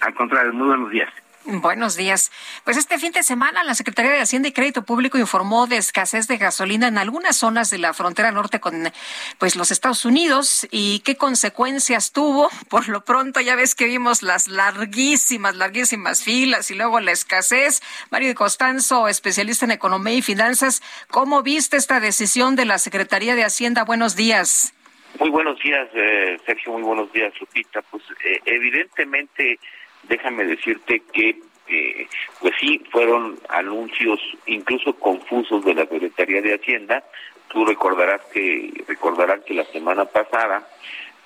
Al 0.00 0.14
contrario, 0.14 0.52
muy 0.54 0.68
buenos 0.68 0.90
días. 0.90 1.12
Buenos 1.46 1.96
días. 1.96 2.30
Pues 2.64 2.76
este 2.76 2.98
fin 2.98 3.12
de 3.12 3.22
semana 3.22 3.64
la 3.64 3.74
Secretaría 3.74 4.10
de 4.10 4.20
Hacienda 4.20 4.48
y 4.48 4.52
Crédito 4.52 4.82
Público 4.82 5.16
informó 5.16 5.66
de 5.66 5.78
escasez 5.78 6.28
de 6.28 6.36
gasolina 6.36 6.86
en 6.86 6.98
algunas 6.98 7.36
zonas 7.36 7.70
de 7.70 7.78
la 7.78 7.94
frontera 7.94 8.30
norte 8.30 8.60
con 8.60 8.92
pues 9.38 9.56
los 9.56 9.70
Estados 9.70 10.04
Unidos 10.04 10.68
y 10.70 11.00
qué 11.00 11.16
consecuencias 11.16 12.12
tuvo. 12.12 12.50
Por 12.68 12.88
lo 12.88 13.04
pronto 13.04 13.40
ya 13.40 13.56
ves 13.56 13.74
que 13.74 13.86
vimos 13.86 14.22
las 14.22 14.48
larguísimas, 14.48 15.56
larguísimas 15.56 16.22
filas 16.22 16.70
y 16.70 16.74
luego 16.74 17.00
la 17.00 17.12
escasez. 17.12 17.80
Mario 18.10 18.34
Costanzo, 18.34 19.08
especialista 19.08 19.64
en 19.64 19.70
economía 19.70 20.14
y 20.14 20.22
finanzas, 20.22 20.82
¿cómo 21.10 21.42
viste 21.42 21.78
esta 21.78 22.00
decisión 22.00 22.54
de 22.54 22.66
la 22.66 22.78
Secretaría 22.78 23.34
de 23.34 23.44
Hacienda? 23.44 23.84
Buenos 23.84 24.14
días. 24.14 24.74
Muy 25.18 25.30
buenos 25.30 25.58
días, 25.60 25.88
eh, 25.94 26.38
Sergio. 26.46 26.72
Muy 26.74 26.82
buenos 26.82 27.10
días, 27.12 27.32
Lupita. 27.40 27.82
Pues 27.82 28.02
eh, 28.24 28.40
evidentemente 28.44 29.58
déjame 30.04 30.44
decirte 30.44 31.02
que 31.12 31.40
eh, 31.68 32.08
pues 32.40 32.54
sí 32.60 32.82
fueron 32.90 33.38
anuncios 33.48 34.18
incluso 34.46 34.94
confusos 34.94 35.64
de 35.64 35.74
la 35.74 35.86
Secretaría 35.86 36.42
de 36.42 36.54
Hacienda. 36.54 37.04
Tú 37.48 37.64
recordarás 37.64 38.22
que 38.32 38.72
recordarán 38.88 39.42
que 39.42 39.54
la 39.54 39.64
semana 39.66 40.04
pasada 40.04 40.66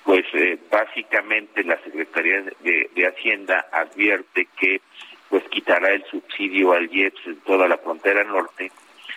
pues 0.03 0.23
eh, 0.33 0.59
básicamente 0.69 1.63
la 1.63 1.81
Secretaría 1.83 2.43
de, 2.61 3.07
Hacienda 3.07 3.67
advierte 3.71 4.47
que 4.59 4.81
pues 5.29 5.43
quitará 5.49 5.91
el 5.93 6.05
subsidio 6.05 6.73
al 6.73 6.93
IEPS 6.93 7.25
en 7.25 7.39
toda 7.41 7.67
la 7.67 7.77
frontera 7.79 8.23
norte 8.23 8.71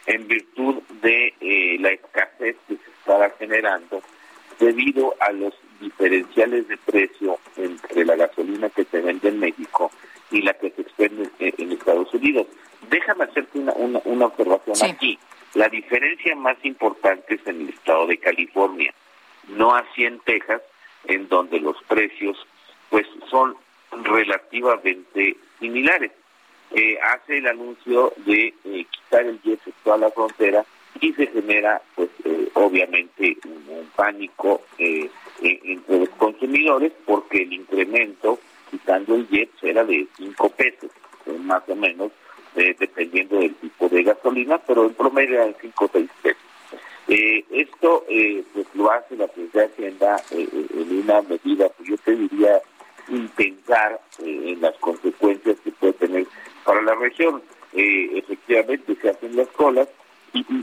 en 0.06 0.26
virtud 0.26 0.82
de 1.02 1.34
eh, 1.40 1.76
la 1.78 1.90
escasez 1.90 2.56
que 2.66 2.76
se 2.76 2.90
estaba 2.98 3.30
generando 3.38 4.02
debido 4.58 5.14
a 5.20 5.30
los 5.32 5.54
diferenciales 5.80 6.68
de 6.68 6.76
precio 6.76 7.38
entre 7.56 8.04
la 8.04 8.16
gasolina 8.16 8.68
que 8.70 8.84
se 8.84 9.00
vende 9.00 9.28
en 9.28 9.40
México 9.40 9.90
y 10.30 10.42
la 10.42 10.54
que 10.54 10.70
se 10.70 10.82
expende 10.82 11.30
en, 11.38 11.72
Estados 11.72 12.12
Unidos. 12.12 12.46
Déjame 12.90 13.24
hacerte 13.24 13.58
una, 13.58 13.72
una, 13.72 14.26
observación 14.26 14.76
aquí. 14.90 15.18
La 15.54 15.68
diferencia 15.68 16.34
más 16.36 16.56
importante 16.62 17.34
es 17.34 17.46
en 17.46 17.62
el 17.62 17.68
estado 17.70 18.06
de 18.06 18.18
California, 18.18 18.92
no 19.48 19.74
así 19.74 20.04
en 20.04 20.20
Texas, 20.20 20.60
en 21.04 21.28
donde 21.28 21.60
los 21.60 21.82
precios 21.84 22.36
pues 22.90 23.06
son 23.30 23.56
relativamente 23.90 25.36
similares. 25.58 26.12
Eh, 26.70 26.98
hace 27.00 27.38
el 27.38 27.46
anuncio 27.46 28.12
de 28.26 28.54
eh, 28.64 28.86
quitar 28.90 29.24
el 29.24 29.40
jet 29.40 29.60
a 29.86 29.96
la 29.96 30.10
frontera 30.10 30.64
y 31.00 31.14
se 31.14 31.26
genera 31.28 31.80
pues 31.94 32.10
eh, 32.24 32.50
obviamente 32.54 33.38
un, 33.46 33.88
pánico 33.96 34.62
eh, 35.42 35.60
entre 35.64 36.00
los 36.00 36.08
consumidores 36.10 36.92
porque 37.06 37.42
el 37.42 37.52
incremento 37.52 38.38
quitando 38.70 39.14
el 39.14 39.28
jet 39.28 39.50
era 39.62 39.84
de 39.84 40.06
5 40.16 40.48
pesos 40.50 40.90
eh, 41.26 41.38
más 41.40 41.62
o 41.68 41.76
menos 41.76 42.12
dependiendo 42.54 43.38
del 43.38 43.54
tipo 43.54 43.88
de 43.88 44.02
gasolina 44.02 44.58
pero 44.58 44.86
en 44.86 44.94
promedio 44.94 45.36
eran 45.36 45.54
5 45.60 45.84
o 45.84 45.90
6 45.92 46.10
pesos. 46.22 46.42
Esto 47.06 48.04
pues 48.52 48.66
lo 48.74 48.90
hace 48.90 49.16
la 49.16 49.28
Secretaría 49.28 49.68
de 49.68 49.74
Hacienda 49.74 50.16
en 50.32 51.04
una 51.04 51.22
medida 51.22 51.68
pues 51.68 51.88
yo 51.88 51.96
te 51.98 52.16
diría 52.16 52.60
sin 53.06 53.28
pensar 53.28 54.00
en 54.18 54.60
las 54.60 54.76
consecuencias 54.78 55.56
que 55.62 55.70
puede 55.70 55.92
tener 55.92 56.26
para 56.64 56.82
la 56.82 56.96
región. 56.96 57.40
Efectivamente 57.72 58.96
se 59.00 59.10
hacen 59.10 59.36
las 59.36 59.48
colas 59.48 59.86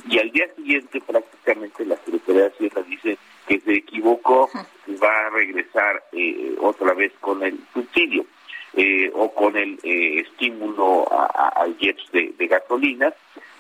y, 0.10 0.20
al 0.20 0.32
día 0.32 0.48
siguiente 0.56 1.02
prácticamente 1.02 1.86
la 1.86 1.98
Secretaría 1.98 2.44
de 2.44 2.48
Hacienda 2.50 2.82
dice 2.84 3.18
que 3.48 3.60
se 3.60 3.74
equivocó 3.74 4.50
y 4.88 4.96
va 4.96 5.28
a 5.28 5.30
regresar 5.30 6.04
eh, 6.12 6.56
otra 6.60 6.94
vez 6.94 7.12
con 7.20 7.44
el 7.44 7.60
subsidio 7.74 8.26
eh, 8.74 9.12
o 9.14 9.34
con 9.34 9.56
el 9.56 9.80
eh, 9.84 10.20
estímulo 10.20 11.08
al 11.12 11.78
jets 11.78 12.12
de, 12.12 12.34
de 12.38 12.48
gasolinas, 12.48 13.14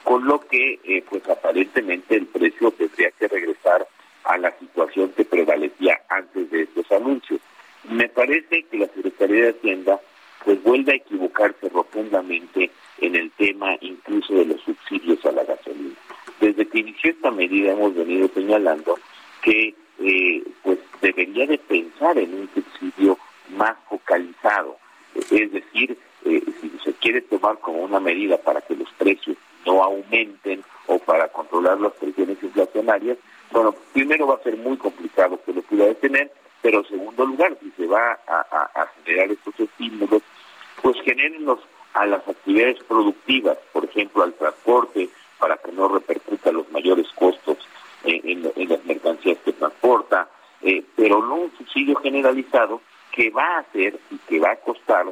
con 0.04 0.26
lo 0.26 0.40
que 0.40 1.04
pues 1.10 1.28
aparentemente 1.30 2.16
el 2.16 2.28
precio 2.28 2.72
tendría 2.72 3.12
que 3.12 3.28
regresar 3.28 3.88
a 4.24 4.38
la 4.38 4.52
situación 4.60 5.12
que 5.16 5.26
prevalecía 5.26 6.02
antes 6.10 6.50
de 6.52 6.64
estos 6.64 6.92
anuncios. 6.92 7.40
Me 7.90 8.10
parece 8.10 8.64
que 8.64 8.78
la 8.78 8.88
Secretaría 8.88 9.46
de 9.46 9.50
Hacienda 9.52 10.00
pues 10.44 10.62
vuelve 10.64 10.94
a 10.94 10.96
equivocarse 10.96 11.70
rotundamente 11.70 12.72
en 13.00 13.16
el 13.16 13.32
tema 13.32 13.78
incluso 13.82 14.34
de 14.34 14.46
los 14.46 14.62
subsidios 14.62 15.26
a 15.26 15.32
la 15.32 15.44
gasolina. 15.44 15.96
Desde 16.40 16.68
que 16.68 16.80
inició 16.80 17.12
esta 17.12 17.32
medida 17.32 17.72
hemos 17.72 17.96
venido 17.96 18.28
señalando 18.34 18.98
que 19.42 19.74
eh, 20.00 20.44
pues 20.64 20.80
debería 21.02 21.48
de 21.48 21.58
pensar 21.58 22.18
en 22.18 22.34
un 22.34 22.50
subsidio 22.54 23.18
más 23.56 23.76
focalizado, 23.90 24.78
es 25.14 25.52
decir, 25.52 25.98
eh, 26.26 26.44
si 26.60 26.72
se 26.84 26.94
quiere 26.94 27.22
tomar 27.22 27.60
como 27.60 27.84
una 27.84 28.00
medida 28.00 28.38
para 28.38 28.62
que 28.62 28.76
los 28.76 28.92
precios 28.94 29.38
no 29.66 29.84
aumenten 29.84 30.64
o 30.88 31.00
para 31.00 31.28
controlar 31.30 31.80
las 31.80 31.94
presiones 31.94 32.42
inflacionarias, 32.42 33.18
bueno, 33.52 33.74
primero 33.94 34.28
va 34.28 34.36
a 34.36 34.44
ser 34.44 34.58
muy 34.58 34.76
complicado 34.78 35.40
que 35.46 35.54
lo 35.54 35.62
pueda 35.62 35.86
detener, 35.86 36.32
pero 36.62 36.80
en 36.80 36.88
segundo 36.88 37.26
lugar, 37.26 37.58
si 37.62 37.72
se 37.72 37.88
va 37.88 38.20
a, 38.28 38.88
generar 39.04 39.32
estos 39.32 39.60
estímulos, 39.60 40.24
pues 40.82 40.98
genérenlos 41.04 41.60
a 41.96 42.06
las 42.06 42.28
actividades 42.28 42.78
productivas, 42.84 43.58
por 43.72 43.86
ejemplo, 43.86 44.24
al 44.24 44.34
transporte, 44.34 45.10
para 45.40 45.58
que 45.58 45.72
no 45.72 45.88
repercuta 45.88 46.52
los 46.52 46.70
mayores 46.72 47.08
costos 47.16 47.58
en, 48.04 48.44
las 48.44 48.86
mercancías 48.86 49.38
que 49.44 49.54
transporta, 49.54 50.30
eh, 50.62 50.84
pero 50.96 51.26
no 51.26 51.36
un 51.36 51.58
subsidio 51.58 51.96
generalizado 51.96 52.82
que 53.12 53.30
va 53.30 53.46
a 53.46 53.60
hacer 53.60 53.98
y 54.12 54.18
que 54.28 54.40
va 54.40 54.52
a 54.52 54.56
costar 54.58 55.06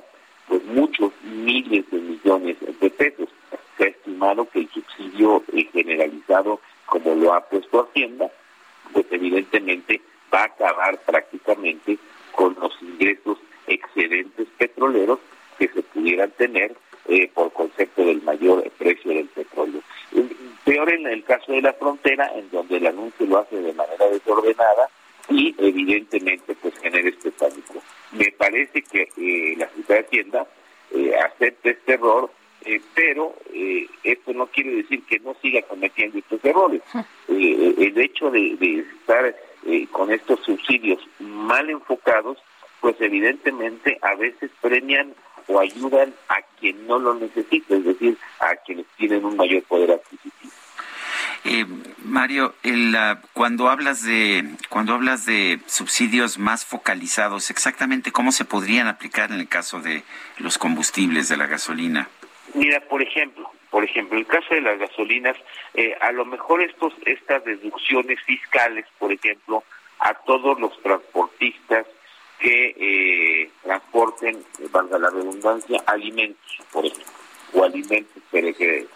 pues 0.47 0.63
muchos 0.65 1.13
miles 1.23 1.89
de 1.89 1.99
millones 1.99 2.57
de 2.59 2.89
pesos. 2.89 3.29
Se 3.77 3.85
ha 3.85 3.87
estimado 3.87 4.47
que 4.49 4.59
el 4.59 4.69
subsidio 4.69 5.41
eh, 5.53 5.69
generalizado, 5.71 6.59
como 6.85 7.15
lo 7.15 7.33
ha 7.33 7.41
puesto 7.41 7.87
Hacienda, 7.87 8.29
pues 8.91 9.05
evidentemente 9.09 10.01
va 10.33 10.41
a 10.41 10.45
acabar 10.45 10.99
prácticamente 11.05 11.97
con 12.33 12.55
los 12.59 12.73
ingresos 12.81 13.37
excedentes 13.67 14.47
petroleros 14.57 15.19
que 15.57 15.67
se 15.67 15.81
pudieran 15.81 16.31
tener 16.31 16.75
eh, 17.07 17.29
por 17.33 17.51
concepto 17.51 18.05
del 18.05 18.21
mayor 18.21 18.63
precio 18.77 19.11
del 19.11 19.27
petróleo. 19.27 19.81
Peor 20.63 20.93
en 20.93 21.05
el 21.07 21.23
caso 21.25 21.51
de 21.51 21.61
la 21.61 21.73
frontera, 21.73 22.31
en 22.35 22.49
donde 22.49 22.77
el 22.77 22.87
anuncio 22.87 23.25
lo 23.25 23.39
hace 23.39 23.57
de 23.57 23.73
manera 23.73 24.07
desordenada 24.07 24.89
y 25.29 25.53
evidentemente 25.57 26.55
pues 26.61 26.73
genera 26.79 27.09
este 27.09 27.31
pánico. 27.31 27.81
Me 28.13 28.31
parece 28.31 28.81
que 28.83 29.09
eh, 29.17 29.55
la 29.57 29.67
Secretaría 29.67 30.01
de 30.01 30.07
Hacienda 30.07 30.47
eh, 30.91 31.15
acepta 31.17 31.69
este 31.71 31.93
error, 31.93 32.31
pero 32.95 33.35
esto 34.03 34.31
no 34.33 34.47
quiere 34.47 34.75
decir 34.75 35.03
que 35.03 35.19
no 35.19 35.35
siga 35.41 35.61
cometiendo 35.63 36.19
estos 36.19 36.43
errores. 36.45 36.81
el 37.27 37.97
hecho 37.97 38.31
de, 38.31 38.55
de 38.55 38.79
estar 38.79 39.35
con 39.91 40.09
estos 40.13 40.39
subsidios 40.45 41.05
mal 41.19 41.69
enfocados, 41.69 42.37
pues 42.79 42.95
evidentemente 43.01 43.97
a 44.01 44.15
veces 44.15 44.49
premian 44.61 45.13
o 45.47 45.59
ayudan 45.59 46.13
a 46.29 46.41
quien 46.59 46.87
no 46.87 46.99
lo 46.99 47.13
necesita, 47.15 47.75
es 47.75 47.83
decir, 47.83 48.17
a 48.39 48.55
quienes 48.57 48.85
tienen 48.97 49.25
un 49.25 49.35
mayor 49.35 49.63
poder 49.63 49.91
adquisitivo. 49.91 50.51
Eh, 51.45 51.65
Mario, 52.05 52.55
el, 52.63 52.95
cuando 53.33 53.67
hablas 53.67 54.03
de 54.03 54.45
cuando 54.69 54.93
hablas 54.93 55.25
de 55.25 55.59
subsidios 55.65 56.37
más 56.37 56.65
focalizados, 56.65 57.49
exactamente 57.49 58.13
cómo 58.13 58.31
se 58.31 58.45
podrían 58.45 58.87
aplicar 58.87 59.31
en 59.31 59.39
el 59.39 59.49
caso 59.49 59.81
de 59.81 60.03
los 60.37 60.57
combustibles 60.57 61.27
de 61.27 61.35
la 61.35 61.47
gasolina. 61.47 62.07
Mira, 62.53 62.79
por 62.81 63.01
ejemplo, 63.01 63.51
por 63.69 63.83
ejemplo, 63.83 64.17
en 64.17 64.21
el 64.21 64.27
caso 64.27 64.53
de 64.53 64.61
las 64.61 64.79
gasolinas, 64.79 65.35
eh, 65.73 65.97
a 65.99 66.11
lo 66.13 66.23
mejor 66.23 66.61
estos 66.61 66.93
estas 67.05 67.43
deducciones 67.43 68.21
fiscales, 68.21 68.85
por 68.97 69.11
ejemplo, 69.11 69.63
a 69.99 70.13
todos 70.13 70.59
los 70.59 70.81
transportistas 70.81 71.85
que 72.43 72.75
eh, 72.77 73.49
transporten, 73.63 74.43
valga 74.69 74.99
la 74.99 75.09
redundancia, 75.09 75.81
alimentos, 75.85 76.57
por 76.73 76.85
ejemplo, 76.85 77.13
o 77.53 77.63
alimentos 77.63 78.21
perecederos. 78.29 78.89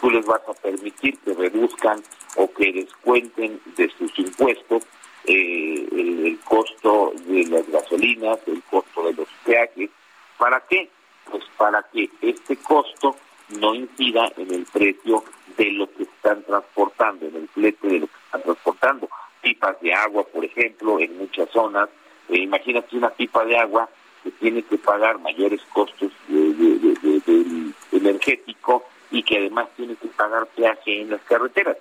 tú 0.00 0.08
les 0.08 0.24
vas 0.24 0.40
a 0.48 0.54
permitir 0.54 1.18
que 1.18 1.34
reduzcan 1.34 2.00
o 2.36 2.48
que 2.52 2.72
descuenten 2.72 3.60
de 3.76 3.90
sus 3.98 4.16
impuestos 4.20 4.84
eh, 5.24 5.88
el, 5.90 6.38
costo 6.44 7.12
de 7.26 7.44
las 7.46 7.68
gasolinas, 7.68 8.38
el 8.46 8.62
costo 8.70 9.04
de 9.04 9.14
los 9.14 9.28
peajes. 9.44 9.90
¿Para 10.38 10.60
qué? 10.68 10.88
Pues 11.28 11.42
para 11.56 11.82
que 11.92 12.08
este 12.20 12.56
costo 12.56 13.16
no 13.58 13.74
incida 13.74 14.32
en 14.36 14.54
el 14.54 14.64
precio 14.66 15.24
de 15.56 15.72
lo 15.72 15.92
que 15.92 16.04
están 16.04 16.44
transportando, 16.44 17.26
en 17.26 17.34
el 17.34 17.48
flete 17.48 17.88
de 17.88 17.98
lo 18.00 18.06
que 18.06 18.18
están 18.26 18.42
transportando. 18.42 19.08
Pipas 19.40 19.80
de 19.80 19.92
agua, 19.92 20.22
por 20.22 20.44
ejemplo, 20.44 21.00
en 21.00 21.18
muchas 21.18 21.50
zonas. 21.50 21.88
Eh, 22.32 22.38
imagínate 22.38 22.96
una 22.96 23.10
pipa 23.10 23.44
de 23.44 23.58
agua 23.58 23.90
que 24.24 24.30
tiene 24.30 24.62
que 24.62 24.78
pagar 24.78 25.18
mayores 25.18 25.60
costos 25.70 26.10
de, 26.28 27.72
energético 27.92 28.84
y 29.10 29.22
que 29.22 29.36
además 29.36 29.68
tiene 29.76 29.96
que 29.96 30.08
pagar 30.08 30.46
peaje 30.46 31.02
en 31.02 31.10
las 31.10 31.20
carreteras. 31.22 31.76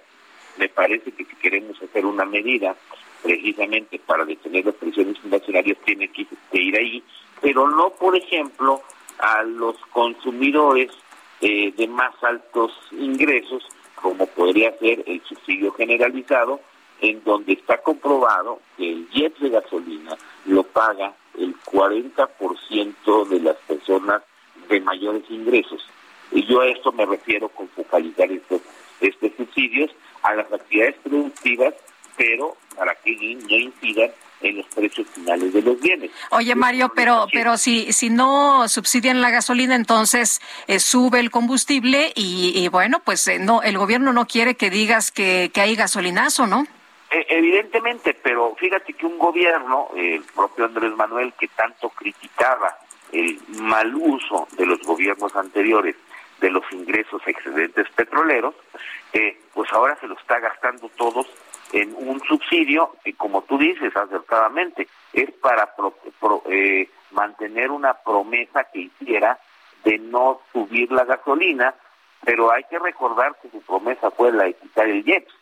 Me 0.58 0.68
parece 0.68 1.14
que 1.14 1.24
si 1.24 1.36
queremos 1.38 1.82
hacer 1.82 2.06
una 2.06 2.26
medida 2.26 2.76
precisamente 3.24 3.98
para 4.00 4.26
detener 4.26 4.66
las 4.66 4.76
presiones 4.76 5.16
inflacionarias 5.24 5.78
tiene 5.86 6.10
que, 6.10 6.28
ir 6.52 6.76
ahí, 6.76 7.02
pero 7.40 7.70
no, 7.70 7.92
por 7.92 8.18
ejemplo, 8.18 8.82
a 9.20 9.44
los 9.44 9.78
consumidores 9.92 10.92
eh, 11.40 11.72
de 11.78 11.88
más 11.88 12.14
altos 12.24 12.74
ingresos, 12.92 13.64
como 13.96 14.26
podría 14.28 14.78
ser 14.80 15.02
el 15.06 15.22
subsidio 15.24 15.72
generalizado, 15.72 16.60
en 17.02 17.24
donde 17.24 17.54
está 17.54 17.80
comprobado 17.80 18.62
que 18.78 18.92
el 18.92 19.10
jet 19.10 19.38
de 19.40 19.50
gasolina 19.50 20.16
lo 20.46 20.64
paga 20.64 21.14
el 21.38 21.56
40% 21.62 23.28
de 23.28 23.40
las 23.40 23.58
personas 23.68 24.22
de 24.70 24.80
mayores 24.82 25.24
ingresos. 25.30 25.86
Y 26.32 26.46
yo 26.46 26.62
a 26.62 26.68
esto 26.68 26.92
me 26.92 27.06
refiero 27.06 27.50
con 27.50 27.68
focalizar 27.70 28.32
estos, 28.32 28.62
estos 29.02 29.32
subsidios 29.36 29.92
a 30.22 30.36
las 30.36 30.52
actividades 30.54 30.96
productivas, 31.04 31.74
pero 32.16 32.56
para 32.78 32.96
que 32.96 33.12
no 33.12 33.58
incidan 33.58 34.12
en 34.42 34.58
los 34.58 34.66
precios 34.68 35.08
finales 35.14 35.54
de 35.54 35.62
los 35.62 35.80
bienes. 35.80 36.12
Oye 36.32 36.56
Mario, 36.56 36.92
pero 36.96 37.28
pero 37.32 37.58
si 37.58 37.94
si 37.94 38.10
no 38.10 38.68
subsidian 38.68 39.22
la 39.22 39.30
gasolina, 39.30 39.76
entonces 39.76 40.42
eh, 40.68 40.80
sube 40.80 41.20
el 41.20 41.30
combustible 41.30 42.12
y, 42.16 42.68
bueno, 42.70 43.02
pues 43.04 43.28
eh, 43.28 43.40
no 43.40 43.62
el 43.62 43.78
gobierno 43.78 44.14
no 44.14 44.26
quiere 44.28 44.56
que 44.56 44.70
digas 44.70 45.12
que, 45.12 45.52
que 45.54 45.62
hay 45.62 45.76
gasolinazo, 45.76 46.48
¿no? 46.48 46.66
E, 47.12 47.26
evidentemente, 47.30 48.14
pero 48.14 48.56
fíjate 48.56 48.94
que 48.94 49.06
un 49.06 49.20
gobierno, 49.20 49.90
el 49.96 50.24
propio 50.34 50.66
Andrés 50.66 50.96
Manuel, 50.96 51.34
que 51.38 51.50
tanto 51.50 51.90
criticaba 51.90 52.78
el 53.12 53.38
mal 53.60 53.94
uso 53.94 54.48
de 54.54 54.66
los 54.66 54.80
gobiernos 54.82 55.36
anteriores 55.36 55.98
de 56.40 56.50
los 56.50 56.64
ingresos 56.72 57.22
excedentes 57.28 57.88
petroleros, 57.90 58.56
eh, 59.12 59.38
pues 59.54 59.72
ahora 59.74 59.98
se 60.00 60.08
lo 60.08 60.16
está 60.16 60.40
gastando 60.40 60.90
todos 60.96 61.28
en 61.74 61.94
un 61.96 62.22
subsidio 62.22 62.96
que, 63.04 63.14
como 63.14 63.44
tú 63.44 63.58
dices 63.58 63.96
acertadamente, 63.96 64.88
es 65.12 65.32
para 65.34 65.74
eh, 66.50 66.90
mantener 67.12 67.72
una 67.72 67.94
promesa 67.94 68.64
que 68.72 68.80
hiciera 68.80 69.38
de 69.84 69.98
no 70.00 70.42
subir 70.54 70.92
la 70.92 71.04
gasolina, 71.06 71.76
pero 72.24 72.52
hay 72.52 72.64
que 72.66 72.80
recordar 72.80 73.36
que 73.42 73.50
su 73.50 73.62
promesa 73.62 74.12
fue 74.12 74.32
la 74.32 74.46
de 74.46 74.54
quitar 74.54 74.88
el 74.88 75.08
IEPS, 75.08 75.34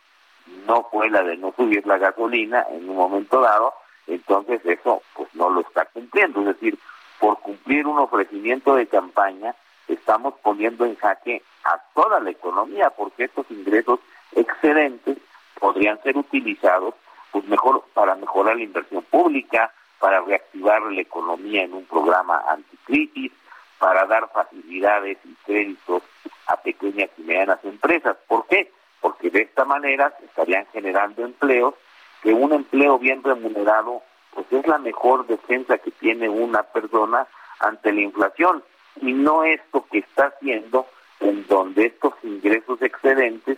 no 0.67 0.87
fue 0.91 1.09
la 1.09 1.23
de 1.23 1.37
no 1.37 1.53
subir 1.55 1.85
la 1.85 1.97
gasolina 1.97 2.65
en 2.71 2.89
un 2.89 2.95
momento 2.95 3.41
dado, 3.41 3.73
entonces 4.07 4.61
eso 4.65 5.01
pues 5.13 5.33
no 5.33 5.49
lo 5.49 5.61
está 5.61 5.85
cumpliendo, 5.85 6.39
es 6.41 6.47
decir, 6.47 6.77
por 7.19 7.39
cumplir 7.39 7.85
un 7.85 7.99
ofrecimiento 7.99 8.75
de 8.75 8.87
campaña, 8.87 9.55
estamos 9.87 10.33
poniendo 10.41 10.85
en 10.85 10.95
jaque 10.95 11.43
a 11.63 11.79
toda 11.93 12.19
la 12.19 12.29
economía, 12.29 12.89
porque 12.91 13.25
estos 13.25 13.49
ingresos 13.49 13.99
excedentes 14.35 15.17
podrían 15.59 16.01
ser 16.03 16.17
utilizados 16.17 16.93
pues 17.31 17.45
mejor 17.45 17.83
para 17.93 18.15
mejorar 18.15 18.55
la 18.55 18.63
inversión 18.63 19.03
pública, 19.03 19.71
para 19.99 20.21
reactivar 20.21 20.81
la 20.83 21.01
economía 21.01 21.63
en 21.63 21.73
un 21.73 21.85
programa 21.85 22.43
anticrisis, 22.49 23.31
para 23.77 24.05
dar 24.05 24.29
facilidades 24.31 25.17
y 25.25 25.33
créditos 25.45 26.03
a 26.47 26.57
pequeñas 26.57 27.09
y 27.17 27.21
medianas 27.23 27.63
empresas. 27.63 28.17
¿Por 28.27 28.47
qué? 28.47 28.71
Porque 29.01 29.29
de 29.29 29.41
esta 29.41 29.65
manera 29.65 30.13
se 30.19 30.25
estarían 30.25 30.65
generando 30.73 31.23
empleos, 31.23 31.75
que 32.21 32.33
un 32.33 32.53
empleo 32.53 32.99
bien 32.99 33.23
remunerado 33.23 34.01
pues 34.33 34.45
es 34.51 34.67
la 34.67 34.77
mejor 34.77 35.25
defensa 35.27 35.77
que 35.77 35.91
tiene 35.91 36.29
una 36.29 36.63
persona 36.63 37.27
ante 37.59 37.91
la 37.91 38.01
inflación 38.01 38.63
y 39.01 39.13
no 39.13 39.43
esto 39.43 39.85
que 39.91 39.99
está 39.99 40.27
haciendo 40.27 40.87
en 41.19 41.45
donde 41.47 41.87
estos 41.87 42.13
ingresos 42.23 42.81
excedentes 42.81 43.57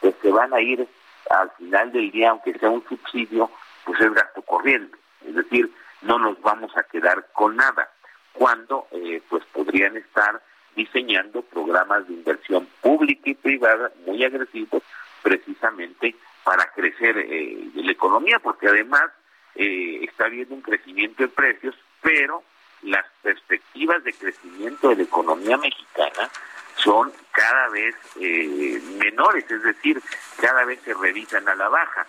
pues 0.00 0.14
se 0.22 0.30
van 0.30 0.52
a 0.52 0.60
ir 0.60 0.86
al 1.30 1.50
final 1.52 1.92
del 1.92 2.10
día, 2.10 2.30
aunque 2.30 2.58
sea 2.58 2.70
un 2.70 2.84
subsidio, 2.88 3.50
pues 3.84 4.00
es 4.00 4.12
gasto 4.12 4.42
corriente. 4.42 4.96
Es 5.26 5.34
decir, 5.34 5.72
no 6.02 6.18
nos 6.18 6.40
vamos 6.42 6.76
a 6.76 6.82
quedar 6.82 7.26
con 7.32 7.56
nada, 7.56 7.88
cuando 8.32 8.86
eh, 8.90 9.22
pues 9.28 9.44
podrían 9.52 9.96
estar 9.96 10.42
diseñando 10.74 11.42
programas 11.42 12.06
de 12.08 12.14
inversión 12.14 12.66
pública 12.80 13.30
y 13.30 13.34
privada 13.34 13.90
muy 14.06 14.24
agresivos 14.24 14.82
precisamente 15.22 16.14
para 16.44 16.70
crecer 16.72 17.16
eh, 17.18 17.70
la 17.74 17.92
economía, 17.92 18.38
porque 18.38 18.68
además 18.68 19.10
eh, 19.54 20.00
está 20.02 20.26
habiendo 20.26 20.54
un 20.54 20.62
crecimiento 20.62 21.22
de 21.22 21.28
precios, 21.28 21.74
pero 22.00 22.42
las 22.82 23.06
perspectivas 23.22 24.02
de 24.02 24.12
crecimiento 24.12 24.88
de 24.88 24.96
la 24.96 25.02
economía 25.02 25.56
mexicana 25.56 26.30
son 26.76 27.12
cada 27.30 27.68
vez 27.68 27.94
eh, 28.20 28.80
menores, 28.98 29.48
es 29.48 29.62
decir, 29.62 30.02
cada 30.40 30.64
vez 30.64 30.80
se 30.84 30.94
revisan 30.94 31.48
a 31.48 31.54
la 31.54 31.68
baja. 31.68 32.06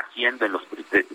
Hacienda 0.00 0.46
en 0.46 0.52
los 0.52 0.62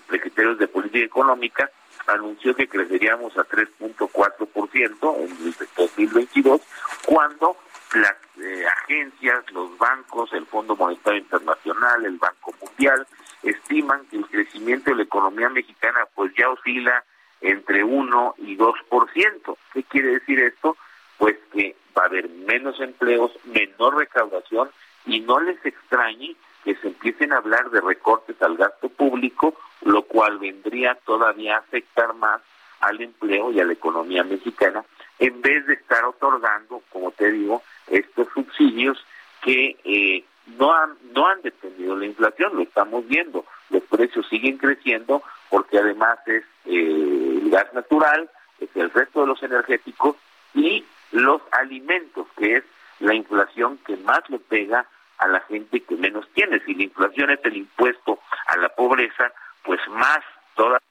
criterios 0.07 0.57
de 0.57 0.67
política 0.69 1.05
económica 1.05 1.69
anunció 2.07 2.55
que 2.55 2.67
creceríamos 2.67 3.37
a 3.37 3.45
3.4% 3.47 5.15
en 5.17 5.31
el 5.31 5.55
2022, 5.75 6.61
cuando 7.05 7.57
las 7.95 8.15
eh, 8.39 8.65
agencias, 8.65 9.43
los 9.51 9.77
bancos, 9.77 10.33
el 10.33 10.45
Fondo 10.47 10.75
Monetario 10.75 11.19
Internacional, 11.19 12.05
el 12.05 12.17
Banco 12.17 12.53
Mundial, 12.61 13.05
estiman 13.43 14.05
que 14.07 14.17
el 14.17 14.25
crecimiento 14.27 14.89
de 14.89 14.97
la 14.97 15.03
economía 15.03 15.49
mexicana 15.49 16.05
pues 16.15 16.33
ya 16.35 16.49
oscila 16.49 17.03
entre 17.41 17.83
1 17.83 18.35
y 18.39 18.57
2%. 18.57 19.57
¿Qué 19.73 19.83
quiere 19.83 20.13
decir 20.13 20.39
esto? 20.39 20.77
Pues 21.17 21.35
que 21.51 21.75
va 21.97 22.03
a 22.03 22.05
haber 22.07 22.29
menos 22.29 22.79
empleos, 22.79 23.31
menor 23.43 23.97
recaudación 23.97 24.69
y 25.05 25.19
no 25.19 25.39
les 25.39 25.63
extrañe 25.65 26.35
que 26.63 26.75
se 26.75 26.87
empiecen 26.87 27.33
a 27.33 27.37
hablar 27.37 27.69
de 27.71 27.81
recortes 27.81 28.41
al 28.41 28.57
gasto 28.57 28.89
público, 28.89 29.55
lo 29.81 30.03
cual 30.03 30.39
vendría 30.39 30.95
todavía 31.05 31.55
a 31.55 31.59
afectar 31.59 32.13
más 32.13 32.41
al 32.79 33.01
empleo 33.01 33.51
y 33.51 33.59
a 33.59 33.65
la 33.65 33.73
economía 33.73 34.23
mexicana, 34.23 34.83
en 35.19 35.41
vez 35.41 35.65
de 35.67 35.73
estar 35.73 36.03
otorgando, 36.05 36.81
como 36.89 37.11
te 37.11 37.31
digo, 37.31 37.63
estos 37.87 38.27
subsidios 38.33 39.03
que 39.41 39.77
eh, 39.83 40.23
no 40.57 40.73
han 40.73 40.97
no 41.13 41.27
han 41.27 41.41
detenido 41.41 41.95
la 41.95 42.05
inflación, 42.05 42.55
lo 42.55 42.63
estamos 42.63 43.07
viendo, 43.07 43.45
los 43.69 43.83
precios 43.83 44.27
siguen 44.27 44.57
creciendo 44.57 45.23
porque 45.49 45.77
además 45.77 46.19
es 46.25 46.43
eh, 46.65 47.39
el 47.43 47.49
gas 47.49 47.73
natural, 47.73 48.29
es 48.59 48.69
el 48.75 48.89
resto 48.91 49.21
de 49.21 49.27
los 49.27 49.41
energéticos 49.43 50.15
y 50.53 50.85
los 51.11 51.41
alimentos, 51.51 52.27
que 52.37 52.57
es 52.57 52.63
la 52.99 53.13
inflación 53.13 53.77
que 53.85 53.95
más 53.97 54.27
le 54.29 54.39
pega 54.39 54.85
a 55.17 55.27
la 55.27 55.39
gente 55.41 55.81
que 55.81 55.95
menos 55.95 56.27
tiene. 56.33 56.59
Si 56.65 56.73
la 56.73 56.83
inflación 56.83 57.29
es 57.31 57.39
el 57.43 57.57
impuesto 57.57 58.19
a 58.47 58.57
la 58.57 58.69
pobreza, 58.69 59.31
pues 59.63 59.79
más 59.89 60.19
toda. 60.55 60.81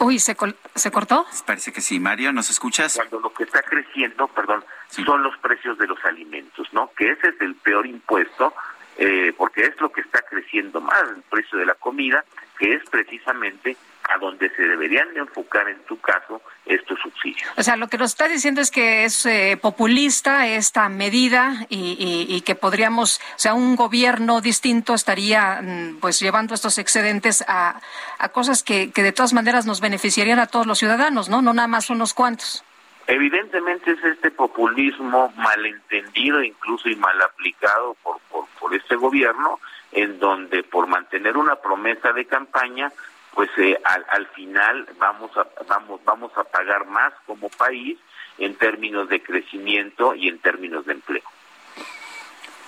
Uy, 0.00 0.18
¿se, 0.18 0.36
¿se 0.74 0.90
cortó? 0.90 1.26
Parece 1.46 1.72
que 1.72 1.80
sí. 1.80 1.98
Mario, 1.98 2.32
¿nos 2.32 2.50
escuchas? 2.50 2.94
Cuando 2.96 3.20
lo 3.20 3.32
que 3.32 3.44
está 3.44 3.62
creciendo, 3.62 4.28
perdón, 4.28 4.64
son 4.88 5.22
los 5.22 5.36
precios 5.38 5.78
de 5.78 5.86
los 5.86 6.02
alimentos, 6.04 6.68
¿no? 6.72 6.90
Que 6.96 7.12
ese 7.12 7.28
es 7.28 7.40
el 7.40 7.54
peor 7.56 7.86
impuesto, 7.86 8.54
eh, 8.96 9.32
porque 9.36 9.62
es 9.62 9.80
lo 9.80 9.90
que 9.90 10.00
está 10.00 10.22
creciendo 10.22 10.80
más, 10.80 11.02
el 11.14 11.22
precio 11.22 11.58
de 11.58 11.66
la 11.66 11.74
comida, 11.74 12.24
que 12.58 12.74
es 12.74 12.88
precisamente 12.90 13.76
a 14.08 14.18
donde 14.18 14.48
se 14.50 14.62
deberían 14.62 15.08
enfocar 15.16 15.68
en 15.68 15.78
tu 15.84 15.98
caso 16.00 16.40
estos 16.64 16.98
subsidios. 17.00 17.48
O 17.56 17.62
sea, 17.62 17.76
lo 17.76 17.88
que 17.88 17.98
nos 17.98 18.10
está 18.12 18.26
diciendo 18.26 18.60
es 18.60 18.70
que 18.70 19.04
es 19.04 19.26
eh, 19.26 19.58
populista 19.60 20.46
esta 20.46 20.88
medida 20.88 21.66
y, 21.68 22.42
que 22.44 22.54
podríamos, 22.54 23.20
o 23.36 23.38
sea, 23.38 23.54
un 23.54 23.76
gobierno 23.76 24.40
distinto 24.40 24.94
estaría 24.94 25.60
mm, 25.60 25.98
pues 26.00 26.20
llevando 26.20 26.54
estos 26.54 26.78
excedentes 26.78 27.44
a, 27.46 27.80
a 28.18 28.28
cosas 28.30 28.62
que, 28.62 28.90
que 28.90 29.02
de 29.02 29.12
todas 29.12 29.34
maneras 29.34 29.66
nos 29.66 29.80
beneficiarían 29.80 30.38
a 30.38 30.46
todos 30.46 30.66
los 30.66 30.78
ciudadanos, 30.78 31.28
¿no? 31.28 31.42
No 31.42 31.52
nada 31.52 31.68
más 31.68 31.90
unos 31.90 32.14
cuantos. 32.14 32.64
Evidentemente 33.06 33.92
es 33.92 34.04
este 34.04 34.30
populismo 34.30 35.32
malentendido 35.36 36.42
incluso 36.42 36.88
y 36.88 36.96
mal 36.96 37.20
aplicado 37.22 37.96
por, 38.02 38.20
por, 38.30 38.46
por 38.60 38.74
este 38.74 38.96
gobierno, 38.96 39.60
en 39.92 40.18
donde 40.18 40.62
por 40.62 40.86
mantener 40.86 41.36
una 41.38 41.56
promesa 41.56 42.12
de 42.12 42.26
campaña 42.26 42.92
pues 43.38 43.50
eh, 43.56 43.78
al, 43.84 44.04
al, 44.10 44.26
final 44.34 44.84
vamos 44.98 45.30
a 45.36 45.46
vamos 45.68 46.00
vamos 46.04 46.32
a 46.36 46.42
pagar 46.42 46.88
más 46.88 47.12
como 47.24 47.48
país 47.48 47.96
en 48.36 48.56
términos 48.56 49.08
de 49.08 49.22
crecimiento 49.22 50.12
y 50.16 50.26
en 50.26 50.40
términos 50.40 50.84
de 50.86 50.94
empleo. 50.94 51.22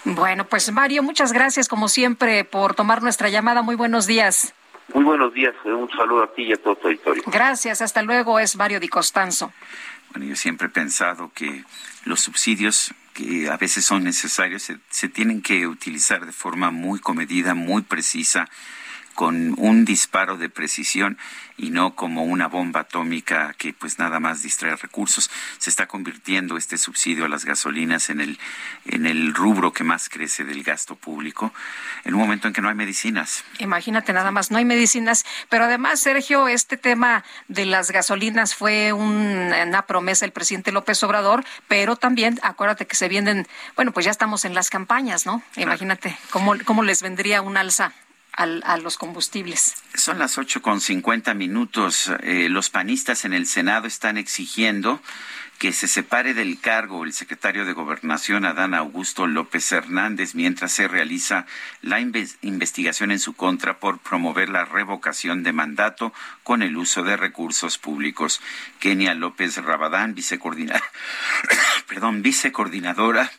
Bueno, 0.05 0.45
pues 0.45 0.71
Mario, 0.71 1.03
muchas 1.03 1.33
gracias 1.33 1.67
como 1.67 1.89
siempre 1.89 2.45
por 2.45 2.77
tomar 2.77 3.03
nuestra 3.03 3.29
llamada. 3.31 3.63
Muy 3.63 3.75
buenos 3.75 4.07
días. 4.07 4.55
Muy 4.95 5.03
buenos 5.03 5.35
días, 5.35 5.57
un 5.65 5.91
saludo 5.91 6.23
a 6.23 6.33
ti 6.33 6.45
y 6.45 6.53
a 6.53 6.57
todo 6.57 6.77
tu 6.77 6.87
auditorio. 6.87 7.25
Gracias, 7.27 7.83
hasta 7.83 8.03
luego, 8.03 8.39
es 8.39 8.55
Mario 8.55 8.79
Di 8.79 8.87
Costanzo. 8.87 9.53
Bueno, 10.13 10.27
yo 10.27 10.37
siempre 10.37 10.69
he 10.69 10.71
pensado 10.71 11.33
que 11.35 11.65
los 12.05 12.21
subsidios 12.21 12.95
que 13.13 13.49
a 13.51 13.57
veces 13.57 13.85
son 13.85 14.05
necesarios 14.05 14.63
se, 14.63 14.79
se 14.89 15.09
tienen 15.09 15.43
que 15.43 15.67
utilizar 15.67 16.27
de 16.27 16.33
forma 16.33 16.71
muy 16.71 17.01
comedida, 17.01 17.55
muy 17.55 17.83
precisa, 17.83 18.49
con 19.15 19.55
un 19.59 19.85
disparo 19.85 20.37
de 20.37 20.49
precisión 20.49 21.19
y 21.61 21.71
no 21.71 21.95
como 21.95 22.25
una 22.25 22.49
bomba 22.49 22.81
atómica 22.81 23.55
que 23.59 23.75
pues 23.75 23.99
nada 23.99 24.19
más 24.19 24.43
distrae 24.43 24.77
recursos. 24.77 25.31
Se 25.59 25.69
está 25.69 25.87
convirtiendo 25.87 26.57
este 26.57 26.79
subsidio 26.79 27.27
a 27.27 27.29
las 27.29 27.45
gasolinas 27.45 28.09
en 28.09 28.21
el, 28.21 28.39
en 28.87 29.07
el 29.07 29.35
rubro 29.35 29.73
que 29.73 29.85
más 29.85 30.09
crece 30.09 30.45
del 30.45 30.63
gasto 30.63 30.97
público 30.97 31.53
en 32.05 32.15
un 32.15 32.21
momento 32.21 32.49
en 32.49 32.55
que 32.55 32.63
no 32.63 32.71
hay 32.71 32.75
medicinas. 32.75 33.45
Imagínate 33.59 34.13
nada 34.13 34.31
más, 34.31 34.51
no 34.51 34.59
hay 34.59 34.65
medicinas, 34.65 35.27
pero 35.51 35.65
además, 35.65 36.01
Sergio, 36.01 36.49
este 36.49 36.77
tema 36.79 37.25
de 37.49 37.67
las 37.67 37.91
gasolinas 37.91 38.55
fue 38.55 38.93
una 38.93 39.83
promesa 39.87 40.25
del 40.25 40.33
presidente 40.33 40.73
López 40.73 41.03
Obrador, 41.03 41.45
pero 41.69 41.97
también 41.97 42.39
acuérdate 42.43 42.87
que 42.87 42.97
se 42.97 43.09
vienen, 43.09 43.47
bueno, 43.77 43.93
pues 43.93 44.07
ya 44.07 44.13
estamos 44.13 44.45
en 44.47 44.55
las 44.55 44.71
campañas, 44.71 45.27
¿no? 45.27 45.43
Imagínate 45.57 46.17
cómo, 46.31 46.55
cómo 46.65 46.83
les 46.83 47.03
vendría 47.03 47.43
un 47.43 47.57
alza 47.57 47.93
a 48.41 48.79
los 48.79 48.97
combustibles. 48.97 49.75
Son 49.95 50.19
las 50.19 50.39
ocho 50.39 50.63
con 50.63 50.81
cincuenta 50.81 51.35
minutos. 51.35 52.11
Eh, 52.23 52.49
los 52.49 52.71
panistas 52.71 53.25
en 53.25 53.35
el 53.35 53.47
Senado 53.47 53.87
están 53.87 54.17
exigiendo 54.17 55.01
que 55.61 55.75
se 55.75 55.89
separe 55.89 56.33
del 56.33 56.59
cargo 56.59 57.05
el 57.05 57.13
secretario 57.13 57.67
de 57.67 57.75
Gobernación, 57.75 58.47
Adán 58.47 58.73
Augusto 58.73 59.27
López 59.27 59.71
Hernández, 59.73 60.35
mientras 60.35 60.73
se 60.73 60.89
realiza 60.89 61.45
la 61.83 62.01
investigación 62.01 63.11
en 63.11 63.19
su 63.19 63.35
contra 63.35 63.79
por 63.79 63.99
promover 63.99 64.49
la 64.49 64.65
revocación 64.65 65.43
de 65.43 65.53
mandato 65.53 66.15
con 66.45 66.63
el 66.63 66.79
uso 66.79 67.03
de 67.03 67.19
recursos 67.19 67.77
públicos. 67.77 68.41
Kenia 68.79 69.13
López 69.13 69.59
Rabadán, 69.59 70.17
perdón, 71.89 72.23
vicecoordinadora 72.23 73.31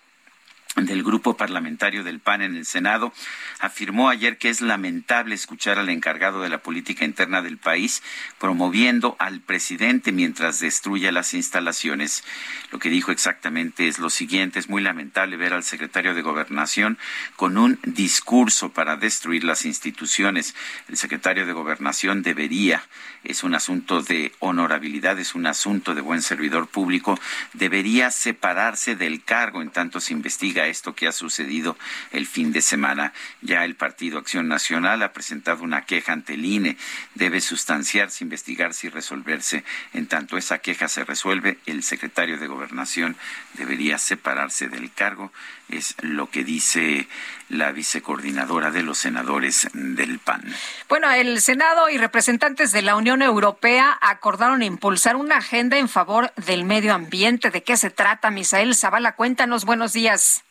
del 0.75 1.03
grupo 1.03 1.35
parlamentario 1.35 2.03
del 2.03 2.21
PAN 2.21 2.41
en 2.41 2.55
el 2.55 2.65
Senado, 2.65 3.11
afirmó 3.59 4.09
ayer 4.09 4.37
que 4.37 4.49
es 4.49 4.61
lamentable 4.61 5.35
escuchar 5.35 5.77
al 5.77 5.89
encargado 5.89 6.41
de 6.41 6.49
la 6.49 6.59
política 6.59 7.03
interna 7.03 7.41
del 7.41 7.57
país 7.57 8.01
promoviendo 8.39 9.17
al 9.19 9.41
presidente 9.41 10.13
mientras 10.13 10.59
destruye 10.59 11.11
las 11.11 11.33
instalaciones. 11.33 12.23
Lo 12.71 12.79
que 12.79 12.89
dijo 12.89 13.11
exactamente 13.11 13.89
es 13.89 13.99
lo 13.99 14.09
siguiente, 14.09 14.59
es 14.59 14.69
muy 14.69 14.81
lamentable 14.81 15.35
ver 15.35 15.53
al 15.53 15.63
secretario 15.63 16.15
de 16.15 16.21
Gobernación 16.21 16.97
con 17.35 17.57
un 17.57 17.77
discurso 17.83 18.71
para 18.71 18.95
destruir 18.95 19.43
las 19.43 19.65
instituciones. 19.65 20.55
El 20.87 20.95
secretario 20.95 21.45
de 21.45 21.53
Gobernación 21.53 22.23
debería, 22.23 22.81
es 23.25 23.43
un 23.43 23.55
asunto 23.55 24.01
de 24.01 24.31
honorabilidad, 24.39 25.19
es 25.19 25.35
un 25.35 25.47
asunto 25.47 25.93
de 25.95 26.01
buen 26.01 26.21
servidor 26.21 26.67
público, 26.67 27.19
debería 27.53 28.09
separarse 28.09 28.95
del 28.95 29.23
cargo 29.23 29.61
en 29.61 29.69
tanto 29.69 29.99
se 29.99 30.13
investiga 30.13 30.60
esto 30.67 30.95
que 30.95 31.07
ha 31.07 31.11
sucedido 31.11 31.77
el 32.11 32.27
fin 32.27 32.51
de 32.51 32.61
semana. 32.61 33.13
Ya 33.41 33.65
el 33.65 33.75
Partido 33.75 34.19
Acción 34.19 34.47
Nacional 34.47 35.03
ha 35.03 35.13
presentado 35.13 35.63
una 35.63 35.85
queja 35.85 36.13
ante 36.13 36.33
el 36.33 36.45
INE. 36.45 36.77
Debe 37.15 37.41
sustanciarse, 37.41 38.23
investigarse 38.23 38.87
y 38.87 38.89
resolverse. 38.89 39.63
En 39.93 40.07
tanto 40.07 40.37
esa 40.37 40.59
queja 40.59 40.87
se 40.87 41.03
resuelve, 41.03 41.59
el 41.65 41.83
secretario 41.83 42.37
de 42.37 42.47
Gobernación 42.47 43.15
debería 43.53 43.97
separarse 43.97 44.67
del 44.67 44.91
cargo. 44.91 45.31
Es 45.69 45.95
lo 46.01 46.29
que 46.29 46.43
dice 46.43 47.07
la 47.49 47.71
vicecoordinadora 47.71 48.71
de 48.71 48.83
los 48.83 48.97
senadores 48.97 49.69
del 49.73 50.19
PAN. 50.19 50.43
Bueno, 50.89 51.09
el 51.11 51.41
Senado 51.41 51.89
y 51.89 51.97
representantes 51.97 52.71
de 52.71 52.81
la 52.81 52.95
Unión 52.95 53.21
Europea 53.21 53.97
acordaron 54.01 54.63
impulsar 54.63 55.15
una 55.15 55.37
agenda 55.37 55.77
en 55.77 55.89
favor 55.89 56.33
del 56.35 56.65
medio 56.65 56.93
ambiente. 56.93 57.51
¿De 57.51 57.63
qué 57.63 57.77
se 57.77 57.89
trata, 57.89 58.31
Misael 58.31 58.75
Zavala? 58.75 59.15
Cuéntanos, 59.15 59.65
buenos 59.65 59.93
días. 59.93 60.43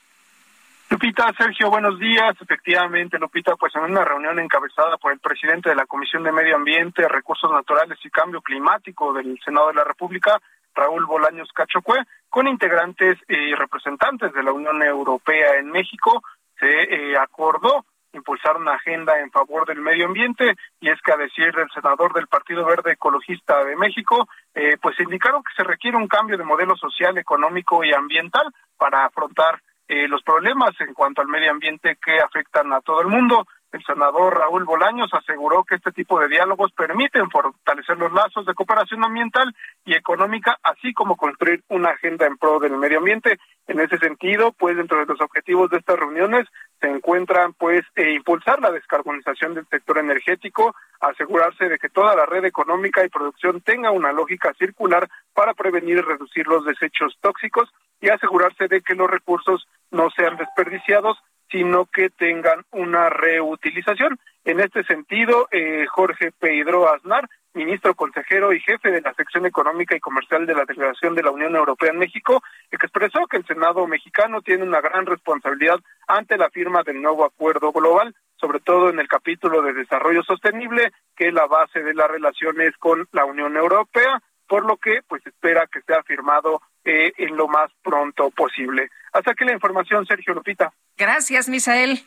Lupita, 0.91 1.33
Sergio, 1.39 1.71
buenos 1.71 2.01
días. 2.01 2.35
Efectivamente, 2.41 3.17
Lupita, 3.17 3.55
pues 3.55 3.73
en 3.77 3.83
una 3.83 4.05
reunión 4.05 4.41
encabezada 4.41 4.97
por 4.97 5.13
el 5.13 5.21
presidente 5.21 5.69
de 5.69 5.77
la 5.77 5.87
Comisión 5.87 6.25
de 6.25 6.33
Medio 6.33 6.57
Ambiente, 6.57 7.07
Recursos 7.07 7.49
Naturales 7.49 7.97
y 8.03 8.11
Cambio 8.11 8.43
Climático 8.43 9.13
del 9.13 9.39
Senado 9.45 9.69
de 9.69 9.75
la 9.75 9.85
República, 9.85 10.41
Raúl 10.75 11.07
Bolaños 11.07 11.49
Cachocue, 11.55 12.03
con 12.29 12.49
integrantes 12.49 13.19
y 13.29 13.55
representantes 13.55 14.33
de 14.33 14.43
la 14.43 14.53
Unión 14.53 14.83
Europea 14.83 15.59
en 15.61 15.71
México, 15.71 16.25
se 16.59 16.67
eh, 16.67 17.17
acordó 17.17 17.85
impulsar 18.13 18.57
una 18.57 18.75
agenda 18.75 19.17
en 19.21 19.31
favor 19.31 19.69
del 19.69 19.81
medio 19.81 20.07
ambiente 20.07 20.57
y 20.81 20.91
es 20.91 21.01
que 21.03 21.13
a 21.13 21.17
decir 21.17 21.55
del 21.55 21.71
senador 21.73 22.13
del 22.15 22.27
Partido 22.27 22.65
Verde 22.65 22.95
Ecologista 22.95 23.63
de 23.65 23.77
México, 23.77 24.29
eh, 24.57 24.77
pues 24.83 24.99
indicaron 24.99 25.45
que 25.45 25.55
se 25.57 25.63
requiere 25.63 25.97
un 25.97 26.09
cambio 26.09 26.37
de 26.37 26.43
modelo 26.43 26.77
social, 26.77 27.17
económico 27.17 27.85
y 27.85 27.93
ambiental 27.93 28.53
para 28.77 29.05
afrontar 29.05 29.61
eh, 29.91 30.07
los 30.07 30.23
problemas 30.23 30.71
en 30.79 30.95
cuanto 30.95 31.21
al 31.21 31.27
medio 31.27 31.51
ambiente 31.51 31.97
que 31.97 32.21
afectan 32.21 32.73
a 32.73 32.81
todo 32.81 33.01
el 33.01 33.09
mundo. 33.09 33.45
El 33.73 33.83
senador 33.85 34.39
Raúl 34.39 34.65
Bolaños 34.65 35.13
aseguró 35.13 35.65
que 35.65 35.75
este 35.75 35.91
tipo 35.91 36.21
de 36.21 36.29
diálogos 36.29 36.71
permiten 36.71 37.29
fortalecer 37.29 37.99
los 37.99 38.13
lazos 38.13 38.47
de 38.47 38.55
cooperación 38.55 39.05
ambiental 39.05 39.53
y 39.85 39.95
económica, 39.95 40.57
así 40.63 40.93
como 40.93 41.17
construir 41.17 41.65
una 41.69 41.91
agenda 41.91 42.25
en 42.27 42.37
pro 42.37 42.61
del 42.61 42.77
medio 42.77 42.99
ambiente. 42.99 43.41
En 43.67 43.81
ese 43.81 43.99
sentido, 43.99 44.53
pues 44.53 44.77
dentro 44.77 45.01
de 45.01 45.07
los 45.07 45.21
objetivos 45.21 45.69
de 45.71 45.79
estas 45.79 45.99
reuniones 45.99 46.47
se 46.81 46.89
encuentran 46.89 47.53
pues 47.55 47.83
eh, 47.97 48.13
impulsar 48.13 48.61
la 48.61 48.71
descarbonización 48.71 49.55
del 49.55 49.67
sector 49.67 49.99
energético, 49.99 50.77
asegurarse 51.01 51.69
de 51.69 51.79
que 51.79 51.89
toda 51.89 52.15
la 52.15 52.27
red 52.27 52.45
económica 52.45 53.05
y 53.05 53.09
producción 53.09 53.61
tenga 53.61 53.91
una 53.91 54.13
lógica 54.13 54.53
circular 54.59 55.09
para 55.35 55.55
prevenir 55.55 55.99
y 55.99 56.03
reducir 56.03 56.47
los 56.47 56.65
desechos 56.65 57.17
tóxicos 57.21 57.71
y 58.01 58.09
asegurarse 58.09 58.69
de 58.69 58.83
que 58.83 58.95
los 58.95 59.11
recursos 59.11 59.67
no 59.91 60.11
sean 60.11 60.37
desperdiciados, 60.37 61.19
sino 61.51 61.87
que 61.87 62.11
tengan 62.11 62.65
una 62.71 63.11
reutilización. 63.11 64.19
En 64.45 64.61
este 64.61 64.85
sentido, 64.85 65.49
eh, 65.51 65.87
Jorge 65.89 66.33
Pedro 66.39 66.93
Aznar, 66.93 67.29
ministro 67.53 67.95
consejero 67.95 68.53
y 68.53 68.61
jefe 68.61 68.91
de 68.91 69.01
la 69.01 69.13
sección 69.15 69.45
económica 69.45 69.97
y 69.97 70.01
comercial 70.01 70.47
de 70.47 70.55
la 70.55 70.65
Delegación 70.65 71.15
de 71.15 71.23
la 71.25 71.33
Unión 71.33 71.57
Europea 71.57 71.91
en 71.91 71.99
México, 71.99 72.43
expresó 72.71 73.27
que 73.27 73.39
el 73.39 73.47
Senado 73.47 73.87
mexicano 73.87 74.41
tiene 74.41 74.63
una 74.63 74.81
gran 74.81 75.07
responsabilidad 75.07 75.81
ante 76.07 76.39
la 76.39 76.51
firma 76.51 76.83
del 76.85 77.03
nuevo 77.03 77.25
acuerdo 77.25 77.73
global, 77.73 78.15
sobre 78.41 78.61
todo 78.61 78.89
en 78.91 78.99
el 78.99 79.09
capítulo 79.09 79.63
de 79.63 79.75
desarrollo 79.75 80.23
sostenible, 80.23 80.93
que 81.17 81.29
es 81.29 81.35
la 81.35 81.47
base 81.47 81.83
de 81.83 81.95
las 81.95 82.09
relaciones 82.09 82.77
con 82.79 83.07
la 83.13 83.25
Unión 83.25 83.57
Europea, 83.57 84.23
por 84.49 84.65
lo 84.67 84.77
que 84.77 85.01
pues 85.07 85.25
espera 85.27 85.69
que 85.73 85.83
sea 85.83 86.03
firmado 86.03 86.61
eh, 86.85 87.13
en 87.19 87.37
lo 87.37 87.47
más 87.47 87.71
pronto 87.83 88.31
posible. 88.31 88.89
Hasta 89.13 89.33
aquí 89.33 89.45
la 89.45 89.53
información, 89.53 90.07
Sergio 90.07 90.35
Lupita. 90.35 90.73
Gracias, 90.97 91.49
Misael. 91.49 92.01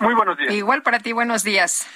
Muy 0.00 0.14
buenos 0.14 0.36
días. 0.38 0.52
Igual 0.54 0.82
para 0.82 0.98
ti, 0.98 1.12
buenos 1.12 1.44
días. 1.44 1.86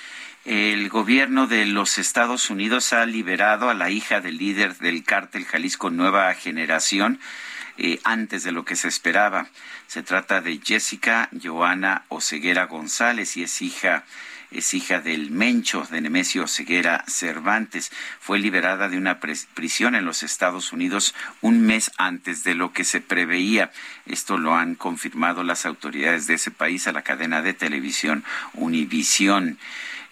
El 0.44 0.88
gobierno 0.88 1.46
de 1.46 1.66
los 1.66 1.98
Estados 1.98 2.48
Unidos 2.48 2.92
ha 2.92 3.04
liberado 3.06 3.68
a 3.68 3.74
la 3.74 3.90
hija 3.90 4.20
del 4.20 4.38
líder 4.38 4.76
del 4.76 5.04
cártel 5.04 5.44
Jalisco 5.44 5.90
Nueva 5.90 6.32
Generación 6.34 7.20
eh, 7.78 8.00
antes 8.04 8.44
de 8.44 8.52
lo 8.52 8.64
que 8.64 8.76
se 8.76 8.88
esperaba. 8.88 9.48
Se 9.86 10.02
trata 10.02 10.40
de 10.40 10.60
Jessica 10.62 11.30
Joana 11.42 12.04
Oseguera 12.08 12.66
González 12.66 13.36
y 13.36 13.44
es 13.44 13.62
hija 13.62 14.04
es 14.50 14.72
hija 14.72 15.00
del 15.00 15.30
Mencho 15.30 15.86
de 15.90 16.00
Nemesio 16.00 16.46
Ceguera 16.46 17.04
Cervantes. 17.06 17.92
Fue 18.18 18.38
liberada 18.38 18.88
de 18.88 18.96
una 18.96 19.20
prisión 19.20 19.94
en 19.94 20.06
los 20.06 20.22
Estados 20.22 20.72
Unidos 20.72 21.14
un 21.42 21.60
mes 21.60 21.90
antes 21.98 22.44
de 22.44 22.54
lo 22.54 22.72
que 22.72 22.84
se 22.84 23.02
preveía. 23.02 23.70
Esto 24.06 24.38
lo 24.38 24.54
han 24.54 24.74
confirmado 24.74 25.42
las 25.42 25.66
autoridades 25.66 26.26
de 26.26 26.34
ese 26.34 26.50
país 26.50 26.86
a 26.86 26.92
la 26.92 27.02
cadena 27.02 27.42
de 27.42 27.52
televisión 27.52 28.24
Univisión. 28.54 29.58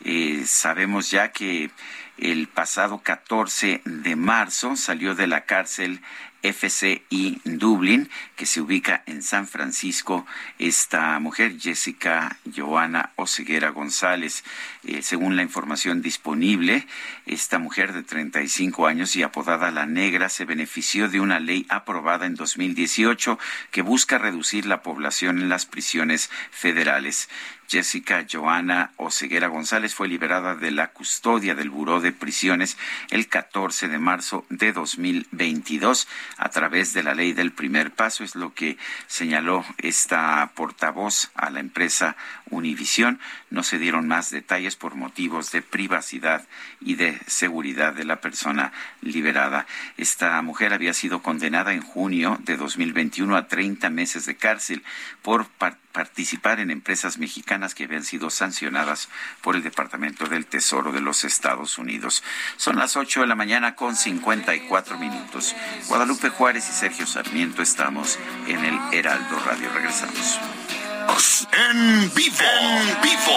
Eh, 0.05 0.43
sabemos 0.47 1.11
ya 1.11 1.33
que 1.33 1.71
el 2.19 2.49
pasado 2.49 2.99
14 2.99 3.81
de 3.85 4.17
marzo 4.17 4.77
salió 4.77 5.15
de 5.15 5.27
la 5.27 5.45
cárcel 5.45 6.01
FCI 6.43 7.41
Dublin, 7.45 8.09
que 8.37 8.47
se 8.47 8.61
ubica 8.61 9.03
en 9.07 9.23
San 9.23 9.47
Francisco, 9.47 10.27
esta 10.59 11.19
mujer, 11.19 11.59
Jessica 11.59 12.39
Joana 12.55 13.13
Oseguera 13.17 13.71
González. 13.71 14.45
Eh, 14.85 15.03
según 15.03 15.37
la 15.37 15.43
información 15.43 16.03
disponible, 16.03 16.87
esta 17.27 17.59
mujer 17.59 17.93
de 17.93 18.03
35 18.03 18.87
años 18.87 19.17
y 19.17 19.23
apodada 19.23 19.71
La 19.71 19.87
Negra 19.87 20.29
se 20.29 20.45
benefició 20.45 21.09
de 21.09 21.21
una 21.21 21.41
ley 21.41 21.67
aprobada 21.69 22.27
en 22.27 22.35
2018 22.35 23.39
que 23.71 23.83
busca 23.83 24.19
reducir 24.19 24.67
la 24.67 24.83
población 24.83 25.41
en 25.41 25.49
las 25.49 25.67
prisiones 25.67 26.31
federales. 26.51 27.29
Jessica 27.69 28.27
Joana 28.31 28.93
Oseguera 28.97 29.49
González 29.49 29.95
fue 29.95 30.09
liberada 30.09 30.55
de 30.55 30.71
la 30.71 30.89
custodia 30.89 31.55
del 31.55 31.71
Buró 31.71 32.01
de 32.01 32.13
Prisiones 32.13 32.77
el 33.11 33.29
14 33.29 33.89
de 33.89 33.99
marzo 33.99 34.45
de 34.49 34.73
2022 34.73 36.09
a 36.37 36.49
través 36.49 36.93
de 36.93 37.03
la 37.03 37.15
ley 37.15 37.33
del 37.33 37.53
primer 37.53 37.93
paso, 37.93 38.25
es 38.25 38.35
lo 38.35 38.55
que 38.55 38.79
señaló 39.07 39.65
esta 39.79 40.53
portavoz 40.55 41.31
a 41.35 41.51
la 41.51 41.61
empresa 41.61 42.17
Univisión. 42.49 43.19
No 43.51 43.63
se 43.63 43.79
dieron 43.79 44.07
más 44.07 44.31
detalles 44.31 44.77
por 44.77 44.95
motivos 44.95 45.51
de 45.51 45.63
privacidad 45.63 46.47
y 46.81 46.95
de 46.95 47.19
seguridad 47.27 47.93
de 47.93 48.05
la 48.05 48.21
persona 48.21 48.73
liberada. 49.01 49.67
Esta 49.97 50.41
mujer 50.43 50.73
había 50.73 50.93
sido 50.93 51.23
condenada 51.23 51.73
en 51.73 51.83
junio 51.83 52.39
de 52.45 52.57
2021 52.57 53.37
a 53.37 53.49
30 53.49 53.91
meses 53.91 54.27
de 54.27 54.37
cárcel 54.37 54.85
por 55.23 55.47
participar 55.49 56.61
en 56.61 56.71
empresas 56.71 57.19
mexicanas 57.19 57.56
que 57.75 57.85
habían 57.85 58.05
sido 58.05 58.31
sancionadas 58.31 59.09
por 59.41 59.57
el 59.57 59.63
Departamento 59.63 60.27
del 60.27 60.47
Tesoro 60.47 60.93
de 60.93 61.01
los 61.01 61.25
Estados 61.25 61.79
Unidos. 61.79 62.23
Son 62.57 62.77
las 62.77 62.97
8 62.97 63.23
de 63.23 63.27
la 63.27 63.35
mañana 63.35 63.75
con 63.75 63.97
54 63.97 64.99
minutos. 64.99 65.55
Guadalupe 65.89 66.29
Juárez 66.29 66.69
y 66.69 66.73
Sergio 66.73 67.07
Sarmiento 67.07 67.63
estamos 67.63 68.19
en 68.47 68.65
el 68.65 68.79
Heraldo 68.93 69.39
Radio. 69.41 69.71
Regresamos. 69.73 70.39
En 71.53 72.13
vivo, 72.15 72.37
en 72.61 73.01
vivo. 73.03 73.37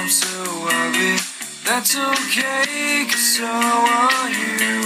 I'm 0.00 0.08
so 0.08 0.64
worried. 0.64 1.20
That's 1.66 1.94
okay, 1.94 3.04
cause 3.04 3.36
so 3.36 3.44
are 3.44 4.30
you. 4.32 4.80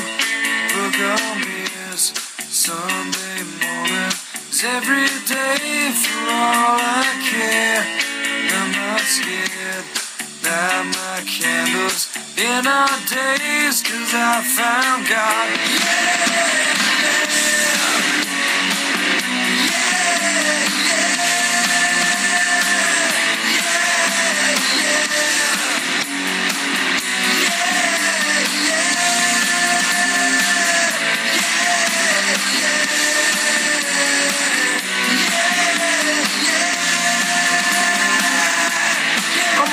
Book 0.75 0.99
on 1.07 1.39
beers, 1.39 2.11
Sunday 2.51 3.47
morning. 3.63 4.11
It's 4.51 4.65
every 4.65 5.07
day 5.31 5.95
for 5.95 6.19
all 6.19 6.83
I 6.83 7.07
care. 7.31 7.87
I'm 8.59 8.73
not 8.75 9.07
scared. 9.07 9.87
Light 10.43 10.83
my 10.99 11.23
candles 11.31 12.11
in 12.37 12.67
our 12.67 12.99
days, 13.07 13.85
cause 13.87 14.13
I 14.19 14.43
found 14.43 15.09
God. 15.09 16.15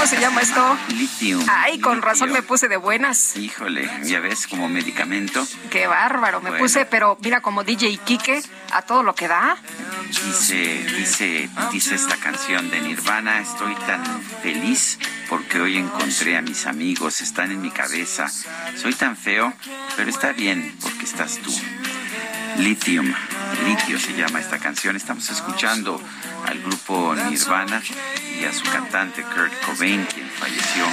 ¿Cómo 0.01 0.09
se 0.09 0.19
llama 0.19 0.41
esto? 0.41 0.77
Lithium. 0.95 1.45
Ay, 1.47 1.79
con 1.79 1.97
Litio. 1.97 2.09
razón 2.09 2.31
me 2.31 2.41
puse 2.41 2.67
de 2.67 2.75
buenas. 2.77 3.35
Híjole, 3.37 3.87
ya 4.01 4.19
ves, 4.19 4.47
como 4.47 4.67
medicamento. 4.67 5.47
Qué 5.69 5.85
bárbaro, 5.85 6.41
me 6.41 6.49
Bueno. 6.49 6.63
puse, 6.63 6.87
pero 6.87 7.19
mira, 7.21 7.39
como 7.41 7.63
DJ 7.63 7.99
Kike, 8.03 8.41
a 8.71 8.81
todo 8.81 9.03
lo 9.03 9.13
que 9.13 9.27
da. 9.27 9.57
Dice, 10.07 10.83
dice, 10.97 11.49
dice 11.71 11.93
esta 11.93 12.17
canción 12.17 12.71
de 12.71 12.81
Nirvana, 12.81 13.41
estoy 13.41 13.75
tan 13.75 14.03
feliz 14.41 14.97
porque 15.29 15.61
hoy 15.61 15.77
encontré 15.77 16.35
a 16.35 16.41
mis 16.41 16.65
amigos, 16.65 17.21
están 17.21 17.51
en 17.51 17.61
mi 17.61 17.69
cabeza. 17.69 18.27
Soy 18.75 18.95
tan 18.95 19.15
feo, 19.15 19.53
pero 19.95 20.09
está 20.09 20.31
bien 20.31 20.75
porque 20.81 21.03
estás 21.05 21.37
tú. 21.37 21.53
Lithium, 22.57 23.13
Litio 23.65 23.99
se 23.99 24.13
llama 24.13 24.39
esta 24.39 24.57
canción. 24.59 24.95
Estamos 24.95 25.29
escuchando 25.29 26.01
al 26.45 26.59
grupo 26.61 27.15
Nirvana 27.15 27.81
y 28.39 28.45
a 28.45 28.53
su 28.53 28.63
cantante 28.63 29.23
Kurt 29.23 29.53
Cobain, 29.65 30.05
quien 30.05 30.29
falleció 30.29 30.85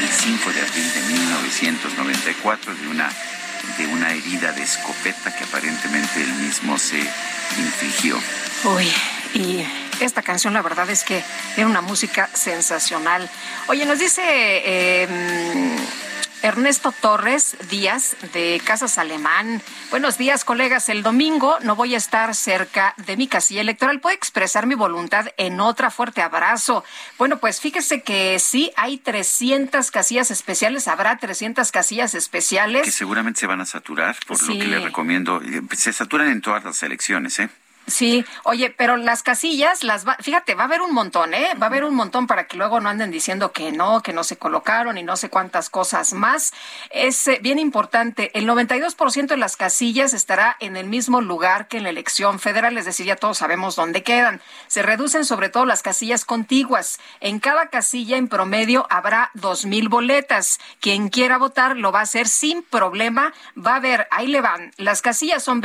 el 0.00 0.08
5 0.08 0.52
de 0.52 0.60
abril 0.60 0.92
de 0.94 1.00
1994 1.18 2.74
de 2.74 2.88
una, 2.88 3.10
de 3.78 3.86
una 3.86 4.12
herida 4.12 4.52
de 4.52 4.62
escopeta 4.62 5.34
que 5.36 5.44
aparentemente 5.44 6.22
él 6.22 6.32
mismo 6.34 6.78
se 6.78 7.00
infligió. 7.58 8.18
Uy, 8.64 8.86
y 9.34 9.64
esta 10.00 10.22
canción 10.22 10.54
la 10.54 10.62
verdad 10.62 10.88
es 10.90 11.04
que 11.04 11.22
tiene 11.54 11.70
una 11.70 11.80
música 11.80 12.28
sensacional. 12.32 13.28
Oye, 13.68 13.84
nos 13.86 13.98
dice 13.98 14.22
eh, 14.24 15.08
Ernesto 16.42 16.90
Torres 17.00 17.56
Díaz 17.70 18.16
de 18.32 18.60
Casas 18.64 18.98
Alemán. 18.98 19.62
Buenos 19.90 20.18
días, 20.18 20.44
colegas. 20.44 20.88
El 20.88 21.04
domingo 21.04 21.56
no 21.62 21.76
voy 21.76 21.94
a 21.94 21.98
estar 21.98 22.34
cerca 22.34 22.94
de 22.96 23.16
mi 23.16 23.28
casilla 23.28 23.60
electoral. 23.60 24.00
¿Puedo 24.00 24.16
expresar 24.16 24.66
mi 24.66 24.74
voluntad 24.74 25.26
en 25.36 25.60
otra? 25.60 25.90
Fuerte 25.92 26.20
abrazo. 26.20 26.82
Bueno, 27.16 27.38
pues 27.38 27.60
fíjese 27.60 28.02
que 28.02 28.40
sí, 28.40 28.72
hay 28.76 28.98
300 28.98 29.90
casillas 29.92 30.32
especiales. 30.32 30.88
Habrá 30.88 31.16
300 31.16 31.70
casillas 31.70 32.14
especiales. 32.16 32.82
que 32.82 32.90
seguramente 32.90 33.38
se 33.38 33.46
van 33.46 33.60
a 33.60 33.66
saturar, 33.66 34.16
por 34.26 34.36
Sí. 34.36 34.54
lo 34.54 34.58
que 34.58 34.66
le 34.66 34.80
recomiendo. 34.80 35.40
Se 35.76 35.92
saturan 35.92 36.28
en 36.28 36.40
todas 36.40 36.64
las 36.64 36.82
elecciones, 36.82 37.38
¿eh? 37.38 37.50
Sí, 37.86 38.24
oye, 38.44 38.70
pero 38.70 38.96
las 38.96 39.24
casillas, 39.24 39.82
las 39.82 40.06
va, 40.06 40.16
fíjate, 40.20 40.54
va 40.54 40.62
a 40.62 40.66
haber 40.66 40.82
un 40.82 40.94
montón, 40.94 41.34
¿eh? 41.34 41.48
Va 41.60 41.66
a 41.66 41.68
haber 41.68 41.84
un 41.84 41.94
montón 41.96 42.28
para 42.28 42.46
que 42.46 42.56
luego 42.56 42.80
no 42.80 42.88
anden 42.88 43.10
diciendo 43.10 43.50
que 43.50 43.72
no, 43.72 44.02
que 44.02 44.12
no 44.12 44.22
se 44.22 44.36
colocaron 44.36 44.98
y 44.98 45.02
no 45.02 45.16
sé 45.16 45.30
cuántas 45.30 45.68
cosas 45.68 46.12
más. 46.12 46.52
Es 46.90 47.26
eh, 47.26 47.40
bien 47.42 47.58
importante, 47.58 48.30
el 48.38 48.46
92% 48.46 49.26
de 49.26 49.36
las 49.36 49.56
casillas 49.56 50.14
estará 50.14 50.56
en 50.60 50.76
el 50.76 50.86
mismo 50.86 51.20
lugar 51.20 51.66
que 51.66 51.78
en 51.78 51.82
la 51.82 51.90
elección 51.90 52.38
federal, 52.38 52.78
es 52.78 52.84
decir, 52.84 53.06
ya 53.06 53.16
todos 53.16 53.38
sabemos 53.38 53.74
dónde 53.74 54.04
quedan. 54.04 54.40
Se 54.68 54.82
reducen 54.82 55.24
sobre 55.24 55.48
todo 55.48 55.64
las 55.64 55.82
casillas 55.82 56.24
contiguas. 56.24 57.00
En 57.20 57.40
cada 57.40 57.66
casilla 57.66 58.16
en 58.16 58.28
promedio 58.28 58.86
habrá 58.90 59.30
2.000 59.34 59.88
boletas. 59.88 60.60
Quien 60.80 61.08
quiera 61.08 61.36
votar 61.36 61.76
lo 61.76 61.90
va 61.90 62.00
a 62.00 62.02
hacer 62.02 62.28
sin 62.28 62.62
problema. 62.62 63.32
Va 63.58 63.72
a 63.72 63.76
haber, 63.76 64.06
ahí 64.12 64.28
le 64.28 64.40
van, 64.40 64.72
las 64.76 65.02
casillas 65.02 65.42
son 65.42 65.60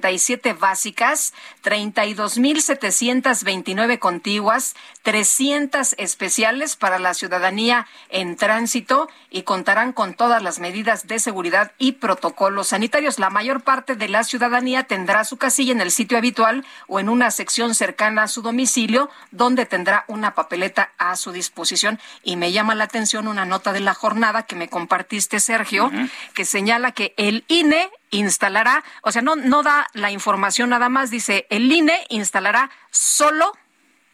24.487 0.00 0.58
básicas, 0.58 1.34
32.729 1.62 3.98
contiguas, 3.98 4.74
300 5.02 5.94
especiales 5.98 6.76
para 6.76 6.98
la 6.98 7.12
ciudadanía 7.14 7.86
en 8.08 8.36
tránsito 8.36 9.08
y 9.30 9.42
contarán 9.42 9.92
con 9.92 10.14
todas 10.14 10.42
las 10.42 10.60
medidas 10.60 11.06
de 11.06 11.18
seguridad 11.18 11.72
y 11.78 11.92
protocolos 11.92 12.68
sanitarios. 12.68 13.18
La 13.18 13.30
mayor 13.30 13.62
parte 13.62 13.96
de 13.96 14.08
la 14.08 14.24
ciudadanía 14.24 14.84
tendrá 14.84 15.24
su 15.24 15.36
casilla 15.36 15.72
en 15.72 15.80
el 15.80 15.90
sitio 15.90 16.18
habitual 16.18 16.64
o 16.88 17.00
en 17.00 17.08
una 17.08 17.30
sección 17.30 17.74
cercana 17.74 18.24
a 18.24 18.28
su 18.28 18.42
domicilio, 18.42 19.10
donde 19.30 19.66
tendrá 19.66 20.04
una 20.08 20.34
papeleta 20.34 20.92
a 20.98 21.16
su 21.16 21.32
disposición. 21.32 21.98
Y 22.22 22.36
me 22.36 22.52
llama 22.52 22.74
la 22.74 22.84
atención 22.84 23.28
una 23.28 23.44
nota 23.44 23.72
de 23.72 23.80
la 23.80 23.94
jornada 23.94 24.44
que 24.44 24.56
me 24.56 24.68
compartiste, 24.68 25.40
Sergio, 25.40 25.90
que 26.34 26.44
señala 26.44 26.92
que 26.92 27.14
el 27.16 27.44
INE 27.48 27.90
instalará, 28.16 28.84
o 29.02 29.12
sea, 29.12 29.22
no, 29.22 29.36
no 29.36 29.62
da 29.62 29.88
la 29.92 30.10
información 30.10 30.70
nada 30.70 30.88
más, 30.88 31.10
dice, 31.10 31.46
el 31.50 31.70
INE 31.70 32.06
instalará 32.08 32.70
solo, 32.90 33.52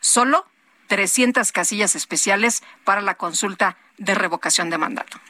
solo 0.00 0.46
300 0.88 1.52
casillas 1.52 1.94
especiales 1.94 2.62
para 2.84 3.00
la 3.00 3.14
consulta 3.14 3.76
de 3.98 4.14
revocación 4.14 4.70
de 4.70 4.78
mandato. 4.78 5.20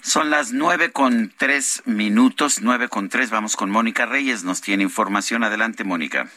Son 0.00 0.28
las 0.28 0.52
nueve 0.52 0.92
con 0.92 1.32
tres 1.34 1.82
minutos, 1.86 2.60
nueve 2.60 2.88
con 2.88 3.08
tres. 3.08 3.30
Vamos 3.30 3.56
con 3.56 3.70
Mónica 3.70 4.04
Reyes. 4.04 4.44
Nos 4.44 4.60
tiene 4.60 4.82
información. 4.82 5.44
Adelante, 5.44 5.82
Mónica. 5.82 6.28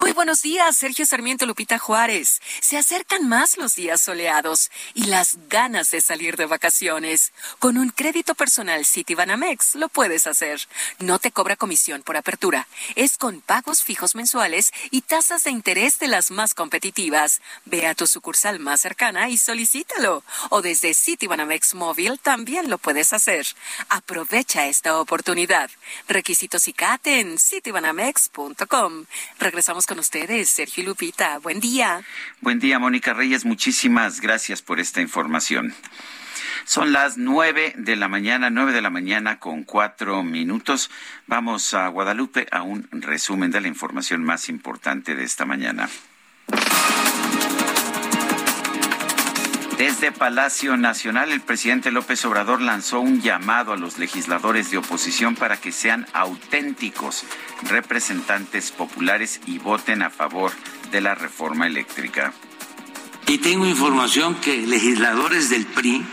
Muy 0.00 0.12
buenos 0.12 0.42
días, 0.42 0.76
Sergio 0.76 1.04
Sarmiento 1.04 1.44
Lupita 1.44 1.76
Juárez. 1.76 2.40
Se 2.60 2.78
acercan 2.78 3.28
más 3.28 3.56
los 3.56 3.74
días 3.74 4.00
soleados 4.00 4.70
y 4.94 5.06
las 5.06 5.36
ganas 5.48 5.90
de 5.90 6.00
salir 6.00 6.36
de 6.36 6.46
vacaciones. 6.46 7.32
Con 7.58 7.76
un 7.76 7.90
crédito 7.90 8.36
personal 8.36 8.86
Citibanamex 8.86 9.74
lo 9.74 9.88
puedes 9.88 10.28
hacer. 10.28 10.60
No 11.00 11.18
te 11.18 11.32
cobra 11.32 11.56
comisión 11.56 12.04
por 12.04 12.16
apertura. 12.16 12.68
Es 12.94 13.18
con 13.18 13.40
pagos 13.40 13.82
fijos 13.82 14.14
mensuales 14.14 14.70
y 14.92 15.00
tasas 15.00 15.42
de 15.42 15.50
interés 15.50 15.98
de 15.98 16.06
las 16.06 16.30
más 16.30 16.54
competitivas. 16.54 17.40
Ve 17.64 17.88
a 17.88 17.96
tu 17.96 18.06
sucursal 18.06 18.60
más 18.60 18.80
cercana 18.80 19.28
y 19.30 19.36
solicítalo. 19.36 20.22
O 20.50 20.62
desde 20.62 20.94
Citibanamex 20.94 21.74
Móvil 21.74 22.20
también 22.20 22.70
lo 22.70 22.78
puedes 22.78 23.12
hacer. 23.12 23.48
Aprovecha 23.88 24.68
esta 24.68 25.00
oportunidad. 25.00 25.72
Requisitos 26.06 26.68
y 26.68 26.72
CAT 26.72 27.04
en 27.08 27.36
citibanamex.com. 27.36 29.06
Regresamos 29.40 29.87
con 29.88 29.98
ustedes, 29.98 30.50
Sergio 30.50 30.84
Lupita. 30.84 31.38
Buen 31.38 31.60
día. 31.60 32.02
Buen 32.42 32.60
día, 32.60 32.78
Mónica 32.78 33.14
Reyes. 33.14 33.46
Muchísimas 33.46 34.20
gracias 34.20 34.60
por 34.60 34.80
esta 34.80 35.00
información. 35.00 35.74
Son 36.66 36.92
las 36.92 37.16
nueve 37.16 37.72
de 37.78 37.96
la 37.96 38.06
mañana, 38.06 38.50
nueve 38.50 38.72
de 38.72 38.82
la 38.82 38.90
mañana 38.90 39.40
con 39.40 39.64
cuatro 39.64 40.22
minutos. 40.22 40.90
Vamos 41.26 41.72
a 41.72 41.88
Guadalupe 41.88 42.46
a 42.52 42.62
un 42.62 42.86
resumen 42.92 43.50
de 43.50 43.62
la 43.62 43.68
información 43.68 44.22
más 44.22 44.50
importante 44.50 45.14
de 45.14 45.24
esta 45.24 45.46
mañana. 45.46 45.88
Desde 49.78 50.10
Palacio 50.10 50.76
Nacional, 50.76 51.30
el 51.30 51.40
presidente 51.40 51.92
López 51.92 52.24
Obrador 52.24 52.60
lanzó 52.60 52.98
un 52.98 53.22
llamado 53.22 53.72
a 53.72 53.76
los 53.76 53.96
legisladores 53.96 54.72
de 54.72 54.78
oposición 54.78 55.36
para 55.36 55.56
que 55.56 55.70
sean 55.70 56.04
auténticos 56.12 57.22
representantes 57.62 58.72
populares 58.72 59.40
y 59.46 59.58
voten 59.58 60.02
a 60.02 60.10
favor 60.10 60.50
de 60.90 61.00
la 61.00 61.14
reforma 61.14 61.68
eléctrica. 61.68 62.32
Y 63.28 63.38
tengo 63.38 63.66
información 63.66 64.34
que 64.40 64.66
legisladores 64.66 65.48
del 65.48 65.64
PRI, 65.64 66.04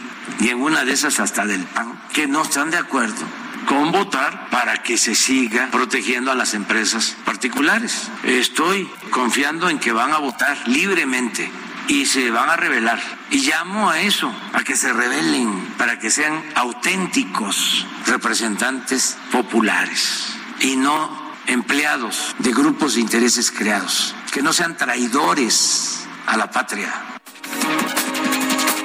y 0.42 0.50
en 0.50 0.62
una 0.62 0.86
de 0.86 0.94
esas 0.94 1.20
hasta 1.20 1.48
del 1.48 1.64
PAN, 1.64 2.00
que 2.14 2.28
no 2.28 2.44
están 2.44 2.70
de 2.70 2.78
acuerdo 2.78 3.26
con 3.68 3.92
votar 3.92 4.52
para 4.52 4.84
que 4.84 4.96
se 4.96 5.16
siga 5.16 5.70
protegiendo 5.72 6.32
a 6.32 6.36
las 6.36 6.54
empresas 6.54 7.18
particulares. 7.26 8.12
Estoy 8.26 8.88
confiando 9.10 9.70
en 9.70 9.80
que 9.80 9.92
van 9.92 10.14
a 10.14 10.20
votar 10.20 10.56
libremente 10.68 11.50
y 11.88 12.06
se 12.06 12.32
van 12.32 12.50
a 12.50 12.56
revelar. 12.56 13.00
Y 13.30 13.40
llamo 13.40 13.90
a 13.90 14.02
eso, 14.02 14.34
a 14.54 14.64
que 14.64 14.76
se 14.76 14.92
rebelen, 14.92 15.74
para 15.78 16.00
que 16.00 16.10
sean 16.10 16.44
auténticos 16.56 17.86
representantes 18.08 19.18
populares 19.32 20.36
y 20.60 20.76
no 20.76 21.26
empleados 21.48 22.36
de 22.40 22.52
grupos 22.52 22.96
de 22.96 23.02
intereses 23.02 23.52
creados, 23.52 24.16
que 24.32 24.42
no 24.42 24.54
sean 24.54 24.78
traidores 24.78 26.08
a 26.26 26.38
la 26.38 26.50
patria. 26.50 26.94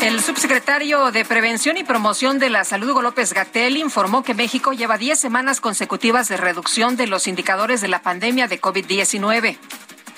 El 0.02 0.22
subsecretario 0.22 1.10
de 1.12 1.26
Prevención 1.26 1.76
y 1.76 1.84
Promoción 1.84 2.38
de 2.38 2.48
la 2.48 2.64
Salud, 2.64 2.90
Hugo 2.90 3.02
López 3.02 3.34
Gatel, 3.34 3.76
informó 3.76 4.22
que 4.22 4.32
México 4.32 4.72
lleva 4.72 4.96
10 4.96 5.20
semanas 5.20 5.60
consecutivas 5.60 6.26
de 6.28 6.38
reducción 6.38 6.96
de 6.96 7.06
los 7.06 7.26
indicadores 7.26 7.82
de 7.82 7.88
la 7.88 8.00
pandemia 8.00 8.48
de 8.48 8.60
COVID-19. 8.60 9.58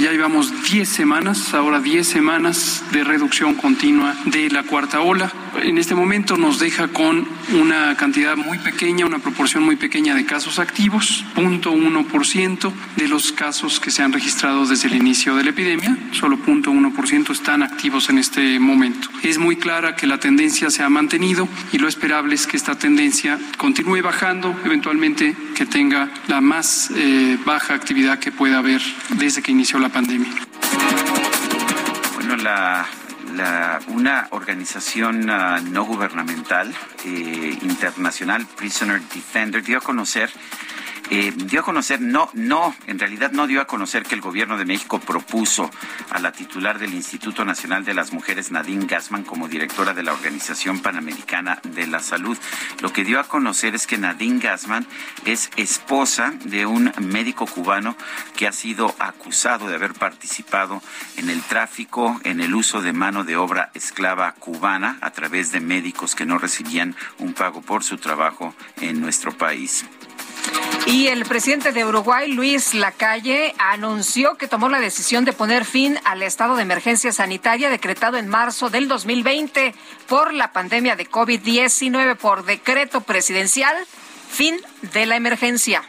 Ya 0.02 0.10
llevamos 0.10 0.64
10 0.64 0.88
semanas, 0.88 1.54
ahora 1.54 1.78
10 1.78 2.04
semanas 2.04 2.82
de 2.90 3.04
reducción 3.04 3.54
continua 3.54 4.16
de 4.24 4.50
la 4.50 4.64
cuarta 4.64 5.00
ola. 5.00 5.32
En 5.62 5.78
este 5.78 5.94
momento 5.94 6.36
nos 6.36 6.58
deja 6.58 6.88
con 6.88 7.28
una 7.52 7.96
cantidad 7.96 8.36
muy 8.36 8.58
pequeña, 8.58 9.06
una 9.06 9.20
proporción 9.20 9.62
muy 9.62 9.76
pequeña 9.76 10.16
de 10.16 10.26
casos 10.26 10.58
activos, 10.58 11.24
0.1% 11.36 12.72
de 12.96 13.06
los 13.06 13.30
casos 13.30 13.78
que 13.78 13.92
se 13.92 14.02
han 14.02 14.12
registrado 14.12 14.66
desde 14.66 14.88
el 14.88 14.96
inicio 14.96 15.36
de 15.36 15.44
la 15.44 15.50
epidemia, 15.50 15.96
solo 16.10 16.36
0.1% 16.36 17.30
están 17.30 17.62
activos 17.62 18.08
en 18.08 18.18
este 18.18 18.58
momento. 18.58 19.08
Es 19.22 19.38
muy 19.38 19.54
clara 19.54 19.94
que 19.94 20.08
la 20.08 20.18
tendencia 20.18 20.70
se 20.70 20.82
ha 20.82 20.88
mantenido 20.88 21.48
y 21.70 21.78
lo 21.78 21.86
esperable 21.86 22.34
es 22.34 22.48
que 22.48 22.56
esta 22.56 22.74
tendencia 22.76 23.38
continúe 23.56 24.02
bajando, 24.02 24.58
eventualmente 24.64 25.36
que 25.54 25.64
tenga 25.64 26.10
la 26.26 26.40
más 26.40 26.90
eh, 26.96 27.38
baja 27.44 27.74
actividad 27.74 28.18
que 28.18 28.32
pueda 28.32 28.58
haber 28.58 28.82
desde 29.10 29.42
que 29.42 29.52
inició 29.52 29.78
la 29.78 29.91
pandemia. 29.92 30.32
Bueno, 32.14 32.36
la, 32.36 32.88
una 33.88 34.28
organización 34.30 35.28
uh, 35.28 35.60
no 35.70 35.84
gubernamental 35.84 36.74
eh, 37.04 37.58
internacional, 37.62 38.46
Prisoner 38.56 39.00
Defender, 39.02 39.62
dio 39.62 39.78
a 39.78 39.80
conocer 39.80 40.30
eh, 41.10 41.32
dio 41.36 41.60
a 41.60 41.62
conocer, 41.62 42.00
no, 42.00 42.30
no, 42.32 42.74
en 42.86 42.98
realidad 42.98 43.32
no 43.32 43.46
dio 43.46 43.60
a 43.60 43.66
conocer 43.66 44.04
que 44.04 44.14
el 44.14 44.20
gobierno 44.20 44.56
de 44.56 44.64
México 44.64 44.98
propuso 45.00 45.70
a 46.10 46.18
la 46.18 46.32
titular 46.32 46.78
del 46.78 46.94
Instituto 46.94 47.44
Nacional 47.44 47.84
de 47.84 47.94
las 47.94 48.12
Mujeres, 48.12 48.50
Nadine 48.50 48.86
Gassman, 48.86 49.24
como 49.24 49.48
directora 49.48 49.94
de 49.94 50.02
la 50.02 50.12
Organización 50.12 50.80
Panamericana 50.80 51.60
de 51.62 51.86
la 51.86 52.00
Salud. 52.00 52.38
Lo 52.80 52.92
que 52.92 53.04
dio 53.04 53.20
a 53.20 53.24
conocer 53.24 53.74
es 53.74 53.86
que 53.86 53.98
Nadine 53.98 54.40
Gassman 54.40 54.86
es 55.24 55.50
esposa 55.56 56.32
de 56.44 56.66
un 56.66 56.92
médico 57.00 57.46
cubano 57.46 57.96
que 58.36 58.46
ha 58.46 58.52
sido 58.52 58.94
acusado 58.98 59.68
de 59.68 59.74
haber 59.74 59.94
participado 59.94 60.82
en 61.16 61.28
el 61.30 61.42
tráfico, 61.42 62.20
en 62.24 62.40
el 62.40 62.54
uso 62.54 62.80
de 62.80 62.92
mano 62.92 63.24
de 63.24 63.36
obra 63.36 63.70
esclava 63.74 64.32
cubana 64.32 64.98
a 65.00 65.10
través 65.10 65.52
de 65.52 65.60
médicos 65.60 66.14
que 66.14 66.26
no 66.26 66.38
recibían 66.38 66.96
un 67.18 67.34
pago 67.34 67.60
por 67.60 67.84
su 67.84 67.98
trabajo 67.98 68.54
en 68.80 69.00
nuestro 69.00 69.36
país. 69.36 69.84
Y 70.86 71.06
el 71.06 71.24
presidente 71.24 71.72
de 71.72 71.84
Uruguay, 71.84 72.30
Luis 72.32 72.74
Lacalle, 72.74 73.54
anunció 73.58 74.36
que 74.36 74.48
tomó 74.48 74.68
la 74.68 74.80
decisión 74.80 75.24
de 75.24 75.32
poner 75.32 75.64
fin 75.64 75.98
al 76.04 76.22
estado 76.22 76.56
de 76.56 76.62
emergencia 76.62 77.12
sanitaria 77.12 77.70
decretado 77.70 78.16
en 78.18 78.28
marzo 78.28 78.68
del 78.68 78.88
2020 78.88 79.74
por 80.08 80.34
la 80.34 80.52
pandemia 80.52 80.96
de 80.96 81.08
COVID-19 81.08 82.16
por 82.16 82.44
decreto 82.44 83.00
presidencial. 83.02 83.76
Fin 84.30 84.56
de 84.92 85.06
la 85.06 85.16
emergencia. 85.16 85.82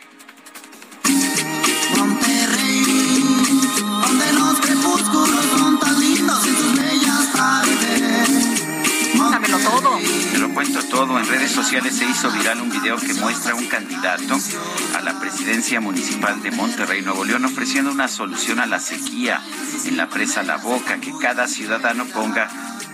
Dámelo 9.31 9.57
todo. 9.57 10.12
Cuento 10.53 10.83
todo. 10.83 11.19
En 11.19 11.27
redes 11.27 11.51
sociales 11.51 11.95
se 11.95 12.05
hizo 12.05 12.29
viral 12.31 12.61
un 12.61 12.69
video 12.69 12.97
que 12.97 13.13
muestra 13.15 13.53
a 13.53 13.55
un 13.55 13.65
candidato 13.65 14.37
a 14.95 15.01
la 15.01 15.19
presidencia 15.19 15.81
municipal 15.81 16.41
de 16.43 16.51
Monterrey, 16.51 17.01
Nuevo 17.01 17.25
León, 17.25 17.45
ofreciendo 17.45 17.91
una 17.91 18.07
solución 18.07 18.59
a 18.59 18.65
la 18.65 18.79
sequía 18.79 19.41
en 19.85 19.97
la 19.97 20.09
presa 20.09 20.43
La 20.43 20.57
Boca, 20.57 20.99
que 20.99 21.11
cada 21.19 21.47
ciudadano 21.47 22.05
ponga 22.05 22.49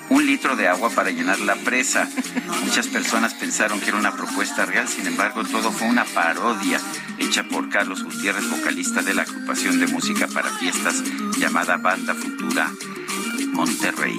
un 0.10 0.26
litro 0.26 0.56
de 0.56 0.68
agua 0.68 0.90
para 0.90 1.12
llenar 1.12 1.40
la 1.40 1.56
presa. 1.56 2.08
Muchas 2.64 2.88
personas 2.88 3.34
pensaron 3.34 3.80
que 3.80 3.90
era 3.90 3.98
una 3.98 4.14
propuesta 4.14 4.66
real, 4.66 4.88
sin 4.88 5.08
embargo, 5.08 5.44
todo 5.44 5.72
fue 5.72 5.88
una 5.88 6.06
parodia 6.06 6.80
hecha 7.18 7.44
por 7.44 7.70
Carlos 7.70 8.04
Gutiérrez, 8.04 8.50
vocalista 8.50 9.02
de 9.02 9.14
la 9.14 9.24
agrupación 9.24 9.80
de 9.80 9.88
música 9.88 10.28
para 10.28 10.50
fiestas 10.58 11.04
llamada 11.38 11.78
Banda 11.78 12.16
Futura 12.16 12.72
Monterrey. 13.52 14.18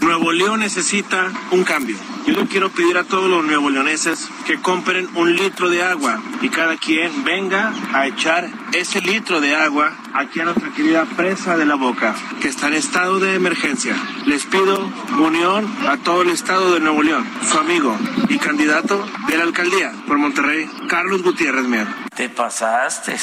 Nuevo 0.00 0.32
León 0.32 0.60
necesita 0.60 1.30
un 1.50 1.64
cambio. 1.64 1.96
Yo 2.26 2.34
le 2.34 2.46
quiero 2.46 2.70
pedir 2.70 2.98
a 2.98 3.04
todos 3.04 3.30
los 3.30 3.44
nuevo 3.44 3.70
leoneses 3.70 4.28
que 4.46 4.60
compren 4.60 5.08
un 5.14 5.34
litro 5.34 5.70
de 5.70 5.82
agua 5.82 6.20
y 6.42 6.48
cada 6.48 6.76
quien 6.76 7.24
venga 7.24 7.72
a 7.92 8.06
echar 8.06 8.48
ese 8.72 9.00
litro 9.00 9.40
de 9.40 9.54
agua 9.54 9.96
aquí 10.14 10.40
a 10.40 10.44
nuestra 10.44 10.70
querida 10.70 11.04
presa 11.04 11.56
de 11.56 11.66
la 11.66 11.74
boca, 11.74 12.14
que 12.40 12.48
está 12.48 12.68
en 12.68 12.74
estado 12.74 13.18
de 13.18 13.34
emergencia. 13.34 13.96
Les 14.26 14.44
pido 14.46 14.90
unión 15.18 15.66
a 15.88 15.96
todo 15.96 16.22
el 16.22 16.30
estado 16.30 16.74
de 16.74 16.80
Nuevo 16.80 17.02
León. 17.02 17.26
Su 17.50 17.58
amigo 17.58 17.96
y 18.28 18.38
candidato 18.38 19.06
de 19.28 19.36
la 19.36 19.44
alcaldía 19.44 19.92
por 20.06 20.18
Monterrey, 20.18 20.68
Carlos 20.88 21.22
Gutiérrez 21.22 21.64
Mier. 21.66 21.86
Te 22.14 22.28
pasaste. 22.28 23.16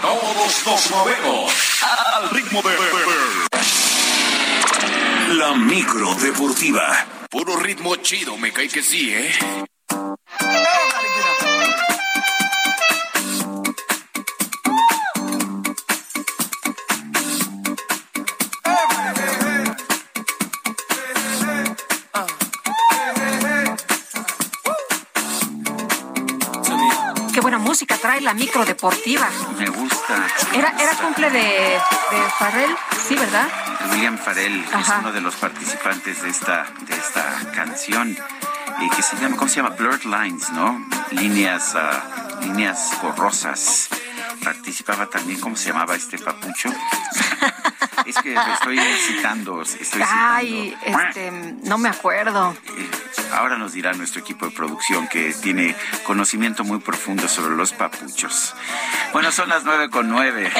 Todos 0.00 0.66
nos 0.66 0.90
movemos 0.90 1.52
al 1.82 2.30
ritmo 2.30 2.62
de 2.62 2.76
la 5.34 5.54
micro 5.54 6.14
deportiva. 6.14 7.06
Puro 7.28 7.56
ritmo 7.56 7.96
chido, 7.96 8.36
me 8.36 8.52
cae 8.52 8.68
que 8.68 8.82
sí, 8.82 9.12
¿eh? 9.12 9.32
Trae 28.06 28.20
la 28.20 28.34
micro 28.34 28.64
deportiva. 28.64 29.28
Me 29.58 29.66
gusta. 29.66 30.14
Era, 30.54 30.72
era 30.78 30.92
cumple 31.02 31.28
de, 31.28 31.40
de 31.40 32.30
Farrell, 32.38 32.76
sí, 33.08 33.16
¿verdad? 33.16 33.48
William 33.90 34.16
Farrell 34.16 34.62
es 34.62 34.72
Ajá. 34.74 34.98
uno 35.00 35.10
de 35.10 35.20
los 35.20 35.34
participantes 35.34 36.22
de 36.22 36.28
esta, 36.28 36.66
de 36.82 36.94
esta 36.94 37.24
canción. 37.52 38.10
eh, 38.12 38.88
que 38.94 39.02
se 39.02 39.16
llama, 39.16 39.36
¿cómo 39.36 39.48
se 39.48 39.56
llama? 39.56 39.70
Blurred 39.70 40.04
Lines, 40.04 40.50
¿no? 40.50 40.86
Líneas, 41.10 41.74
uh, 41.74 42.42
líneas 42.44 42.92
borrosas. 43.02 43.88
Participaba 44.44 45.06
también, 45.06 45.40
¿cómo 45.40 45.56
se 45.56 45.70
llamaba 45.70 45.96
este 45.96 46.16
papucho? 46.16 46.68
es 48.06 48.16
que 48.18 48.34
estoy 48.34 48.78
citando, 48.78 49.62
estoy 49.62 50.02
Ay, 50.04 50.76
este, 50.84 51.30
no 51.64 51.78
me 51.78 51.88
acuerdo. 51.88 52.56
Eh, 52.76 52.90
ahora 53.32 53.58
nos 53.58 53.72
dirá 53.72 53.92
nuestro 53.94 54.20
equipo 54.20 54.46
de 54.46 54.52
producción 54.52 55.08
que 55.08 55.32
tiene 55.34 55.74
conocimiento 56.04 56.64
muy 56.64 56.78
profundo 56.78 57.28
sobre 57.28 57.56
los 57.56 57.72
papuchos. 57.72 58.54
Bueno, 59.12 59.32
son 59.32 59.48
las 59.48 59.64
nueve 59.64 59.90
con 59.90 60.08
nueve. 60.08 60.50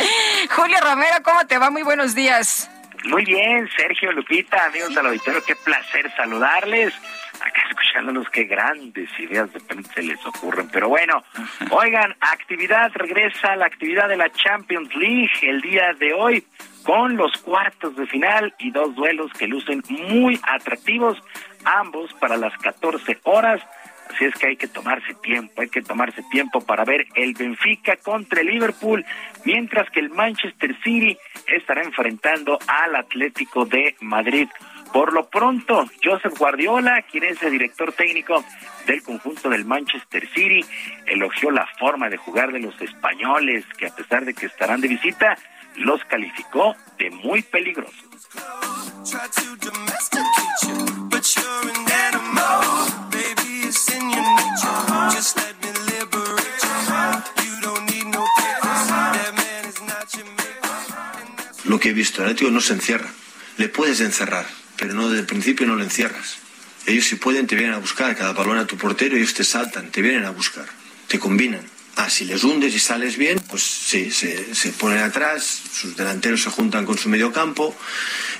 Julio 0.51 0.77
Romero, 0.83 1.17
¿cómo 1.23 1.47
te 1.47 1.59
va? 1.59 1.71
Muy 1.71 1.83
buenos 1.83 2.15
días. 2.15 2.71
Muy 3.05 3.25
bien, 3.25 3.69
Sergio 3.77 4.11
Lupita, 4.11 4.65
amigos 4.65 4.95
del 4.95 5.07
auditorio, 5.07 5.43
qué 5.45 5.55
placer 5.55 6.13
saludarles. 6.17 6.93
Acá 7.35 7.63
escuchándonos, 7.69 8.29
qué 8.31 8.45
grandes 8.45 9.09
ideas 9.21 9.53
de 9.53 9.59
repente 9.59 9.91
se 9.95 10.03
les 10.03 10.27
ocurren. 10.27 10.69
Pero 10.71 10.89
bueno, 10.89 11.23
oigan, 11.71 12.17
actividad, 12.21 12.91
regresa 12.95 13.55
la 13.55 13.67
actividad 13.67 14.09
de 14.09 14.17
la 14.17 14.31
Champions 14.33 14.93
League 14.97 15.31
el 15.43 15.61
día 15.61 15.93
de 15.99 16.15
hoy 16.15 16.45
con 16.87 17.17
los 17.17 17.33
cuartos 17.39 17.97
de 17.97 18.07
final 18.07 18.55
y 18.61 18.71
dos 18.71 18.95
duelos 18.95 19.33
que 19.33 19.49
lucen 19.49 19.83
muy 20.09 20.41
atractivos, 20.45 21.19
ambos 21.65 22.13
para 22.15 22.37
las 22.37 22.57
14 22.59 23.19
horas. 23.25 23.61
Así 24.09 24.25
es 24.25 24.35
que 24.37 24.47
hay 24.47 24.57
que 24.57 24.69
tomarse 24.69 25.15
tiempo, 25.15 25.61
hay 25.61 25.69
que 25.69 25.83
tomarse 25.83 26.23
tiempo 26.31 26.61
para 26.61 26.85
ver 26.85 27.07
el 27.17 27.35
Benfica 27.35 27.97
contra 27.97 28.41
el 28.41 28.47
Liverpool, 28.47 29.05
mientras 29.45 29.91
que 29.91 29.99
el 29.99 30.11
Manchester 30.11 30.77
City 30.85 31.19
estará 31.49 31.83
enfrentando 31.83 32.57
al 32.69 32.95
Atlético 32.95 33.65
de 33.65 33.97
Madrid. 34.01 34.49
Por 34.93 35.13
lo 35.13 35.29
pronto, 35.29 35.87
Joseph 36.05 36.39
Guardiola, 36.39 37.03
quien 37.11 37.25
es 37.25 37.43
el 37.43 37.51
director 37.51 37.93
técnico 37.93 38.45
del 38.87 39.03
conjunto 39.03 39.51
del 39.51 39.65
Manchester 39.65 40.29
City, 40.29 40.65
elogió 41.07 41.51
la 41.51 41.67
forma 41.81 42.09
de 42.09 42.17
jugar 42.17 42.53
de 42.53 42.61
los 42.61 42.81
españoles, 42.81 43.65
que 43.77 43.89
a 43.89 43.95
pesar 43.95 44.25
de 44.25 44.35
que 44.35 44.47
estarán 44.47 44.81
de 44.81 44.89
visita, 44.89 45.37
los 45.77 46.05
calificó 46.05 46.77
de 46.99 47.11
muy 47.11 47.43
peligrosos. 47.43 47.95
Lo 61.65 61.81
que 61.81 61.91
he 61.91 61.93
visto, 61.93 62.23
el 62.23 62.29
Atlético 62.29 62.51
no 62.51 62.61
se 62.61 62.75
encierra. 62.75 63.09
Le 63.59 63.69
puedes 63.69 64.01
encerrar, 64.01 64.47
pero 64.77 64.95
no 64.95 65.09
desde 65.09 65.21
el 65.21 65.27
principio 65.27 65.67
no 65.67 65.77
le 65.77 65.85
encierras. 65.85 66.39
Ellos 66.87 67.07
si 67.07 67.17
pueden 67.17 67.47
te 67.47 67.57
vienen 67.57 67.75
a 67.75 67.79
buscar, 67.79 68.15
cada 68.17 68.33
balón 68.33 68.59
a 68.59 68.67
tu 68.67 68.77
portero, 68.77 69.17
ellos 69.17 69.35
te 69.35 69.43
saltan, 69.43 69.91
te 69.91 70.01
vienen 70.01 70.25
a 70.25 70.31
buscar, 70.31 70.67
te 71.09 71.19
combinan. 71.19 71.76
Ah, 71.97 72.11
si 72.11 72.27
les 72.27 72.45
hundes 72.45 72.75
y 72.75 72.79
sales 72.79 73.17
bien, 73.17 73.41
pues 73.49 73.63
sí, 73.63 74.11
se, 74.11 74.55
se 74.55 74.71
ponen 74.71 74.99
atrás, 74.99 75.63
sus 75.73 75.97
delanteros 75.97 76.43
se 76.43 76.51
juntan 76.51 76.85
con 76.85 76.99
su 76.99 77.09
medio 77.09 77.33
campo 77.33 77.75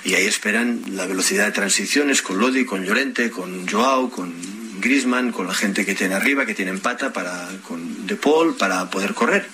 y 0.03 0.13
ahí 0.13 0.25
esperan 0.25 0.83
la 0.91 1.07
velocidad 1.07 1.45
de 1.45 1.51
transiciones 1.51 2.21
con 2.21 2.37
Lodi, 2.37 2.65
con 2.65 2.85
Llorente, 2.85 3.31
con 3.31 3.67
Joao, 3.67 4.11
con 4.11 4.31
Grisman, 4.79 5.31
con 5.31 5.47
la 5.47 5.55
gente 5.55 5.85
que 5.85 5.95
tiene 5.95 6.13
arriba, 6.13 6.45
que 6.45 6.53
tienen 6.53 6.79
pata, 6.79 7.11
para, 7.11 7.49
con 7.67 8.05
De 8.05 8.15
Paul, 8.15 8.55
para 8.55 8.89
poder 8.91 9.15
correr. 9.15 9.47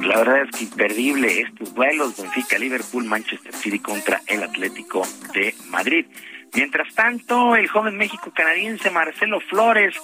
La 0.00 0.18
verdad 0.18 0.42
es 0.42 0.50
que 0.56 0.64
imperdible 0.64 1.40
estos 1.40 1.74
duelos 1.74 2.16
Benfica, 2.16 2.58
Liverpool, 2.58 3.04
Manchester 3.04 3.54
City 3.54 3.78
contra 3.78 4.20
el 4.26 4.42
Atlético 4.42 5.06
de 5.34 5.54
Madrid. 5.68 6.06
Mientras 6.54 6.94
tanto, 6.94 7.56
el 7.56 7.66
joven 7.66 7.96
México 7.96 8.30
canadiense 8.34 8.90
Marcelo 8.90 9.40
Flores 9.40 9.94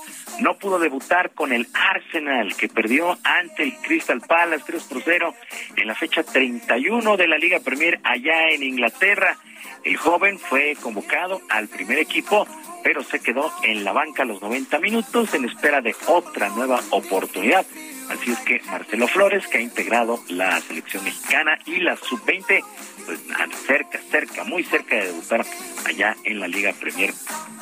no 0.41 0.57
pudo 0.57 0.79
debutar 0.79 1.31
con 1.31 1.53
el 1.53 1.67
Arsenal, 1.75 2.57
que 2.57 2.69
perdió 2.69 3.19
ante 3.23 3.65
el 3.65 3.75
Crystal 3.83 4.21
Palace 4.23 4.65
3 4.67 4.83
por 4.85 5.03
0 5.03 5.35
en 5.77 5.87
la 5.87 5.95
fecha 5.95 6.23
31 6.23 7.17
de 7.19 7.29
la 7.29 7.37
Liga 7.37 7.61
Premier 7.61 8.01
allá 8.03 8.49
en 8.49 8.63
Inglaterra. 8.63 9.37
El 9.85 9.99
joven 9.99 10.39
fue 10.39 10.75
convocado 10.81 11.43
al 11.51 11.69
primer 11.69 11.99
equipo, 11.99 12.47
pero 12.83 13.03
se 13.03 13.21
quedó 13.21 13.53
en 13.63 13.85
la 13.85 13.93
banca 13.93 14.25
los 14.25 14.41
90 14.41 14.79
minutos 14.79 15.35
en 15.35 15.45
espera 15.45 15.83
de 15.83 15.95
otra 16.07 16.49
nueva 16.51 16.81
oportunidad. 16.91 17.67
Así 18.09 18.33
es 18.33 18.39
que 18.41 18.61
Marcelo 18.71 19.07
Flores, 19.07 19.47
que 19.49 19.59
ha 19.59 19.61
integrado 19.61 20.19
la 20.29 20.59
selección 20.61 21.05
mexicana 21.05 21.59
y 21.67 21.81
la 21.81 21.95
sub-20, 21.97 22.65
pues 23.09 23.21
cerca, 23.67 23.99
cerca, 24.11 24.45
muy 24.45 24.63
cerca 24.65 24.95
de 24.97 25.07
debutar 25.07 25.43
allá 25.87 26.15
en 26.25 26.41
la 26.41 26.47
Liga 26.47 26.75
Premier 26.79 27.11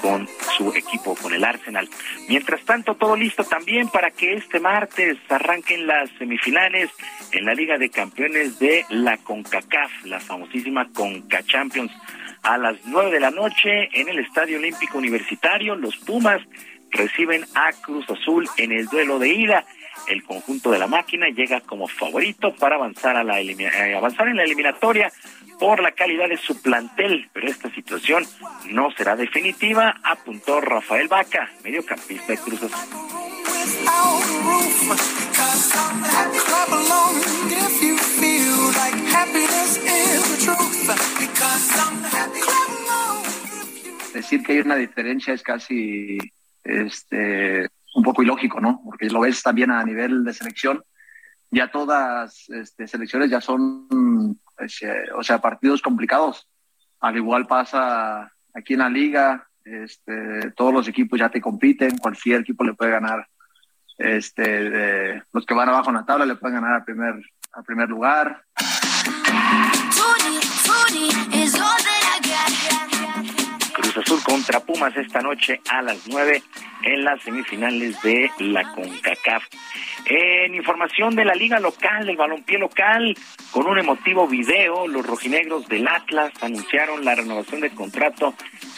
con 0.02 0.28
su 0.56 0.73
equipo, 0.74 1.14
con 1.14 1.32
el 1.32 1.44
Arsenal. 1.44 1.89
Mientras 2.28 2.64
tanto, 2.64 2.97
todo 2.97 3.14
listo 3.14 3.44
también 3.44 3.89
para 3.89 4.10
que 4.10 4.35
este 4.35 4.59
martes 4.59 5.16
arranquen 5.28 5.86
las 5.86 6.10
semifinales 6.18 6.90
en 7.31 7.44
la 7.44 7.55
Liga 7.55 7.78
de 7.78 7.90
Campeones 7.90 8.59
de 8.59 8.85
la 8.89 9.18
CONCACAF, 9.18 10.06
la 10.06 10.18
famosísima 10.18 10.89
CONCA 10.93 11.44
Champions. 11.44 11.93
A 12.43 12.59
las 12.59 12.77
nueve 12.86 13.12
de 13.12 13.20
la 13.20 13.31
noche 13.31 13.89
en 13.93 14.09
el 14.09 14.18
Estadio 14.18 14.59
Olímpico 14.59 14.98
Universitario, 14.98 15.77
los 15.77 15.97
Pumas 15.98 16.43
reciben 16.90 17.44
a 17.55 17.70
Cruz 17.85 18.05
Azul 18.10 18.48
en 18.56 18.73
el 18.73 18.86
duelo 18.86 19.20
de 19.20 19.28
ida 19.28 19.64
el 20.09 20.23
conjunto 20.23 20.70
de 20.70 20.78
la 20.78 20.86
máquina 20.86 21.28
llega 21.28 21.60
como 21.60 21.89
favorito 21.89 22.55
para 22.55 22.77
avanzar 22.77 23.16
a 23.16 23.24
la 23.24 23.40
eh, 23.40 23.94
avanzar 23.97 24.28
en 24.28 24.36
la 24.36 24.44
eliminatoria 24.44 25.10
por 25.59 25.81
la 25.81 25.93
calidad 25.93 26.28
de 26.28 26.37
su 26.37 26.61
plantel, 26.61 27.28
pero 27.33 27.49
esta 27.49 27.70
situación 27.70 28.24
no 28.70 28.91
será 28.91 29.16
definitiva, 29.16 29.97
apuntó 30.03 30.61
Rafael 30.61 31.09
Vaca, 31.09 31.51
mediocampista 31.65 32.33
de 32.33 32.39
Cruz 32.39 32.61
Decir 44.12 44.43
que 44.43 44.53
hay 44.53 44.59
una 44.61 44.77
diferencia 44.77 45.35
es 45.35 45.43
casi 45.43 46.19
este 46.65 47.69
un 47.97 48.03
poco 48.03 48.23
ilógico, 48.23 48.61
¿no? 48.61 48.81
Porque 48.85 49.09
lo 49.09 49.20
ves 49.20 49.43
también 49.43 49.70
a 49.70 49.83
nivel 49.83 50.23
de 50.23 50.35
selección, 50.35 50.83
ya 51.51 51.70
todas 51.70 52.49
este, 52.51 52.87
selecciones 52.87 53.31
ya 53.31 53.41
son, 53.41 54.39
o 55.15 55.23
sea, 55.23 55.39
partidos 55.41 55.83
complicados. 55.83 56.49
Al 57.01 57.16
igual 57.16 57.47
pasa 57.47 58.33
aquí 58.55 58.74
en 58.74 58.81
la 58.81 58.89
liga, 58.89 59.47
este, 59.65 60.53
todos 60.57 60.73
los 60.73 60.89
equipos 60.89 61.19
ya 61.19 61.28
te 61.28 61.41
compiten, 61.41 61.99
cualquier 61.99 62.41
equipo 62.41 62.65
le 62.65 62.74
puede 62.74 62.93
ganar. 62.93 63.27
Este, 63.99 65.23
los 65.33 65.47
que 65.47 65.55
van 65.55 65.69
abajo 65.69 65.91
en 65.91 65.97
la 65.97 66.07
tabla 66.07 66.27
le 66.27 66.37
pueden 66.37 66.61
ganar 66.61 66.74
al 66.74 66.85
primer, 66.85 67.15
al 67.53 67.65
primer 67.65 67.89
lugar. 67.89 68.45
Azul 73.97 74.23
contra 74.23 74.60
Pumas 74.60 74.97
esta 74.97 75.20
noche 75.20 75.60
a 75.70 75.81
las 75.81 76.06
9 76.06 76.43
en 76.82 77.05
las 77.05 77.23
semifinales 77.23 78.01
de 78.02 78.31
la 78.39 78.62
CONCACAF. 78.73 79.44
En 80.06 80.55
información 80.55 81.14
de 81.14 81.24
la 81.24 81.35
liga 81.35 81.59
local, 81.59 82.06
del 82.06 82.16
balompié 82.16 82.59
local, 82.59 83.16
con 83.51 83.66
un 83.66 83.78
emotivo 83.78 84.27
video, 84.27 84.86
los 84.86 85.06
rojinegros 85.06 85.66
del 85.68 85.89
Atlas 85.89 86.32
anunciaron 86.43 87.05
la 87.05 87.14
renovación 87.14 87.60
del 87.60 87.74
contrato 87.74 88.35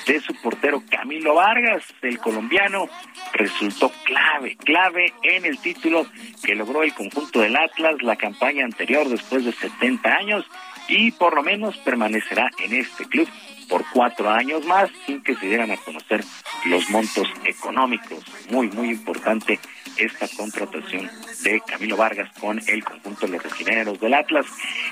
de 0.07 0.21
su 0.21 0.35
portero 0.41 0.83
Camilo 0.89 1.35
Vargas, 1.35 1.83
el 2.03 2.19
colombiano, 2.19 2.89
resultó 3.33 3.93
clave, 4.05 4.57
clave 4.57 5.13
en 5.23 5.45
el 5.45 5.59
título 5.59 6.07
que 6.43 6.55
logró 6.55 6.83
el 6.83 6.95
conjunto 6.95 7.41
del 7.41 7.57
Atlas 7.57 8.03
la 8.03 8.17
campaña 8.17 8.65
anterior 8.65 9.09
después 9.09 9.45
de 9.45 9.53
70 9.53 10.09
años 10.09 10.47
y 10.89 11.11
por 11.13 11.35
lo 11.35 11.43
menos 11.43 11.77
permanecerá 11.79 12.49
en 12.65 12.75
este 12.75 13.05
club 13.05 13.29
por 13.69 13.85
cuatro 13.93 14.31
años 14.31 14.65
más 14.65 14.91
sin 15.07 15.23
que 15.23 15.37
se 15.37 15.47
dieran 15.47 15.71
a 15.71 15.77
conocer 15.77 16.25
los 16.67 16.89
montos 16.91 17.29
económicos. 17.45 18.25
Muy, 18.51 18.69
muy 18.69 18.91
importante 18.91 19.59
esta 19.97 20.29
contratación 20.37 21.11
de 21.43 21.61
Camilo 21.61 21.97
Vargas 21.97 22.31
con 22.41 22.61
el 22.67 22.85
conjunto 22.85 23.27
de 23.27 23.33
los 23.33 23.43
regineros 23.43 24.01
del 24.01 24.15
Atlas. 24.15 24.47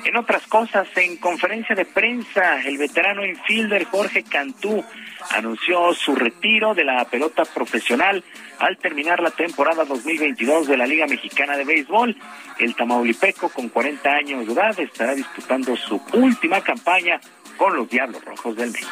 En 0.05 0.17
otras 0.17 0.47
cosas, 0.47 0.89
en 0.97 1.17
conferencia 1.17 1.75
de 1.75 1.85
prensa, 1.85 2.63
el 2.63 2.79
veterano 2.79 3.25
infielder 3.25 3.85
Jorge 3.85 4.25
Cantú 4.25 4.85
anunció 5.31 5.95
su 5.95 6.15
retiro 6.15 6.75
de 6.75 6.85
la 6.85 7.05
pelota 7.05 7.45
profesional 7.45 8.23
al 8.59 8.79
terminar 8.79 9.21
la 9.21 9.31
temporada 9.31 9.85
2022 9.85 10.67
de 10.67 10.77
la 10.77 10.87
Liga 10.87 11.07
Mexicana 11.07 11.57
de 11.57 11.65
Béisbol. 11.65 12.17
El 12.59 12.75
Tamaulipeco, 12.75 13.49
con 13.51 13.69
40 13.69 14.11
años 14.11 14.47
de 14.47 14.53
edad, 14.53 14.79
estará 14.81 15.15
disputando 15.15 15.77
su 15.77 16.01
última 16.15 16.61
campaña 16.61 17.21
con 17.57 17.77
los 17.77 17.89
Diablos 17.89 18.25
Rojos 18.25 18.57
del 18.57 18.71
México. 18.71 18.91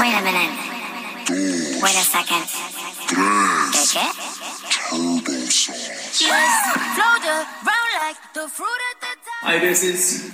Wait 0.00 0.14
a 0.14 0.20
minute. 0.20 1.82
Wait 1.82 1.96
a 1.96 2.02
second. 2.02 2.44
¿Qué 3.72 3.78
qué? 3.92 4.28
Hay 9.42 9.60
veces 9.60 10.32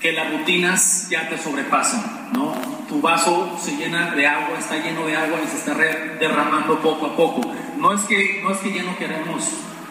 que 0.00 0.12
las 0.12 0.30
rutinas 0.32 1.08
ya 1.10 1.28
te 1.28 1.38
sobrepasan, 1.38 2.30
¿no? 2.32 2.54
Tu 2.88 3.00
vaso 3.00 3.58
se 3.62 3.76
llena 3.76 4.14
de 4.14 4.26
agua, 4.26 4.58
está 4.58 4.76
lleno 4.76 5.06
de 5.06 5.16
agua 5.16 5.40
y 5.44 5.48
se 5.48 5.56
está 5.56 5.74
derramando 5.74 6.80
poco 6.80 7.06
a 7.06 7.16
poco. 7.16 7.54
No 7.76 7.92
es 7.92 8.02
que, 8.02 8.40
no 8.42 8.52
es 8.52 8.58
que 8.58 8.72
ya 8.72 8.82
no 8.82 8.96
queremos 8.96 9.44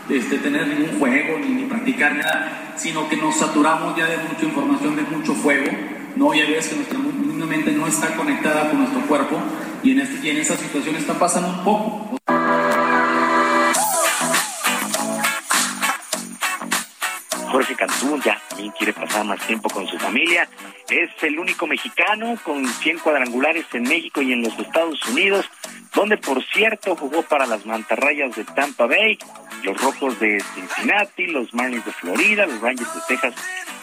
este, 0.10 0.38
tener 0.38 0.68
ningún 0.68 0.99
juego 0.99 1.40
ni, 1.40 1.49
ni, 1.49 1.64
practicar 1.65 2.15
nada, 2.15 2.73
sino 2.77 3.07
que 3.10 3.18
nos 3.18 3.36
saturamos 3.36 3.98
ya 3.98 4.06
de 4.06 4.18
mucha 4.18 4.45
información, 4.45 4.95
de 4.95 5.03
mucho 5.03 5.34
fuego, 5.34 5.72
¿no? 6.15 6.34
Ya 6.34 6.45
ves 6.45 6.68
que 6.68 6.76
nuestra 6.76 6.99
mente 7.45 7.72
no 7.72 7.88
está 7.88 8.15
conectada 8.15 8.69
con 8.69 8.80
nuestro 8.80 9.02
cuerpo 9.02 9.38
y 9.84 9.91
en, 9.91 10.02
este, 10.02 10.26
y 10.26 10.32
en 10.32 10.38
esa 10.38 10.57
situación 10.57 10.95
está 10.95 11.14
pasando 11.14 11.49
un 11.49 11.64
poco. 11.64 12.18
Jorge 17.52 17.76
Cantú 17.76 18.19
ya 18.23 18.41
también 18.49 18.72
quiere 18.77 18.94
pasar 18.94 19.26
más 19.26 19.40
tiempo 19.48 19.69
con 19.69 19.88
su 19.88 19.98
familia. 19.98 20.48
Es 20.90 21.10
el 21.23 21.40
único 21.40 21.68
mexicano 21.68 22.38
con 22.44 22.68
100 22.68 22.99
cuadrangulares 22.99 23.65
en 23.73 23.84
México 23.84 24.22
y 24.22 24.34
en 24.34 24.44
los 24.44 24.57
Estados 24.60 24.99
Unidos, 25.07 25.49
donde 25.94 26.18
por 26.18 26.44
cierto 26.44 26.95
jugó 26.95 27.22
para 27.23 27.45
las 27.45 27.65
mantarrayas 27.65 28.36
de 28.36 28.44
Tampa 28.44 28.88
Bay, 28.88 29.18
los 29.66 29.82
Rojos 29.82 30.20
de 30.20 30.42
Cincinnati, 30.54 31.28
los 31.28 31.54
Marlins 31.54 31.86
de 31.86 31.92
Florida, 31.92 32.46
los 32.46 32.62
Rangers 32.62 32.94
de 32.94 33.02
Texas 33.08 33.34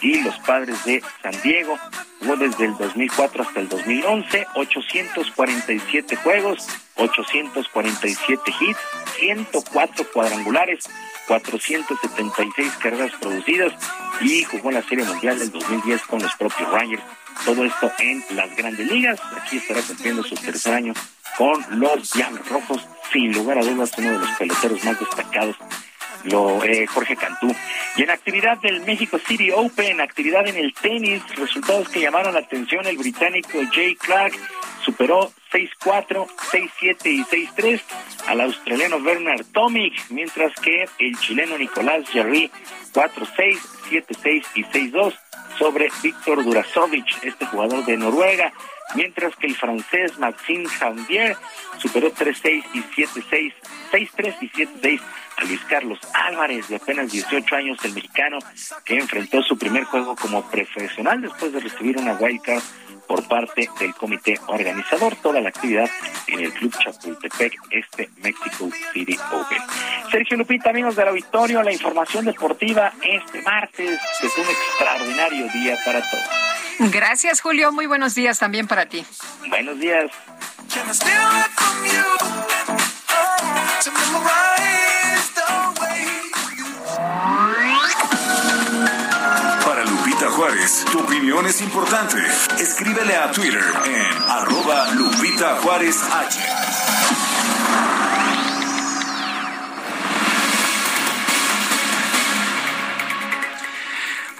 y 0.01 0.21
los 0.21 0.37
Padres 0.39 0.83
de 0.85 1.03
San 1.21 1.39
Diego. 1.43 1.77
Jugó 2.19 2.37
desde 2.37 2.65
el 2.65 2.77
2004 2.77 3.43
hasta 3.43 3.59
el 3.59 3.69
2011, 3.69 4.47
847 4.55 6.15
juegos, 6.15 6.67
847 6.95 8.53
hits, 8.59 8.79
104 9.19 10.05
cuadrangulares, 10.13 10.85
476 11.27 12.71
carreras 12.81 13.11
producidas 13.19 13.73
y 14.21 14.43
jugó 14.43 14.71
la 14.71 14.81
Serie 14.83 15.05
Mundial 15.05 15.37
del 15.37 15.51
2010 15.51 16.01
con 16.03 16.21
los 16.21 16.33
propios 16.35 16.69
Rangers. 16.71 17.03
Todo 17.45 17.65
esto 17.65 17.91
en 17.99 18.23
las 18.35 18.55
grandes 18.55 18.89
ligas. 18.89 19.19
Aquí 19.37 19.57
estará 19.57 19.81
cumpliendo 19.81 20.23
su 20.23 20.35
tercer 20.35 20.73
año 20.73 20.93
con 21.37 21.79
los 21.79 22.11
Diablos 22.11 22.47
Rojos. 22.49 22.87
Sin 23.11 23.31
lugar 23.33 23.59
a 23.59 23.63
dudas, 23.63 23.91
uno 23.97 24.11
de 24.11 24.19
los 24.19 24.29
peloteros 24.31 24.83
más 24.83 24.99
destacados 24.99 25.55
lo 26.23 26.63
eh, 26.63 26.85
Jorge 26.87 27.15
Cantú. 27.15 27.53
Y 27.95 28.03
en 28.03 28.09
actividad 28.09 28.57
del 28.59 28.81
México 28.81 29.19
City 29.19 29.51
Open, 29.51 30.01
actividad 30.01 30.47
en 30.47 30.57
el 30.57 30.73
tenis, 30.73 31.21
resultados 31.35 31.89
que 31.89 32.01
llamaron 32.01 32.33
la 32.33 32.39
atención, 32.39 32.85
el 32.87 32.97
británico 32.97 33.59
Jay 33.71 33.95
Clark 33.95 34.33
superó 34.83 35.31
6-4, 35.51 36.27
6-7 36.51 37.05
y 37.05 37.23
6-3 37.23 37.81
al 38.27 38.41
australiano 38.41 38.99
Bernard 38.99 39.45
Tomic, 39.53 39.93
mientras 40.09 40.53
que 40.59 40.85
el 40.99 41.17
chileno 41.19 41.57
Nicolás 41.57 42.09
Jarry 42.11 42.51
4-6, 42.93 43.59
7-6 43.89 44.43
y 44.55 44.63
6-2 44.63 45.13
sobre 45.57 45.89
Víctor 46.01 46.43
Durasovic, 46.43 47.23
este 47.23 47.45
jugador 47.45 47.85
de 47.85 47.97
Noruega, 47.97 48.51
mientras 48.95 49.35
que 49.35 49.47
el 49.47 49.55
francés 49.55 50.17
Maxime 50.17 50.67
Janvier 50.67 51.35
superó 51.77 52.13
3-6 52.13 52.63
y 52.73 52.79
7-6, 52.81 53.53
6-3 53.91 54.35
y 54.41 54.49
7-6 54.49 55.01
a 55.37 55.43
Luis 55.45 55.61
Carlos 55.67 55.99
Álvarez, 56.13 56.67
de 56.67 56.75
apenas 56.75 57.11
18 57.11 57.55
años, 57.55 57.77
el 57.83 57.93
mexicano, 57.93 58.39
que 58.85 58.97
enfrentó 58.97 59.41
su 59.41 59.57
primer 59.57 59.83
juego 59.85 60.15
como 60.15 60.49
profesional 60.49 61.21
después 61.21 61.51
de 61.51 61.59
recibir 61.59 61.97
una 61.97 62.13
wildcard 62.13 62.61
por 63.07 63.27
parte 63.27 63.69
del 63.79 63.93
comité 63.95 64.39
organizador. 64.47 65.15
Toda 65.17 65.41
la 65.41 65.49
actividad 65.49 65.89
en 66.27 66.39
el 66.39 66.53
Club 66.53 66.73
Chapultepec, 66.77 67.53
este 67.71 68.09
Mexico 68.21 68.69
City 68.93 69.17
Open. 69.31 69.61
Sergio 70.11 70.37
Lupita, 70.37 70.69
amigos 70.69 70.95
del 70.95 71.09
auditorio, 71.09 71.63
la 71.63 71.73
información 71.73 72.25
deportiva 72.25 72.93
este 73.01 73.41
martes 73.41 73.99
es 74.21 74.37
un 74.37 74.45
extraordinario 74.45 75.47
día 75.49 75.77
para 75.85 75.99
todos. 76.09 76.52
Gracias, 76.79 77.41
Julio. 77.41 77.71
Muy 77.71 77.85
buenos 77.85 78.15
días 78.15 78.39
también 78.39 78.67
para 78.67 78.85
ti. 78.87 79.05
Buenos 79.49 79.79
días. 79.79 80.11
Para 89.65 89.85
Lupita 89.85 90.29
Juárez, 90.31 90.85
tu 90.91 90.99
opinión 90.99 91.45
es 91.45 91.61
importante. 91.61 92.17
Escríbele 92.59 93.15
a 93.15 93.31
Twitter 93.31 93.63
en 93.85 94.23
arroba 94.29 94.91
Lupita 94.93 95.57
Juárez 95.61 95.97
H. 96.03 96.39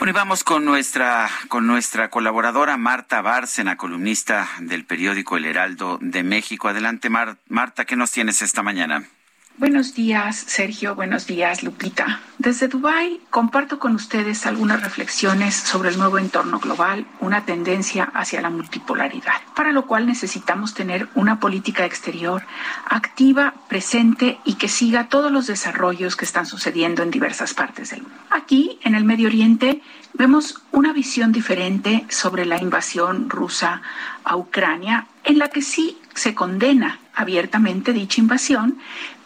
Bueno, 0.03 0.17
y 0.17 0.19
vamos 0.19 0.43
con 0.43 0.65
nuestra, 0.65 1.29
con 1.47 1.65
nuestra 1.65 2.09
colaboradora 2.09 2.75
Marta 2.75 3.21
Bárcena, 3.21 3.77
columnista 3.77 4.49
del 4.59 4.83
periódico 4.83 5.37
El 5.37 5.45
Heraldo 5.45 5.97
de 6.01 6.23
México. 6.23 6.67
Adelante, 6.67 7.09
Marta, 7.09 7.85
¿qué 7.85 7.95
nos 7.95 8.11
tienes 8.11 8.41
esta 8.41 8.61
mañana? 8.63 9.07
Buenos 9.55 9.93
días, 9.93 10.35
Sergio. 10.35 10.95
Buenos 10.95 11.27
días, 11.27 11.61
Lupita. 11.61 12.21
Desde 12.39 12.67
Dubái 12.67 13.21
comparto 13.29 13.77
con 13.77 13.93
ustedes 13.93 14.47
algunas 14.47 14.81
reflexiones 14.81 15.53
sobre 15.53 15.89
el 15.89 15.99
nuevo 15.99 16.17
entorno 16.17 16.59
global, 16.59 17.05
una 17.19 17.45
tendencia 17.45 18.05
hacia 18.15 18.41
la 18.41 18.49
multipolaridad, 18.49 19.35
para 19.55 19.71
lo 19.71 19.85
cual 19.85 20.07
necesitamos 20.07 20.73
tener 20.73 21.07
una 21.13 21.39
política 21.39 21.85
exterior 21.85 22.41
activa, 22.87 23.53
presente 23.69 24.39
y 24.43 24.55
que 24.55 24.67
siga 24.67 25.07
todos 25.07 25.31
los 25.31 25.45
desarrollos 25.45 26.15
que 26.15 26.25
están 26.25 26.47
sucediendo 26.47 27.03
en 27.03 27.11
diversas 27.11 27.53
partes 27.53 27.91
del 27.91 28.01
mundo. 28.01 28.17
Aquí, 28.31 28.79
en 28.81 28.95
el 28.95 29.03
Medio 29.03 29.27
Oriente, 29.27 29.83
vemos 30.13 30.63
una 30.71 30.93
visión 30.93 31.31
diferente 31.31 32.05
sobre 32.09 32.45
la 32.45 32.59
invasión 32.59 33.29
rusa 33.29 33.83
a 34.23 34.35
Ucrania, 34.35 35.05
en 35.23 35.37
la 35.37 35.49
que 35.49 35.61
sí 35.61 35.99
se 36.15 36.33
condena 36.33 36.99
abiertamente 37.15 37.93
dicha 37.93 38.21
invasión, 38.21 38.79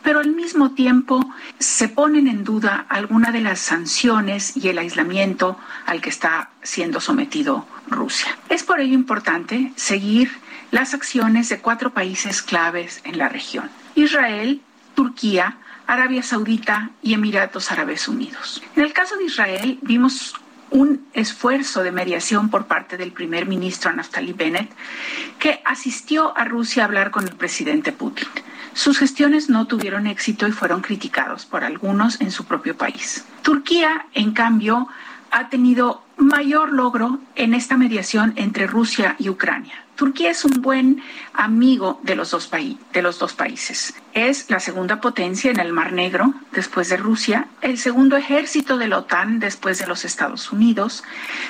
pero 0.08 0.22
al 0.22 0.32
mismo 0.32 0.72
tiempo 0.72 1.20
se 1.60 1.90
ponen 1.90 2.30
en 2.30 2.46
duda 2.46 2.86
algunas 2.88 3.34
de 3.34 3.42
las 3.42 3.60
sanciones 3.60 4.56
y 4.56 4.70
el 4.70 4.78
aislamiento 4.78 5.60
al 5.86 6.00
que 6.00 6.10
está 6.10 6.50
siendo 6.64 7.02
sometido 7.02 7.68
Rusia. 7.90 8.38
Es 8.48 8.64
por 8.64 8.80
ello 8.80 8.94
importante 8.94 9.74
seguir 9.76 10.32
las 10.72 10.94
acciones 10.94 11.50
de 11.50 11.60
cuatro 11.60 11.90
países 11.90 12.42
claves 12.42 13.02
en 13.04 13.18
la 13.18 13.28
región. 13.28 13.70
Israel, 13.96 14.62
Turquía, 14.96 15.58
Arabia 15.88 16.24
Saudita 16.24 16.92
y 17.02 17.14
Emiratos 17.14 17.70
Árabes 17.70 18.08
Unidos. 18.08 18.64
En 18.78 18.84
el 18.84 18.94
caso 18.94 19.18
de 19.18 19.26
Israel 19.26 19.78
vimos 19.82 20.36
un 20.70 21.06
esfuerzo 21.12 21.84
de 21.84 21.92
mediación 21.92 22.50
por 22.50 22.68
parte 22.68 22.96
del 22.96 23.12
primer 23.12 23.46
ministro 23.46 23.92
Naftali 23.92 24.32
Bennett, 24.32 24.72
que 25.38 25.62
asistió 25.66 26.38
a 26.38 26.46
Rusia 26.46 26.84
a 26.84 26.86
hablar 26.86 27.12
con 27.12 27.28
el 27.28 27.36
presidente 27.36 27.92
Putin. 27.92 28.30
Sus 28.78 29.00
gestiones 29.00 29.50
no 29.50 29.66
tuvieron 29.66 30.06
éxito 30.06 30.48
y 30.48 30.52
fueron 30.52 30.82
criticados 30.82 31.48
por 31.48 31.64
algunos 31.64 32.22
en 32.22 32.30
su 32.30 32.46
propio 32.46 32.78
país. 32.78 33.26
Turquía, 33.42 34.06
en 34.14 34.34
cambio, 34.34 34.88
ha 35.32 35.50
tenido 35.50 36.04
mayor 36.16 36.72
logro 36.72 37.20
en 37.34 37.56
esta 37.56 37.76
mediación 37.76 38.34
entre 38.36 38.68
Rusia 38.68 39.16
y 39.18 39.30
Ucrania. 39.30 39.87
Turquía 39.98 40.30
es 40.30 40.46
un 40.46 40.62
buen 40.62 41.02
amigo 41.34 42.00
de 42.04 42.16
los, 42.16 42.30
dos 42.30 42.52
de 42.94 43.02
los 43.02 43.18
dos 43.18 43.34
países. 43.34 43.96
Es 44.14 44.50
la 44.50 44.60
segunda 44.60 45.02
potencia 45.02 45.50
en 45.50 45.60
el 45.60 45.74
Mar 45.74 45.92
Negro 45.92 46.34
después 46.52 46.90
de 46.90 46.98
Rusia, 46.98 47.48
el 47.62 47.80
segundo 47.80 48.16
ejército 48.16 48.78
de 48.78 48.88
la 48.88 49.00
OTAN 49.00 49.40
después 49.40 49.80
de 49.80 49.88
los 49.88 50.06
Estados 50.06 50.52
Unidos. 50.52 51.04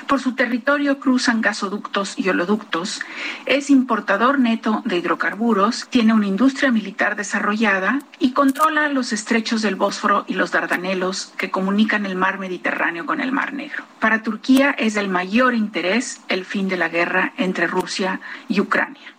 Por 0.06 0.20
su 0.20 0.34
territorio 0.34 0.98
cruzan 0.98 1.42
gasoductos 1.42 2.18
y 2.18 2.28
oleoductos. 2.28 3.00
Es 3.44 3.68
importador 3.68 4.38
neto 4.38 4.82
de 4.86 4.96
hidrocarburos, 4.96 5.86
tiene 5.90 6.14
una 6.14 6.26
industria 6.26 6.70
militar 6.70 7.16
desarrollada 7.16 8.00
y 8.18 8.32
controla 8.32 8.88
los 8.88 9.12
estrechos 9.12 9.60
del 9.60 9.76
Bósforo 9.76 10.24
y 10.26 10.34
los 10.34 10.52
Dardanelos 10.52 11.32
que 11.36 11.50
comunican 11.50 12.06
el 12.06 12.16
mar 12.16 12.38
Mediterráneo 12.38 13.04
con 13.04 13.20
el 13.20 13.32
Mar 13.32 13.52
Negro. 13.52 13.84
Para 14.00 14.22
Turquía 14.22 14.70
es 14.78 14.94
del 14.94 15.08
mayor 15.08 15.54
interés 15.54 16.20
el 16.28 16.44
fin 16.46 16.68
de 16.68 16.76
la 16.76 16.88
guerra 16.88 17.32
entre 17.36 17.66
Rusia 17.66 18.20
Ucrania. 18.60 19.14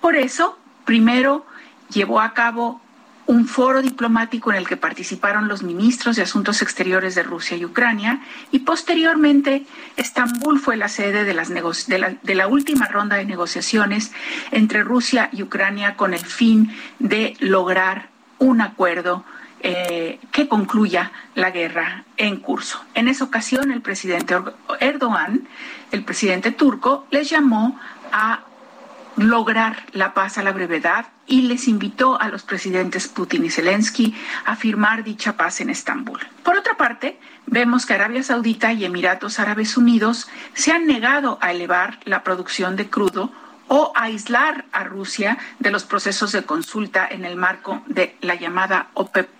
Por 0.00 0.16
eso, 0.16 0.58
primero 0.84 1.46
llevó 1.90 2.20
a 2.20 2.32
cabo 2.32 2.80
un 3.26 3.46
foro 3.46 3.80
diplomático 3.80 4.50
en 4.50 4.56
el 4.56 4.66
que 4.66 4.76
participaron 4.76 5.46
los 5.46 5.62
ministros 5.62 6.16
de 6.16 6.22
Asuntos 6.22 6.62
Exteriores 6.62 7.14
de 7.14 7.22
Rusia 7.22 7.56
y 7.56 7.64
Ucrania 7.64 8.20
y 8.50 8.60
posteriormente 8.60 9.66
Estambul 9.96 10.58
fue 10.58 10.76
la 10.76 10.88
sede 10.88 11.24
de 11.24 12.34
la 12.34 12.48
última 12.48 12.86
ronda 12.86 13.16
de 13.16 13.24
negociaciones 13.24 14.10
entre 14.50 14.82
Rusia 14.82 15.28
y 15.32 15.44
Ucrania 15.44 15.96
con 15.96 16.12
el 16.12 16.24
fin 16.24 16.74
de 16.98 17.36
lograr 17.38 18.08
un 18.40 18.62
acuerdo 18.62 19.24
eh, 19.62 20.18
que 20.32 20.48
concluya 20.48 21.12
la 21.34 21.50
guerra 21.50 22.04
en 22.16 22.38
curso. 22.38 22.82
En 22.94 23.08
esa 23.08 23.24
ocasión, 23.24 23.70
el 23.70 23.82
presidente 23.82 24.34
Erdogan, 24.80 25.46
el 25.92 26.02
presidente 26.02 26.50
turco, 26.50 27.06
les 27.10 27.28
llamó 27.28 27.78
a 28.10 28.40
lograr 29.20 29.84
la 29.92 30.14
paz 30.14 30.38
a 30.38 30.42
la 30.42 30.52
brevedad 30.52 31.06
y 31.26 31.42
les 31.42 31.68
invitó 31.68 32.20
a 32.20 32.28
los 32.28 32.42
presidentes 32.42 33.06
Putin 33.06 33.44
y 33.44 33.50
Zelensky 33.50 34.14
a 34.46 34.56
firmar 34.56 35.04
dicha 35.04 35.36
paz 35.36 35.60
en 35.60 35.70
Estambul. 35.70 36.20
Por 36.42 36.56
otra 36.56 36.76
parte, 36.76 37.20
vemos 37.46 37.84
que 37.84 37.94
Arabia 37.94 38.22
Saudita 38.22 38.72
y 38.72 38.84
Emiratos 38.84 39.38
Árabes 39.38 39.76
Unidos 39.76 40.28
se 40.54 40.72
han 40.72 40.86
negado 40.86 41.38
a 41.42 41.52
elevar 41.52 41.98
la 42.04 42.24
producción 42.24 42.76
de 42.76 42.88
crudo 42.88 43.30
o 43.68 43.92
aislar 43.94 44.64
a 44.72 44.84
Rusia 44.84 45.38
de 45.58 45.70
los 45.70 45.84
procesos 45.84 46.32
de 46.32 46.42
consulta 46.42 47.06
en 47.08 47.24
el 47.24 47.36
marco 47.36 47.82
de 47.86 48.16
la 48.20 48.34
llamada 48.34 48.88
OPEP 48.94 49.39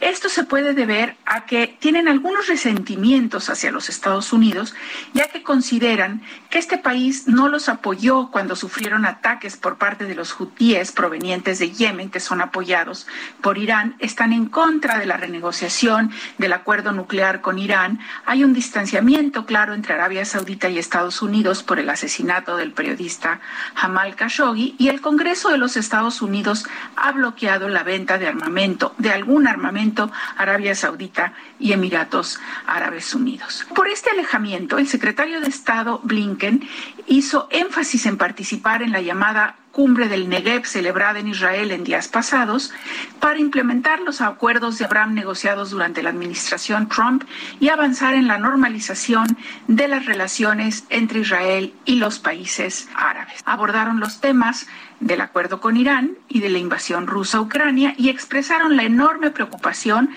Esto 0.00 0.28
se 0.28 0.44
puede 0.44 0.74
deber 0.74 1.16
a 1.24 1.46
que 1.46 1.68
tienen 1.78 2.08
algunos 2.08 2.48
resentimientos 2.48 3.48
hacia 3.48 3.70
los 3.70 3.88
Estados 3.88 4.32
Unidos, 4.32 4.74
ya 5.12 5.28
que 5.28 5.42
consideran 5.42 6.22
que 6.50 6.58
este 6.58 6.78
país 6.78 7.28
no 7.28 7.48
los 7.48 7.68
apoyó 7.68 8.30
cuando 8.32 8.56
sufrieron 8.56 9.06
ataques 9.06 9.56
por 9.56 9.78
parte 9.78 10.04
de 10.04 10.16
los 10.16 10.38
hutíes 10.38 10.90
provenientes 10.90 11.60
de 11.60 11.70
Yemen, 11.70 12.10
que 12.10 12.18
son 12.18 12.40
apoyados 12.40 13.06
por 13.40 13.56
Irán, 13.56 13.94
están 14.00 14.32
en 14.32 14.46
contra 14.46 14.98
de 14.98 15.06
la 15.06 15.16
renegociación 15.16 16.10
del 16.38 16.52
acuerdo 16.52 16.92
nuclear 16.92 17.40
con 17.40 17.58
Irán. 17.58 18.00
Hay 18.26 18.42
un 18.42 18.52
distanciamiento 18.52 19.46
claro 19.46 19.74
entre 19.74 19.94
Arabia 19.94 20.24
Saudita 20.24 20.68
y 20.68 20.78
Estados 20.78 21.22
Unidos 21.22 21.62
por 21.62 21.78
el 21.78 21.88
asesinato 21.88 22.56
del 22.56 22.72
periodista 22.72 23.40
Jamal 23.74 24.16
Khashoggi 24.16 24.74
y 24.78 24.88
el 24.88 25.00
Congreso 25.00 25.50
de 25.50 25.58
los 25.58 25.76
Estados 25.76 26.20
Unidos 26.20 26.66
ha 26.96 27.12
bloqueado 27.12 27.68
la 27.68 27.84
venta 27.84 28.18
de 28.18 28.26
armamento 28.26 28.94
de 29.04 29.12
algún 29.12 29.46
armamento 29.46 30.10
Arabia 30.36 30.74
Saudita 30.74 31.34
y 31.60 31.72
Emiratos 31.72 32.40
Árabes 32.66 33.14
Unidos. 33.14 33.64
Por 33.74 33.86
este 33.86 34.10
alejamiento, 34.10 34.78
el 34.78 34.88
secretario 34.88 35.40
de 35.40 35.46
Estado 35.46 36.00
Blinken 36.02 36.68
hizo 37.06 37.46
énfasis 37.52 38.06
en 38.06 38.16
participar 38.16 38.82
en 38.82 38.90
la 38.90 39.00
llamada 39.00 39.56
cumbre 39.74 40.08
del 40.08 40.28
Negev 40.28 40.64
celebrada 40.66 41.18
en 41.18 41.26
Israel 41.28 41.72
en 41.72 41.82
días 41.82 42.06
pasados 42.06 42.72
para 43.18 43.40
implementar 43.40 44.00
los 44.00 44.20
acuerdos 44.20 44.78
de 44.78 44.84
Abraham 44.84 45.14
negociados 45.14 45.70
durante 45.70 46.02
la 46.02 46.10
administración 46.10 46.88
Trump 46.88 47.24
y 47.58 47.68
avanzar 47.68 48.14
en 48.14 48.28
la 48.28 48.38
normalización 48.38 49.26
de 49.66 49.88
las 49.88 50.06
relaciones 50.06 50.84
entre 50.90 51.20
Israel 51.20 51.74
y 51.84 51.96
los 51.96 52.20
países 52.20 52.88
árabes. 52.94 53.40
Abordaron 53.44 53.98
los 53.98 54.20
temas 54.20 54.68
del 55.00 55.20
acuerdo 55.20 55.60
con 55.60 55.76
Irán 55.76 56.16
y 56.28 56.40
de 56.40 56.50
la 56.50 56.58
invasión 56.58 57.08
rusa 57.08 57.38
a 57.38 57.40
Ucrania 57.40 57.94
y 57.98 58.08
expresaron 58.10 58.76
la 58.76 58.84
enorme 58.84 59.32
preocupación 59.32 60.10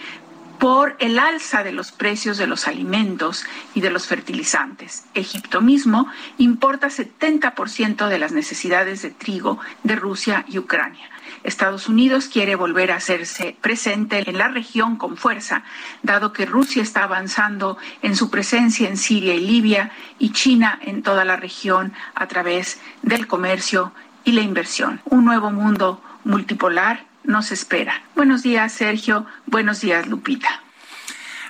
por 0.59 0.95
el 0.99 1.19
alza 1.19 1.63
de 1.63 1.71
los 1.71 1.91
precios 1.91 2.37
de 2.37 2.47
los 2.47 2.67
alimentos 2.67 3.45
y 3.75 3.81
de 3.81 3.91
los 3.91 4.07
fertilizantes. 4.07 5.05
Egipto 5.13 5.61
mismo 5.61 6.07
importa 6.37 6.87
70% 6.87 8.07
de 8.07 8.19
las 8.19 8.31
necesidades 8.31 9.01
de 9.01 9.11
trigo 9.11 9.59
de 9.83 9.95
Rusia 9.95 10.45
y 10.47 10.57
Ucrania. 10.57 11.09
Estados 11.43 11.87
Unidos 11.87 12.27
quiere 12.27 12.55
volver 12.55 12.91
a 12.91 12.95
hacerse 12.95 13.55
presente 13.61 14.29
en 14.29 14.37
la 14.37 14.47
región 14.47 14.97
con 14.97 15.17
fuerza, 15.17 15.63
dado 16.03 16.33
que 16.33 16.45
Rusia 16.45 16.81
está 16.81 17.03
avanzando 17.03 17.77
en 18.01 18.15
su 18.15 18.29
presencia 18.29 18.89
en 18.89 18.97
Siria 18.97 19.35
y 19.35 19.39
Libia 19.39 19.91
y 20.19 20.31
China 20.31 20.79
en 20.81 21.03
toda 21.03 21.25
la 21.25 21.35
región 21.35 21.93
a 22.15 22.27
través 22.27 22.79
del 23.01 23.27
comercio 23.27 23.93
y 24.23 24.31
la 24.33 24.41
inversión. 24.41 25.01
Un 25.05 25.25
nuevo 25.25 25.51
mundo 25.51 26.01
multipolar 26.23 27.06
nos 27.27 27.51
espera. 27.51 28.01
Buenos 28.15 28.41
días, 28.41 28.71
Sergio. 28.73 29.27
Buenos 29.45 29.81
días, 29.81 30.07
Lupita. 30.07 30.61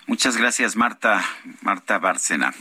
Muchas 0.07 0.35
gracias, 0.35 0.75
Marta, 0.75 1.23
Marta 1.61 1.99
Bárcena. 1.99 2.53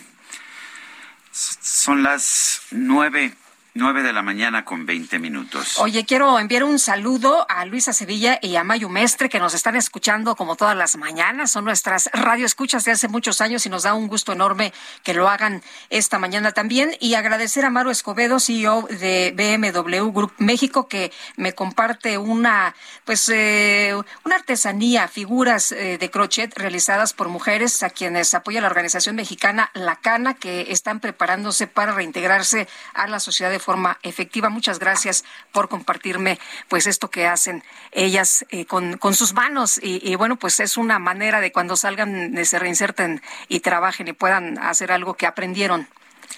Son 1.32 2.02
las 2.02 2.62
nueve 2.70 3.34
9 3.76 4.02
de 4.02 4.12
la 4.12 4.22
mañana 4.22 4.64
con 4.64 4.86
20 4.86 5.18
minutos. 5.18 5.78
Oye, 5.78 6.04
quiero 6.06 6.38
enviar 6.38 6.64
un 6.64 6.78
saludo 6.78 7.46
a 7.48 7.64
Luisa 7.66 7.92
Sevilla 7.92 8.38
y 8.40 8.56
a 8.56 8.64
Mayu 8.64 8.88
Mestre 8.88 9.28
que 9.28 9.38
nos 9.38 9.52
están 9.52 9.76
escuchando 9.76 10.34
como 10.34 10.56
todas 10.56 10.76
las 10.76 10.96
mañanas. 10.96 11.50
Son 11.50 11.64
nuestras 11.64 12.08
radioescuchas 12.12 12.84
de 12.84 12.92
hace 12.92 13.08
muchos 13.08 13.40
años 13.40 13.66
y 13.66 13.68
nos 13.68 13.82
da 13.82 13.94
un 13.94 14.08
gusto 14.08 14.32
enorme 14.32 14.72
que 15.02 15.12
lo 15.12 15.28
hagan 15.28 15.62
esta 15.90 16.18
mañana 16.18 16.52
también. 16.52 16.96
Y 17.00 17.14
agradecer 17.14 17.64
a 17.66 17.70
Maro 17.70 17.90
Escobedo, 17.90 18.40
CEO 18.40 18.88
de 18.88 19.34
BMW 19.36 20.10
Group 20.10 20.32
México, 20.38 20.88
que 20.88 21.12
me 21.36 21.54
comparte 21.54 22.16
una, 22.16 22.74
pues, 23.04 23.28
eh, 23.28 23.94
una 24.24 24.36
artesanía, 24.36 25.06
figuras 25.06 25.72
eh, 25.72 25.98
de 25.98 26.10
crochet 26.10 26.56
realizadas 26.56 27.12
por 27.12 27.28
mujeres 27.28 27.82
a 27.82 27.90
quienes 27.90 28.32
apoya 28.32 28.60
la 28.60 28.68
organización 28.68 29.16
mexicana 29.16 29.70
La 29.74 29.96
Cana, 29.96 30.34
que 30.34 30.72
están 30.72 31.00
preparándose 31.00 31.66
para 31.66 31.92
reintegrarse 31.92 32.68
a 32.94 33.06
la 33.06 33.20
sociedad 33.20 33.50
de 33.50 33.65
forma 33.66 33.98
efectiva. 34.04 34.48
Muchas 34.48 34.78
gracias 34.78 35.24
por 35.50 35.68
compartirme 35.68 36.38
pues 36.68 36.86
esto 36.86 37.10
que 37.10 37.26
hacen 37.26 37.64
ellas 37.90 38.46
eh, 38.50 38.64
con, 38.64 38.96
con, 38.96 39.12
sus 39.12 39.34
manos 39.34 39.80
y, 39.82 40.14
bueno, 40.14 40.36
pues 40.36 40.60
es 40.60 40.76
una 40.76 41.00
manera 41.00 41.40
de 41.40 41.50
cuando 41.50 41.76
salgan, 41.76 42.32
se 42.44 42.58
reinserten 42.60 43.22
y 43.48 43.60
trabajen 43.60 44.06
y 44.06 44.12
puedan 44.12 44.56
hacer 44.58 44.92
algo 44.92 45.14
que 45.14 45.26
aprendieron. 45.26 45.88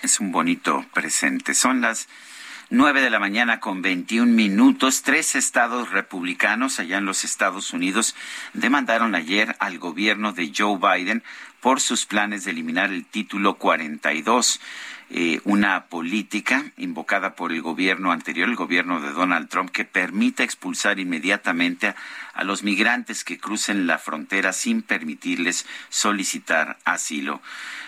Es 0.02 0.20
un 0.20 0.32
bonito 0.32 0.86
presente. 0.94 1.52
Son 1.52 1.82
las 1.82 2.08
nueve 2.70 3.02
de 3.02 3.10
la 3.10 3.18
mañana 3.18 3.60
con 3.60 3.82
21 3.82 4.32
minutos. 4.32 5.02
Tres 5.02 5.34
estados 5.34 5.90
republicanos 5.90 6.80
allá 6.80 6.96
en 6.96 7.04
los 7.04 7.24
Estados 7.24 7.74
Unidos 7.74 8.14
demandaron 8.54 9.14
ayer 9.14 9.54
al 9.58 9.78
gobierno 9.78 10.32
de 10.32 10.50
Joe 10.56 10.78
Biden 10.78 11.22
por 11.60 11.80
sus 11.80 12.06
planes 12.06 12.44
de 12.44 12.52
eliminar 12.52 12.90
el 12.90 13.04
título 13.04 13.58
42 13.58 14.60
eh, 15.10 15.40
una 15.44 15.86
política 15.86 16.70
invocada 16.76 17.34
por 17.34 17.52
el 17.52 17.62
gobierno 17.62 18.12
anterior, 18.12 18.48
el 18.48 18.56
gobierno 18.56 19.00
de 19.00 19.12
Donald 19.12 19.48
Trump, 19.48 19.70
que 19.70 19.84
permita 19.84 20.42
expulsar 20.42 20.98
inmediatamente 20.98 21.88
a, 21.88 21.96
a 22.34 22.44
los 22.44 22.62
migrantes 22.62 23.24
que 23.24 23.38
crucen 23.38 23.86
la 23.86 23.98
frontera 23.98 24.52
sin 24.52 24.82
permitirles 24.82 25.66
solicitar 25.88 26.78
asilo. 26.84 27.40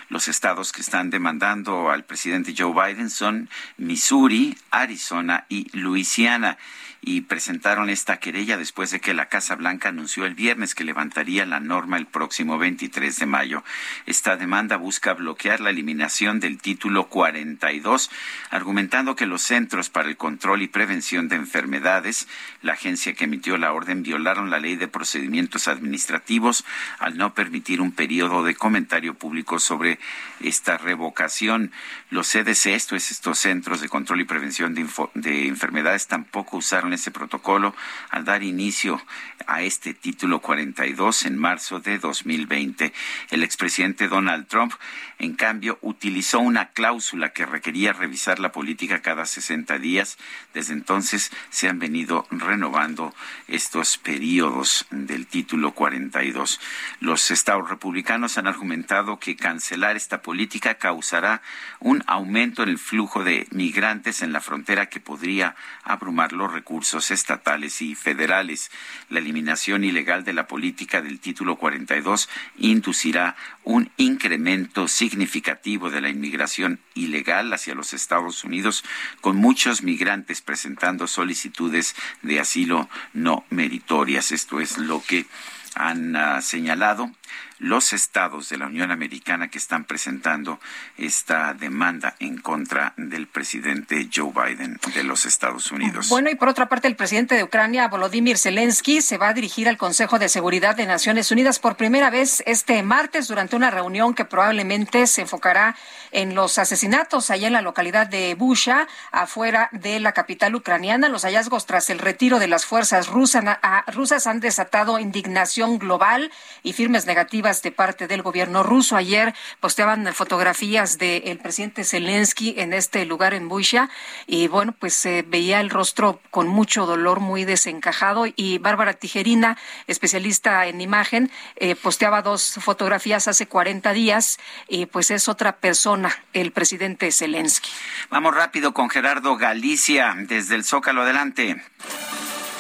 Los 0.09 0.29
estados 0.29 0.73
que 0.73 0.81
están 0.81 1.11
demandando 1.11 1.91
al 1.91 2.05
presidente 2.05 2.55
Joe 2.57 2.73
Biden 2.73 3.11
son 3.11 3.49
Missouri, 3.77 4.57
Arizona 4.71 5.45
y 5.49 5.69
Luisiana 5.77 6.59
y 7.03 7.23
presentaron 7.23 7.89
esta 7.89 8.19
querella 8.19 8.57
después 8.59 8.91
de 8.91 9.01
que 9.01 9.15
la 9.15 9.29
Casa 9.29 9.55
Blanca 9.55 9.89
anunció 9.89 10.27
el 10.27 10.35
viernes 10.35 10.75
que 10.75 10.85
levantaría 10.85 11.47
la 11.47 11.61
norma 11.61 11.97
el 11.97 12.07
próximo 12.07 12.59
23 12.59 13.19
de 13.19 13.27
mayo. 13.27 13.65
Esta 14.07 14.37
demanda 14.37 14.77
busca 14.77 15.15
bloquear 15.15 15.61
la 15.61 15.71
eliminación 15.71 16.41
del 16.41 16.59
título 16.59 17.09
42, 17.09 18.11
argumentando 18.51 19.17
que 19.17 19.27
los 19.27 19.43
Centros 19.43 19.89
para 19.89 20.09
el 20.09 20.17
Control 20.17 20.63
y 20.63 20.69
Prevención 20.69 21.29
de 21.29 21.37
Enfermedades, 21.37 22.29
la 22.61 22.75
agencia 22.75 23.15
que 23.15 23.25
emitió 23.25 23.57
la 23.57 23.73
orden, 23.73 24.03
violaron 24.03 24.51
la 24.51 24.61
ley 24.61 24.77
de 24.77 24.89
procedimientos 24.89 25.69
administrativos 25.69 26.65
al 26.99 27.17
no 27.17 27.35
permitir 27.35 27.81
un 27.81 27.93
periodo 27.93 28.45
de 28.45 28.55
comentario 28.55 29.15
público 29.15 29.59
sobre 29.59 29.99
esta 30.41 30.77
revocación. 30.77 31.73
Los 32.11 32.31
CDC, 32.31 32.67
esto 32.67 32.97
es 32.97 33.11
estos 33.11 33.39
Centros 33.39 33.81
de 33.81 33.89
Control 33.89 34.21
y 34.21 34.25
Prevención 34.25 34.75
de, 34.75 34.87
de 35.15 35.47
Enfermedades, 35.47 36.07
tampoco 36.07 36.59
usaron 36.59 36.90
ese 36.93 37.11
protocolo 37.11 37.75
al 38.11 38.25
dar 38.25 38.43
inicio 38.43 39.01
a 39.47 39.63
este 39.63 39.95
título 39.95 40.41
42 40.41 41.27
en 41.27 41.39
marzo 41.39 41.81
de 41.81 41.99
2020. 41.99 42.93
El 43.31 43.43
expresidente 43.43 44.09
Donald 44.09 44.47
Trump, 44.47 44.73
en 45.19 45.35
cambio, 45.35 45.79
utilizó 45.83 46.41
una 46.41 46.71
cláusula 46.71 47.33
que 47.33 47.47
requería 47.47 47.93
revisar 47.93 48.39
la 48.39 48.53
política 48.53 49.03
cada 49.03 49.27
60 49.27 49.79
días. 49.79 50.19
Desde 50.55 50.73
entonces 50.73 51.31
se 51.51 51.69
han 51.69 51.79
venido 51.79 52.27
renovando 52.31 53.15
estos 53.49 53.99
periodos 53.99 54.87
del 54.91 55.27
título 55.27 55.73
42. 55.73 56.61
Los 57.01 57.31
estados 57.31 57.69
republicanos 57.69 58.39
han 58.39 58.47
argumentado 58.47 59.19
que 59.19 59.37
cancelar 59.37 59.97
esta 59.97 60.23
política 60.23 60.75
causará 60.75 61.43
un 61.79 62.03
aumento 62.07 62.63
en 62.63 62.71
el 62.71 62.79
flujo 62.79 63.25
de 63.25 63.47
migrantes 63.51 64.23
en 64.23 64.33
la 64.33 64.41
frontera 64.41 64.87
que 64.87 65.01
podría 65.01 65.55
abrumar 65.85 66.33
los 66.33 66.53
recursos 66.53 66.80
estatales 67.11 67.83
y 67.83 67.95
federales. 67.95 68.71
La 69.09 69.19
eliminación 69.19 69.85
ilegal 69.85 70.25
de 70.25 70.33
la 70.33 70.47
política 70.47 71.03
del 71.03 71.21
título 71.21 71.57
42 71.57 72.29
inducirá 72.59 73.37
un 73.65 73.91
incremento 73.97 74.89
significativo 74.89 75.91
de 75.91 76.01
la 76.01 76.09
inmigración 76.09 76.81
ilegal 76.95 77.53
hacia 77.53 77.75
los 77.75 77.93
Estados 77.93 78.45
Unidos, 78.45 78.85
con 79.21 79.37
muchos 79.37 79.83
migrantes 79.83 80.41
presentando 80.41 81.07
solicitudes 81.07 81.95
de 82.23 82.41
asilo 82.41 82.89
no 83.13 83.45
meritorias. 83.51 84.33
Esto 84.33 84.61
es 84.61 84.79
lo 84.79 85.03
que 85.03 85.27
han 85.75 86.17
uh, 86.17 86.43
señalado 86.43 87.13
los 87.61 87.93
estados 87.93 88.49
de 88.49 88.57
la 88.57 88.67
Unión 88.67 88.91
Americana 88.91 89.49
que 89.49 89.59
están 89.59 89.85
presentando 89.85 90.59
esta 90.97 91.55
demanda 91.55 92.17
en 92.19 92.39
contra 92.39 92.95
del 92.97 93.27
presidente 93.27 94.09
Joe 94.13 94.33
Biden 94.33 94.81
de 94.95 95.05
los 95.05 95.27
Estados 95.27 95.71
Unidos. 95.71 96.09
Bueno, 96.09 96.31
y 96.31 96.35
por 96.35 96.49
otra 96.49 96.69
parte, 96.69 96.89
el 96.89 96.97
presidente 96.97 97.35
de 97.35 97.45
Ucrania, 97.45 97.89
Volodymyr 97.89 98.39
Zelensky, 98.39 99.03
se 99.03 99.19
va 99.19 99.29
a 99.29 99.35
dirigir 99.35 99.69
al 99.69 99.77
Consejo 99.77 100.19
de 100.19 100.31
Seguridad 100.31 100.75
de 100.75 100.87
Naciones 100.87 101.31
Unidas 101.31 101.59
por 101.59 101.77
primera 101.77 102.09
vez 102.09 102.43
este 102.47 102.83
martes 102.83 103.29
durante 103.29 103.57
una 103.57 103.71
reunión 103.71 104.15
que 104.15 104.25
probablemente 104.25 105.07
se 105.07 105.23
enfocará 105.23 105.77
en 106.13 106.35
los 106.35 106.59
asesinatos 106.59 107.31
allá 107.31 107.47
en 107.47 107.53
la 107.53 107.63
localidad 107.63 108.07
de 108.07 108.35
Busha, 108.35 108.89
afuera 109.13 109.69
de 109.73 110.01
la 110.01 110.13
capital 110.13 110.55
ucraniana. 110.55 111.11
Los 111.11 111.25
hallazgos 111.25 111.67
tras 111.67 111.91
el 111.91 111.99
retiro 111.99 112.39
de 112.39 112.49
las 112.49 112.65
fuerzas 112.65 113.09
rusas, 113.09 113.45
rusas 113.89 114.27
han 114.27 114.41
desatado 114.41 114.99
indignación 114.99 115.79
global 115.79 116.33
y 116.63 116.73
firmes 116.73 117.05
negativas 117.07 117.50
de 117.51 117.73
parte 117.73 118.07
del 118.07 118.23
gobierno 118.23 118.63
ruso. 118.63 118.97
Ayer 118.97 119.35
posteaban 119.59 120.07
fotografías 120.15 120.99
del 120.99 121.39
presidente 121.39 121.85
Zelensky 121.85 122.55
en 122.59 122.73
este 122.73 123.05
lugar 123.05 123.35
en 123.35 123.49
Busha 123.49 123.91
y 124.27 124.47
bueno, 124.47 124.73
pues 124.79 124.95
se 124.95 125.23
veía 125.23 125.61
el 125.61 125.69
rostro 125.69 126.21
con 126.31 126.47
mucho 126.47 126.87
dolor, 126.87 127.19
muy 127.19 127.45
desencajado 127.45 128.27
y 128.37 128.59
Bárbara 128.59 128.95
Tijerina, 128.95 129.59
especialista 129.89 130.67
en 130.67 130.81
imagen, 130.81 131.31
eh, 131.57 131.75
posteaba 131.75 132.23
dos 132.23 132.59
fotografías 132.61 133.27
hace 133.27 133.47
40 133.47 133.93
días 133.93 134.39
y 134.69 134.87
pues 134.87 135.11
es 135.11 135.29
otra 135.29 135.57
persona 135.57 136.17
el 136.33 136.53
presidente 136.53 137.11
Zelensky. 137.11 137.71
Vamos 138.11 138.35
rápido 138.35 138.73
con 138.73 138.89
Gerardo 138.89 139.37
Galicia 139.37 140.15
desde 140.17 140.55
el 140.55 140.65
Zócalo. 140.65 141.03
Adelante. 141.03 141.61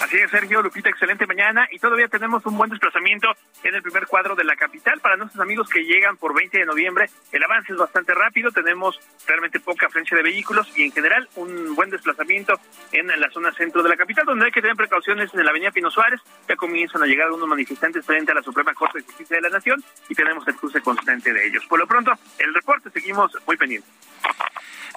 Así 0.00 0.16
es, 0.16 0.30
Sergio 0.30 0.62
Lupita, 0.62 0.88
excelente 0.88 1.26
mañana 1.26 1.68
y 1.70 1.78
todavía 1.78 2.08
tenemos 2.08 2.44
un 2.46 2.56
buen 2.56 2.70
desplazamiento 2.70 3.28
en 3.62 3.74
el 3.74 3.82
primer 3.82 4.06
cuadro 4.06 4.34
de 4.34 4.44
la 4.44 4.56
capital. 4.56 4.98
Para 5.00 5.16
nuestros 5.16 5.40
amigos 5.42 5.68
que 5.68 5.84
llegan 5.84 6.16
por 6.16 6.34
20 6.34 6.56
de 6.56 6.64
noviembre, 6.64 7.10
el 7.32 7.44
avance 7.44 7.72
es 7.72 7.78
bastante 7.78 8.14
rápido, 8.14 8.50
tenemos 8.50 8.98
realmente 9.26 9.60
poca 9.60 9.86
afluencia 9.86 10.16
de 10.16 10.22
vehículos 10.22 10.66
y 10.74 10.84
en 10.84 10.92
general 10.92 11.28
un 11.36 11.74
buen 11.74 11.90
desplazamiento 11.90 12.58
en 12.92 13.08
la 13.08 13.30
zona 13.30 13.52
centro 13.52 13.82
de 13.82 13.90
la 13.90 13.96
capital, 13.96 14.24
donde 14.24 14.46
hay 14.46 14.52
que 14.52 14.62
tener 14.62 14.76
precauciones 14.76 15.32
en 15.34 15.44
la 15.44 15.50
avenida 15.50 15.70
Pino 15.70 15.90
Suárez. 15.90 16.20
Ya 16.48 16.56
comienzan 16.56 17.02
a 17.02 17.06
llegar 17.06 17.26
algunos 17.26 17.48
manifestantes 17.48 18.04
frente 18.06 18.32
a 18.32 18.36
la 18.36 18.42
Suprema 18.42 18.72
Corte 18.72 19.00
de 19.00 19.04
Justicia 19.04 19.36
de 19.36 19.42
la 19.42 19.50
Nación 19.50 19.84
y 20.08 20.14
tenemos 20.14 20.48
el 20.48 20.54
cruce 20.54 20.80
constante 20.80 21.30
de 21.30 21.46
ellos. 21.46 21.66
Por 21.66 21.78
lo 21.78 21.86
pronto, 21.86 22.12
el 22.38 22.54
reporte 22.54 22.90
seguimos 22.90 23.36
muy 23.46 23.58
pendientes. 23.58 23.90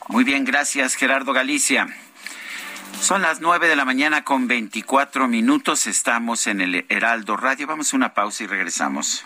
Muy 0.07 0.23
bien, 0.23 0.45
gracias 0.45 0.95
Gerardo 0.95 1.33
Galicia. 1.33 1.87
Son 3.01 3.21
las 3.21 3.41
nueve 3.41 3.67
de 3.67 3.75
la 3.75 3.85
mañana 3.85 4.23
con 4.23 4.47
veinticuatro 4.47 5.27
minutos. 5.27 5.87
Estamos 5.87 6.47
en 6.47 6.61
el 6.61 6.85
Heraldo 6.89 7.37
Radio. 7.37 7.67
Vamos 7.67 7.93
a 7.93 7.97
una 7.97 8.13
pausa 8.13 8.43
y 8.43 8.47
regresamos. 8.47 9.25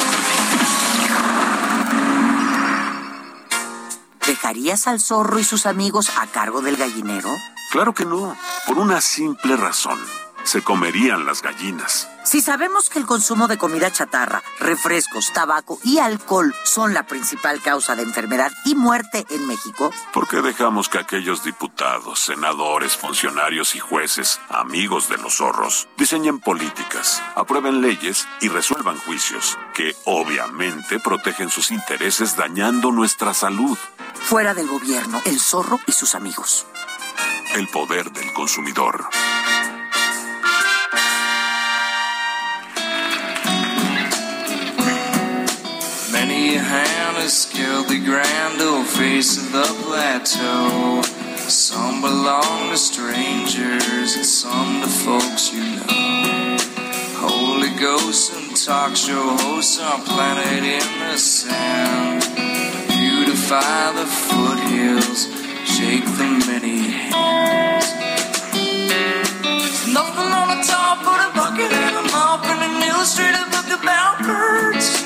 ¿Dejarías 4.41 4.87
al 4.87 4.99
zorro 4.99 5.37
y 5.37 5.43
sus 5.43 5.67
amigos 5.67 6.09
a 6.17 6.25
cargo 6.25 6.61
del 6.61 6.75
gallinero? 6.75 7.29
Claro 7.71 7.93
que 7.93 8.05
no, 8.05 8.35
por 8.65 8.79
una 8.79 8.99
simple 8.99 9.55
razón. 9.55 9.99
Se 10.43 10.61
comerían 10.61 11.25
las 11.25 11.41
gallinas. 11.41 12.09
Si 12.23 12.41
sabemos 12.41 12.89
que 12.89 12.99
el 12.99 13.05
consumo 13.05 13.47
de 13.47 13.57
comida 13.57 13.91
chatarra, 13.91 14.43
refrescos, 14.59 15.33
tabaco 15.33 15.79
y 15.83 15.97
alcohol 15.97 16.53
son 16.63 16.93
la 16.93 17.03
principal 17.07 17.61
causa 17.61 17.95
de 17.95 18.03
enfermedad 18.03 18.51
y 18.63 18.75
muerte 18.75 19.25
en 19.29 19.47
México, 19.47 19.91
¿por 20.13 20.27
qué 20.27 20.41
dejamos 20.41 20.87
que 20.87 20.99
aquellos 20.99 21.43
diputados, 21.43 22.19
senadores, 22.19 22.95
funcionarios 22.95 23.75
y 23.75 23.79
jueces, 23.79 24.39
amigos 24.49 25.09
de 25.09 25.17
los 25.17 25.37
zorros, 25.37 25.87
diseñen 25.97 26.39
políticas, 26.39 27.21
aprueben 27.35 27.81
leyes 27.81 28.27
y 28.39 28.49
resuelvan 28.49 28.97
juicios 28.99 29.57
que 29.73 29.95
obviamente 30.05 30.99
protegen 30.99 31.49
sus 31.49 31.71
intereses 31.71 32.37
dañando 32.37 32.91
nuestra 32.91 33.33
salud? 33.33 33.77
Fuera 34.13 34.53
del 34.53 34.67
gobierno, 34.67 35.21
el 35.25 35.39
zorro 35.39 35.79
y 35.87 35.91
sus 35.91 36.13
amigos. 36.13 36.67
El 37.55 37.67
poder 37.67 38.11
del 38.11 38.31
consumidor. 38.33 39.09
A 46.31 46.53
hand 46.55 47.17
has 47.17 47.43
scaled 47.43 47.89
the 47.89 47.99
grand 47.99 48.61
old 48.61 48.87
face 48.87 49.35
of 49.35 49.51
the 49.51 49.67
plateau. 49.83 51.01
Some 51.35 51.99
belong 51.99 52.69
to 52.69 52.77
strangers 52.77 54.15
and 54.15 54.25
some 54.25 54.79
to 54.79 54.87
folks 54.87 55.51
you 55.51 55.59
know. 55.59 56.57
Holy 57.19 57.75
Ghost 57.77 58.31
and 58.31 58.55
talk 58.55 58.95
show 58.95 59.35
hosts 59.43 59.77
are 59.81 59.99
planted 60.07 60.63
in 60.63 60.87
the 61.03 61.17
sand. 61.17 62.23
Beautify 62.87 63.91
the 63.99 64.07
foothills, 64.07 65.27
shake 65.67 66.07
the 66.15 66.29
many 66.47 66.79
hands. 67.11 67.91
Nothing 69.91 70.31
on 70.31 70.47
the 70.47 70.63
top 70.63 71.03
but 71.03 71.19
a 71.27 71.29
bucket 71.35 71.73
and 71.75 71.95
a 71.97 72.03
mop 72.13 72.45
and 72.45 72.61
an 72.71 72.87
illustrated 72.87 73.51
book 73.51 73.67
about 73.83 74.23
birds. 74.23 75.00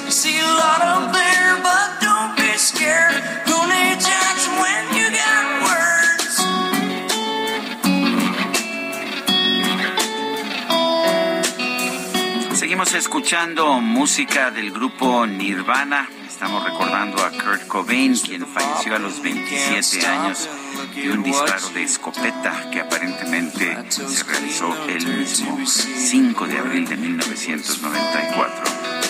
Escuchando 12.98 13.82
música 13.82 14.52
del 14.52 14.72
grupo 14.72 15.26
Nirvana. 15.26 16.08
Estamos 16.28 16.64
recordando 16.64 17.24
a 17.24 17.32
Kurt 17.32 17.68
Cobain, 17.68 18.18
quien 18.18 18.46
falleció 18.46 18.96
a 18.96 19.00
los 19.00 19.22
27 19.22 20.06
años 20.06 20.50
de 20.94 21.12
un 21.12 21.24
disparo 21.24 21.70
de 21.70 21.84
escopeta 21.84 22.70
que 22.72 22.82
aparentemente 22.82 23.78
se 23.90 24.24
realizó 24.24 24.74
el 24.88 25.08
mismo 25.08 25.66
5 25.66 26.48
de 26.48 26.58
abril 26.58 26.88
de 26.88 26.98
1994. 26.98 29.05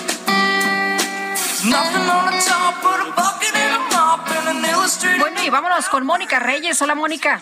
Bueno, 5.20 5.44
y 5.44 5.50
vámonos 5.50 5.90
con 5.90 6.06
Mónica 6.06 6.40
Reyes. 6.40 6.80
Hola, 6.82 6.94
Mónica. 6.96 7.42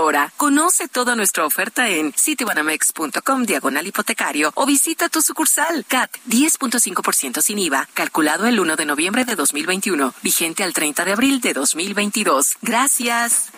Conoce 0.35 0.87
toda 0.87 1.15
nuestra 1.15 1.45
oferta 1.45 1.87
en 1.87 2.11
citibanamex.com 2.11 3.43
diagonal 3.43 3.85
hipotecario 3.85 4.51
o 4.55 4.65
visita 4.65 5.09
tu 5.09 5.21
sucursal 5.21 5.85
CAT 5.87 6.09
10.5% 6.27 7.41
sin 7.41 7.59
IVA, 7.59 7.87
calculado 7.93 8.47
el 8.47 8.59
1 8.59 8.77
de 8.77 8.85
noviembre 8.85 9.25
de 9.25 9.35
2021, 9.35 10.13
vigente 10.23 10.63
al 10.63 10.73
30 10.73 11.05
de 11.05 11.11
abril 11.11 11.39
de 11.39 11.53
2022. 11.53 12.57
Gracias. 12.63 13.51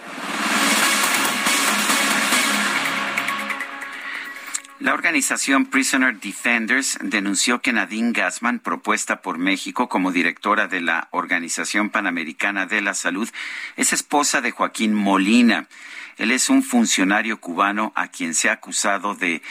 La 4.79 4.93
organización 4.93 5.67
Prisoner 5.67 6.19
Defenders 6.19 6.97
denunció 7.01 7.61
que 7.61 7.71
Nadine 7.71 8.11
Gassman, 8.11 8.59
propuesta 8.59 9.21
por 9.21 9.37
México 9.37 9.87
como 9.87 10.11
directora 10.11 10.67
de 10.67 10.81
la 10.81 11.07
Organización 11.11 11.89
Panamericana 11.89 12.65
de 12.65 12.81
la 12.81 12.93
Salud, 12.93 13.29
es 13.77 13.93
esposa 13.93 14.41
de 14.41 14.51
Joaquín 14.51 14.93
Molina. 14.93 15.69
Él 16.18 16.31
es 16.31 16.49
un 16.49 16.64
funcionario 16.64 17.40
cubano 17.40 17.91
a 17.95 18.07
quien 18.07 18.35
se 18.35 18.49
ha 18.49 18.53
acusado 18.53 19.15
de 19.15 19.41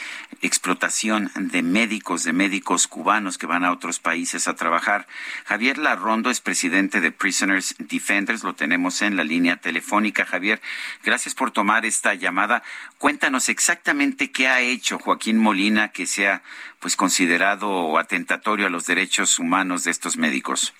explotación 0.41 1.31
de 1.35 1.61
médicos, 1.61 2.23
de 2.23 2.33
médicos 2.33 2.87
cubanos 2.87 3.37
que 3.37 3.45
van 3.45 3.63
a 3.63 3.71
otros 3.71 3.99
países 3.99 4.47
a 4.47 4.55
trabajar. 4.55 5.07
Javier 5.45 5.77
Larrondo 5.77 6.29
es 6.29 6.41
presidente 6.41 7.01
de 7.01 7.11
Prisoners 7.11 7.75
Defenders, 7.79 8.43
lo 8.43 8.53
tenemos 8.53 9.01
en 9.01 9.15
la 9.15 9.23
línea 9.23 9.57
telefónica. 9.57 10.25
Javier, 10.25 10.61
gracias 11.03 11.35
por 11.35 11.51
tomar 11.51 11.85
esta 11.85 12.13
llamada. 12.13 12.63
Cuéntanos 12.97 13.49
exactamente 13.49 14.31
qué 14.31 14.47
ha 14.47 14.61
hecho 14.61 14.99
Joaquín 14.99 15.37
Molina 15.37 15.89
que 15.89 16.05
sea 16.05 16.43
pues 16.79 16.95
considerado 16.95 17.97
atentatorio 17.97 18.67
a 18.67 18.69
los 18.69 18.85
derechos 18.85 19.39
humanos 19.39 19.83
de 19.83 19.91
estos 19.91 20.17
médicos. 20.17 20.73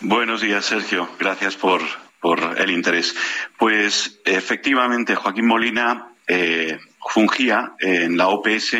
Buenos 0.00 0.40
días, 0.40 0.64
Sergio. 0.64 1.08
Gracias 1.18 1.56
por 1.56 1.82
por 2.20 2.56
el 2.58 2.70
interés. 2.70 3.14
Pues 3.56 4.20
efectivamente, 4.24 5.14
Joaquín 5.14 5.46
Molina 5.46 6.08
eh, 6.26 6.78
fungía 7.08 7.74
en 7.78 8.16
la 8.16 8.28
OPS 8.28 8.76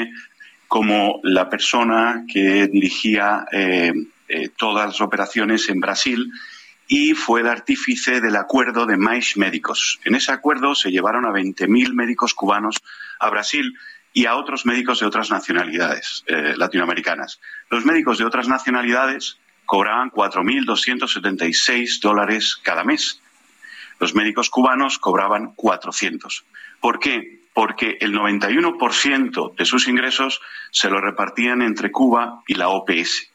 como 0.66 1.20
la 1.22 1.48
persona 1.48 2.24
que 2.30 2.66
dirigía 2.68 3.46
eh, 3.52 3.92
eh, 4.28 4.50
todas 4.56 4.86
las 4.86 5.00
operaciones 5.00 5.68
en 5.68 5.80
Brasil 5.80 6.30
y 6.86 7.14
fue 7.14 7.40
el 7.40 7.48
artífice 7.48 8.20
del 8.20 8.36
acuerdo 8.36 8.86
de 8.86 8.96
Mais 8.96 9.36
Médicos. 9.36 9.98
En 10.04 10.14
ese 10.14 10.32
acuerdo 10.32 10.74
se 10.74 10.90
llevaron 10.90 11.24
a 11.24 11.30
20.000 11.30 11.94
médicos 11.94 12.34
cubanos 12.34 12.76
a 13.18 13.30
Brasil 13.30 13.74
y 14.12 14.26
a 14.26 14.36
otros 14.36 14.66
médicos 14.66 15.00
de 15.00 15.06
otras 15.06 15.30
nacionalidades 15.30 16.24
latinoamericanas. 16.26 17.40
Los 17.70 17.84
médicos 17.84 18.18
de 18.18 18.24
otras 18.24 18.48
nacionalidades 18.48 19.38
cobraban 19.66 20.10
4.276 20.10 22.00
dólares 22.00 22.56
cada 22.62 22.84
mes 22.84 23.20
los 23.98 24.14
médicos 24.14 24.50
cubanos 24.50 24.98
cobraban 24.98 25.54
400. 25.54 26.44
¿Por 26.80 26.98
qué? 26.98 27.40
Porque 27.52 27.98
el 28.00 28.14
91% 28.14 29.54
de 29.56 29.64
sus 29.64 29.88
ingresos 29.88 30.40
se 30.70 30.90
lo 30.90 31.00
repartían 31.00 31.62
entre 31.62 31.90
Cuba 31.90 32.42
y 32.46 32.54
la 32.54 32.68
OPS. 32.68 33.32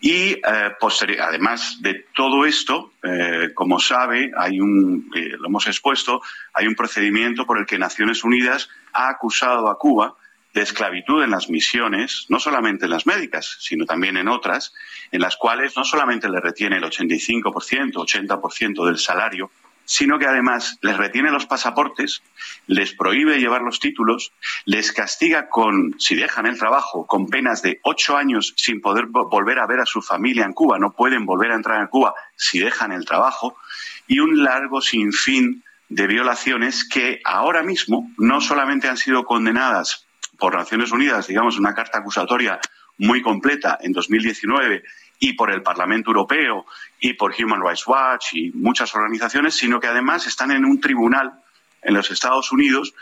Y 0.00 0.32
eh, 0.32 0.72
además 1.20 1.78
de 1.80 2.06
todo 2.14 2.46
esto, 2.46 2.92
eh, 3.02 3.50
como 3.54 3.78
sabe, 3.78 4.30
hay 4.36 4.58
un, 4.58 5.10
eh, 5.14 5.36
lo 5.38 5.48
hemos 5.48 5.66
expuesto, 5.66 6.22
hay 6.54 6.66
un 6.66 6.74
procedimiento 6.74 7.44
por 7.44 7.58
el 7.58 7.66
que 7.66 7.78
Naciones 7.78 8.24
Unidas 8.24 8.70
ha 8.94 9.10
acusado 9.10 9.68
a 9.68 9.78
Cuba 9.78 10.14
de 10.54 10.62
esclavitud 10.62 11.22
en 11.22 11.30
las 11.30 11.48
misiones, 11.48 12.26
no 12.28 12.40
solamente 12.40 12.86
en 12.86 12.90
las 12.90 13.06
médicas, 13.06 13.58
sino 13.60 13.84
también 13.84 14.16
en 14.16 14.28
otras, 14.28 14.72
en 15.12 15.20
las 15.20 15.36
cuales 15.36 15.76
no 15.76 15.84
solamente 15.84 16.28
le 16.28 16.40
retiene 16.40 16.78
el 16.78 16.84
85%, 16.84 17.92
80% 17.92 18.86
del 18.86 18.98
salario, 18.98 19.50
sino 19.90 20.20
que 20.20 20.26
además 20.26 20.78
les 20.82 20.96
retiene 20.96 21.32
los 21.32 21.46
pasaportes, 21.46 22.22
les 22.68 22.94
prohíbe 22.94 23.40
llevar 23.40 23.62
los 23.62 23.80
títulos, 23.80 24.32
les 24.64 24.92
castiga 24.92 25.48
con, 25.48 25.98
si 25.98 26.14
dejan 26.14 26.46
el 26.46 26.56
trabajo, 26.56 27.08
con 27.08 27.26
penas 27.26 27.60
de 27.60 27.80
ocho 27.82 28.16
años 28.16 28.54
sin 28.56 28.80
poder 28.80 29.06
volver 29.06 29.58
a 29.58 29.66
ver 29.66 29.80
a 29.80 29.86
su 29.86 30.00
familia 30.00 30.44
en 30.44 30.52
Cuba, 30.52 30.78
no 30.78 30.92
pueden 30.92 31.26
volver 31.26 31.50
a 31.50 31.56
entrar 31.56 31.80
en 31.80 31.88
Cuba 31.88 32.14
si 32.36 32.60
dejan 32.60 32.92
el 32.92 33.04
trabajo, 33.04 33.56
y 34.06 34.20
un 34.20 34.44
largo 34.44 34.80
sinfín 34.80 35.64
de 35.88 36.06
violaciones 36.06 36.88
que 36.88 37.20
ahora 37.24 37.64
mismo 37.64 38.12
no 38.16 38.40
solamente 38.40 38.86
han 38.86 38.96
sido 38.96 39.24
condenadas 39.24 40.06
por 40.38 40.54
Naciones 40.54 40.92
Unidas, 40.92 41.26
digamos, 41.26 41.58
una 41.58 41.74
carta 41.74 41.98
acusatoria 41.98 42.60
muy 42.96 43.22
completa 43.22 43.76
en 43.80 43.90
2019 43.90 44.84
y 45.20 45.34
por 45.34 45.52
el 45.52 45.62
Parlamento 45.62 46.10
Europeo 46.10 46.66
y 46.98 47.12
por 47.12 47.34
Human 47.38 47.62
Rights 47.62 47.86
Watch 47.86 48.32
y 48.32 48.50
muchas 48.52 48.92
organizaciones, 48.96 49.54
sino 49.54 49.78
que 49.78 49.86
además 49.86 50.26
están 50.26 50.50
en 50.50 50.64
un 50.64 50.80
tribunal 50.80 51.32
en 51.82 51.94
los 51.94 52.10
Estados 52.10 52.50
Unidos 52.50 52.94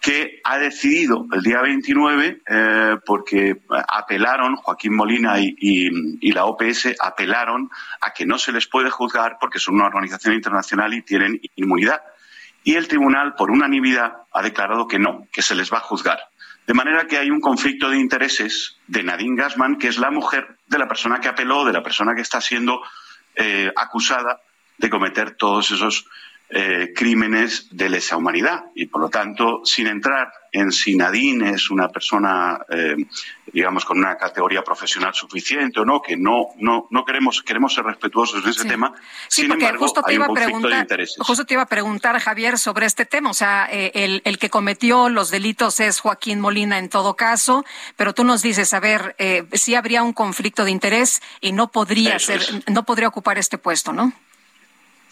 que 0.00 0.40
ha 0.44 0.58
decidido 0.58 1.26
el 1.32 1.42
día 1.42 1.60
29, 1.60 2.42
eh, 2.48 2.96
porque 3.04 3.60
apelaron, 3.88 4.56
Joaquín 4.56 4.94
Molina 4.94 5.40
y, 5.40 5.56
y, 5.58 6.32
la 6.32 6.44
OPS 6.44 6.94
apelaron 7.00 7.68
a 8.00 8.12
que 8.12 8.24
no 8.24 8.38
se 8.38 8.52
les 8.52 8.68
puede 8.68 8.90
juzgar 8.90 9.38
porque 9.40 9.58
son 9.58 9.74
una 9.74 9.86
organización 9.86 10.34
internacional 10.34 10.94
y 10.94 11.02
tienen 11.02 11.40
inmunidad. 11.56 12.00
Y 12.62 12.76
el 12.76 12.86
tribunal, 12.86 13.34
por 13.34 13.50
unanimidad, 13.50 14.18
ha 14.32 14.42
declarado 14.42 14.86
que 14.86 14.98
no, 14.98 15.26
que 15.32 15.42
se 15.42 15.56
les 15.56 15.72
va 15.72 15.78
a 15.78 15.82
juzgar. 15.82 16.20
De 16.68 16.74
manera 16.74 17.06
que 17.06 17.16
hay 17.16 17.30
un 17.30 17.40
conflicto 17.40 17.88
de 17.88 17.96
intereses 17.96 18.76
de 18.86 19.02
Nadine 19.02 19.40
Gassman, 19.40 19.78
que 19.78 19.88
es 19.88 19.96
la 19.96 20.10
mujer 20.10 20.58
de 20.66 20.78
la 20.78 20.86
persona 20.86 21.18
que 21.18 21.28
apeló, 21.28 21.64
de 21.64 21.72
la 21.72 21.82
persona 21.82 22.14
que 22.14 22.20
está 22.20 22.42
siendo 22.42 22.82
eh, 23.34 23.72
acusada 23.74 24.42
de 24.76 24.90
cometer 24.90 25.30
todos 25.30 25.70
esos 25.70 26.04
eh, 26.50 26.92
crímenes 26.94 27.68
de 27.70 27.88
lesa 27.88 28.16
humanidad. 28.16 28.64
Y 28.74 28.86
por 28.86 29.00
lo 29.00 29.08
tanto, 29.10 29.60
sin 29.64 29.86
entrar 29.86 30.32
en 30.50 30.72
si 30.72 30.96
Nadine 30.96 31.50
es 31.50 31.70
una 31.70 31.88
persona, 31.90 32.58
eh, 32.70 32.96
digamos, 33.52 33.84
con 33.84 33.98
una 33.98 34.16
categoría 34.16 34.62
profesional 34.62 35.12
suficiente 35.12 35.80
o 35.80 35.84
no, 35.84 36.00
que 36.00 36.16
no, 36.16 36.48
no, 36.56 36.86
no 36.90 37.04
queremos, 37.04 37.42
queremos 37.42 37.74
ser 37.74 37.84
respetuosos 37.84 38.42
en 38.42 38.50
ese 38.50 38.64
tema. 38.64 38.94
Sí, 39.28 39.42
sin 39.42 39.48
porque 39.48 39.64
embargo, 39.66 39.84
justo 39.84 40.02
te 40.02 40.10
hay 40.12 40.16
iba 40.16 40.24
un 40.26 40.30
a 40.30 40.40
conflicto 40.40 40.56
de 40.56 40.62
preguntar, 40.62 40.80
intereses. 40.80 41.16
justo 41.18 41.44
te 41.44 41.54
iba 41.54 41.62
a 41.64 41.66
preguntar, 41.66 42.18
Javier, 42.18 42.58
sobre 42.58 42.86
este 42.86 43.04
tema. 43.04 43.28
O 43.30 43.34
sea, 43.34 43.68
eh, 43.70 43.92
el, 43.94 44.22
el 44.24 44.38
que 44.38 44.48
cometió 44.48 45.10
los 45.10 45.30
delitos 45.30 45.80
es 45.80 46.00
Joaquín 46.00 46.40
Molina 46.40 46.78
en 46.78 46.88
todo 46.88 47.14
caso, 47.14 47.66
pero 47.96 48.14
tú 48.14 48.24
nos 48.24 48.40
dices, 48.40 48.72
a 48.72 48.80
ver, 48.80 49.14
eh, 49.18 49.44
sí 49.52 49.74
habría 49.74 50.02
un 50.02 50.14
conflicto 50.14 50.64
de 50.64 50.70
interés 50.70 51.20
y 51.42 51.52
no 51.52 51.70
podría 51.70 52.16
Eso 52.16 52.32
ser, 52.32 52.40
es. 52.40 52.68
no 52.68 52.84
podría 52.84 53.08
ocupar 53.08 53.36
este 53.36 53.58
puesto, 53.58 53.92
¿no? 53.92 54.14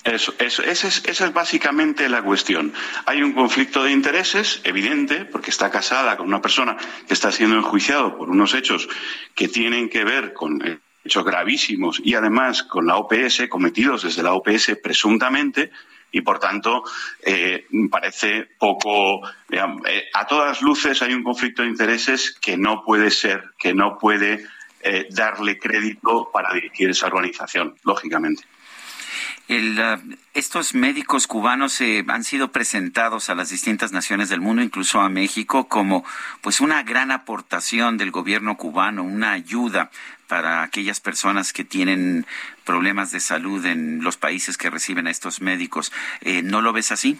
Eso, 0.04 0.34
eso, 0.38 0.62
esa, 0.62 0.88
es, 0.88 1.04
esa 1.04 1.26
es 1.26 1.32
básicamente 1.32 2.08
la 2.08 2.22
cuestión. 2.22 2.72
Hay 3.06 3.22
un 3.22 3.32
conflicto 3.32 3.82
de 3.82 3.90
intereses 3.90 4.60
evidente, 4.62 5.24
porque 5.24 5.50
está 5.50 5.70
casada 5.70 6.16
con 6.16 6.28
una 6.28 6.40
persona 6.40 6.76
que 7.08 7.14
está 7.14 7.32
siendo 7.32 7.56
enjuiciado 7.56 8.16
por 8.16 8.30
unos 8.30 8.54
hechos 8.54 8.88
que 9.34 9.48
tienen 9.48 9.88
que 9.88 10.04
ver 10.04 10.32
con 10.32 10.60
hechos 11.04 11.24
gravísimos 11.24 12.00
y 12.04 12.14
además 12.14 12.62
con 12.62 12.86
la 12.86 12.96
OPS, 12.96 13.48
cometidos 13.48 14.02
desde 14.02 14.22
la 14.22 14.34
OPS 14.34 14.76
presuntamente, 14.82 15.70
y 16.12 16.20
por 16.20 16.38
tanto 16.38 16.82
eh, 17.22 17.66
parece 17.90 18.48
poco. 18.58 19.26
eh, 19.50 20.04
a 20.12 20.26
todas 20.26 20.62
luces 20.62 21.02
hay 21.02 21.12
un 21.12 21.22
conflicto 21.22 21.62
de 21.62 21.68
intereses 21.68 22.38
que 22.40 22.56
no 22.56 22.82
puede 22.84 23.10
ser, 23.10 23.52
que 23.58 23.74
no 23.74 23.98
puede 23.98 24.46
eh, 24.80 25.06
darle 25.10 25.58
crédito 25.58 26.30
para 26.32 26.54
dirigir 26.54 26.90
esa 26.90 27.06
organización, 27.06 27.74
lógicamente. 27.84 28.44
El, 29.48 29.80
estos 30.34 30.74
médicos 30.74 31.28
cubanos 31.28 31.80
eh, 31.80 32.04
han 32.08 32.24
sido 32.24 32.50
presentados 32.50 33.30
a 33.30 33.36
las 33.36 33.50
distintas 33.50 33.92
naciones 33.92 34.28
del 34.28 34.40
mundo, 34.40 34.62
incluso 34.62 35.00
a 35.00 35.08
México, 35.08 35.68
como 35.68 36.04
pues 36.40 36.60
una 36.60 36.82
gran 36.82 37.12
aportación 37.12 37.96
del 37.96 38.10
gobierno 38.10 38.56
cubano, 38.56 39.04
una 39.04 39.32
ayuda 39.32 39.90
para 40.26 40.62
aquellas 40.62 40.98
personas 40.98 41.52
que 41.52 41.64
tienen 41.64 42.26
problemas 42.64 43.12
de 43.12 43.20
salud 43.20 43.64
en 43.64 44.02
los 44.02 44.16
países 44.16 44.58
que 44.58 44.70
reciben 44.70 45.06
a 45.06 45.10
estos 45.10 45.40
médicos. 45.40 45.92
Eh, 46.22 46.42
¿No 46.42 46.60
lo 46.60 46.72
ves 46.72 46.90
así? 46.90 47.16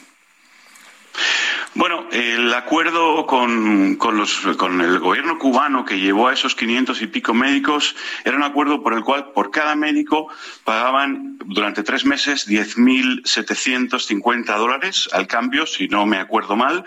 Bueno, 1.77 2.09
el 2.11 2.53
acuerdo 2.55 3.27
con, 3.27 3.97
con, 3.97 4.16
los, 4.16 4.35
con 4.57 4.81
el 4.81 4.98
gobierno 4.98 5.36
cubano 5.36 5.85
que 5.85 6.01
llevó 6.01 6.28
a 6.28 6.32
esos 6.32 6.55
500 6.55 7.03
y 7.03 7.07
pico 7.07 7.35
médicos 7.35 7.94
era 8.24 8.35
un 8.35 8.44
acuerdo 8.44 8.82
por 8.82 8.94
el 8.94 9.05
cual 9.05 9.32
por 9.32 9.51
cada 9.51 9.77
médico 9.77 10.28
pagaban 10.65 11.36
durante 11.44 11.82
tres 11.82 12.07
meses 12.07 12.48
10.750 12.48 14.57
dólares 14.57 15.11
al 15.12 15.27
cambio, 15.27 15.66
si 15.66 15.86
no 15.86 16.07
me 16.07 16.16
acuerdo 16.16 16.57
mal. 16.57 16.86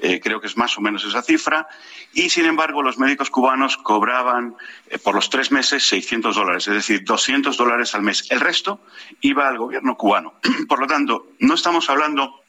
Eh, 0.00 0.18
creo 0.20 0.40
que 0.40 0.48
es 0.48 0.56
más 0.56 0.76
o 0.76 0.80
menos 0.80 1.04
esa 1.04 1.22
cifra. 1.22 1.68
Y, 2.12 2.28
sin 2.28 2.46
embargo, 2.46 2.82
los 2.82 2.98
médicos 2.98 3.30
cubanos 3.30 3.76
cobraban 3.76 4.56
eh, 4.88 4.98
por 4.98 5.14
los 5.14 5.30
tres 5.30 5.52
meses 5.52 5.86
600 5.86 6.34
dólares, 6.34 6.66
es 6.66 6.74
decir, 6.74 7.04
200 7.04 7.56
dólares 7.56 7.94
al 7.94 8.02
mes. 8.02 8.26
El 8.30 8.40
resto 8.40 8.80
iba 9.20 9.46
al 9.46 9.58
gobierno 9.58 9.96
cubano. 9.96 10.34
Por 10.68 10.80
lo 10.80 10.88
tanto, 10.88 11.28
no 11.38 11.54
estamos 11.54 11.88
hablando 11.88 12.43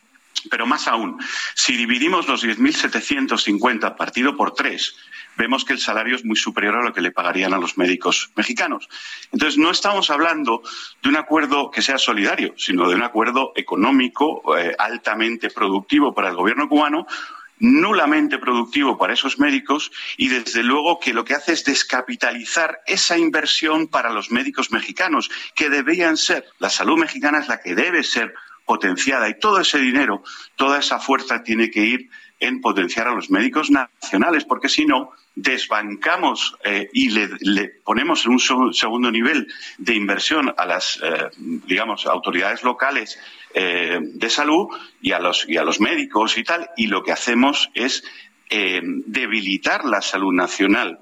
pero 0.50 0.66
más 0.66 0.88
aún, 0.88 1.18
si 1.54 1.76
dividimos 1.76 2.28
los 2.28 2.44
10.750 2.44 3.96
partido 3.96 4.36
por 4.36 4.54
tres, 4.54 4.96
vemos 5.38 5.66
que 5.66 5.74
el 5.74 5.80
salario 5.80 6.16
es 6.16 6.26
muy 6.26 6.36
superior 6.36 6.76
a 6.76 6.84
lo 6.84 6.94
que 6.94 7.02
le 7.02 7.12
pagarían 7.12 7.54
a 7.54 7.58
los 7.58 7.78
médicos 7.78 8.32
mexicanos. 8.36 8.88
Entonces, 9.32 9.58
no 9.58 9.72
estamos 9.72 10.10
hablando 10.10 10.62
de 11.02 11.10
un 11.10 11.18
acuerdo 11.18 11.72
que 11.72 11.82
sea 11.82 11.98
solidario, 11.98 12.54
sino 12.58 12.88
de 12.90 12.96
un 12.96 13.04
acuerdo 13.04 13.52
económico 13.56 14.58
eh, 14.58 14.76
altamente 14.78 15.50
productivo 15.50 16.14
para 16.14 16.30
el 16.30 16.36
gobierno 16.36 16.70
cubano 16.70 17.06
nulamente 17.60 18.38
productivo 18.38 18.98
para 18.98 19.14
esos 19.14 19.40
médicos 19.40 19.92
y 20.18 20.28
desde 20.28 20.64
luego 20.64 21.00
que 21.00 21.14
lo 21.14 21.24
que 21.24 21.36
hace 21.36 21.54
es 21.54 21.64
descapitalizar 21.64 22.82
esa 22.86 23.18
inversión 23.18 23.88
para 23.88 24.12
los 24.12 24.32
médicos 24.32 24.72
mexicanos, 24.72 25.30
que 25.56 25.70
deberían 25.70 26.18
ser, 26.18 26.46
la 26.60 26.70
salud 26.70 26.98
mexicana 26.98 27.40
es 27.40 27.48
la 27.48 27.62
que 27.62 27.76
debe 27.76 28.04
ser 28.04 28.34
potenciada. 28.66 29.30
Y 29.30 29.40
todo 29.40 29.60
ese 29.60 29.80
dinero, 29.80 30.24
toda 30.56 30.80
esa 30.80 31.00
fuerza 31.00 31.44
tiene 31.44 31.70
que 31.70 31.82
ir 31.82 32.10
en 32.40 32.60
potenciar 32.60 33.08
a 33.08 33.16
los 33.16 33.30
médicos 33.30 33.70
nacionales, 33.72 34.44
porque 34.44 34.68
si 34.68 34.86
no, 34.86 35.12
desbancamos 35.36 36.56
eh, 36.64 36.90
y 36.94 37.10
le, 37.10 37.70
ponemos 37.84 38.26
en 38.26 38.34
un 38.34 38.74
segundo 38.74 39.12
nivel 39.12 39.48
de 39.78 39.96
inversión 39.96 40.54
a 40.58 40.66
las, 40.66 41.00
eh, 41.02 41.30
digamos, 41.38 42.06
autoridades 42.06 42.64
locales 42.64 43.20
eh, 43.54 44.00
de 44.02 44.30
salud 44.30 44.68
y 45.02 45.12
a, 45.12 45.20
los, 45.20 45.48
y 45.48 45.58
a 45.58 45.64
los 45.64 45.80
médicos 45.80 46.38
y 46.38 46.44
tal, 46.44 46.70
y 46.76 46.88
lo 46.88 47.04
que 47.04 47.12
hacemos 47.12 47.70
es 47.74 48.04
debilitar 48.48 49.86
la 49.86 50.02
salud 50.02 50.32
nacional 50.32 51.00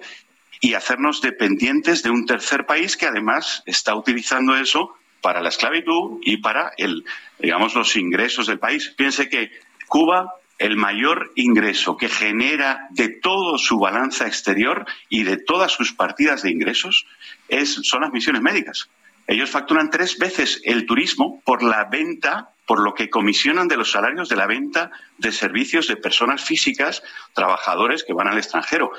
y 0.62 0.76
hacernos 0.76 1.22
dependientes 1.22 2.04
de 2.04 2.10
un 2.10 2.26
tercer 2.26 2.66
país 2.66 2.96
que 2.96 3.06
además 3.06 3.64
está 3.66 3.96
utilizando 3.96 4.56
eso 4.56 4.96
para 5.24 5.42
la 5.42 5.50
esclavitud 5.50 6.20
y 6.22 6.38
para 6.38 6.74
digamos, 7.40 7.74
los 7.74 7.96
ingresos 7.96 8.46
del 8.46 8.60
país. 8.60 8.94
Piense 8.96 9.30
que 9.30 9.52
Cuba 9.88 10.36
el 10.60 10.76
mayor 10.78 11.32
ingreso 11.36 11.98
que 11.98 12.10
genera 12.10 12.88
de 12.92 13.10
todo 13.10 13.58
su 13.58 13.80
balanza 13.80 14.28
exterior 14.28 14.86
y 15.10 15.24
de 15.24 15.38
todas 15.38 15.72
sus 15.72 15.94
partidas 15.94 16.44
de 16.44 16.52
ingresos 16.52 17.08
es, 17.48 17.80
son 17.84 18.02
las 18.02 18.12
misiones 18.12 18.42
médicas. 18.42 18.90
Ellos 19.28 19.50
facturan 19.50 19.90
tres 19.90 20.18
veces 20.18 20.62
el 20.64 20.86
turismo 20.86 21.42
por 21.46 21.64
la 21.64 21.86
venta, 21.86 22.50
por 22.66 22.82
lo 22.82 22.94
que 22.94 23.10
comisionan 23.10 23.68
de 23.68 23.78
los 23.78 23.92
salarios 23.92 24.30
de 24.30 24.36
la 24.36 24.48
venta 24.48 24.92
de 25.18 25.32
servicios 25.32 25.88
de 25.88 25.98
personas 25.98 26.44
físicas, 26.44 27.04
trabajadores 27.34 28.04
que 28.04 28.14
van 28.14 28.28
al 28.28 28.38
extranjero. 28.38 28.92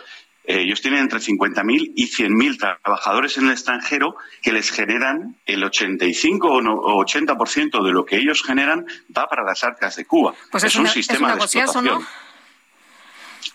Eh, 0.45 0.61
ellos 0.61 0.83
tienen 0.83 1.01
entre 1.01 1.21
50.000 1.21 1.93
y 1.97 2.07
100.000 2.07 2.59
trabajadores 2.83 3.39
en 3.39 3.47
el 3.47 3.53
extranjero 3.53 4.15
que 4.43 4.53
les 4.53 4.71
generan 4.71 5.37
el 5.47 5.65
85 5.65 6.49
o 6.49 7.05
80% 7.05 7.85
de 7.85 7.93
lo 7.93 8.05
que 8.05 8.17
ellos 8.17 8.43
generan 8.43 8.85
va 9.17 9.27
para 9.27 9.43
las 9.43 9.65
arcas 9.65 9.97
de 9.97 10.05
Cuba. 10.05 10.35
Pues 10.51 10.65
es, 10.65 10.77
un 10.77 10.87
sistema 10.87 11.35
de 11.35 11.45
explotación. 11.45 12.05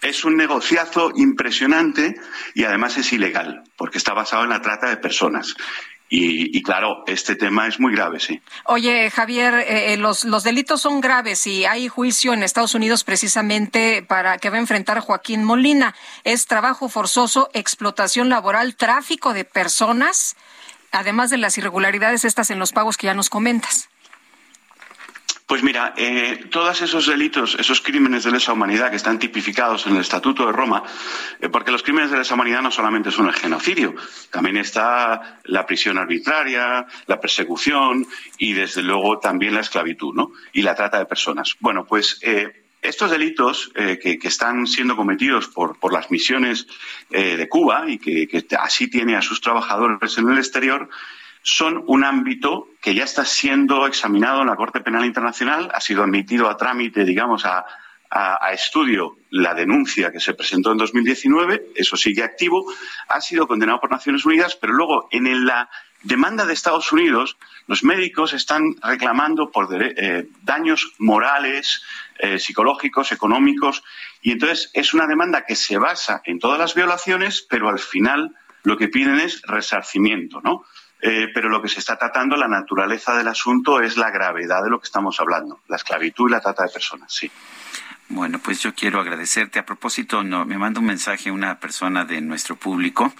Es 0.01 0.23
un 0.23 0.37
negociazo 0.37 1.11
impresionante 1.15 2.15
y 2.55 2.63
además 2.63 2.97
es 2.97 3.11
ilegal, 3.11 3.63
porque 3.75 3.97
está 3.97 4.13
basado 4.13 4.43
en 4.43 4.49
la 4.49 4.61
trata 4.61 4.89
de 4.89 4.97
personas. 4.97 5.55
Y, 6.11 6.63
claro, 6.63 7.03
este 7.05 7.35
tema 7.35 7.67
es 7.67 7.79
muy 7.79 7.93
grave, 7.93 8.19
sí. 8.19 8.41
Oye, 8.65 9.11
Javier, 9.11 9.53
eh, 9.53 9.93
eh, 9.93 9.97
los, 9.97 10.23
los 10.23 10.43
delitos 10.43 10.81
son 10.81 11.01
graves 11.01 11.45
y 11.45 11.65
hay 11.65 11.87
juicio 11.87 12.33
en 12.33 12.41
Estados 12.41 12.73
Unidos 12.73 13.03
precisamente 13.03 14.01
para 14.01 14.39
que 14.39 14.49
va 14.49 14.57
a 14.57 14.59
enfrentar 14.59 15.01
Joaquín 15.01 15.43
Molina. 15.43 15.93
Es 16.23 16.47
trabajo 16.47 16.89
forzoso, 16.89 17.51
explotación 17.53 18.27
laboral, 18.27 18.75
tráfico 18.75 19.33
de 19.33 19.45
personas, 19.45 20.35
además 20.91 21.29
de 21.29 21.37
las 21.37 21.59
irregularidades 21.59 22.25
estas 22.25 22.49
en 22.49 22.57
los 22.57 22.71
pagos 22.71 22.97
que 22.97 23.05
ya 23.05 23.13
nos 23.13 23.29
comentas. 23.29 23.89
Pues 25.49 25.63
mira, 25.63 25.95
eh, 25.97 26.45
todos 26.51 26.79
esos 26.83 27.07
delitos, 27.07 27.57
esos 27.57 27.81
crímenes 27.81 28.23
de 28.23 28.29
lesa 28.29 28.53
humanidad 28.53 28.91
que 28.91 28.97
están 28.97 29.17
tipificados 29.17 29.87
en 29.87 29.95
el 29.95 30.01
Estatuto 30.01 30.45
de 30.45 30.51
Roma, 30.51 30.83
eh, 31.39 31.49
porque 31.49 31.71
los 31.71 31.81
crímenes 31.81 32.11
de 32.11 32.19
lesa 32.19 32.35
humanidad 32.35 32.61
no 32.61 32.69
solamente 32.69 33.09
son 33.09 33.29
el 33.29 33.33
genocidio, 33.33 33.95
también 34.29 34.57
está 34.57 35.39
la 35.45 35.65
prisión 35.65 35.97
arbitraria, 35.97 36.85
la 37.07 37.19
persecución 37.19 38.05
y 38.37 38.53
desde 38.53 38.83
luego 38.83 39.17
también 39.17 39.55
la 39.55 39.61
esclavitud, 39.61 40.13
¿no? 40.13 40.33
Y 40.53 40.61
la 40.61 40.75
trata 40.75 40.99
de 40.99 41.07
personas. 41.07 41.55
Bueno, 41.59 41.83
pues 41.83 42.19
eh, 42.21 42.65
estos 42.83 43.09
delitos 43.09 43.71
que, 43.73 44.19
están 44.21 44.67
siendo 44.67 44.95
cometidos 44.95 45.47
por, 45.47 45.79
por 45.79 45.91
las 45.91 46.11
misiones 46.11 46.67
de 47.09 47.49
Cuba 47.49 47.85
y 47.87 47.97
que, 47.97 48.27
que 48.27 48.45
así 48.55 48.87
tiene 48.87 49.17
a 49.17 49.21
sus 49.21 49.41
trabajadores 49.41 50.17
en 50.17 50.29
el 50.29 50.37
exterior, 50.37 50.89
son 51.41 51.83
un 51.87 52.03
ámbito 52.03 52.67
que 52.81 52.93
ya 52.93 53.03
está 53.03 53.25
siendo 53.25 53.87
examinado 53.87 54.41
en 54.41 54.47
la 54.47 54.55
Corte 54.55 54.81
Penal 54.81 55.05
Internacional, 55.05 55.69
ha 55.73 55.81
sido 55.81 56.03
admitido 56.03 56.49
a 56.49 56.57
trámite, 56.57 57.05
digamos, 57.05 57.45
a, 57.45 57.65
estudio 58.51 59.17
la 59.29 59.53
denuncia 59.53 60.11
que 60.11 60.19
se 60.19 60.33
presentó 60.33 60.71
en 60.71 60.79
2019, 60.79 61.73
eso 61.75 61.95
sigue 61.95 62.23
activo, 62.23 62.65
ha 63.07 63.21
sido 63.21 63.47
condenado 63.47 63.79
por 63.79 63.91
Naciones 63.91 64.25
Unidas, 64.25 64.57
pero 64.59 64.73
luego 64.73 65.07
en 65.11 65.45
la 65.45 65.69
demanda 66.01 66.47
de 66.47 66.53
Estados 66.53 66.91
Unidos, 66.91 67.37
los 67.67 67.83
médicos 67.83 68.33
están 68.33 68.63
reclamando 68.81 69.51
por 69.51 69.67
eh, 69.79 70.27
daños 70.41 70.91
morales, 70.97 71.83
eh, 72.17 72.39
psicológicos, 72.39 73.11
económicos, 73.11 73.83
y 74.23 74.31
entonces 74.31 74.71
es 74.73 74.95
una 74.95 75.05
demanda 75.05 75.45
que 75.45 75.55
se 75.55 75.77
basa 75.77 76.21
en 76.25 76.39
todas 76.39 76.57
las 76.57 76.73
violaciones, 76.73 77.45
pero 77.47 77.69
al 77.69 77.79
final 77.79 78.35
lo 78.63 78.75
que 78.75 78.87
piden 78.87 79.19
es 79.19 79.41
resarcimiento, 79.43 80.41
¿no? 80.41 80.65
Eh, 81.01 81.29
pero 81.33 81.47
lo 81.47 81.61
que 81.61 81.69
se 81.69 81.79
está 81.79 81.97
tratando, 81.97 82.35
la 82.35 82.47
naturaleza 82.47 83.17
del 83.17 83.29
asunto 83.29 83.79
es 83.81 83.95
la 83.95 84.11
gravedad 84.11 84.63
de 84.63 84.69
lo 84.69 84.79
que 84.79 84.85
estamos 84.85 85.19
hablando, 85.19 85.61
la 85.69 85.77
esclavitud 85.77 86.27
y 86.27 86.31
la 86.31 86.41
trata 86.41 86.63
de 86.63 86.69
personas, 86.69 87.13
sí. 87.13 87.31
Bueno, 88.09 88.39
pues 88.39 88.61
yo 88.61 88.73
quiero 88.73 88.99
agradecerte. 88.99 89.59
A 89.59 89.65
propósito, 89.65 90.23
no, 90.23 90.43
me 90.43 90.57
manda 90.57 90.79
un 90.79 90.87
mensaje 90.87 91.29
una 91.29 91.59
persona 91.59 92.05
de 92.05 92.21
nuestro 92.21 92.55
público 92.55 93.13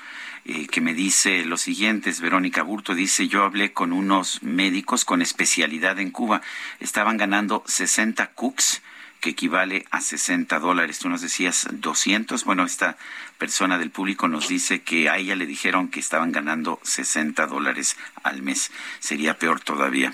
eh, 0.46 0.68
que 0.68 0.82
me 0.82 0.96
dice 0.96 1.46
lo 1.46 1.58
siguiente, 1.58 2.12
Verónica 2.20 2.64
Burto, 2.64 2.96
dice, 2.96 3.28
yo 3.28 3.44
hablé 3.44 3.72
con 3.72 3.94
unos 3.94 4.42
médicos 4.42 5.06
con 5.06 5.22
especialidad 5.22 6.00
en 6.00 6.10
Cuba, 6.10 6.42
estaban 6.80 7.18
ganando 7.18 7.62
60 7.68 8.32
cooks 8.32 8.82
que 9.20 9.32
equivale 9.32 9.86
a 9.92 10.02
60 10.02 10.60
dólares. 10.60 11.00
Tú 11.00 11.10
nos 11.10 11.22
decías 11.22 11.68
200. 11.72 12.46
Bueno, 12.46 12.66
esta 12.66 12.98
persona 13.38 13.78
del 13.78 13.90
público 13.90 14.28
nos 14.28 14.48
dice 14.48 14.82
que 14.82 15.10
a 15.10 15.18
ella 15.18 15.36
le 15.36 15.46
dijeron 15.46 15.90
que 15.90 16.00
estaban 16.00 16.32
ganando 16.32 16.80
60 16.84 17.48
dólares 17.48 17.98
al 18.24 18.42
mes. 18.42 18.72
Sería 19.00 19.38
peor 19.38 19.62
todavía. 19.62 20.14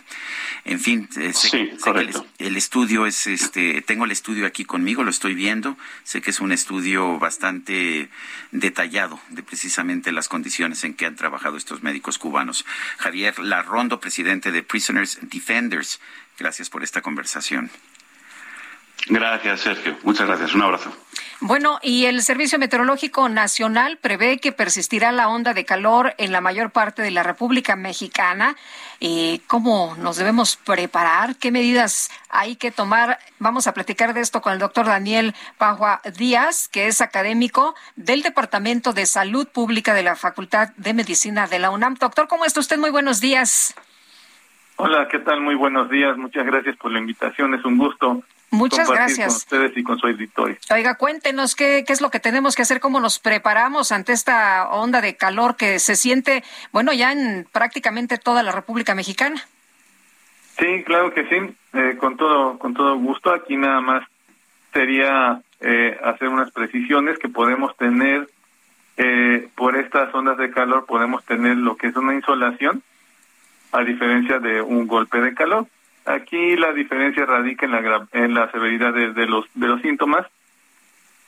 En 0.64 0.80
fin, 0.80 1.10
eh, 1.18 1.34
sé, 1.34 1.50
que 1.52 2.10
el, 2.40 2.58
estudio 2.58 3.06
es 3.06 3.28
este, 3.28 3.82
tengo 3.82 4.06
el 4.06 4.12
estudio 4.12 4.46
aquí 4.46 4.66
conmigo, 4.66 5.04
lo 5.04 5.10
estoy 5.10 5.34
viendo. 5.34 5.78
Sé 6.04 6.22
que 6.22 6.32
es 6.32 6.40
un 6.40 6.52
estudio 6.52 7.20
bastante 7.20 8.10
detallado 8.52 9.20
de 9.30 9.44
precisamente 9.44 10.12
las 10.12 10.28
condiciones 10.28 10.84
en 10.84 10.94
que 10.94 11.06
han 11.06 11.16
trabajado 11.16 11.58
estos 11.58 11.84
médicos 11.84 12.18
cubanos. 12.18 12.66
Javier 12.98 13.40
Larrondo, 13.40 14.00
presidente 14.00 14.52
de 14.52 14.64
Prisoners 14.64 15.20
Defenders. 15.22 16.00
Gracias 16.38 16.70
por 16.70 16.84
esta 16.84 17.02
conversación. 17.02 17.72
Gracias, 19.08 19.62
Sergio. 19.62 19.98
Muchas 20.04 20.28
gracias. 20.28 20.56
Un 20.56 20.64
abrazo. 20.64 20.92
Bueno, 21.42 21.80
y 21.84 22.06
el 22.06 22.22
Servicio 22.22 22.58
Meteorológico 22.58 23.28
Nacional 23.30 23.98
prevé 23.98 24.40
que 24.40 24.52
persistirá 24.52 25.12
la 25.12 25.28
onda 25.28 25.54
de 25.54 25.66
calor 25.66 26.16
en 26.18 26.32
la 26.32 26.42
mayor 26.42 26.72
parte 26.72 27.02
de 27.02 27.12
la 27.12 27.24
República 27.24 27.76
Mexicana. 27.76 28.56
Eh, 29.02 29.42
¿Cómo 29.46 29.96
nos 30.00 30.16
debemos 30.16 30.56
preparar? 30.56 31.36
¿Qué 31.36 31.52
medidas 31.52 32.10
hay 32.30 32.56
que 32.56 32.72
tomar? 32.72 33.20
Vamos 33.38 33.68
a 33.68 33.74
platicar 33.74 34.14
de 34.14 34.22
esto 34.22 34.42
con 34.42 34.54
el 34.54 34.60
doctor 34.60 34.86
Daniel 34.86 35.36
Pajua 35.58 36.02
Díaz, 36.18 36.70
que 36.70 36.88
es 36.88 37.02
académico 37.02 37.76
del 37.96 38.22
Departamento 38.22 38.94
de 38.94 39.06
Salud 39.06 39.48
Pública 39.48 39.94
de 39.94 40.04
la 40.04 40.16
Facultad 40.16 40.70
de 40.78 40.94
Medicina 40.94 41.48
de 41.48 41.60
la 41.60 41.70
UNAM. 41.70 41.96
Doctor, 41.96 42.28
¿cómo 42.28 42.46
está 42.46 42.62
usted? 42.62 42.80
Muy 42.80 42.92
buenos 42.92 43.20
días. 43.20 43.76
Hola, 44.78 45.08
¿qué 45.10 45.20
tal? 45.20 45.42
Muy 45.42 45.56
buenos 45.56 45.90
días. 45.90 46.18
Muchas 46.18 46.46
gracias 46.46 46.76
por 46.78 46.92
la 46.92 47.00
invitación. 47.00 47.54
Es 47.54 47.64
un 47.66 47.78
gusto 47.78 48.24
Muchas 48.56 48.90
gracias. 48.90 49.28
Con 49.28 49.36
ustedes 49.36 49.78
y 49.78 49.84
con 49.84 49.98
su 49.98 50.08
auditorio. 50.08 50.58
Oiga, 50.72 50.96
cuéntenos 50.96 51.56
qué, 51.56 51.84
qué 51.86 51.94
es 51.94 52.02
lo 52.02 52.10
que 52.10 52.20
tenemos 52.20 52.56
que 52.56 52.62
hacer, 52.62 52.80
cómo 52.80 53.00
nos 53.00 53.20
preparamos 53.20 53.92
ante 53.92 54.14
esta 54.14 54.70
onda 54.70 55.02
de 55.02 55.16
calor 55.16 55.56
que 55.56 55.80
se 55.80 55.96
siente, 55.96 56.44
bueno, 56.72 56.94
ya 56.94 57.12
en 57.12 57.48
prácticamente 57.52 58.18
toda 58.18 58.44
la 58.44 58.52
República 58.52 58.96
Mexicana. 58.96 59.42
Sí, 60.58 60.84
claro 60.86 61.14
que 61.14 61.28
sí, 61.28 61.36
eh, 61.74 61.98
con 61.98 62.16
todo 62.16 62.58
con 62.58 62.74
todo 62.74 62.98
gusto. 62.98 63.34
Aquí 63.34 63.58
nada 63.58 63.82
más 63.82 64.08
sería 64.74 65.42
eh, 65.60 65.98
hacer 66.04 66.30
unas 66.30 66.52
precisiones 66.52 67.20
que 67.20 67.30
podemos 67.30 67.76
tener 67.78 68.30
eh, 68.98 69.50
por 69.56 69.76
estas 69.76 70.14
ondas 70.14 70.38
de 70.38 70.52
calor, 70.52 70.86
podemos 70.86 71.24
tener 71.26 71.58
lo 71.58 71.76
que 71.76 71.88
es 71.88 71.96
una 71.96 72.14
insolación, 72.14 72.82
a 73.72 73.82
diferencia 73.82 74.40
de 74.40 74.62
un 74.62 74.88
golpe 74.88 75.20
de 75.20 75.34
calor. 75.34 75.68
Aquí 76.06 76.56
la 76.56 76.72
diferencia 76.74 77.26
radica 77.26 77.66
en 77.66 77.72
la, 77.72 78.08
en 78.12 78.34
la 78.34 78.52
severidad 78.52 78.94
de, 78.94 79.26
los 79.26 79.46
de 79.56 79.68
los 79.68 79.82
síntomas. 79.82 80.28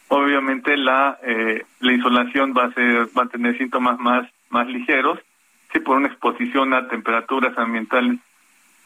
Obviamente 0.09 0.77
la 0.77 1.17
eh, 1.23 1.65
la 1.79 1.93
insolación 1.93 2.53
va 2.55 2.65
a 2.65 2.73
ser 2.73 3.07
va 3.17 3.23
a 3.23 3.27
tener 3.27 3.57
síntomas 3.57 3.99
más 3.99 4.29
más 4.49 4.67
ligeros, 4.67 5.19
sí 5.73 5.79
por 5.79 5.97
una 5.97 6.07
exposición 6.07 6.73
a 6.73 6.87
temperaturas 6.87 7.57
ambientales 7.57 8.19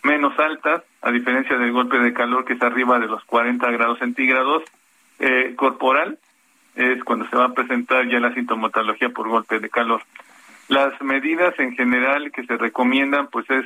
menos 0.04 0.38
altas, 0.40 0.82
a 1.02 1.12
diferencia 1.12 1.58
del 1.58 1.72
golpe 1.72 2.00
de 2.00 2.14
calor 2.14 2.46
que 2.46 2.54
es 2.54 2.62
arriba 2.62 2.98
de 2.98 3.08
los 3.08 3.24
40 3.26 3.70
grados 3.72 4.00
centígrados 4.00 4.64
eh, 5.20 5.54
corporal, 5.56 6.18
es 6.76 7.04
cuando 7.04 7.28
se 7.30 7.36
va 7.36 7.46
a 7.46 7.54
presentar 7.54 8.08
ya 8.08 8.20
la 8.20 8.34
sintomatología 8.34 9.10
por 9.10 9.28
golpe 9.28 9.60
de 9.60 9.70
calor. 9.70 10.02
Las 10.70 11.00
medidas 11.02 11.54
en 11.60 11.76
general 11.76 12.32
que 12.32 12.46
se 12.46 12.58
recomiendan 12.58 13.28
pues 13.28 13.48
es 13.50 13.66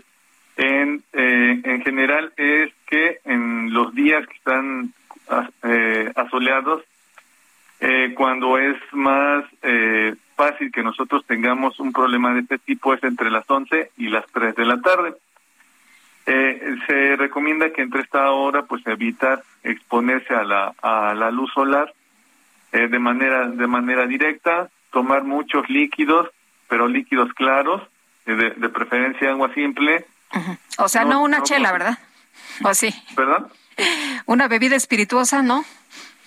en, 0.57 1.03
eh, 1.13 1.61
en 1.63 1.81
general 1.83 2.31
es 2.37 2.71
que 2.87 3.19
en 3.25 3.73
los 3.73 3.93
días 3.93 4.25
que 4.27 4.35
están 4.35 4.93
eh, 5.63 6.11
asoleados, 6.15 6.83
eh, 7.79 8.13
cuando 8.15 8.57
es 8.57 8.77
más 8.93 9.43
eh, 9.61 10.15
fácil 10.35 10.71
que 10.71 10.83
nosotros 10.83 11.25
tengamos 11.25 11.79
un 11.79 11.91
problema 11.91 12.33
de 12.33 12.41
este 12.41 12.57
tipo 12.57 12.93
es 12.93 13.03
entre 13.03 13.29
las 13.29 13.49
11 13.49 13.91
y 13.97 14.07
las 14.07 14.25
3 14.31 14.55
de 14.55 14.65
la 14.65 14.79
tarde. 14.81 15.13
Eh, 16.25 16.77
se 16.87 17.15
recomienda 17.17 17.71
que 17.71 17.81
entre 17.81 18.01
esta 18.01 18.31
hora 18.31 18.63
pues 18.63 18.85
evitar 18.87 19.43
exponerse 19.63 20.33
a 20.33 20.43
la, 20.43 20.73
a 20.81 21.13
la 21.13 21.29
luz 21.31 21.51
solar 21.53 21.93
de 22.71 22.99
manera 22.99 23.47
de 23.47 23.67
manera 23.67 24.05
directa, 24.05 24.67
tomar 24.91 25.23
muchos 25.23 25.69
líquidos, 25.69 26.27
pero 26.67 26.89
líquidos 26.89 27.31
claros, 27.33 27.81
de, 28.25 28.49
de 28.49 28.69
preferencia 28.69 29.29
agua 29.29 29.53
simple. 29.53 30.05
O 30.77 30.87
sea, 30.89 31.03
no, 31.03 31.11
No, 31.11 31.23
una 31.23 31.37
no, 31.39 31.43
chela, 31.43 31.69
pues- 31.69 31.79
¿verdad? 31.83 31.99
¿O 32.63 32.73
sí? 32.73 32.93
¿Verdad? 33.15 33.47
Una 34.25 34.47
bebida 34.47 34.75
espirituosa, 34.75 35.41
¿no? 35.41 35.65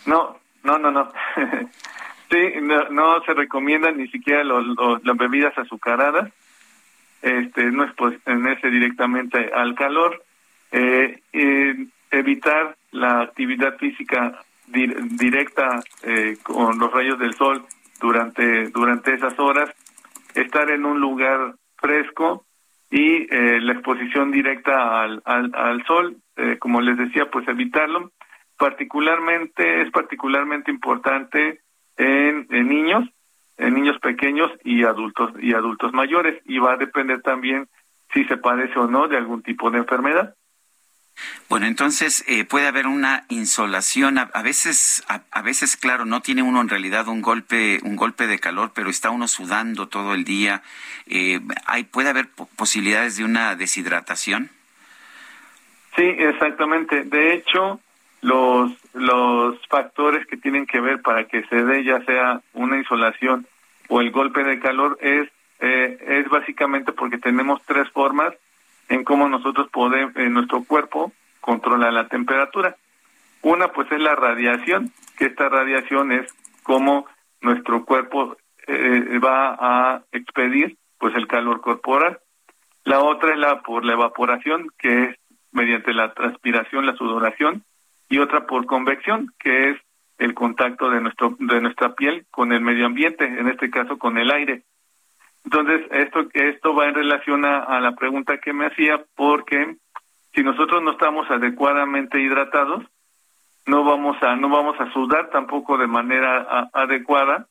No, 0.07 0.39
no, 0.63 0.79
no, 0.79 0.91
no. 0.91 1.11
sí, 2.31 2.39
no, 2.61 2.89
no 2.91 3.23
se 3.25 3.35
recomiendan 3.35 3.97
ni 3.97 4.09
siquiera 4.09 4.45
los, 4.45 4.67
los- 4.67 5.05
las 5.05 5.17
bebidas 5.17 5.57
azucaradas. 5.59 6.31
Este, 7.23 7.65
no 7.73 7.85
exponerse 7.85 8.69
directamente 8.71 9.51
al 9.55 9.75
calor. 9.75 10.23
Eh, 10.71 11.21
eh, 11.33 11.87
evitar 12.11 12.77
la 12.93 13.23
actividad 13.23 13.77
física 13.79 14.39
di- 14.67 14.87
directa 15.17 15.81
eh, 16.03 16.37
con 16.43 16.79
los 16.79 16.93
rayos 16.93 17.19
del 17.19 17.35
sol 17.35 17.65
durante 18.01 18.69
durante 18.69 19.15
esas 19.15 19.39
horas. 19.39 19.71
Estar 20.35 20.71
en 20.71 20.85
un 20.85 21.01
lugar 21.01 21.55
fresco 21.79 22.45
y 22.91 23.27
eh, 23.35 23.61
la 23.61 23.73
exposición 23.75 24.31
directa 24.31 25.03
al, 25.03 25.23
al, 25.25 25.53
al 25.55 25.85
sol, 25.85 26.17
eh, 26.37 26.57
como 26.59 26.81
les 26.81 26.97
decía, 26.97 27.31
pues 27.31 27.47
evitarlo. 27.49 28.13
Particularmente, 28.57 29.83
es 29.83 29.91
particularmente 29.91 30.71
importante 30.71 31.61
en, 31.97 32.47
en 32.51 32.69
niños, 32.69 33.09
en 33.57 33.75
niños 33.75 33.99
pequeños 34.01 34.51
y 34.65 34.85
adultos 34.85 35.33
y 35.41 35.53
adultos 35.53 35.93
mayores, 35.93 36.41
y 36.45 36.59
va 36.59 36.73
a 36.73 36.77
depender 36.77 37.23
también 37.23 37.69
si 38.13 38.25
se 38.25 38.37
padece 38.37 38.79
o 38.79 38.87
no 38.87 39.07
de 39.07 39.17
algún 39.17 39.43
tipo 39.43 39.71
de 39.71 39.79
enfermedad. 39.79 40.35
Bueno, 41.49 41.67
entonces 41.67 42.25
eh, 42.29 42.45
puede 42.45 42.67
haber 42.67 42.87
una 42.87 43.25
insolación. 43.29 44.19
A, 44.19 44.43
veces, 44.43 45.05
a, 45.09 45.43
veces, 45.43 45.77
claro, 45.77 46.05
no 46.05 46.21
tiene 46.21 46.43
uno 46.43 46.61
en 46.61 46.69
realidad 46.69 47.09
un 47.09 47.23
golpe, 47.23 47.81
un 47.83 47.97
golpe 47.97 48.27
de 48.27 48.39
calor, 48.39 48.73
pero 48.75 48.91
está 48.91 49.11
uno 49.11 49.29
sudando 49.29 49.89
todo 49.89 50.15
el 50.15 50.25
día. 50.25 50.63
Eh, 51.07 51.41
hay, 51.67 51.85
puede 51.85 52.11
haber 52.11 52.29
po- 52.29 52.49
posibilidades 52.57 53.17
de 53.17 53.25
una 53.25 53.57
deshidratación. 53.57 54.51
Sí, 55.97 56.03
exactamente. 56.05 57.05
De 57.05 57.35
hecho, 57.35 57.81
los 58.21 58.73
los 58.95 59.59
factores 59.69 60.27
que 60.27 60.37
tienen 60.37 60.67
que 60.67 60.81
ver 60.81 61.03
para 61.03 61.25
que 61.25 61.45
se 61.45 61.65
dé 61.65 61.85
ya 61.85 62.05
sea 62.05 62.41
una 62.53 62.77
insolación 62.77 63.47
o 63.89 64.01
el 64.01 64.11
golpe 64.11 64.43
de 64.45 64.59
calor 64.59 64.99
es 65.01 65.29
eh, 65.61 65.99
es 66.23 66.29
básicamente 66.29 66.93
porque 66.93 67.19
tenemos 67.19 67.61
tres 67.65 67.89
formas 67.91 68.35
en 68.89 69.05
cómo 69.05 69.29
nosotros 69.29 69.69
podemos 69.71 70.17
en 70.17 70.33
nuestro 70.33 70.65
cuerpo 70.65 71.13
controla 71.41 71.91
la 71.91 72.09
temperatura. 72.09 72.77
Una 73.43 73.69
pues 73.69 73.91
es 73.93 74.01
la 74.01 74.15
radiación, 74.15 74.93
que 75.17 75.27
esta 75.27 75.49
radiación 75.49 76.13
es 76.13 76.33
cómo 76.63 77.07
nuestro 77.41 77.85
cuerpo 77.85 78.37
eh, 78.67 79.19
va 79.19 79.57
a 79.59 80.03
expedir 80.13 80.77
pues 80.99 81.15
el 81.15 81.27
calor 81.27 81.61
corporal. 81.61 82.19
La 82.85 83.01
otra 83.01 83.33
es 83.33 83.39
la 83.39 83.63
por 83.63 83.85
la 83.85 83.93
evaporación, 83.93 84.69
que 84.79 85.05
es 85.05 85.17
mediante 85.53 85.93
la 85.93 86.13
transpiración, 86.15 86.87
la 86.87 86.97
sudoración, 86.97 87.65
y 88.09 88.19
otra 88.19 88.47
por 88.47 88.67
convección, 88.67 89.33
que 89.39 89.71
es 89.71 89.77
el 90.19 90.35
contacto 90.35 90.91
de 90.91 91.01
nuestro 91.01 91.37
de 91.39 91.61
nuestra 91.61 91.95
piel 91.95 92.27
con 92.31 92.53
el 92.53 92.61
medio 92.61 92.87
ambiente, 92.87 93.25
en 93.25 93.49
este 93.49 93.71
caso 93.71 93.99
con 93.99 94.19
el 94.19 94.31
aire. 94.31 94.65
Entonces, 95.45 95.87
esto 95.91 96.27
esto 96.35 96.75
va 96.75 96.87
en 96.89 96.95
relación 96.95 97.45
a, 97.45 97.59
a 97.61 97.81
la 97.81 97.93
pregunta 97.97 98.39
que 98.39 98.53
me 98.53 98.67
hacía 98.67 99.03
porque 99.17 99.77
si 100.35 100.43
nosotros 100.43 100.83
no 100.83 100.93
estamos 100.93 101.31
adecuadamente 101.31 102.21
hidratados, 102.21 102.85
no 103.67 103.85
vamos 103.85 104.23
a 104.23 104.37
no 104.37 104.49
vamos 104.49 104.79
a 104.81 104.91
sudar 104.93 105.31
tampoco 105.31 105.79
de 105.79 105.87
manera 105.87 106.39
a- 106.49 106.71
adecuada 106.73 107.47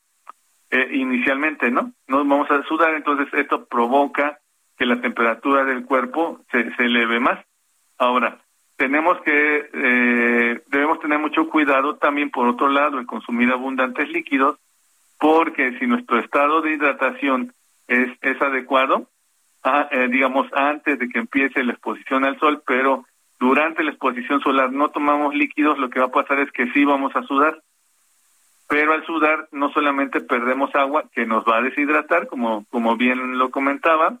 eh, 0.70 0.88
inicialmente, 0.92 1.70
¿no? 1.70 1.92
No 2.08 2.18
vamos 2.18 2.50
a 2.50 2.62
sudar, 2.64 2.94
entonces 2.94 3.26
esto 3.32 3.64
provoca 3.66 4.38
que 4.76 4.86
la 4.86 5.00
temperatura 5.00 5.64
del 5.64 5.84
cuerpo 5.84 6.40
se, 6.52 6.72
se 6.76 6.84
eleve 6.84 7.18
más. 7.20 7.44
Ahora, 7.98 8.38
tenemos 8.76 9.20
que, 9.22 9.70
eh, 9.72 10.60
debemos 10.68 11.00
tener 11.00 11.18
mucho 11.18 11.48
cuidado 11.48 11.96
también, 11.96 12.30
por 12.30 12.46
otro 12.46 12.68
lado, 12.68 13.00
en 13.00 13.06
consumir 13.06 13.50
abundantes 13.50 14.08
líquidos, 14.10 14.58
porque 15.18 15.76
si 15.78 15.86
nuestro 15.86 16.18
estado 16.20 16.60
de 16.60 16.74
hidratación 16.74 17.52
es, 17.88 18.10
es 18.20 18.40
adecuado, 18.40 19.08
ah, 19.64 19.88
eh, 19.90 20.08
digamos, 20.08 20.46
antes 20.52 20.98
de 20.98 21.08
que 21.08 21.18
empiece 21.18 21.64
la 21.64 21.72
exposición 21.72 22.24
al 22.24 22.38
sol, 22.38 22.62
pero 22.66 23.04
durante 23.40 23.82
la 23.82 23.90
exposición 23.90 24.40
solar 24.40 24.70
no 24.72 24.88
tomamos 24.90 25.34
líquidos, 25.34 25.78
lo 25.78 25.90
que 25.90 26.00
va 26.00 26.06
a 26.06 26.10
pasar 26.12 26.38
es 26.40 26.50
que 26.52 26.70
sí 26.72 26.84
vamos 26.84 27.14
a 27.16 27.22
sudar. 27.22 27.60
Pero 28.68 28.92
al 28.92 29.04
sudar 29.06 29.48
no 29.52 29.70
solamente 29.70 30.20
perdemos 30.20 30.74
agua, 30.74 31.04
que 31.12 31.24
nos 31.24 31.44
va 31.44 31.56
a 31.58 31.62
deshidratar, 31.62 32.26
como, 32.26 32.66
como 32.70 32.96
bien 32.96 33.38
lo 33.38 33.50
comentaba, 33.50 34.18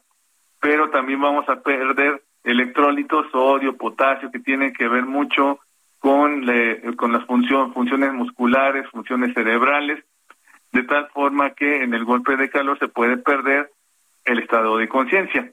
pero 0.60 0.88
también 0.90 1.20
vamos 1.20 1.48
a 1.48 1.60
perder 1.62 2.22
electrolitos, 2.44 3.26
sodio, 3.30 3.76
potasio, 3.76 4.30
que 4.30 4.38
tienen 4.38 4.72
que 4.72 4.88
ver 4.88 5.04
mucho 5.04 5.58
con, 5.98 6.46
le- 6.46 6.80
con 6.96 7.12
las 7.12 7.24
función- 7.26 7.74
funciones 7.74 8.12
musculares, 8.14 8.88
funciones 8.90 9.34
cerebrales, 9.34 10.02
de 10.72 10.82
tal 10.82 11.08
forma 11.10 11.54
que 11.54 11.82
en 11.82 11.94
el 11.94 12.04
golpe 12.04 12.36
de 12.36 12.50
calor 12.50 12.78
se 12.78 12.88
puede 12.88 13.16
perder 13.16 13.72
el 14.24 14.38
estado 14.40 14.76
de 14.76 14.88
conciencia. 14.88 15.52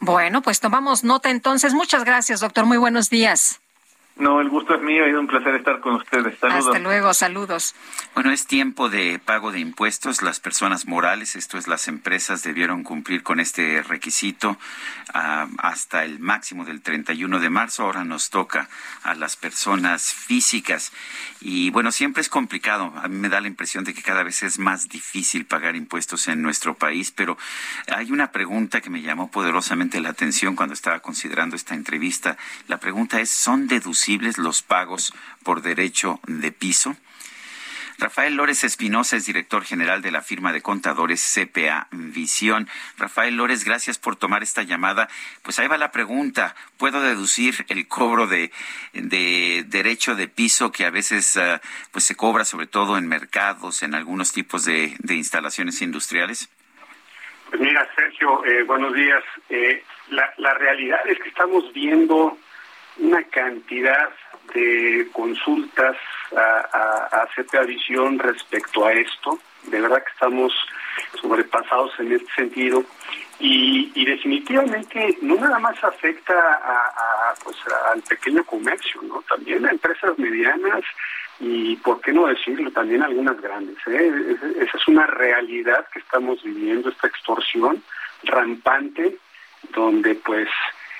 Bueno, 0.00 0.42
pues 0.42 0.60
tomamos 0.60 1.04
nota 1.04 1.30
entonces. 1.30 1.72
Muchas 1.72 2.04
gracias, 2.04 2.40
doctor. 2.40 2.66
Muy 2.66 2.76
buenos 2.76 3.08
días. 3.10 3.60
No, 4.18 4.40
el 4.40 4.48
gusto 4.48 4.74
es 4.74 4.80
mío 4.80 5.06
y 5.06 5.10
es 5.10 5.16
un 5.16 5.26
placer 5.26 5.56
estar 5.56 5.78
con 5.80 5.96
ustedes. 5.96 6.38
Saludos. 6.38 6.68
Hasta 6.68 6.78
luego, 6.78 7.12
saludos. 7.12 7.74
Bueno, 8.14 8.30
es 8.30 8.46
tiempo 8.46 8.88
de 8.88 9.18
pago 9.18 9.52
de 9.52 9.60
impuestos. 9.60 10.22
Las 10.22 10.40
personas 10.40 10.86
morales, 10.86 11.36
esto 11.36 11.58
es 11.58 11.68
las 11.68 11.86
empresas, 11.86 12.42
debieron 12.42 12.82
cumplir 12.82 13.22
con 13.22 13.40
este 13.40 13.82
requisito 13.82 14.56
ah, 15.12 15.48
hasta 15.58 16.02
el 16.04 16.18
máximo 16.18 16.64
del 16.64 16.80
31 16.80 17.40
de 17.40 17.50
marzo. 17.50 17.82
Ahora 17.82 18.04
nos 18.04 18.30
toca 18.30 18.70
a 19.02 19.14
las 19.14 19.36
personas 19.36 20.14
físicas. 20.14 20.92
Y 21.42 21.68
bueno, 21.68 21.92
siempre 21.92 22.22
es 22.22 22.30
complicado. 22.30 22.94
A 22.96 23.08
mí 23.08 23.16
me 23.16 23.28
da 23.28 23.42
la 23.42 23.48
impresión 23.48 23.84
de 23.84 23.92
que 23.92 24.00
cada 24.00 24.22
vez 24.22 24.42
es 24.42 24.58
más 24.58 24.88
difícil 24.88 25.44
pagar 25.44 25.76
impuestos 25.76 26.26
en 26.28 26.40
nuestro 26.40 26.74
país, 26.74 27.10
pero 27.10 27.36
hay 27.94 28.10
una 28.10 28.32
pregunta 28.32 28.80
que 28.80 28.88
me 28.88 29.02
llamó 29.02 29.30
poderosamente 29.30 30.00
la 30.00 30.08
atención 30.08 30.56
cuando 30.56 30.72
estaba 30.72 31.00
considerando 31.00 31.54
esta 31.54 31.74
entrevista. 31.74 32.38
La 32.66 32.78
pregunta 32.78 33.20
es, 33.20 33.28
¿son 33.28 33.68
deducibles 33.68 34.05
los 34.38 34.62
pagos 34.62 35.12
por 35.42 35.62
derecho 35.62 36.20
de 36.26 36.52
piso? 36.52 36.96
Rafael 37.98 38.34
Lórez 38.34 38.62
Espinosa 38.62 39.16
es 39.16 39.24
director 39.24 39.64
general 39.64 40.02
de 40.02 40.10
la 40.10 40.20
firma 40.20 40.52
de 40.52 40.60
contadores 40.60 41.20
CPA 41.34 41.88
Visión. 41.90 42.68
Rafael 42.98 43.36
Lórez, 43.36 43.64
gracias 43.64 43.98
por 43.98 44.16
tomar 44.16 44.42
esta 44.42 44.62
llamada. 44.62 45.08
Pues 45.42 45.58
ahí 45.58 45.66
va 45.66 45.78
la 45.78 45.92
pregunta. 45.92 46.54
¿Puedo 46.76 47.00
deducir 47.00 47.64
el 47.68 47.88
cobro 47.88 48.26
de, 48.26 48.52
de 48.92 49.64
derecho 49.66 50.14
de 50.14 50.28
piso 50.28 50.72
que 50.72 50.84
a 50.84 50.90
veces 50.90 51.38
ah, 51.38 51.60
pues 51.90 52.04
se 52.04 52.16
cobra 52.16 52.44
sobre 52.44 52.66
todo 52.66 52.98
en 52.98 53.08
mercados, 53.08 53.82
en 53.82 53.94
algunos 53.94 54.32
tipos 54.32 54.66
de, 54.66 54.94
instalaciones 55.08 55.80
industriales? 55.80 56.50
Pues 57.48 57.60
mira, 57.62 57.88
Sergio, 57.96 58.44
eh, 58.44 58.62
buenos 58.64 58.92
días. 58.92 59.24
Eh, 59.48 59.82
la 60.10 60.54
realidad 60.54 61.00
es 61.08 61.18
que 61.18 61.30
estamos 61.30 61.72
viendo 61.72 62.38
una 62.98 63.22
cantidad 63.24 64.08
de 64.54 65.08
consultas 65.12 65.96
a, 66.36 67.18
a, 67.20 67.28
a 67.58 67.62
Visión 67.64 68.18
respecto 68.18 68.86
a 68.86 68.92
esto. 68.92 69.38
De 69.64 69.80
verdad 69.80 70.02
que 70.04 70.12
estamos 70.12 70.52
sobrepasados 71.20 71.92
en 71.98 72.12
este 72.12 72.32
sentido. 72.34 72.84
Y, 73.38 73.92
y 73.94 74.06
definitivamente 74.06 75.18
no 75.20 75.34
nada 75.34 75.58
más 75.58 75.82
afecta 75.84 76.32
a, 76.34 77.34
pues, 77.44 77.56
al 77.92 78.00
pequeño 78.02 78.42
comercio, 78.44 79.02
¿no? 79.02 79.22
También 79.28 79.66
a 79.66 79.70
empresas 79.72 80.18
medianas 80.18 80.82
y, 81.40 81.76
¿por 81.76 82.00
qué 82.00 82.12
no 82.12 82.26
decirlo? 82.28 82.70
También 82.70 83.02
algunas 83.02 83.38
grandes. 83.42 83.76
¿eh? 83.88 84.10
Es- 84.30 84.56
Esa 84.68 84.78
es 84.78 84.88
una 84.88 85.06
realidad 85.06 85.86
que 85.92 85.98
estamos 85.98 86.42
viviendo, 86.42 86.88
esta 86.88 87.08
extorsión 87.08 87.82
rampante, 88.22 89.18
donde 89.74 90.14
pues 90.14 90.48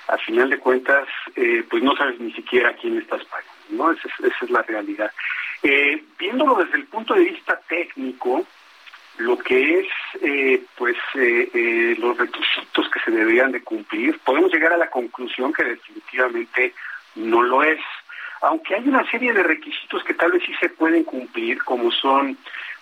a 0.08 0.18
final 0.18 0.50
de 0.50 0.58
cuentas 0.58 1.08
eh, 1.34 1.64
pues 1.68 1.82
no 1.82 1.96
sabes 1.96 2.18
ni 2.20 2.32
siquiera 2.32 2.74
quién 2.74 2.98
estás 2.98 3.24
pagando, 3.24 3.52
¿no? 3.70 3.90
Esa 3.92 4.08
es, 4.08 4.32
esa 4.32 4.44
es 4.44 4.50
la 4.50 4.62
realidad. 4.62 5.10
Eh, 5.62 6.02
viéndolo 6.18 6.54
desde 6.56 6.76
el 6.76 6.86
punto 6.86 7.14
de 7.14 7.24
vista 7.24 7.60
técnico, 7.68 8.46
lo 9.18 9.38
que 9.38 9.80
es 9.80 9.86
eh, 10.20 10.62
pues 10.76 10.96
eh, 11.14 11.48
eh, 11.52 11.96
los 11.98 12.16
requisitos 12.16 12.88
que 12.90 13.00
se 13.00 13.10
deberían 13.10 13.52
de 13.52 13.62
cumplir, 13.62 14.18
podemos 14.20 14.52
llegar 14.52 14.72
a 14.72 14.76
la 14.76 14.90
conclusión 14.90 15.52
que 15.52 15.64
definitivamente 15.64 16.74
no 17.14 17.42
lo 17.42 17.62
es. 17.62 17.80
Aunque 18.42 18.74
hay 18.74 18.86
una 18.86 19.08
serie 19.10 19.32
de 19.32 19.42
requisitos 19.42 20.04
que 20.04 20.14
tal 20.14 20.32
vez 20.32 20.42
sí 20.44 20.52
se 20.60 20.68
pueden 20.68 21.04
cumplir, 21.04 21.62
como 21.64 21.90
son 21.90 22.36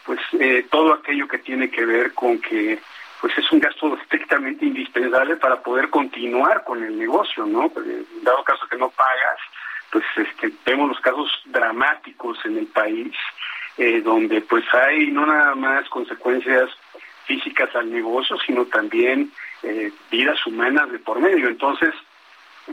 pues 0.04 0.20
eh, 0.38 0.66
todo 0.70 0.92
aquello 0.92 1.28
que 1.28 1.38
tiene 1.38 1.70
que 1.70 1.86
ver 1.86 2.12
con 2.12 2.38
que 2.38 2.78
pues 3.24 3.38
es 3.38 3.52
un 3.52 3.58
gasto 3.58 3.96
estrictamente 4.02 4.66
indispensable 4.66 5.36
para 5.36 5.62
poder 5.62 5.88
continuar 5.88 6.62
con 6.62 6.84
el 6.84 6.98
negocio, 6.98 7.46
¿no? 7.46 7.72
Dado 8.20 8.44
caso 8.44 8.66
que 8.68 8.76
no 8.76 8.90
pagas, 8.90 9.38
pues 9.90 10.04
este, 10.14 10.52
vemos 10.66 10.90
los 10.90 11.00
casos 11.00 11.30
dramáticos 11.46 12.36
en 12.44 12.58
el 12.58 12.66
país, 12.66 13.16
eh, 13.78 14.02
donde 14.02 14.42
pues 14.42 14.62
hay 14.74 15.06
no 15.06 15.24
nada 15.24 15.54
más 15.54 15.88
consecuencias 15.88 16.68
físicas 17.24 17.74
al 17.74 17.90
negocio, 17.90 18.36
sino 18.46 18.66
también 18.66 19.32
eh, 19.62 19.90
vidas 20.10 20.46
humanas 20.46 20.92
de 20.92 20.98
por 20.98 21.18
medio. 21.18 21.48
Entonces, 21.48 21.94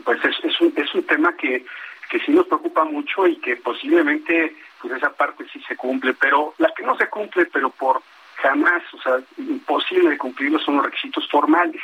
pues 0.03 0.19
es, 0.25 0.35
es, 0.43 0.59
un, 0.59 0.73
es 0.75 0.93
un 0.93 1.03
tema 1.03 1.33
que, 1.37 1.65
que 2.09 2.19
sí 2.19 2.33
nos 2.33 2.47
preocupa 2.47 2.83
mucho 2.83 3.25
y 3.25 3.37
que 3.37 3.55
posiblemente 3.55 4.53
pues 4.81 4.95
esa 4.95 5.13
parte 5.13 5.45
sí 5.53 5.63
se 5.65 5.77
cumple, 5.77 6.13
pero 6.13 6.55
la 6.57 6.73
que 6.75 6.83
no 6.83 6.97
se 6.97 7.07
cumple, 7.07 7.45
pero 7.45 7.69
por 7.69 8.01
jamás, 8.41 8.81
o 8.93 9.01
sea, 9.01 9.19
imposible 9.37 10.09
de 10.09 10.17
cumplirlo 10.17 10.59
son 10.59 10.77
los 10.77 10.85
requisitos 10.85 11.27
formales. 11.29 11.81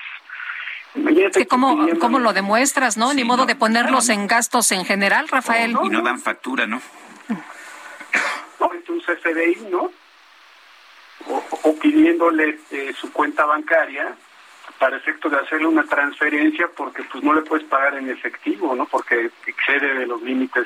¿cómo, 1.48 1.88
¿Cómo, 2.00 2.19
lo 2.19 2.34
demuestras, 2.34 2.98
no? 2.98 3.14
Ni 3.14 3.24
modo 3.24 3.45
de 3.45 3.56
ponerlos 3.56 4.10
en 4.10 4.27
gastos 4.27 4.72
en 4.72 4.86
general, 4.86 5.27
Rafael. 5.27 5.76
y 5.84 5.90
no 5.90 6.02
dan 6.02 6.19
factura, 6.19 6.66
¿no? 6.66 6.82
No, 8.60 8.74
entonces 8.74 9.19
FDI, 9.22 9.68
¿no? 9.69 9.92
O, 11.27 11.76
pidiéndole 11.80 12.58
eh, 12.72 12.92
su 13.00 13.14
cuenta 13.14 13.45
bancaria 13.45 14.16
para 14.80 14.98
efecto 14.98 15.30
de 15.30 15.38
hacerle 15.38 15.68
una 15.68 15.84
transferencia 15.84 16.68
porque 16.76 17.03
pues 17.03 17.24
no 17.24 17.34
le 17.34 17.44
puedes 17.44 17.68
pagar 17.68 17.95
en 17.95 18.10
efectivo, 18.10 18.76
¿no? 18.76 18.86
Porque 18.86 19.30
excede 19.45 19.94
de 19.94 20.08
los 20.08 20.24
límites 20.24 20.66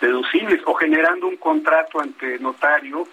deducibles 0.00 0.62
o 0.64 0.74
generando 0.74 1.26
un 1.26 1.36
contrato 1.36 2.00
ante 2.00 2.38
notario 2.38 3.06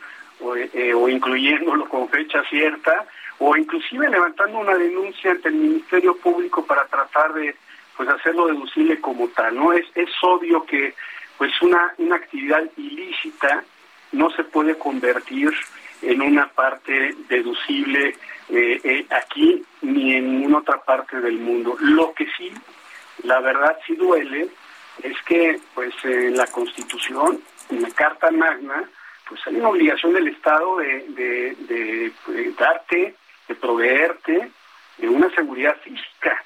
o, 0.43 0.55
eh, 0.55 0.93
o 0.93 1.07
incluyéndolo 1.07 1.87
con 1.87 2.09
fecha 2.09 2.43
cierta 2.49 3.05
o 3.39 3.55
inclusive 3.55 4.09
levantando 4.09 4.59
una 4.59 4.75
denuncia 4.75 5.31
ante 5.31 5.49
el 5.49 5.55
Ministerio 5.55 6.15
Público 6.17 6.65
para 6.65 6.85
tratar 6.85 7.33
de 7.33 7.55
pues 7.95 8.09
hacerlo 8.09 8.47
deducible 8.47 8.99
como 8.99 9.27
tal, 9.29 9.55
¿no? 9.55 9.71
Es, 9.73 9.85
es 9.95 10.09
obvio 10.21 10.65
que 10.65 10.93
pues 11.37 11.51
una, 11.61 11.93
una 11.97 12.15
actividad 12.15 12.63
ilícita 12.77 13.63
no 14.11 14.29
se 14.31 14.43
puede 14.43 14.77
convertir 14.77 15.51
en 16.01 16.21
una 16.21 16.47
parte 16.47 17.15
deducible 17.29 18.15
eh, 18.49 18.81
eh, 18.83 19.05
aquí 19.09 19.63
ni 19.81 20.15
en 20.15 20.39
ninguna 20.39 20.59
otra 20.59 20.83
parte 20.83 21.19
del 21.19 21.39
mundo. 21.39 21.75
Lo 21.79 22.13
que 22.13 22.27
sí, 22.37 22.51
la 23.23 23.39
verdad 23.39 23.77
sí 23.85 23.95
duele, 23.95 24.49
es 25.01 25.17
que 25.23 25.59
pues 25.73 25.93
la 26.03 26.45
Constitución, 26.47 27.39
en 27.69 27.81
la 27.81 27.89
Carta 27.91 28.29
Magna, 28.31 28.83
pues 29.33 29.47
hay 29.47 29.55
una 29.55 29.69
obligación 29.69 30.13
del 30.13 30.27
Estado 30.27 30.77
de, 30.77 32.11
darte 32.55 33.15
de 33.47 33.55
proveerte 33.55 34.51
de 34.99 35.09
una 35.09 35.27
seguridad 35.31 35.75
física. 35.77 36.43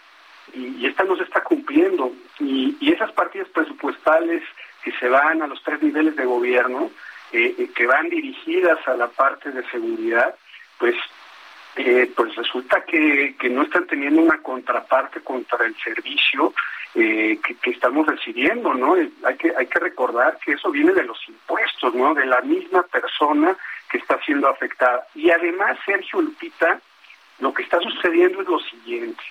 Y, 0.54 0.86
esta 0.86 1.04
no 1.04 1.18
se 1.18 1.24
está 1.24 1.44
cumpliendo. 1.44 2.14
Y, 2.40 2.78
esas 2.94 3.12
partidas 3.12 3.50
presupuestales 3.50 4.42
que 4.84 4.94
se 4.94 5.10
van 5.10 5.42
a 5.42 5.48
los 5.48 5.62
tres 5.64 5.82
niveles 5.82 6.16
de 6.16 6.24
gobierno 6.24 6.90
eh, 7.34 7.54
eh, 7.58 7.70
que 7.76 7.86
van 7.86 8.08
dirigidas 8.08 8.80
a 8.88 8.96
la 8.96 9.08
parte 9.08 9.52
de 9.52 9.70
seguridad 9.70 10.34
pues 10.80 10.96
eh, 11.78 12.12
pues 12.16 12.36
resulta 12.36 12.84
que, 12.84 13.36
no 13.52 13.62
están 13.64 13.86
teniendo 13.86 14.22
una 14.22 14.40
contraparte 14.40 15.22
contra 15.22 15.66
el 15.66 15.76
servicio 15.78 16.54
que, 16.94 17.40
que, 17.62 17.70
estamos 17.70 18.08
recibiendo, 18.08 18.74
¿no? 18.74 18.96
Hay 19.24 19.38
que, 19.38 19.54
hay 19.56 19.68
que 19.68 19.80
recordar 19.80 20.40
que 20.44 20.54
eso 20.54 20.72
viene 20.72 20.94
de 20.94 21.04
los 21.04 21.20
impuestos, 21.30 21.94
¿no? 21.94 22.16
De 22.16 22.26
la 22.26 22.42
misma 22.42 22.82
persona 22.84 23.56
que 23.90 24.00
está 24.00 24.20
siendo 24.24 24.48
afectada. 24.48 25.06
Y 25.14 25.30
además, 25.30 25.78
Sergio 25.86 26.22
Lupita, 26.22 26.82
lo 27.40 27.54
que 27.54 27.64
está 27.64 27.80
sucediendo 27.80 28.42
es 28.42 28.48
lo 28.48 28.60
siguiente. 28.60 29.24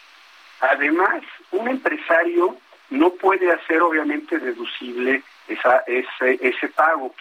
Además, 0.61 1.23
un 1.51 1.69
empresario 1.69 2.57
no 2.91 3.11
puede 3.11 3.51
hacer 3.51 3.83
obviamente 3.83 4.39
deducible 4.39 5.23
esa, 5.49 5.83
ese, 5.87 6.39
ese 6.41 6.69
pago. 6.69 7.15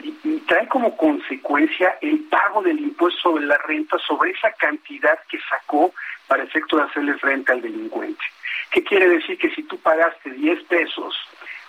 Y, 0.00 0.12
trae 0.46 0.68
como 0.68 0.96
consecuencia 0.96 1.96
el 2.00 2.20
pago 2.24 2.62
del 2.62 2.78
impuesto 2.78 3.20
sobre 3.30 3.46
la 3.46 3.58
renta 3.58 3.96
sobre 3.98 4.32
esa 4.32 4.52
cantidad 4.52 5.18
que 5.28 5.38
sacó 5.48 5.92
para 6.26 6.42
efecto 6.42 6.76
de 6.76 6.82
hacerle 6.82 7.14
frente 7.14 7.52
al 7.52 7.62
delincuente. 7.62 8.22
¿Qué 8.70 8.82
quiere 8.82 9.08
decir? 9.08 9.38
Que 9.38 9.50
si 9.54 9.62
tú 9.62 9.78
pagaste 9.78 10.30
10 10.30 10.64
pesos, 10.64 11.16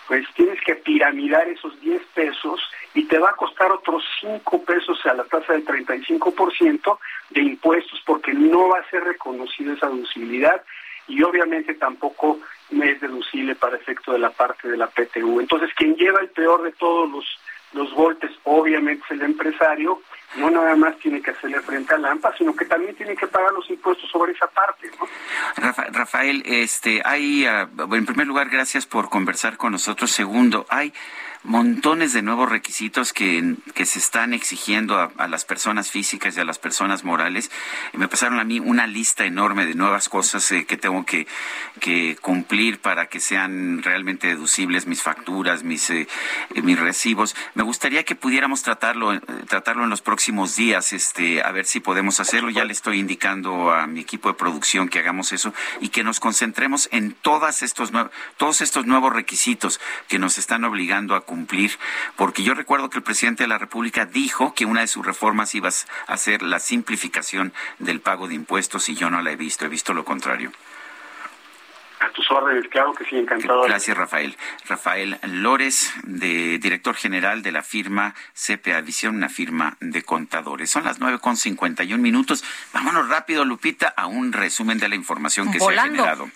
pues 0.08 0.26
tienes 0.34 0.60
que 0.62 0.76
piramidar 0.76 1.48
esos 1.48 1.80
10 1.82 2.02
pesos 2.14 2.60
y 2.94 3.06
te 3.06 3.18
va 3.18 3.30
a 3.30 3.36
costar 3.36 3.72
otros 3.72 4.04
5 4.22 4.64
pesos 4.64 5.04
a 5.06 5.14
la 5.14 5.24
tasa 5.24 5.54
del 5.54 5.66
35% 5.66 7.00
de 7.30 7.42
impuestos 7.42 8.02
porque 8.06 8.34
no 8.34 8.70
va 8.70 8.80
a 8.80 8.90
ser 8.90 9.04
reconocida 9.04 9.74
esa 9.74 9.88
deducibilidad 9.88 10.64
y 11.08 11.22
obviamente 11.24 11.74
tampoco 11.76 12.40
es 12.72 13.02
deducible 13.02 13.56
para 13.56 13.78
efecto 13.78 14.14
de 14.14 14.20
la 14.20 14.32
parte 14.32 14.68
de 14.68 14.78
la 14.78 14.88
PTU. 14.88 15.40
Entonces, 15.40 15.70
quien 15.76 15.96
lleva 15.96 16.20
el 16.20 16.30
peor 16.30 16.64
de 16.64 16.72
todos 16.72 17.10
los, 17.10 17.40
los 17.74 17.94
golpes, 17.94 18.32
obviamente 18.44 19.04
es 19.06 19.12
el 19.12 19.22
empresario, 19.24 20.02
no 20.38 20.50
nada 20.50 20.76
más 20.76 20.98
tiene 21.00 21.22
que 21.22 21.32
hacerle 21.32 21.62
frente 21.62 21.94
al 21.94 22.06
AMPA, 22.06 22.36
sino 22.38 22.56
que 22.56 22.66
también 22.66 22.96
tiene 22.96 23.16
que 23.16 23.28
pagar 23.28 23.52
los 23.54 23.70
impuestos 23.70 24.10
sobre 24.10 24.34
esa 24.34 24.48
parte. 24.48 24.90
¿no? 25.00 25.08
Rafael, 25.92 26.44
este, 26.46 27.02
hay, 27.06 27.46
ah, 27.46 27.70
en 27.92 28.06
primer 28.06 28.28
lugar, 28.28 28.50
gracias 28.50 28.86
por 28.86 29.10
conversar 29.10 29.58
con 29.58 29.72
nosotros. 29.72 30.12
Segundo, 30.12 30.66
hay 30.70 30.94
montones 31.46 32.14
de 32.14 32.22
nuevos 32.22 32.50
requisitos 32.50 33.14
que, 33.14 33.56
que 33.74 33.86
se 33.86 34.00
están 34.00 34.34
exigiendo 34.34 34.98
a, 34.98 35.28
las 35.28 35.46
personas 35.46 35.92
físicas 35.92 36.36
y 36.36 36.40
a 36.40 36.46
las 36.46 36.60
personas 36.60 37.04
morales. 37.04 37.52
me 37.94 38.08
pasaron 38.08 38.40
a 38.40 38.44
mí 38.44 38.60
una 38.60 38.88
lista 38.88 39.26
enorme 39.26 39.66
de 39.66 39.76
nuevas 39.76 40.10
cosas 40.10 40.52
eh, 40.52 40.66
que 40.66 40.78
tengo 40.78 41.06
que, 41.06 41.28
que, 41.80 42.18
cumplir 42.20 42.80
para 42.80 43.08
que 43.08 43.20
sean 43.20 43.84
realmente 43.84 44.28
deducibles 44.28 44.88
mis 44.88 45.04
facturas, 45.04 45.64
mis, 45.64 45.90
eh, 45.90 46.08
mis 46.64 46.80
recibos. 46.80 47.36
Me 47.54 47.64
gustaría 47.64 48.04
que 48.04 48.16
pudiéramos 48.16 48.64
tratarlo, 48.64 49.14
eh, 49.14 49.22
tratarlo 49.48 49.84
en 49.84 49.90
los 49.90 50.02
próximos 50.02 50.15
días, 50.56 50.94
este, 50.94 51.42
a 51.44 51.52
ver 51.52 51.66
si 51.66 51.80
podemos 51.80 52.20
hacerlo. 52.20 52.50
Ya 52.50 52.64
le 52.64 52.74
estoy 52.74 53.00
indicando 53.00 53.72
a 53.72 53.88
mi 53.88 54.00
equipo 54.00 54.30
de 54.30 54.36
producción 54.36 54.90
que 54.90 55.00
hagamos 55.00 55.32
eso 55.32 55.54
y 55.82 55.90
que 55.90 56.04
nos 56.04 56.20
concentremos 56.20 56.90
en 56.92 57.14
todas 57.14 57.62
estos, 57.62 57.92
todos 58.38 58.62
estos 58.62 58.86
nuevos 58.86 59.14
requisitos 59.14 59.80
que 60.08 60.20
nos 60.20 60.38
están 60.38 60.64
obligando 60.64 61.16
a 61.16 61.22
cumplir, 61.22 61.78
porque 62.16 62.44
yo 62.44 62.54
recuerdo 62.54 62.90
que 62.90 62.98
el 62.98 63.04
presidente 63.04 63.44
de 63.44 63.50
la 63.50 63.58
República 63.58 64.06
dijo 64.06 64.54
que 64.54 64.66
una 64.66 64.82
de 64.82 64.88
sus 64.88 65.06
reformas 65.06 65.54
iba 65.56 65.70
a 66.08 66.18
ser 66.18 66.42
la 66.42 66.60
simplificación 66.60 67.54
del 67.80 68.00
pago 68.00 68.28
de 68.28 68.36
impuestos 68.36 68.90
y 68.90 68.96
yo 68.96 69.10
no 69.10 69.22
la 69.22 69.32
he 69.32 69.36
visto, 69.36 69.66
he 69.66 69.70
visto 69.70 69.94
lo 69.94 70.06
contrario. 70.06 70.52
A 72.06 72.10
tus 72.12 72.30
órdenes, 72.30 72.68
claro 72.70 72.94
que 72.94 73.04
sí, 73.06 73.18
encantado. 73.18 73.64
Gracias, 73.64 73.98
Rafael. 73.98 74.38
Rafael 74.68 75.18
Lórez, 75.24 75.92
de, 76.04 76.60
director 76.60 76.96
general 76.96 77.42
de 77.42 77.52
la 77.52 77.64
firma 77.64 78.14
CPA 78.34 78.82
Visión, 78.82 79.16
una 79.16 79.30
firma 79.30 79.76
de 79.80 80.04
contadores. 80.04 80.70
Son 80.70 80.84
las 80.84 81.00
nueve 81.00 81.18
con 81.20 81.36
cincuenta 81.36 81.84
y 81.84 81.94
un 81.94 82.02
minutos. 82.02 82.44
Vámonos 82.74 83.10
rápido, 83.10 83.44
Lupita, 83.44 83.88
a 83.88 84.06
un 84.06 84.34
resumen 84.34 84.78
de 84.78 84.90
la 84.90 84.96
información 84.96 85.52
que 85.52 85.60
se 85.60 85.66
ha 85.66 85.82
generado. 85.82 86.30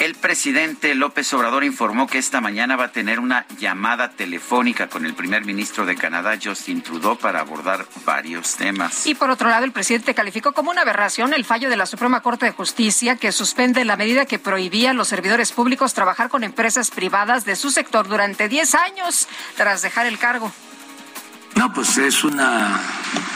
El 0.00 0.14
presidente 0.14 0.94
López 0.94 1.30
Obrador 1.34 1.62
informó 1.62 2.06
que 2.06 2.16
esta 2.16 2.40
mañana 2.40 2.74
va 2.74 2.86
a 2.86 2.90
tener 2.90 3.20
una 3.20 3.44
llamada 3.58 4.08
telefónica 4.08 4.88
con 4.88 5.04
el 5.04 5.12
primer 5.12 5.44
ministro 5.44 5.84
de 5.84 5.94
Canadá, 5.94 6.38
Justin 6.42 6.80
Trudeau, 6.80 7.18
para 7.18 7.40
abordar 7.40 7.86
varios 8.06 8.56
temas. 8.56 9.06
Y 9.06 9.14
por 9.14 9.28
otro 9.28 9.50
lado, 9.50 9.66
el 9.66 9.72
presidente 9.72 10.14
calificó 10.14 10.54
como 10.54 10.70
una 10.70 10.80
aberración 10.80 11.34
el 11.34 11.44
fallo 11.44 11.68
de 11.68 11.76
la 11.76 11.84
Suprema 11.84 12.22
Corte 12.22 12.46
de 12.46 12.52
Justicia 12.52 13.16
que 13.16 13.30
suspende 13.30 13.84
la 13.84 13.98
medida 13.98 14.24
que 14.24 14.38
prohibía 14.38 14.92
a 14.92 14.94
los 14.94 15.06
servidores 15.06 15.52
públicos 15.52 15.92
trabajar 15.92 16.30
con 16.30 16.44
empresas 16.44 16.90
privadas 16.90 17.44
de 17.44 17.54
su 17.54 17.70
sector 17.70 18.08
durante 18.08 18.48
10 18.48 18.74
años 18.76 19.28
tras 19.54 19.82
dejar 19.82 20.06
el 20.06 20.18
cargo. 20.18 20.50
No, 21.56 21.74
pues 21.74 21.98
es 21.98 22.24
una 22.24 22.80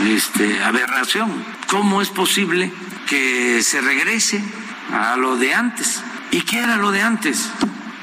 este, 0.00 0.64
aberración. 0.64 1.44
¿Cómo 1.68 2.00
es 2.00 2.08
posible 2.08 2.72
que 3.06 3.62
se 3.62 3.82
regrese 3.82 4.42
a 4.90 5.14
lo 5.16 5.36
de 5.36 5.52
antes? 5.52 6.02
¿Y 6.34 6.40
qué 6.40 6.58
era 6.58 6.78
lo 6.78 6.90
de 6.90 7.00
antes? 7.00 7.48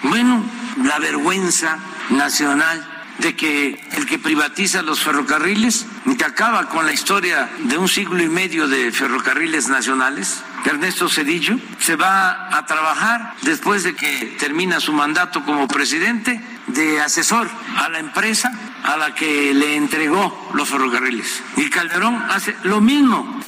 Bueno, 0.03 0.41
la 0.85 0.99
vergüenza 0.99 1.77
nacional 2.11 2.81
de 3.17 3.35
que 3.35 3.77
el 3.91 4.05
que 4.05 4.19
privatiza 4.19 4.81
los 4.81 5.01
ferrocarriles, 5.01 5.85
que 6.17 6.23
acaba 6.23 6.69
con 6.69 6.85
la 6.85 6.93
historia 6.93 7.49
de 7.65 7.77
un 7.77 7.89
siglo 7.89 8.23
y 8.23 8.29
medio 8.29 8.69
de 8.69 8.89
ferrocarriles 8.93 9.67
nacionales, 9.67 10.41
Ernesto 10.63 11.09
Cedillo, 11.09 11.59
se 11.81 11.97
va 11.97 12.57
a 12.57 12.65
trabajar 12.65 13.33
después 13.41 13.83
de 13.83 13.95
que 13.95 14.37
termina 14.39 14.79
su 14.79 14.93
mandato 14.93 15.43
como 15.43 15.67
presidente 15.67 16.41
de 16.67 17.01
asesor 17.01 17.49
a 17.75 17.89
la 17.89 17.99
empresa 17.99 18.49
a 18.85 18.95
la 18.95 19.13
que 19.13 19.53
le 19.53 19.75
entregó 19.75 20.51
los 20.53 20.69
ferrocarriles. 20.69 21.43
Y 21.57 21.69
Calderón 21.69 22.15
hace 22.29 22.55
lo 22.63 22.79
mismo 22.79 23.41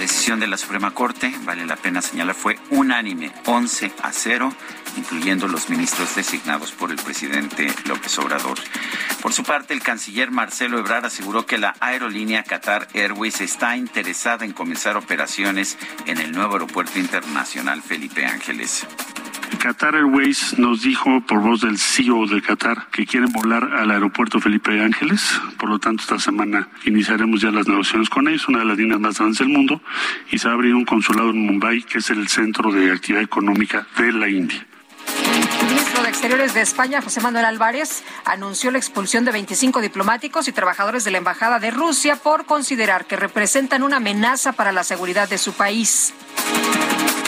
decisión 0.00 0.40
de 0.40 0.46
la 0.46 0.56
Suprema 0.56 0.92
Corte, 0.92 1.32
vale 1.44 1.66
la 1.66 1.76
pena 1.76 2.00
señalar, 2.00 2.34
fue 2.34 2.58
unánime, 2.70 3.30
11 3.44 3.92
a 4.02 4.12
0, 4.12 4.52
incluyendo 4.96 5.46
los 5.46 5.68
ministros 5.68 6.16
designados 6.16 6.72
por 6.72 6.90
el 6.90 6.96
presidente 6.96 7.72
López 7.84 8.18
Obrador. 8.18 8.58
Por 9.20 9.34
su 9.34 9.44
parte, 9.44 9.74
el 9.74 9.82
canciller 9.82 10.30
Marcelo 10.30 10.78
Ebrard 10.78 11.04
aseguró 11.04 11.44
que 11.44 11.58
la 11.58 11.76
aerolínea 11.80 12.44
Qatar 12.44 12.88
Airways 12.94 13.42
está 13.42 13.76
interesada 13.76 14.46
en 14.46 14.52
comenzar 14.52 14.96
operaciones 14.96 15.76
en 16.06 16.18
el 16.18 16.32
nuevo 16.32 16.54
aeropuerto 16.54 16.98
internacional 16.98 17.82
Felipe 17.82 18.24
Ángeles. 18.24 18.86
Qatar 19.58 19.94
Airways 19.94 20.58
nos 20.58 20.82
dijo 20.82 21.20
por 21.26 21.40
voz 21.40 21.60
del 21.60 21.78
CEO 21.78 22.26
de 22.26 22.40
Qatar 22.40 22.88
que 22.90 23.06
quieren 23.06 23.32
volar 23.32 23.64
al 23.74 23.90
aeropuerto 23.90 24.40
Felipe 24.40 24.80
Ángeles. 24.80 25.40
Por 25.58 25.68
lo 25.68 25.78
tanto, 25.78 26.02
esta 26.02 26.18
semana 26.18 26.68
iniciaremos 26.84 27.40
ya 27.40 27.50
las 27.50 27.66
negociaciones 27.66 28.08
con 28.08 28.28
ellos, 28.28 28.48
una 28.48 28.60
de 28.60 28.64
las 28.64 28.78
líneas 28.78 29.00
más 29.00 29.18
grandes 29.18 29.38
del 29.38 29.48
mundo, 29.48 29.82
y 30.30 30.38
se 30.38 30.48
va 30.48 30.54
abrir 30.54 30.74
un 30.74 30.84
consulado 30.84 31.30
en 31.30 31.46
Mumbai, 31.46 31.82
que 31.82 31.98
es 31.98 32.10
el 32.10 32.28
centro 32.28 32.72
de 32.72 32.92
actividad 32.92 33.22
económica 33.22 33.86
de 33.96 34.12
la 34.12 34.28
India. 34.28 34.66
El 35.60 35.68
ministro 35.68 36.02
de 36.02 36.08
Exteriores 36.08 36.54
de 36.54 36.60
España, 36.60 37.02
José 37.02 37.20
Manuel 37.20 37.44
Álvarez, 37.44 38.04
anunció 38.24 38.70
la 38.70 38.78
expulsión 38.78 39.24
de 39.24 39.32
25 39.32 39.80
diplomáticos 39.80 40.48
y 40.48 40.52
trabajadores 40.52 41.04
de 41.04 41.10
la 41.10 41.18
Embajada 41.18 41.58
de 41.58 41.70
Rusia 41.70 42.16
por 42.16 42.46
considerar 42.46 43.06
que 43.06 43.16
representan 43.16 43.82
una 43.82 43.96
amenaza 43.96 44.52
para 44.52 44.72
la 44.72 44.84
seguridad 44.84 45.28
de 45.28 45.38
su 45.38 45.52
país. 45.52 46.14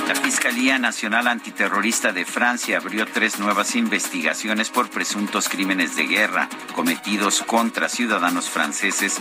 La 0.09 0.15
Fiscalía 0.17 0.79
Nacional 0.79 1.29
Antiterrorista 1.29 2.13
de 2.13 2.25
Francia 2.25 2.79
abrió 2.79 3.07
tres 3.07 3.39
nuevas 3.39 3.77
investigaciones 3.77 4.69
por 4.69 4.91
presuntos 4.91 5.49
crímenes 5.49 5.97
de 5.97 6.07
guerra 6.07 6.49
cometidos 6.75 7.43
contra 7.43 7.89
ciudadanos 7.89 8.49
franceses 8.49 9.19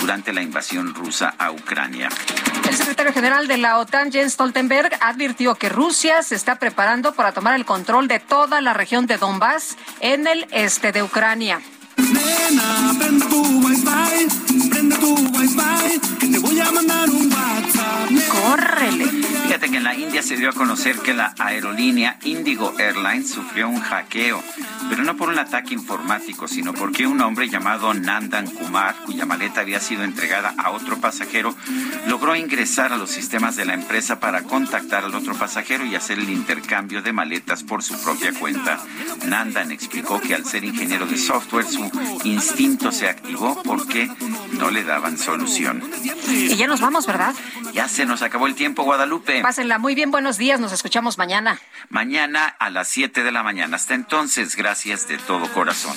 durante 0.00 0.32
la 0.32 0.42
invasión 0.42 0.94
rusa 0.94 1.34
a 1.38 1.50
Ucrania. 1.50 2.08
El 2.68 2.74
secretario 2.74 3.12
general 3.12 3.46
de 3.46 3.58
la 3.58 3.78
OTAN, 3.78 4.10
Jens 4.10 4.32
Stoltenberg, 4.32 4.96
advirtió 5.00 5.54
que 5.54 5.68
Rusia 5.68 6.22
se 6.22 6.34
está 6.34 6.58
preparando 6.58 7.12
para 7.12 7.32
tomar 7.32 7.54
el 7.54 7.66
control 7.66 8.08
de 8.08 8.18
toda 8.18 8.60
la 8.60 8.72
región 8.72 9.06
de 9.06 9.18
Donbass 9.18 9.76
en 10.00 10.26
el 10.26 10.46
este 10.50 10.92
de 10.92 11.02
Ucrania. 11.02 11.60
Nena, 11.96 12.94
prende 12.98 13.26
tu 13.26 14.68
prende 14.70 14.96
tu 14.96 15.32
que 16.18 16.26
te 16.28 16.38
voy 16.38 16.60
a 16.60 16.70
mandar 16.70 17.10
un 17.10 17.32
WhatsApp. 17.32 18.10
¡Córrele! 18.30 19.06
Fíjate 19.52 19.70
que 19.70 19.76
en 19.76 19.84
la 19.84 19.94
India 19.94 20.22
se 20.22 20.36
dio 20.36 20.48
a 20.48 20.52
conocer 20.52 20.98
que 21.00 21.12
la 21.12 21.34
aerolínea 21.38 22.18
Indigo 22.22 22.72
Airlines 22.78 23.30
sufrió 23.30 23.68
un 23.68 23.80
hackeo, 23.80 24.42
pero 24.88 25.04
no 25.04 25.16
por 25.16 25.28
un 25.28 25.38
ataque 25.38 25.74
informático, 25.74 26.48
sino 26.48 26.72
porque 26.72 27.06
un 27.06 27.20
hombre 27.20 27.48
llamado 27.48 27.92
Nandan 27.92 28.46
Kumar, 28.46 28.94
cuya 29.04 29.26
maleta 29.26 29.60
había 29.60 29.80
sido 29.80 30.04
entregada 30.04 30.54
a 30.56 30.70
otro 30.70 30.98
pasajero, 30.98 31.54
logró 32.06 32.34
ingresar 32.34 32.92
a 32.92 32.96
los 32.96 33.10
sistemas 33.10 33.56
de 33.56 33.66
la 33.66 33.74
empresa 33.74 34.20
para 34.20 34.42
contactar 34.42 35.04
al 35.04 35.14
otro 35.14 35.34
pasajero 35.34 35.84
y 35.84 35.96
hacer 35.96 36.18
el 36.18 36.30
intercambio 36.30 37.02
de 37.02 37.12
maletas 37.12 37.62
por 37.62 37.82
su 37.82 38.00
propia 38.02 38.32
cuenta. 38.32 38.80
Nandan 39.26 39.70
explicó 39.70 40.20
que 40.20 40.34
al 40.34 40.44
ser 40.44 40.64
ingeniero 40.64 41.06
de 41.06 41.18
software, 41.18 41.66
su 41.90 42.28
instinto 42.28 42.92
se 42.92 43.08
activó 43.08 43.62
porque 43.62 44.08
no 44.52 44.70
le 44.70 44.84
daban 44.84 45.18
solución. 45.18 45.82
Y 46.28 46.56
ya 46.56 46.66
nos 46.66 46.80
vamos, 46.80 47.06
¿verdad? 47.06 47.34
Ya 47.72 47.88
se 47.88 48.04
nos 48.06 48.22
acabó 48.22 48.46
el 48.46 48.54
tiempo, 48.54 48.82
Guadalupe. 48.84 49.40
Pásenla 49.42 49.78
muy 49.78 49.94
bien, 49.94 50.10
buenos 50.10 50.38
días, 50.38 50.60
nos 50.60 50.72
escuchamos 50.72 51.18
mañana. 51.18 51.58
Mañana 51.88 52.46
a 52.46 52.70
las 52.70 52.88
7 52.88 53.22
de 53.22 53.32
la 53.32 53.42
mañana. 53.42 53.76
Hasta 53.76 53.94
entonces, 53.94 54.56
gracias 54.56 55.08
de 55.08 55.18
todo 55.18 55.52
corazón. 55.52 55.96